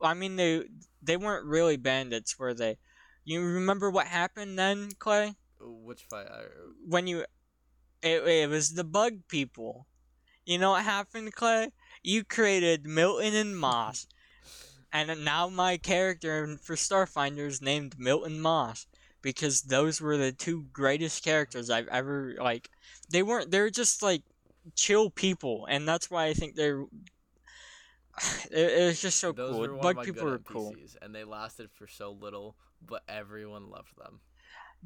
I 0.00 0.14
mean 0.14 0.36
they 0.36 0.64
they 1.02 1.16
weren't 1.16 1.46
really 1.46 1.76
bandits, 1.76 2.38
were 2.38 2.54
they? 2.54 2.78
You 3.24 3.42
remember 3.42 3.90
what 3.90 4.06
happened 4.06 4.58
then, 4.58 4.90
Clay? 4.98 5.34
which 5.60 6.04
fight? 6.04 6.26
I, 6.30 6.44
When 6.86 7.06
you 7.06 7.24
it, 8.02 8.26
it 8.26 8.48
was 8.48 8.74
the 8.74 8.84
bug 8.84 9.20
people. 9.28 9.86
You 10.44 10.58
know 10.58 10.70
what 10.70 10.84
happened, 10.84 11.34
Clay? 11.34 11.72
You 12.02 12.24
created 12.24 12.86
Milton 12.86 13.34
and 13.34 13.58
Moss. 13.58 14.06
and 14.92 15.24
now 15.24 15.48
my 15.48 15.76
character 15.76 16.58
for 16.62 16.76
Starfinder 16.76 17.46
is 17.46 17.60
named 17.60 17.98
Milton 17.98 18.40
Moss 18.40 18.86
because 19.20 19.62
those 19.62 20.00
were 20.00 20.16
the 20.16 20.32
two 20.32 20.66
greatest 20.72 21.24
characters 21.24 21.70
I've 21.70 21.88
ever 21.88 22.36
like 22.38 22.70
they 23.10 23.22
weren't 23.22 23.50
they're 23.50 23.68
just 23.68 24.02
like 24.02 24.22
chill 24.76 25.10
people 25.10 25.66
and 25.68 25.88
that's 25.88 26.10
why 26.10 26.26
I 26.26 26.34
think 26.34 26.54
they're 26.54 26.84
it, 28.50 28.80
it 28.80 28.86
was 28.86 29.00
just 29.00 29.18
so 29.18 29.32
Those 29.32 29.68
cool. 29.68 29.78
Bug 29.78 30.04
people 30.04 30.26
were 30.26 30.38
cool. 30.38 30.74
And 31.02 31.14
they 31.14 31.24
lasted 31.24 31.70
for 31.72 31.86
so 31.86 32.12
little, 32.12 32.56
but 32.86 33.02
everyone 33.08 33.70
loved 33.70 33.96
them. 33.96 34.20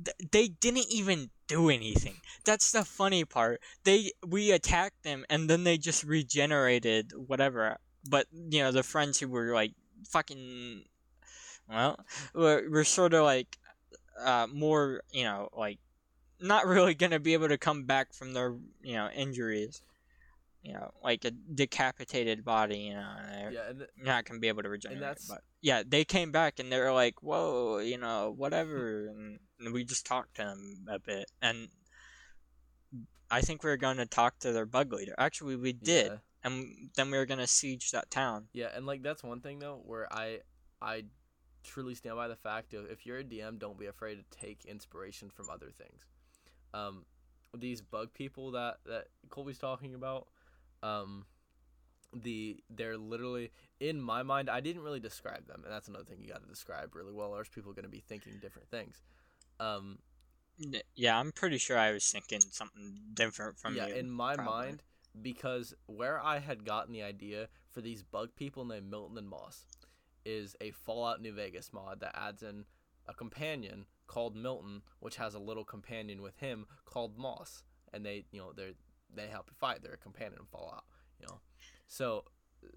Th- 0.03 0.31
they 0.31 0.49
didn't 0.49 0.87
even 0.91 1.31
do 1.47 1.69
anything. 1.69 2.17
That's 2.45 2.73
the 2.73 2.85
funny 2.85 3.25
part. 3.25 3.61
They 3.85 4.13
we 4.27 4.51
attacked 4.51 5.03
them 5.03 5.25
and 5.29 5.51
then 5.51 5.65
they 5.65 5.79
just 5.79 6.05
regenerated 6.05 7.13
whatever. 7.15 7.79
But 8.09 8.27
you 8.33 8.63
know 8.63 8.73
the 8.73 8.83
friends 8.83 9.21
who 9.21 9.29
were 9.29 9.53
like 9.55 9.73
fucking, 10.09 10.85
well, 11.69 12.05
were, 12.35 12.65
were 12.69 12.85
sort 12.85 13.15
of 13.15 13.25
like 13.25 13.59
uh, 14.19 14.47
more 14.53 15.03
you 15.13 15.25
know 15.25 15.49
like 15.57 15.79
not 16.41 16.67
really 16.67 16.95
gonna 16.95 17.21
be 17.21 17.35
able 17.35 17.49
to 17.49 17.59
come 17.59 17.85
back 17.85 18.13
from 18.13 18.33
their 18.33 18.55
you 18.83 18.95
know 18.95 19.09
injuries. 19.15 19.83
You 20.63 20.75
know, 20.75 20.93
like 21.03 21.25
a 21.25 21.33
decapitated 21.33 22.45
body. 22.45 22.79
You 22.79 22.95
know, 22.95 23.15
and 23.19 23.33
they're 23.35 23.51
Yeah, 23.53 23.69
and 23.71 23.87
not 23.97 24.25
gonna 24.25 24.39
be 24.41 24.49
able 24.49 24.63
to 24.63 24.69
regenerate. 24.69 25.19
but 25.29 25.43
yeah, 25.61 25.83
they 25.87 26.05
came 26.05 26.31
back 26.31 26.59
and 26.61 26.71
they 26.71 26.79
were 26.79 26.93
like, 26.93 27.23
"Whoa, 27.23 27.79
you 27.79 27.99
know, 27.99 28.31
whatever," 28.37 29.07
and, 29.11 29.41
and 29.59 29.73
we 29.75 29.85
just 29.85 30.07
talked 30.07 30.37
to 30.37 30.43
them 30.43 30.87
a 30.89 30.99
bit, 31.01 31.31
and 31.41 31.69
I 33.31 33.41
think 33.41 33.63
we 33.65 33.71
were 33.71 33.77
going 33.77 33.97
to 33.97 34.07
talk 34.07 34.39
to 34.41 34.53
their 34.53 34.67
bug 34.67 34.93
leader. 34.93 35.15
Actually, 35.19 35.57
we 35.57 35.73
did, 35.73 36.13
Yeah. 36.13 36.19
and 36.45 36.91
then 36.97 37.11
we 37.11 37.17
were 37.19 37.27
gonna 37.27 37.47
siege 37.47 37.91
that 37.93 38.11
town. 38.11 38.49
Yeah, 38.53 38.71
and 38.75 38.87
like 38.87 39.03
that's 39.03 39.23
one 39.23 39.41
thing 39.41 39.59
though 39.59 39.81
where 39.85 40.13
I 40.13 40.41
I 40.81 41.05
truly 41.65 41.95
stand 41.95 42.17
by 42.17 42.29
the 42.29 42.37
fact 42.37 42.75
of 42.75 42.91
if 42.91 43.07
you're 43.07 43.19
a 43.19 43.25
DM, 43.25 43.59
don't 43.59 43.79
be 43.79 43.87
afraid 43.87 44.17
to 44.17 44.39
take 44.39 44.65
inspiration 44.65 45.31
from 45.31 45.49
other 45.49 45.71
things. 45.71 46.03
Um, 46.75 47.05
these 47.57 47.81
bug 47.81 48.13
people 48.15 48.51
that 48.53 48.79
that 48.87 49.09
Colby's 49.31 49.59
talking 49.59 49.95
about, 49.95 50.29
um, 50.83 51.27
the 52.15 52.63
they're 52.71 52.99
literally 52.99 53.51
in 53.81 54.01
my 54.01 54.23
mind. 54.23 54.51
I 54.51 54.61
didn't 54.61 54.83
really 54.83 55.01
describe 55.01 55.47
them, 55.47 55.63
and 55.65 55.73
that's 55.73 55.89
another 55.89 56.05
thing 56.05 56.19
you 56.21 56.29
got 56.29 56.43
to 56.43 56.49
describe 56.49 56.95
really 56.95 57.13
well, 57.13 57.29
or 57.31 57.39
else 57.39 57.49
people 57.49 57.71
are 57.71 57.75
gonna 57.75 57.89
be 57.89 58.01
thinking 58.07 58.39
different 58.41 58.69
things. 58.71 59.03
Um, 59.61 59.99
Yeah, 60.95 61.19
I'm 61.19 61.33
pretty 61.33 61.59
sure 61.59 61.79
I 61.79 61.93
was 61.93 62.11
thinking 62.11 62.41
something 62.51 63.01
different 63.15 63.59
from 63.59 63.75
yeah, 63.77 63.87
you. 63.89 63.95
in 63.95 64.11
my 64.11 64.35
probably. 64.37 64.53
mind, 64.53 64.83
because 65.21 65.75
where 65.87 66.23
I 66.23 66.39
had 66.39 66.65
gotten 66.65 66.93
the 66.93 67.03
idea 67.03 67.49
for 67.71 67.81
these 67.81 68.03
bug 68.03 68.31
people 68.37 68.65
named 68.65 68.91
Milton 68.91 69.19
and 69.19 69.29
Moss 69.29 69.67
is 70.25 70.55
a 70.61 70.71
Fallout 70.71 71.21
New 71.21 71.33
Vegas 71.33 71.73
mod 71.73 72.01
that 72.01 72.15
adds 72.17 72.43
in 72.43 72.65
a 73.09 73.15
companion 73.15 73.87
called 74.07 74.37
Milton, 74.37 74.83
which 75.01 75.17
has 75.17 75.35
a 75.35 75.39
little 75.39 75.65
companion 75.65 76.23
with 76.23 76.37
him 76.39 76.67
called 76.85 77.19
Moss, 77.19 77.65
and 77.93 78.05
they, 78.05 78.25
you 78.31 78.39
know, 78.41 78.53
they 78.53 78.75
they 79.15 79.27
help 79.29 79.47
you 79.49 79.57
fight. 79.59 79.83
They're 79.83 79.95
a 79.95 79.99
companion 79.99 80.35
in 80.41 80.47
Fallout, 80.47 80.85
you 81.21 81.27
know. 81.27 81.41
So, 81.87 82.25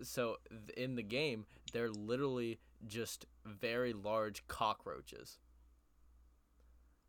so 0.03 0.37
in 0.75 0.95
the 0.95 1.03
game, 1.03 1.45
they're 1.73 1.91
literally 1.91 2.59
just 2.85 3.25
very 3.45 3.93
large 3.93 4.45
cockroaches. 4.47 5.37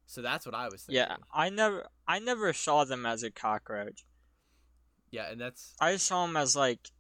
So 0.07 0.23
that's 0.23 0.47
what 0.47 0.55
I 0.55 0.69
was 0.69 0.83
thinking. 0.83 1.05
Yeah, 1.09 1.17
I 1.35 1.51
never 1.51 1.89
I 2.07 2.21
never 2.21 2.53
saw 2.53 2.85
them 2.85 3.05
as 3.05 3.23
a 3.23 3.31
cockroach. 3.31 4.05
Yeah, 5.11 5.31
and 5.31 5.41
that's 5.41 5.75
I 5.81 5.97
saw 5.97 6.27
them 6.27 6.37
as 6.37 6.55
like 6.55 6.91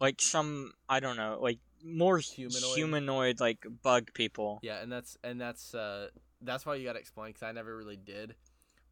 like 0.00 0.20
some 0.20 0.72
I 0.88 0.98
don't 1.00 1.16
know, 1.16 1.38
like 1.40 1.58
more 1.84 2.18
Humanoid? 2.18 2.76
humanoid, 2.76 3.40
like 3.40 3.64
bug 3.82 4.12
people. 4.14 4.58
yeah, 4.62 4.82
and 4.82 4.90
that's 4.90 5.16
and 5.22 5.40
that's 5.40 5.74
uh 5.74 6.08
that's 6.40 6.66
why 6.66 6.74
you 6.74 6.84
got 6.84 6.94
to 6.94 6.98
explain 6.98 7.28
because 7.30 7.44
I 7.44 7.52
never 7.52 7.76
really 7.76 7.96
did, 7.96 8.34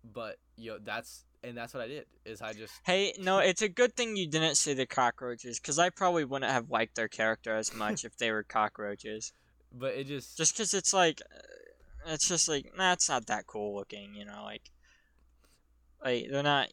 but 0.05 0.37
you 0.57 0.71
know 0.71 0.79
that's 0.83 1.25
and 1.43 1.57
that's 1.57 1.73
what 1.75 1.83
I 1.83 1.89
did 1.89 2.07
is 2.25 2.41
I 2.43 2.53
just 2.53 2.73
Hey, 2.85 3.15
no, 3.19 3.39
it's 3.39 3.63
a 3.63 3.69
good 3.69 3.97
thing 3.97 4.17
you 4.17 4.29
didn't 4.29 4.57
say 4.57 4.75
the 4.75 4.87
cockroaches 4.87 5.59
cuz 5.59 5.79
I 5.79 5.91
probably 5.91 6.25
wouldn't 6.25 6.51
have 6.51 6.71
liked 6.71 6.95
their 6.97 7.09
character 7.09 7.55
as 7.57 7.73
much 7.75 8.05
if 8.05 8.17
they 8.17 8.31
were 8.31 8.43
cockroaches. 8.43 9.33
but 9.73 9.95
it 9.95 10.07
just 10.07 10.37
Just 10.37 10.57
cuz 10.57 10.75
it's 10.75 10.93
like 10.93 11.21
uh, 11.33 12.13
it's 12.13 12.29
just 12.29 12.49
like 12.49 12.67
nah, 12.77 12.93
it's 12.93 13.09
not 13.09 13.27
that 13.27 13.47
cool 13.47 13.75
looking, 13.77 14.15
you 14.15 14.25
know, 14.25 14.43
like 14.45 14.71
like 16.05 16.27
they're 16.31 16.43
not 16.43 16.69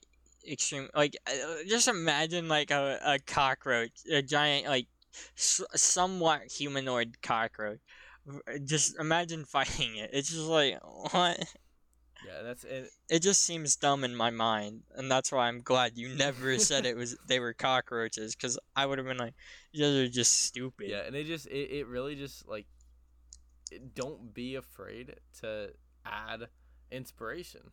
extreme 0.49 0.89
like 0.95 1.15
uh, 1.27 1.64
just 1.68 1.88
imagine 1.88 2.48
like 2.48 2.72
a, 2.72 2.99
a 3.03 3.19
cockroach, 3.19 3.91
a 4.11 4.22
giant 4.22 4.68
like 4.68 4.88
s- 5.38 5.61
somewhat 5.76 6.44
humanoid 6.52 7.22
cockroach. 7.22 7.80
Just 8.64 8.98
imagine 8.99 9.45
fighting 9.56 9.95
it. 9.98 10.10
It's 10.14 10.30
just 10.30 10.48
like 10.48 10.77
what? 10.84 11.44
Yeah 12.26 12.41
that's 12.44 12.64
it. 12.64 12.89
It 13.10 13.22
just 13.22 13.44
seems 13.44 13.76
dumb 13.76 14.03
in 14.03 14.15
my 14.15 14.30
mind, 14.30 14.84
and 14.95 15.10
that's 15.11 15.31
why 15.31 15.48
I'm 15.48 15.61
glad 15.61 15.98
you 15.98 16.10
never 16.10 16.57
said 16.60 16.85
it 16.85 16.95
was 16.95 17.18
they 17.27 17.39
were 17.39 17.53
cockroaches, 17.53 18.35
because 18.35 18.57
I 18.76 18.85
would 18.85 18.98
have 18.98 19.07
been 19.07 19.18
like, 19.18 19.34
you 19.72 19.84
guys 19.84 19.94
are 19.95 20.07
just 20.11 20.34
stupid. 20.45 20.89
yeah 20.89 21.02
and 21.06 21.15
it 21.15 21.26
just 21.26 21.48
it, 21.48 21.72
it 21.72 21.88
really 21.88 22.15
just 22.15 22.48
like 22.48 22.65
it, 23.72 23.95
don't 23.95 24.34
be 24.34 24.56
afraid 24.56 25.15
to 25.41 25.72
add 26.06 26.48
inspiration. 26.91 27.72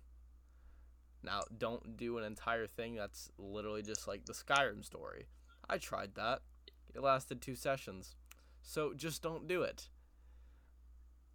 Now, 1.22 1.42
don't 1.56 1.96
do 1.96 2.18
an 2.18 2.24
entire 2.24 2.66
thing 2.66 2.96
that's 2.96 3.30
literally 3.38 3.82
just 3.82 4.06
like 4.06 4.26
the 4.26 4.34
Skyrim 4.34 4.84
story. 4.84 5.26
I 5.68 5.78
tried 5.78 6.14
that. 6.16 6.42
It 6.94 7.02
lasted 7.02 7.40
two 7.40 7.54
sessions. 7.54 8.14
So 8.62 8.92
just 8.94 9.22
don't 9.22 9.48
do 9.48 9.62
it. 9.62 9.88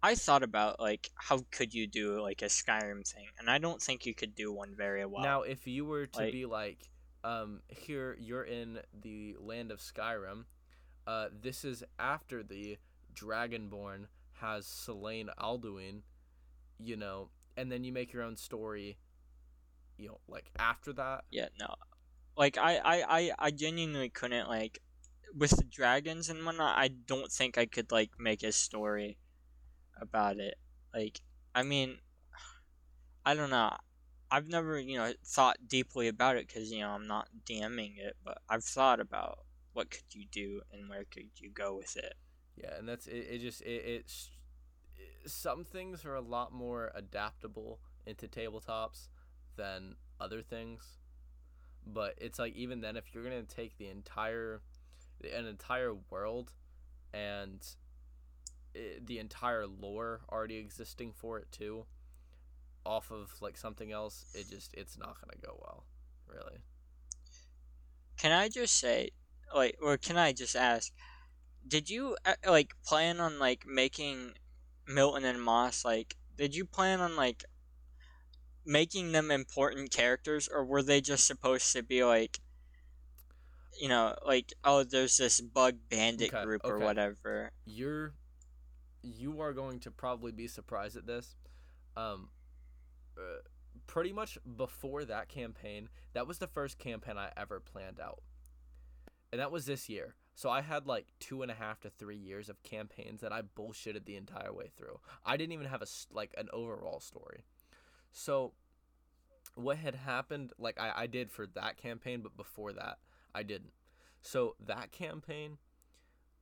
I 0.02 0.14
thought 0.14 0.42
about 0.42 0.80
like 0.80 1.10
how 1.14 1.40
could 1.50 1.74
you 1.74 1.86
do 1.86 2.20
like 2.22 2.42
a 2.42 2.46
Skyrim 2.46 3.06
thing, 3.06 3.26
and 3.38 3.50
I 3.50 3.58
don't 3.58 3.80
think 3.82 4.06
you 4.06 4.14
could 4.14 4.34
do 4.34 4.52
one 4.52 4.74
very 4.74 5.04
well. 5.04 5.22
Now, 5.22 5.42
if 5.42 5.66
you 5.66 5.84
were 5.84 6.06
to 6.06 6.18
like- 6.18 6.32
be 6.32 6.46
like, 6.46 6.78
um, 7.22 7.60
here 7.68 8.16
you're 8.18 8.44
in 8.44 8.80
the 9.02 9.36
land 9.38 9.70
of 9.70 9.80
Skyrim, 9.80 10.44
uh, 11.06 11.28
this 11.42 11.64
is 11.64 11.84
after 11.98 12.42
the 12.42 12.78
Dragonborn 13.14 14.06
has 14.40 14.66
slain 14.66 15.28
Alduin, 15.38 16.02
you 16.78 16.96
know, 16.96 17.30
and 17.56 17.70
then 17.70 17.84
you 17.84 17.92
make 17.92 18.12
your 18.12 18.22
own 18.22 18.36
story, 18.36 18.96
you 19.98 20.08
know, 20.08 20.20
like 20.28 20.50
after 20.58 20.94
that. 20.94 21.24
yeah, 21.30 21.48
no, 21.58 21.74
like 22.38 22.56
I, 22.56 22.76
I, 22.78 23.18
I, 23.18 23.32
I 23.38 23.50
genuinely 23.50 24.08
couldn't 24.08 24.48
like 24.48 24.80
with 25.36 25.50
the 25.50 25.64
dragons 25.64 26.30
and 26.30 26.44
whatnot. 26.46 26.78
I 26.78 26.88
don't 26.88 27.30
think 27.30 27.58
I 27.58 27.66
could 27.66 27.92
like 27.92 28.12
make 28.18 28.42
a 28.42 28.52
story 28.52 29.18
about 30.00 30.38
it. 30.38 30.54
Like, 30.94 31.20
I 31.54 31.62
mean, 31.62 31.98
I 33.24 33.34
don't 33.34 33.50
know. 33.50 33.76
I've 34.30 34.48
never, 34.48 34.78
you 34.78 34.96
know, 34.96 35.12
thought 35.24 35.56
deeply 35.66 36.08
about 36.08 36.36
it 36.36 36.46
because 36.46 36.70
you 36.70 36.80
know 36.80 36.90
I'm 36.90 37.06
not 37.06 37.28
DMing 37.48 37.98
it, 37.98 38.16
but 38.24 38.38
I've 38.48 38.64
thought 38.64 39.00
about 39.00 39.40
what 39.72 39.90
could 39.90 40.12
you 40.12 40.24
do 40.30 40.60
and 40.72 40.88
where 40.88 41.04
could 41.04 41.30
you 41.36 41.50
go 41.50 41.76
with 41.76 41.96
it. 41.96 42.14
Yeah, 42.56 42.76
and 42.78 42.88
that's 42.88 43.06
it. 43.06 43.26
It 43.30 43.38
just 43.40 43.62
it, 43.62 43.82
it's 43.84 44.30
some 45.26 45.64
things 45.64 46.04
are 46.04 46.14
a 46.14 46.20
lot 46.20 46.52
more 46.52 46.92
adaptable 46.94 47.80
into 48.06 48.28
tabletops 48.28 49.08
than 49.56 49.96
other 50.20 50.42
things, 50.42 50.98
but 51.86 52.14
it's 52.18 52.38
like 52.38 52.54
even 52.54 52.80
then, 52.80 52.96
if 52.96 53.12
you're 53.12 53.24
gonna 53.24 53.42
take 53.42 53.78
the 53.78 53.88
entire 53.88 54.62
an 55.36 55.46
entire 55.46 55.94
world 56.08 56.52
and 57.12 57.60
i 58.76 58.98
the 59.04 59.18
entire 59.18 59.66
lore 59.66 60.22
already 60.30 60.56
existing 60.56 61.12
for 61.12 61.38
it 61.38 61.50
too, 61.52 61.86
off 62.84 63.10
of 63.10 63.40
like 63.40 63.56
something 63.56 63.92
else, 63.92 64.26
it 64.34 64.48
just 64.50 64.74
it's 64.74 64.98
not 64.98 65.16
gonna 65.20 65.38
go 65.40 65.58
well, 65.60 65.84
really. 66.26 66.58
Can 68.16 68.30
I 68.32 68.48
just 68.48 68.76
say, 68.78 69.10
like, 69.54 69.76
or 69.82 69.96
can 69.96 70.16
I 70.16 70.32
just 70.32 70.54
ask, 70.54 70.92
did 71.66 71.90
you 71.90 72.16
uh, 72.24 72.34
like 72.46 72.74
plan 72.84 73.20
on 73.20 73.38
like 73.38 73.66
making 73.66 74.34
Milton 74.86 75.24
and 75.24 75.42
Moss 75.42 75.84
like? 75.84 76.16
Did 76.36 76.54
you 76.54 76.64
plan 76.66 77.00
on 77.00 77.16
like 77.16 77.44
making 78.64 79.12
them 79.12 79.30
important 79.30 79.90
characters, 79.90 80.48
or 80.48 80.64
were 80.64 80.82
they 80.82 81.00
just 81.00 81.26
supposed 81.26 81.72
to 81.72 81.82
be 81.82 82.04
like, 82.04 82.40
you 83.80 83.88
know, 83.88 84.14
like 84.24 84.52
oh, 84.64 84.82
there's 84.84 85.16
this 85.16 85.40
bug 85.40 85.76
bandit 85.88 86.34
Okay, 86.34 86.40
group 86.40 86.62
or 86.68 86.78
okay. 86.78 86.84
whatever? 86.84 87.52
you're 87.64 88.14
you 89.02 89.40
are 89.40 89.52
going 89.52 89.80
to 89.80 89.90
probably 89.90 90.32
be 90.32 90.46
surprised 90.46 90.96
at 90.96 91.06
this. 91.06 91.36
Um 91.96 92.28
uh, 93.18 93.40
pretty 93.86 94.12
much 94.12 94.38
before 94.56 95.04
that 95.04 95.28
campaign 95.28 95.88
that 96.12 96.26
was 96.26 96.38
the 96.38 96.46
first 96.46 96.78
campaign 96.78 97.18
i 97.18 97.30
ever 97.36 97.60
planned 97.60 98.00
out. 98.00 98.22
And 99.32 99.40
that 99.40 99.50
was 99.50 99.66
this 99.66 99.88
year. 99.88 100.14
So 100.34 100.48
i 100.48 100.60
had 100.60 100.86
like 100.86 101.06
two 101.18 101.42
and 101.42 101.50
a 101.50 101.54
half 101.54 101.80
to 101.80 101.90
three 101.90 102.16
years 102.16 102.48
of 102.48 102.62
campaigns 102.62 103.20
that 103.20 103.32
i 103.32 103.42
bullshitted 103.42 104.04
the 104.04 104.16
entire 104.16 104.52
way 104.52 104.70
through. 104.76 105.00
I 105.24 105.36
didn't 105.36 105.52
even 105.52 105.66
have 105.66 105.82
a 105.82 105.86
like 106.12 106.34
an 106.38 106.48
overall 106.52 107.00
story. 107.00 107.44
So 108.12 108.52
what 109.54 109.78
had 109.78 109.94
happened 109.96 110.52
like 110.58 110.78
i, 110.80 110.92
I 110.94 111.06
did 111.06 111.30
for 111.30 111.46
that 111.48 111.76
campaign 111.76 112.20
but 112.22 112.36
before 112.36 112.72
that 112.72 112.98
i 113.34 113.42
didn't. 113.42 113.72
So 114.22 114.54
that 114.64 114.92
campaign 114.92 115.58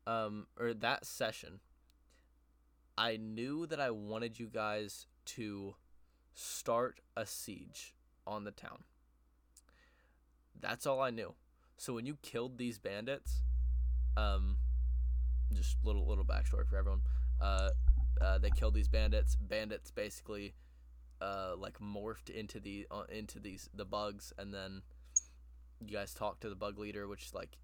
um 0.07 0.47
or 0.59 0.75
that 0.75 1.07
session 1.07 1.61
I 2.99 3.17
knew 3.17 3.65
that 3.69 3.79
I 3.79 3.93
wanted 3.93 4.41
you 4.41 4.49
guys 4.53 5.07
to 5.27 5.77
start 6.35 7.01
a 7.17 7.25
siege 7.25 7.95
on 8.27 8.43
the 8.43 8.51
town. 8.51 8.83
That's 10.61 10.85
all 10.85 11.01
I 11.01 11.11
knew. 11.11 11.35
So 11.77 11.95
when 11.95 12.07
you 12.07 12.19
killed 12.23 12.59
these 12.59 12.81
bandits, 12.81 13.43
um, 14.17 14.57
just 15.53 15.77
little 15.85 16.09
little 16.09 16.25
backstory 16.25 16.67
for 16.69 16.77
everyone. 16.77 17.03
Uh, 17.41 17.71
uh, 18.21 18.39
they 18.39 18.51
killed 18.51 18.75
these 18.75 18.89
bandits. 18.89 19.37
Bandits 19.37 19.93
basically, 19.93 20.55
uh, 21.21 21.53
like 21.57 21.79
morphed 21.79 22.31
into 22.31 22.59
the 22.59 22.89
uh, 22.91 23.05
into 23.11 23.39
these 23.39 23.71
the 23.73 23.85
bugs, 23.85 24.33
and 24.39 24.53
then 24.53 24.83
you 25.87 25.97
guys 25.97 26.13
talked 26.15 26.41
to 26.41 26.49
the 26.49 26.57
bug 26.57 26.79
leader, 26.79 27.07
which 27.07 27.33
like 27.33 27.59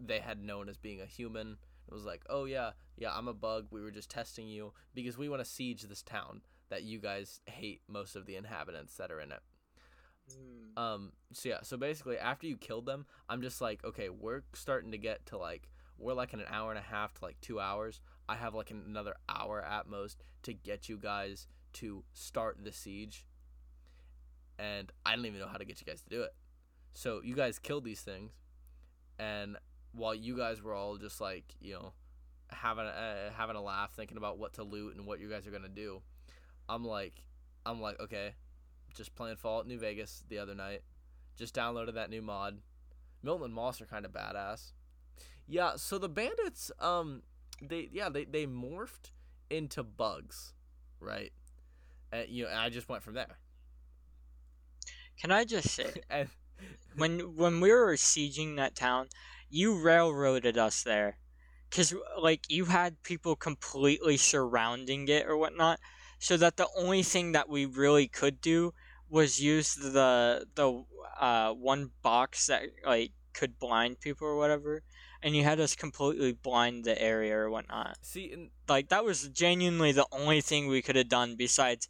they 0.00 0.18
had 0.18 0.42
known 0.42 0.68
as 0.68 0.76
being 0.76 1.00
a 1.00 1.06
human. 1.06 1.58
It 1.90 1.94
was 1.94 2.04
like, 2.04 2.22
oh 2.30 2.44
yeah, 2.44 2.70
yeah, 2.96 3.10
I'm 3.12 3.28
a 3.28 3.34
bug. 3.34 3.66
We 3.70 3.80
were 3.80 3.90
just 3.90 4.10
testing 4.10 4.46
you 4.46 4.72
because 4.94 5.18
we 5.18 5.28
want 5.28 5.42
to 5.42 5.50
siege 5.50 5.82
this 5.82 6.02
town 6.02 6.42
that 6.68 6.84
you 6.84 7.00
guys 7.00 7.40
hate 7.46 7.82
most 7.88 8.14
of 8.14 8.26
the 8.26 8.36
inhabitants 8.36 8.96
that 8.96 9.10
are 9.10 9.20
in 9.20 9.32
it. 9.32 9.40
Hmm. 10.32 10.82
Um, 10.82 11.12
so 11.32 11.48
yeah, 11.48 11.58
so 11.62 11.76
basically 11.76 12.18
after 12.18 12.46
you 12.46 12.56
killed 12.56 12.86
them, 12.86 13.06
I'm 13.28 13.42
just 13.42 13.60
like, 13.60 13.84
okay, 13.84 14.08
we're 14.08 14.42
starting 14.54 14.92
to 14.92 14.98
get 14.98 15.26
to 15.26 15.38
like 15.38 15.68
we're 15.98 16.14
like 16.14 16.32
in 16.32 16.40
an 16.40 16.46
hour 16.50 16.70
and 16.70 16.78
a 16.78 16.82
half 16.82 17.14
to 17.14 17.24
like 17.24 17.40
two 17.40 17.60
hours. 17.60 18.00
I 18.28 18.36
have 18.36 18.54
like 18.54 18.70
another 18.70 19.14
hour 19.28 19.62
at 19.62 19.88
most 19.88 20.22
to 20.44 20.54
get 20.54 20.88
you 20.88 20.96
guys 20.96 21.46
to 21.74 22.04
start 22.12 22.58
the 22.62 22.72
siege, 22.72 23.26
and 24.58 24.90
I 25.04 25.16
don't 25.16 25.26
even 25.26 25.40
know 25.40 25.48
how 25.48 25.58
to 25.58 25.64
get 25.64 25.80
you 25.80 25.86
guys 25.86 26.02
to 26.02 26.08
do 26.08 26.22
it. 26.22 26.34
So 26.94 27.20
you 27.22 27.34
guys 27.34 27.58
killed 27.58 27.84
these 27.84 28.00
things, 28.00 28.32
and 29.18 29.56
while 29.92 30.14
you 30.14 30.36
guys 30.36 30.62
were 30.62 30.74
all 30.74 30.96
just 30.96 31.20
like 31.20 31.44
you 31.60 31.74
know 31.74 31.92
having 32.48 32.84
a, 32.84 32.88
uh, 32.88 33.32
having 33.36 33.56
a 33.56 33.62
laugh, 33.62 33.92
thinking 33.94 34.16
about 34.16 34.38
what 34.38 34.54
to 34.54 34.62
loot 34.62 34.96
and 34.96 35.06
what 35.06 35.20
you 35.20 35.28
guys 35.28 35.46
are 35.46 35.50
gonna 35.50 35.68
do, 35.68 36.02
I'm 36.68 36.84
like, 36.84 37.24
I'm 37.64 37.80
like, 37.80 38.00
okay, 38.00 38.34
just 38.94 39.14
playing 39.14 39.36
Fallout 39.36 39.66
New 39.66 39.78
Vegas 39.78 40.24
the 40.28 40.38
other 40.38 40.54
night. 40.54 40.82
Just 41.36 41.54
downloaded 41.54 41.94
that 41.94 42.10
new 42.10 42.22
mod. 42.22 42.58
Milton 43.22 43.46
and 43.46 43.54
Moss 43.54 43.80
are 43.80 43.86
kind 43.86 44.04
of 44.04 44.12
badass. 44.12 44.72
Yeah, 45.46 45.76
so 45.76 45.98
the 45.98 46.08
bandits, 46.08 46.70
um, 46.78 47.22
they 47.62 47.88
yeah 47.92 48.08
they 48.08 48.24
they 48.24 48.46
morphed 48.46 49.10
into 49.50 49.82
bugs, 49.82 50.52
right? 51.00 51.32
And 52.12 52.28
you 52.28 52.44
know, 52.44 52.50
and 52.50 52.58
I 52.58 52.68
just 52.68 52.88
went 52.88 53.02
from 53.02 53.14
there. 53.14 53.38
Can 55.20 55.30
I 55.30 55.44
just 55.44 55.68
say, 55.70 55.92
And 56.10 56.28
when 56.96 57.36
when 57.36 57.60
we 57.60 57.70
were 57.72 57.94
sieging 57.94 58.56
that 58.56 58.74
town, 58.74 59.08
you 59.50 59.78
railroaded 59.80 60.56
us 60.56 60.82
there, 60.82 61.18
cause 61.70 61.94
like 62.18 62.42
you 62.48 62.66
had 62.66 63.02
people 63.02 63.36
completely 63.36 64.16
surrounding 64.16 65.08
it 65.08 65.26
or 65.26 65.36
whatnot, 65.36 65.80
so 66.18 66.36
that 66.36 66.56
the 66.56 66.68
only 66.76 67.02
thing 67.02 67.32
that 67.32 67.48
we 67.48 67.66
really 67.66 68.08
could 68.08 68.40
do 68.40 68.72
was 69.08 69.40
use 69.40 69.74
the 69.74 70.46
the 70.54 70.84
uh 71.20 71.52
one 71.52 71.90
box 72.02 72.46
that 72.46 72.62
like 72.86 73.12
could 73.32 73.58
blind 73.58 74.00
people 74.00 74.26
or 74.26 74.36
whatever, 74.36 74.82
and 75.22 75.36
you 75.36 75.44
had 75.44 75.60
us 75.60 75.74
completely 75.74 76.32
blind 76.32 76.84
the 76.84 77.00
area 77.00 77.36
or 77.36 77.50
whatnot. 77.50 77.96
see, 78.02 78.32
and 78.32 78.50
Like 78.68 78.88
that 78.88 79.04
was 79.04 79.28
genuinely 79.28 79.92
the 79.92 80.06
only 80.12 80.40
thing 80.40 80.66
we 80.66 80.82
could 80.82 80.96
have 80.96 81.08
done 81.08 81.36
besides 81.36 81.88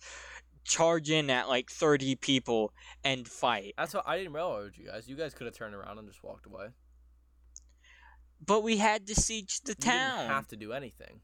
charge 0.65 1.11
in 1.11 1.31
at 1.31 1.49
like 1.49 1.71
30 1.71 2.17
people 2.17 2.73
and 3.03 3.27
fight. 3.27 3.75
That's 3.77 3.95
what 3.95 4.07
I 4.07 4.19
didn't 4.19 4.33
railroad 4.33 4.75
you 4.77 4.87
guys. 4.87 5.09
You 5.09 5.17
guys 5.17 5.35
could 5.35 5.47
have 5.47 5.57
turned 5.57 5.75
around 5.75 5.99
and 5.99 6.09
just 6.09 6.23
walked 6.23 6.47
away. 6.47 6.69
But 8.45 8.63
we 8.63 8.79
had 8.79 9.07
to 9.07 9.15
siege 9.15 9.61
the 9.61 9.73
You 9.73 9.85
town. 9.85 10.19
didn't 10.19 10.31
have 10.31 10.49
to 10.49 10.57
do 10.57 10.73
anything. 10.73 11.21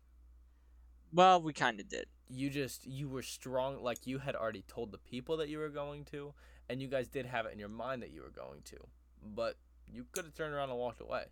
Well, 1.12 1.40
we 1.40 1.52
kind 1.52 1.80
of 1.80 1.88
did. 1.88 2.06
You 2.28 2.50
just 2.50 2.86
you 2.86 3.08
were 3.08 3.22
strong. 3.22 3.82
Like 3.82 4.06
you 4.06 4.18
had 4.18 4.34
already 4.34 4.64
told 4.66 4.92
the 4.92 4.98
people 4.98 5.36
that 5.38 5.48
you 5.48 5.58
were 5.58 5.68
going 5.68 6.04
to, 6.06 6.34
and 6.68 6.82
you 6.82 6.88
guys 6.88 7.08
did 7.08 7.26
have 7.26 7.46
it 7.46 7.52
in 7.52 7.58
your 7.58 7.68
mind 7.68 8.02
that 8.02 8.10
you 8.10 8.22
were 8.22 8.30
going 8.30 8.62
to. 8.64 8.76
But 9.22 9.56
you 9.90 10.04
could 10.12 10.24
have 10.24 10.34
turned 10.34 10.52
around 10.52 10.70
and 10.70 10.78
walked 10.78 11.00
away. 11.00 11.26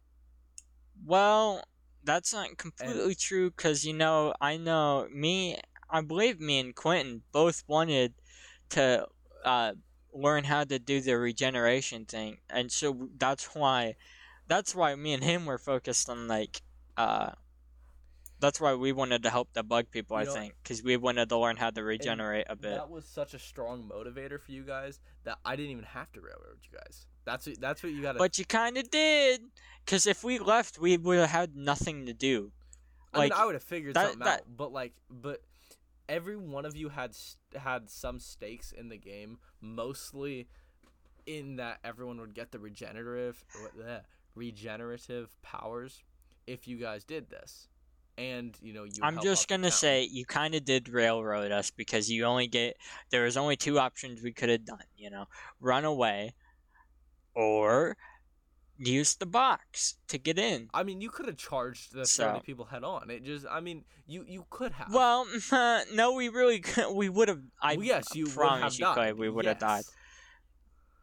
Well, 1.05 1.63
that's 2.05 2.33
not 2.33 2.57
completely 2.57 3.15
true 3.15 3.51
because, 3.51 3.85
you 3.85 3.93
know, 3.93 4.35
I 4.41 4.57
know 4.57 5.09
me, 5.13 5.59
I 5.91 6.01
believe 6.03 6.41
me 6.41 6.61
and 6.61 6.75
Quentin 6.75 7.23
both 7.33 7.65
wanted 7.67 8.15
to 8.71 9.07
uh, 9.45 9.73
learn 10.13 10.45
how 10.45 10.65
to 10.65 10.79
do 10.79 11.01
the 11.01 11.19
regeneration 11.19 12.05
thing. 12.05 12.39
And 12.49 12.71
so 12.71 13.09
that's 13.19 13.55
why, 13.55 13.97
that's 14.47 14.75
why 14.75 14.95
me 14.95 15.13
and 15.13 15.23
him 15.25 15.47
were 15.47 15.59
focused 15.59 16.09
on, 16.09 16.29
like, 16.29 16.63
uh, 16.97 17.31
that's 18.41 18.61
why 18.61 18.75
we 18.75 18.93
wanted 18.93 19.23
to 19.23 19.31
help 19.31 19.53
the 19.55 19.63
bug 19.63 19.87
people, 19.91 20.17
You 20.17 20.23
I 20.23 20.25
know- 20.27 20.33
think, 20.35 20.55
because 20.63 20.83
we 20.83 20.97
wanted 20.97 21.29
to 21.31 21.39
learn 21.39 21.57
how 21.57 21.71
to 21.71 21.83
regenerate 21.83 22.47
a 22.51 22.57
bit. 22.57 22.73
That 22.73 22.91
was 22.91 23.07
such 23.07 23.33
a 23.35 23.39
strong 23.39 23.89
motivator 23.89 24.41
for 24.41 24.53
you 24.53 24.65
guys 24.65 25.01
that 25.25 25.39
I 25.45 25.57
didn't 25.57 25.71
even 25.73 25.85
have 25.85 26.13
to 26.13 26.21
railroad 26.21 26.59
you 26.63 26.77
guys. 26.79 27.07
That's 27.25 27.47
what, 27.47 27.59
that's 27.61 27.83
what 27.83 27.93
you 27.93 28.03
got 28.03 28.13
to. 28.13 28.19
But 28.19 28.39
you 28.39 28.45
kind 28.45 28.77
of 28.77 28.91
did, 28.91 29.43
because 29.85 30.07
if 30.07 30.23
we 30.23 30.39
left, 30.39 30.79
we 30.79 30.97
would 30.99 31.19
have 31.19 31.31
had 31.31 31.57
nothing 31.57 32.05
to 32.07 32.13
do. 32.13 32.53
I 33.15 33.21
mean, 33.21 33.31
like, 33.31 33.33
I 33.41 33.47
would 33.47 33.55
have 33.55 33.63
figured 33.63 33.95
that- 33.95 34.11
something 34.11 34.25
that- 34.25 34.41
out. 34.41 34.57
But 34.57 34.73
like, 34.73 34.93
but 35.09 35.41
every 36.07 36.37
one 36.37 36.67
of 36.67 36.77
you 36.77 36.91
had 36.91 37.17
had 37.57 37.89
some 37.89 38.19
stakes 38.21 38.73
in 38.73 38.91
the 38.91 38.99
game, 38.99 39.39
mostly 39.63 40.49
in 41.25 41.57
that 41.57 41.79
everyone 41.83 42.21
would 42.21 42.35
get 42.35 42.51
the 42.53 42.59
regenerative 42.59 43.43
regenerative 44.35 45.31
powers 45.43 46.03
if 46.47 46.67
you 46.69 46.77
guys 46.77 47.05
did 47.05 47.31
this. 47.31 47.69
And 48.17 48.57
you 48.63 48.73
know, 48.73 48.85
you. 48.85 48.93
I'm 49.03 49.21
just 49.23 49.49
gonna 49.49 49.73
say 49.73 50.05
you 50.05 50.25
kind 50.25 50.55
of 50.55 50.65
did 50.65 50.89
railroad 50.89 51.51
us 51.51 51.71
because 51.73 52.09
you 52.11 52.25
only 52.25 52.47
get 52.47 52.77
there 53.11 53.25
was 53.25 53.37
only 53.37 53.57
two 53.57 53.79
options 53.81 54.23
we 54.23 54.33
could 54.33 54.49
have 54.51 54.65
done. 54.65 54.85
You 54.97 55.11
know, 55.11 55.27
run 55.61 55.85
away, 55.85 56.35
or 57.35 57.97
use 58.79 59.17
the 59.17 59.27
box 59.27 59.97
to 60.09 60.19
get 60.19 60.39
in. 60.39 60.69
I 60.73 60.83
mean, 60.85 61.01
you 61.01 61.11
could 61.11 61.27
have 61.27 61.37
charged 61.37 61.93
the 61.93 62.07
So- 62.07 62.33
thirty 62.35 62.41
people 62.45 62.67
head 62.67 62.85
on. 62.85 63.11
It 63.11 63.25
just, 63.25 63.47
I 63.51 63.61
mean, 63.61 63.85
you 64.07 64.25
you 64.29 64.47
could 64.51 64.73
have. 64.73 64.93
Well, 64.93 65.27
no, 65.93 66.13
we 66.15 66.29
really 66.29 66.61
could, 66.61 66.95
we 66.95 67.09
would 67.09 67.29
have. 67.29 67.41
I 67.61 67.77
Well, 67.77 67.85
yes, 67.85 68.15
you 68.15 68.27
would 68.27 68.35
promise 68.35 68.75
have 68.75 68.79
you, 68.79 68.85
died. 68.87 68.95
Clay, 68.95 69.13
we 69.13 69.29
would 69.29 69.45
have 69.47 69.59
died. 69.59 69.85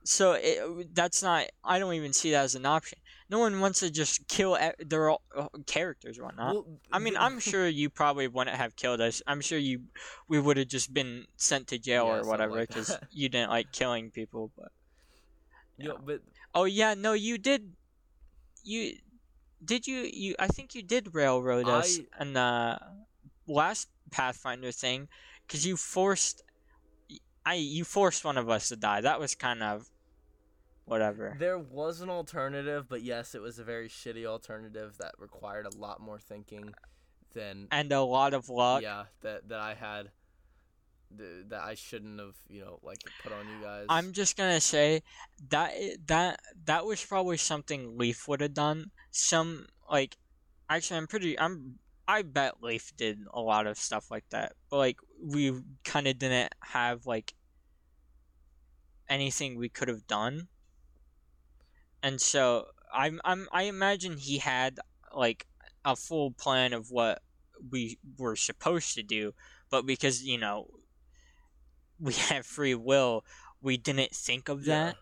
So 0.03 0.33
it, 0.33 0.95
that's 0.95 1.21
not. 1.21 1.45
I 1.63 1.79
don't 1.79 1.93
even 1.93 2.13
see 2.13 2.31
that 2.31 2.43
as 2.43 2.55
an 2.55 2.65
option. 2.65 2.99
No 3.29 3.39
one 3.39 3.59
wants 3.61 3.79
to 3.81 3.89
just 3.91 4.27
kill 4.27 4.57
their 4.79 5.09
all, 5.09 5.21
uh, 5.35 5.47
characters, 5.67 6.19
or 6.19 6.25
whatnot. 6.25 6.55
Well, 6.55 6.65
I 6.91 6.99
mean, 6.99 7.15
I'm 7.17 7.39
sure 7.39 7.67
you 7.67 7.89
probably 7.89 8.27
wouldn't 8.27 8.57
have 8.57 8.75
killed 8.75 8.99
us. 8.99 9.21
I'm 9.27 9.41
sure 9.41 9.59
you, 9.59 9.83
we 10.27 10.39
would 10.39 10.57
have 10.57 10.67
just 10.67 10.93
been 10.93 11.27
sent 11.37 11.67
to 11.67 11.77
jail 11.77 12.07
Yeah, 12.07 12.13
or 12.19 12.25
whatever 12.25 12.59
because 12.61 12.87
that. 12.87 13.07
you 13.11 13.29
didn't 13.29 13.51
like 13.51 13.71
killing 13.71 14.11
people. 14.11 14.51
But 14.57 14.71
you 15.77 15.89
know, 15.89 15.99
but 16.03 16.21
oh 16.55 16.65
yeah, 16.65 16.93
no, 16.95 17.13
you 17.13 17.37
did. 17.37 17.73
You 18.63 18.97
did 19.63 19.87
you 19.87 19.99
you? 20.11 20.35
I 20.39 20.47
think 20.47 20.75
you 20.75 20.83
did 20.83 21.13
railroad 21.13 21.67
us 21.69 21.99
I- 21.99 22.23
in 22.23 22.33
the 22.33 22.79
last 23.47 23.89
Pathfinder 24.11 24.71
thing 24.71 25.09
because 25.47 25.65
you 25.65 25.77
forced. 25.77 26.41
I 27.45 27.55
you 27.55 27.83
forced 27.85 28.25
one 28.25 28.37
of 28.37 28.49
us 28.49 28.69
to 28.69 28.75
die. 28.77 29.01
That 29.01 29.19
was 29.19 29.35
kind 29.35 29.63
of 29.63 29.90
whatever. 30.85 31.35
There 31.39 31.57
was 31.59 32.01
an 32.01 32.09
alternative, 32.09 32.87
but 32.89 33.01
yes, 33.01 33.35
it 33.35 33.41
was 33.41 33.59
a 33.59 33.63
very 33.63 33.87
shitty 33.89 34.25
alternative 34.25 34.97
that 34.99 35.13
required 35.17 35.65
a 35.65 35.75
lot 35.77 35.99
more 36.01 36.19
thinking 36.19 36.73
than 37.33 37.67
And 37.71 37.91
a 37.91 38.01
lot 38.01 38.33
of 38.33 38.49
luck. 38.49 38.81
yeah 38.81 39.05
that 39.21 39.47
that 39.49 39.59
I 39.59 39.73
had 39.73 40.11
that 41.49 41.61
I 41.61 41.75
shouldn't 41.75 42.19
have 42.19 42.35
you 42.49 42.61
know 42.61 42.79
like 42.83 42.99
put 43.23 43.31
on 43.33 43.45
you 43.47 43.61
guys. 43.63 43.85
I'm 43.89 44.13
just 44.13 44.37
gonna 44.37 44.61
say 44.61 45.03
that 45.49 45.73
that 46.07 46.39
that 46.65 46.85
was 46.85 47.03
probably 47.03 47.37
something 47.37 47.97
Leaf 47.97 48.27
would 48.27 48.41
have 48.41 48.53
done. 48.53 48.91
Some 49.11 49.67
like, 49.89 50.17
actually, 50.69 50.97
I'm 50.97 51.07
pretty. 51.07 51.37
I'm. 51.39 51.79
I 52.07 52.23
bet 52.23 52.61
Leaf 52.61 52.91
did 52.97 53.19
a 53.33 53.39
lot 53.41 53.67
of 53.67 53.77
stuff 53.77 54.09
like 54.11 54.23
that, 54.31 54.53
but 54.69 54.77
like 54.77 54.97
we 55.21 55.53
kind 55.83 56.07
of 56.07 56.17
didn't 56.17 56.53
have 56.61 57.05
like 57.05 57.33
anything 59.09 59.57
we 59.57 59.69
could 59.69 59.87
have 59.87 60.07
done, 60.07 60.47
and 62.03 62.21
so 62.21 62.67
I'm. 62.93 63.19
I'm. 63.23 63.47
I 63.51 63.63
imagine 63.63 64.17
he 64.17 64.37
had 64.39 64.79
like 65.15 65.45
a 65.85 65.95
full 65.95 66.31
plan 66.31 66.73
of 66.73 66.91
what 66.91 67.21
we 67.71 67.97
were 68.17 68.35
supposed 68.35 68.93
to 68.95 69.03
do, 69.03 69.33
but 69.69 69.85
because 69.85 70.23
you 70.23 70.37
know 70.37 70.67
we 71.99 72.13
have 72.29 72.45
free 72.45 72.75
will, 72.75 73.23
we 73.61 73.77
didn't 73.77 74.11
think 74.11 74.49
of 74.49 74.65
Yeah. 74.65 74.91
that. 74.91 74.95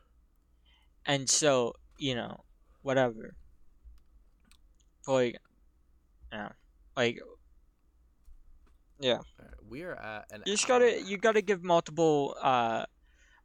And 1.05 1.29
so, 1.29 1.73
you 1.97 2.15
know, 2.15 2.43
whatever. 2.81 3.35
But 5.05 5.13
like, 5.13 5.39
yeah, 6.31 6.49
like 6.95 7.19
Alright, 9.39 9.53
we 9.67 9.83
are 9.83 9.95
at 9.95 10.25
an. 10.31 10.43
you 10.45 10.53
just 10.53 10.65
hour 10.65 10.67
gotta 10.67 10.97
and 10.97 11.07
you 11.07 11.17
gotta 11.17 11.41
give 11.41 11.63
multiple 11.63 12.35
uh 12.41 12.85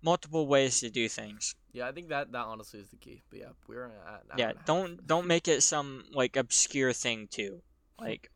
multiple 0.05 0.47
ways 0.47 0.81
to 0.81 0.91
do 0.91 1.09
things. 1.09 1.57
Yeah, 1.73 1.89
I 1.89 1.93
think 1.93 2.09
that 2.11 2.31
that 2.33 2.47
honestly 2.47 2.81
is 2.81 2.91
the 2.91 2.97
key. 2.97 3.23
But 3.31 3.39
yeah, 3.41 3.49
we're 3.67 3.87
at 3.87 4.23
Yeah, 4.39 4.49
and 4.49 4.57
a 4.57 4.59
half. 4.59 4.67
don't 4.67 5.07
don't 5.07 5.27
make 5.27 5.49
it 5.49 5.63
some 5.63 6.05
like 6.13 6.37
obscure 6.37 6.93
thing 6.93 7.27
too. 7.29 7.63
Like 7.99 8.31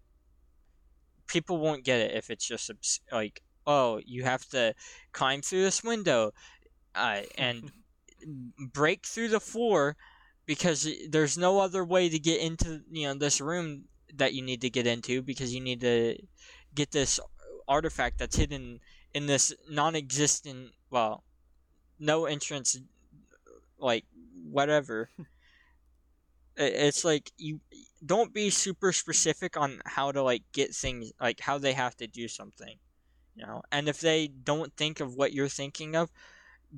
people 1.26 1.58
won't 1.58 1.84
get 1.84 2.00
it 2.00 2.14
if 2.16 2.30
it's 2.30 2.46
just 2.46 2.70
obs- 2.70 3.00
like 3.12 3.42
oh 3.66 4.00
you 4.06 4.24
have 4.24 4.46
to 4.46 4.74
climb 5.12 5.42
through 5.42 5.62
this 5.62 5.84
window 5.84 6.32
uh, 6.94 7.20
and 7.36 7.70
break 8.72 9.06
through 9.06 9.28
the 9.28 9.40
floor 9.40 9.96
because 10.46 10.88
there's 11.10 11.36
no 11.36 11.60
other 11.60 11.84
way 11.84 12.08
to 12.08 12.18
get 12.18 12.40
into 12.40 12.80
you 12.90 13.06
know 13.06 13.14
this 13.14 13.40
room 13.40 13.84
that 14.14 14.32
you 14.32 14.42
need 14.42 14.60
to 14.62 14.70
get 14.70 14.86
into 14.86 15.20
because 15.22 15.54
you 15.54 15.60
need 15.60 15.80
to 15.80 16.16
get 16.74 16.90
this 16.92 17.20
artifact 17.68 18.18
that's 18.18 18.36
hidden 18.36 18.80
in 19.12 19.26
this 19.26 19.52
non-existent 19.68 20.70
well 20.90 21.22
no 21.98 22.26
entrance 22.26 22.78
like 23.78 24.04
whatever. 24.50 25.10
It's 26.60 27.04
like 27.04 27.30
you 27.36 27.60
don't 28.04 28.34
be 28.34 28.50
super 28.50 28.92
specific 28.92 29.56
on 29.56 29.80
how 29.86 30.10
to 30.10 30.22
like 30.22 30.42
get 30.52 30.74
things 30.74 31.12
like 31.20 31.40
how 31.40 31.58
they 31.58 31.72
have 31.72 31.96
to 31.98 32.08
do 32.08 32.26
something 32.26 32.78
you 33.36 33.46
know? 33.46 33.62
And 33.70 33.88
if 33.88 34.00
they 34.00 34.28
don't 34.28 34.76
think 34.76 35.00
of 35.00 35.14
what 35.14 35.32
you're 35.32 35.48
thinking 35.48 35.94
of 35.96 36.10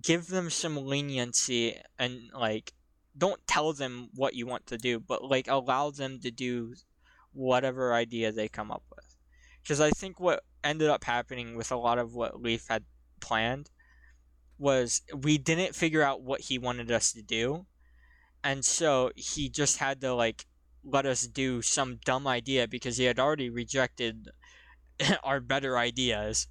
give 0.03 0.29
them 0.29 0.51
some 0.51 0.77
leniency 0.77 1.77
and 1.99 2.31
like 2.35 2.73
don't 3.17 3.45
tell 3.47 3.73
them 3.73 4.09
what 4.15 4.35
you 4.35 4.47
want 4.47 4.67
to 4.67 4.79
do 4.79 5.01
but 5.01 5.25
like 5.25 5.49
allow 5.49 5.91
them 5.91 6.21
to 6.21 6.31
do 6.31 6.75
whatever 7.33 7.95
idea 7.95 8.33
they 8.33 8.49
come 8.49 8.71
up 8.71 8.85
with. 8.95 9.17
Because 9.63 9.81
i 9.81 9.91
think 9.91 10.21
what 10.21 10.45
ended 10.63 10.89
up 10.89 11.05
happening 11.05 11.57
with 11.57 11.73
a 11.73 11.77
lot 11.77 11.99
of 11.99 12.15
what 12.15 12.43
leaf 12.43 12.67
had 12.69 12.85
planned 13.21 13.71
was 14.61 15.03
we 15.17 15.39
didn't 15.39 15.75
figure 15.75 16.03
out 16.03 16.23
what 16.23 16.43
he 16.43 16.59
wanted 16.59 16.91
us 16.93 17.13
to 17.15 17.23
do. 17.23 17.67
And 18.45 18.65
so 18.65 19.11
he 19.17 19.49
just 19.49 19.79
had 19.79 20.01
to 20.03 20.15
like 20.15 20.47
let 20.85 21.07
us 21.07 21.27
do 21.27 21.63
some 21.63 21.99
dumb 22.05 22.27
idea 22.27 22.69
because 22.69 22.97
he 22.99 23.05
had 23.05 23.19
already 23.19 23.51
rejected 23.51 24.29
our 25.25 25.41
better 25.41 25.79
ideas. 25.79 26.47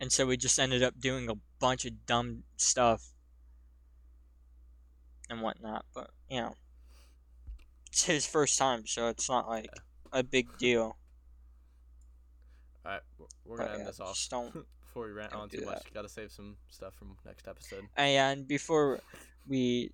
And 0.00 0.12
so 0.12 0.26
we 0.26 0.36
just 0.36 0.58
ended 0.58 0.82
up 0.82 1.00
doing 1.00 1.30
a 1.30 1.36
bunch 1.60 1.84
of 1.86 2.04
dumb 2.06 2.42
stuff 2.56 3.12
and 5.30 5.40
whatnot 5.40 5.86
but 5.94 6.10
you 6.28 6.38
know 6.38 6.54
it's 7.86 8.04
his 8.04 8.26
first 8.26 8.58
time 8.58 8.86
so 8.86 9.08
it's 9.08 9.28
not 9.30 9.48
like 9.48 9.70
a 10.12 10.22
big 10.22 10.58
deal. 10.58 10.96
All 12.84 12.92
right, 12.92 13.00
we're- 13.18 13.28
But 13.46 13.56
gonna 13.56 13.70
end 13.70 13.80
yeah, 13.80 13.86
this 13.86 14.00
off. 14.00 14.14
just 14.14 14.30
don't 14.30 14.54
before 14.94 15.06
we 15.08 15.12
rant 15.12 15.32
don't 15.32 15.40
on 15.42 15.48
too 15.48 15.64
much. 15.64 15.92
Got 15.92 16.02
to 16.02 16.08
save 16.08 16.30
some 16.30 16.56
stuff 16.68 16.94
from 16.94 17.16
next 17.26 17.48
episode. 17.48 17.82
and 17.96 18.46
before 18.46 19.00
we 19.48 19.90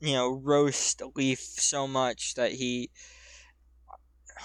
you 0.00 0.12
know 0.12 0.30
roast 0.32 1.00
leaf 1.14 1.38
so 1.38 1.86
much 1.88 2.34
that 2.34 2.52
he 2.52 2.90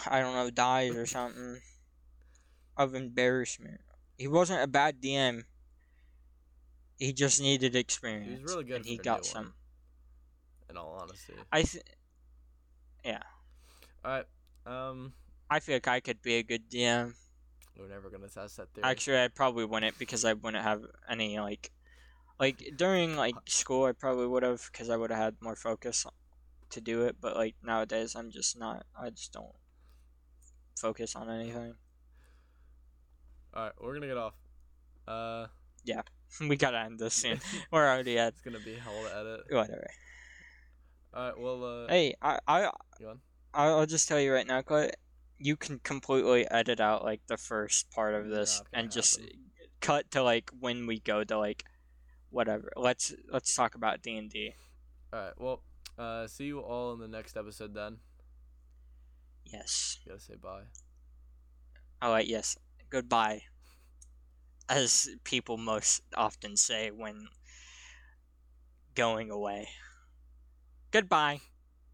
i 0.07 0.19
don't 0.19 0.33
know 0.35 0.49
dies 0.49 0.95
or 0.95 1.05
something 1.05 1.59
of 2.77 2.95
embarrassment 2.95 3.81
he 4.17 4.27
wasn't 4.27 4.59
a 4.63 4.65
bad 4.67 4.99
dm 5.01 5.43
he 6.97 7.11
just 7.13 7.39
needed 7.41 7.75
experience 7.75 8.39
He's 8.39 8.49
really 8.51 8.63
good. 8.63 8.77
and 8.77 8.85
he 8.85 8.97
got 8.97 9.25
some 9.25 9.43
one, 9.45 9.53
in 10.69 10.77
all 10.77 10.97
honesty. 10.99 11.33
i 11.51 11.61
th- 11.63 11.83
All 13.05 13.13
right. 14.05 14.25
Um. 14.65 15.13
i 15.51 15.59
feel 15.59 15.75
like 15.75 15.87
i 15.87 15.99
could 15.99 16.21
be 16.23 16.35
a 16.35 16.43
good 16.43 16.67
dm 16.69 17.13
We're 17.77 17.89
never 17.89 18.09
gonna 18.09 18.29
test 18.29 18.57
that 18.57 18.69
theory. 18.73 18.85
Actually, 18.85 19.23
I 19.23 19.27
probably 19.29 19.65
wouldn't 19.65 19.97
because 19.97 20.25
I 20.25 20.33
wouldn't 20.33 20.63
have 20.63 20.83
any 21.09 21.39
like, 21.39 21.71
like 22.39 22.73
during 22.77 23.15
like 23.15 23.35
school, 23.47 23.85
I 23.85 23.93
probably 23.93 24.27
would 24.27 24.43
have 24.43 24.69
because 24.71 24.89
I 24.89 24.97
would 24.97 25.09
have 25.09 25.19
had 25.19 25.35
more 25.41 25.55
focus 25.55 26.05
to 26.69 26.81
do 26.81 27.01
it. 27.03 27.17
But 27.19 27.35
like 27.35 27.55
nowadays, 27.63 28.15
I'm 28.15 28.29
just 28.31 28.59
not. 28.59 28.85
I 28.99 29.09
just 29.09 29.33
don't 29.33 29.55
focus 30.77 31.15
on 31.15 31.29
anything. 31.29 31.75
All 33.53 33.63
right, 33.63 33.73
we're 33.81 33.93
gonna 33.93 34.07
get 34.07 34.17
off. 34.17 34.33
Uh, 35.07 35.47
Yeah, 35.83 36.01
we 36.47 36.55
gotta 36.55 36.79
end 36.79 36.99
this 36.99 37.13
soon. 37.13 37.39
We're 37.71 37.87
already 37.87 38.17
at 38.17 38.33
it's 38.33 38.41
gonna 38.41 38.59
be 38.59 38.75
hell 38.75 38.93
to 39.03 39.15
edit. 39.15 39.41
whatever. 39.49 39.87
All 41.13 41.29
right, 41.29 41.39
well, 41.39 41.63
uh, 41.63 41.87
Hey, 41.87 42.15
I 42.21 42.39
I 42.47 42.71
Go 42.99 43.09
on. 43.09 43.19
I'll 43.53 43.79
I'll 43.79 43.85
just 43.85 44.07
tell 44.07 44.19
you 44.19 44.33
right 44.33 44.47
now, 44.47 44.61
Clay. 44.61 44.91
You 45.39 45.55
can 45.57 45.79
completely 45.79 46.49
edit 46.49 46.79
out 46.79 47.03
like 47.03 47.21
the 47.27 47.37
first 47.37 47.89
part 47.91 48.13
of 48.15 48.29
this 48.29 48.61
and 48.71 48.91
just 48.91 49.19
happen. 49.19 49.35
cut 49.81 50.11
to 50.11 50.23
like 50.23 50.49
when 50.57 50.87
we 50.87 50.99
go 50.99 51.23
to 51.23 51.37
like 51.37 51.63
whatever. 52.29 52.71
Let's 52.75 53.13
let's 53.31 53.53
talk 53.55 53.75
about 53.75 54.01
D 54.01 54.17
and 54.17 54.29
D. 54.29 54.53
all 55.11 55.19
right, 55.19 55.33
well, 55.37 55.61
uh, 55.97 56.27
see 56.27 56.45
you 56.45 56.59
all 56.59 56.93
in 56.93 56.99
the 56.99 57.07
next 57.07 57.35
episode. 57.37 57.73
Then 57.73 57.97
Yes. 59.45 59.99
you 60.05 60.11
gotta 60.11 60.23
say 60.23 60.35
bye. 60.35 60.63
All 62.01 62.11
right. 62.11 62.25
Yes. 62.27 62.57
Goodbye. 62.89 63.43
As 64.69 65.09
people 65.23 65.57
most 65.57 66.01
often 66.15 66.55
say 66.57 66.89
when 66.89 67.27
going 68.95 69.29
away. 69.29 69.67
Goodbye. 70.91 71.41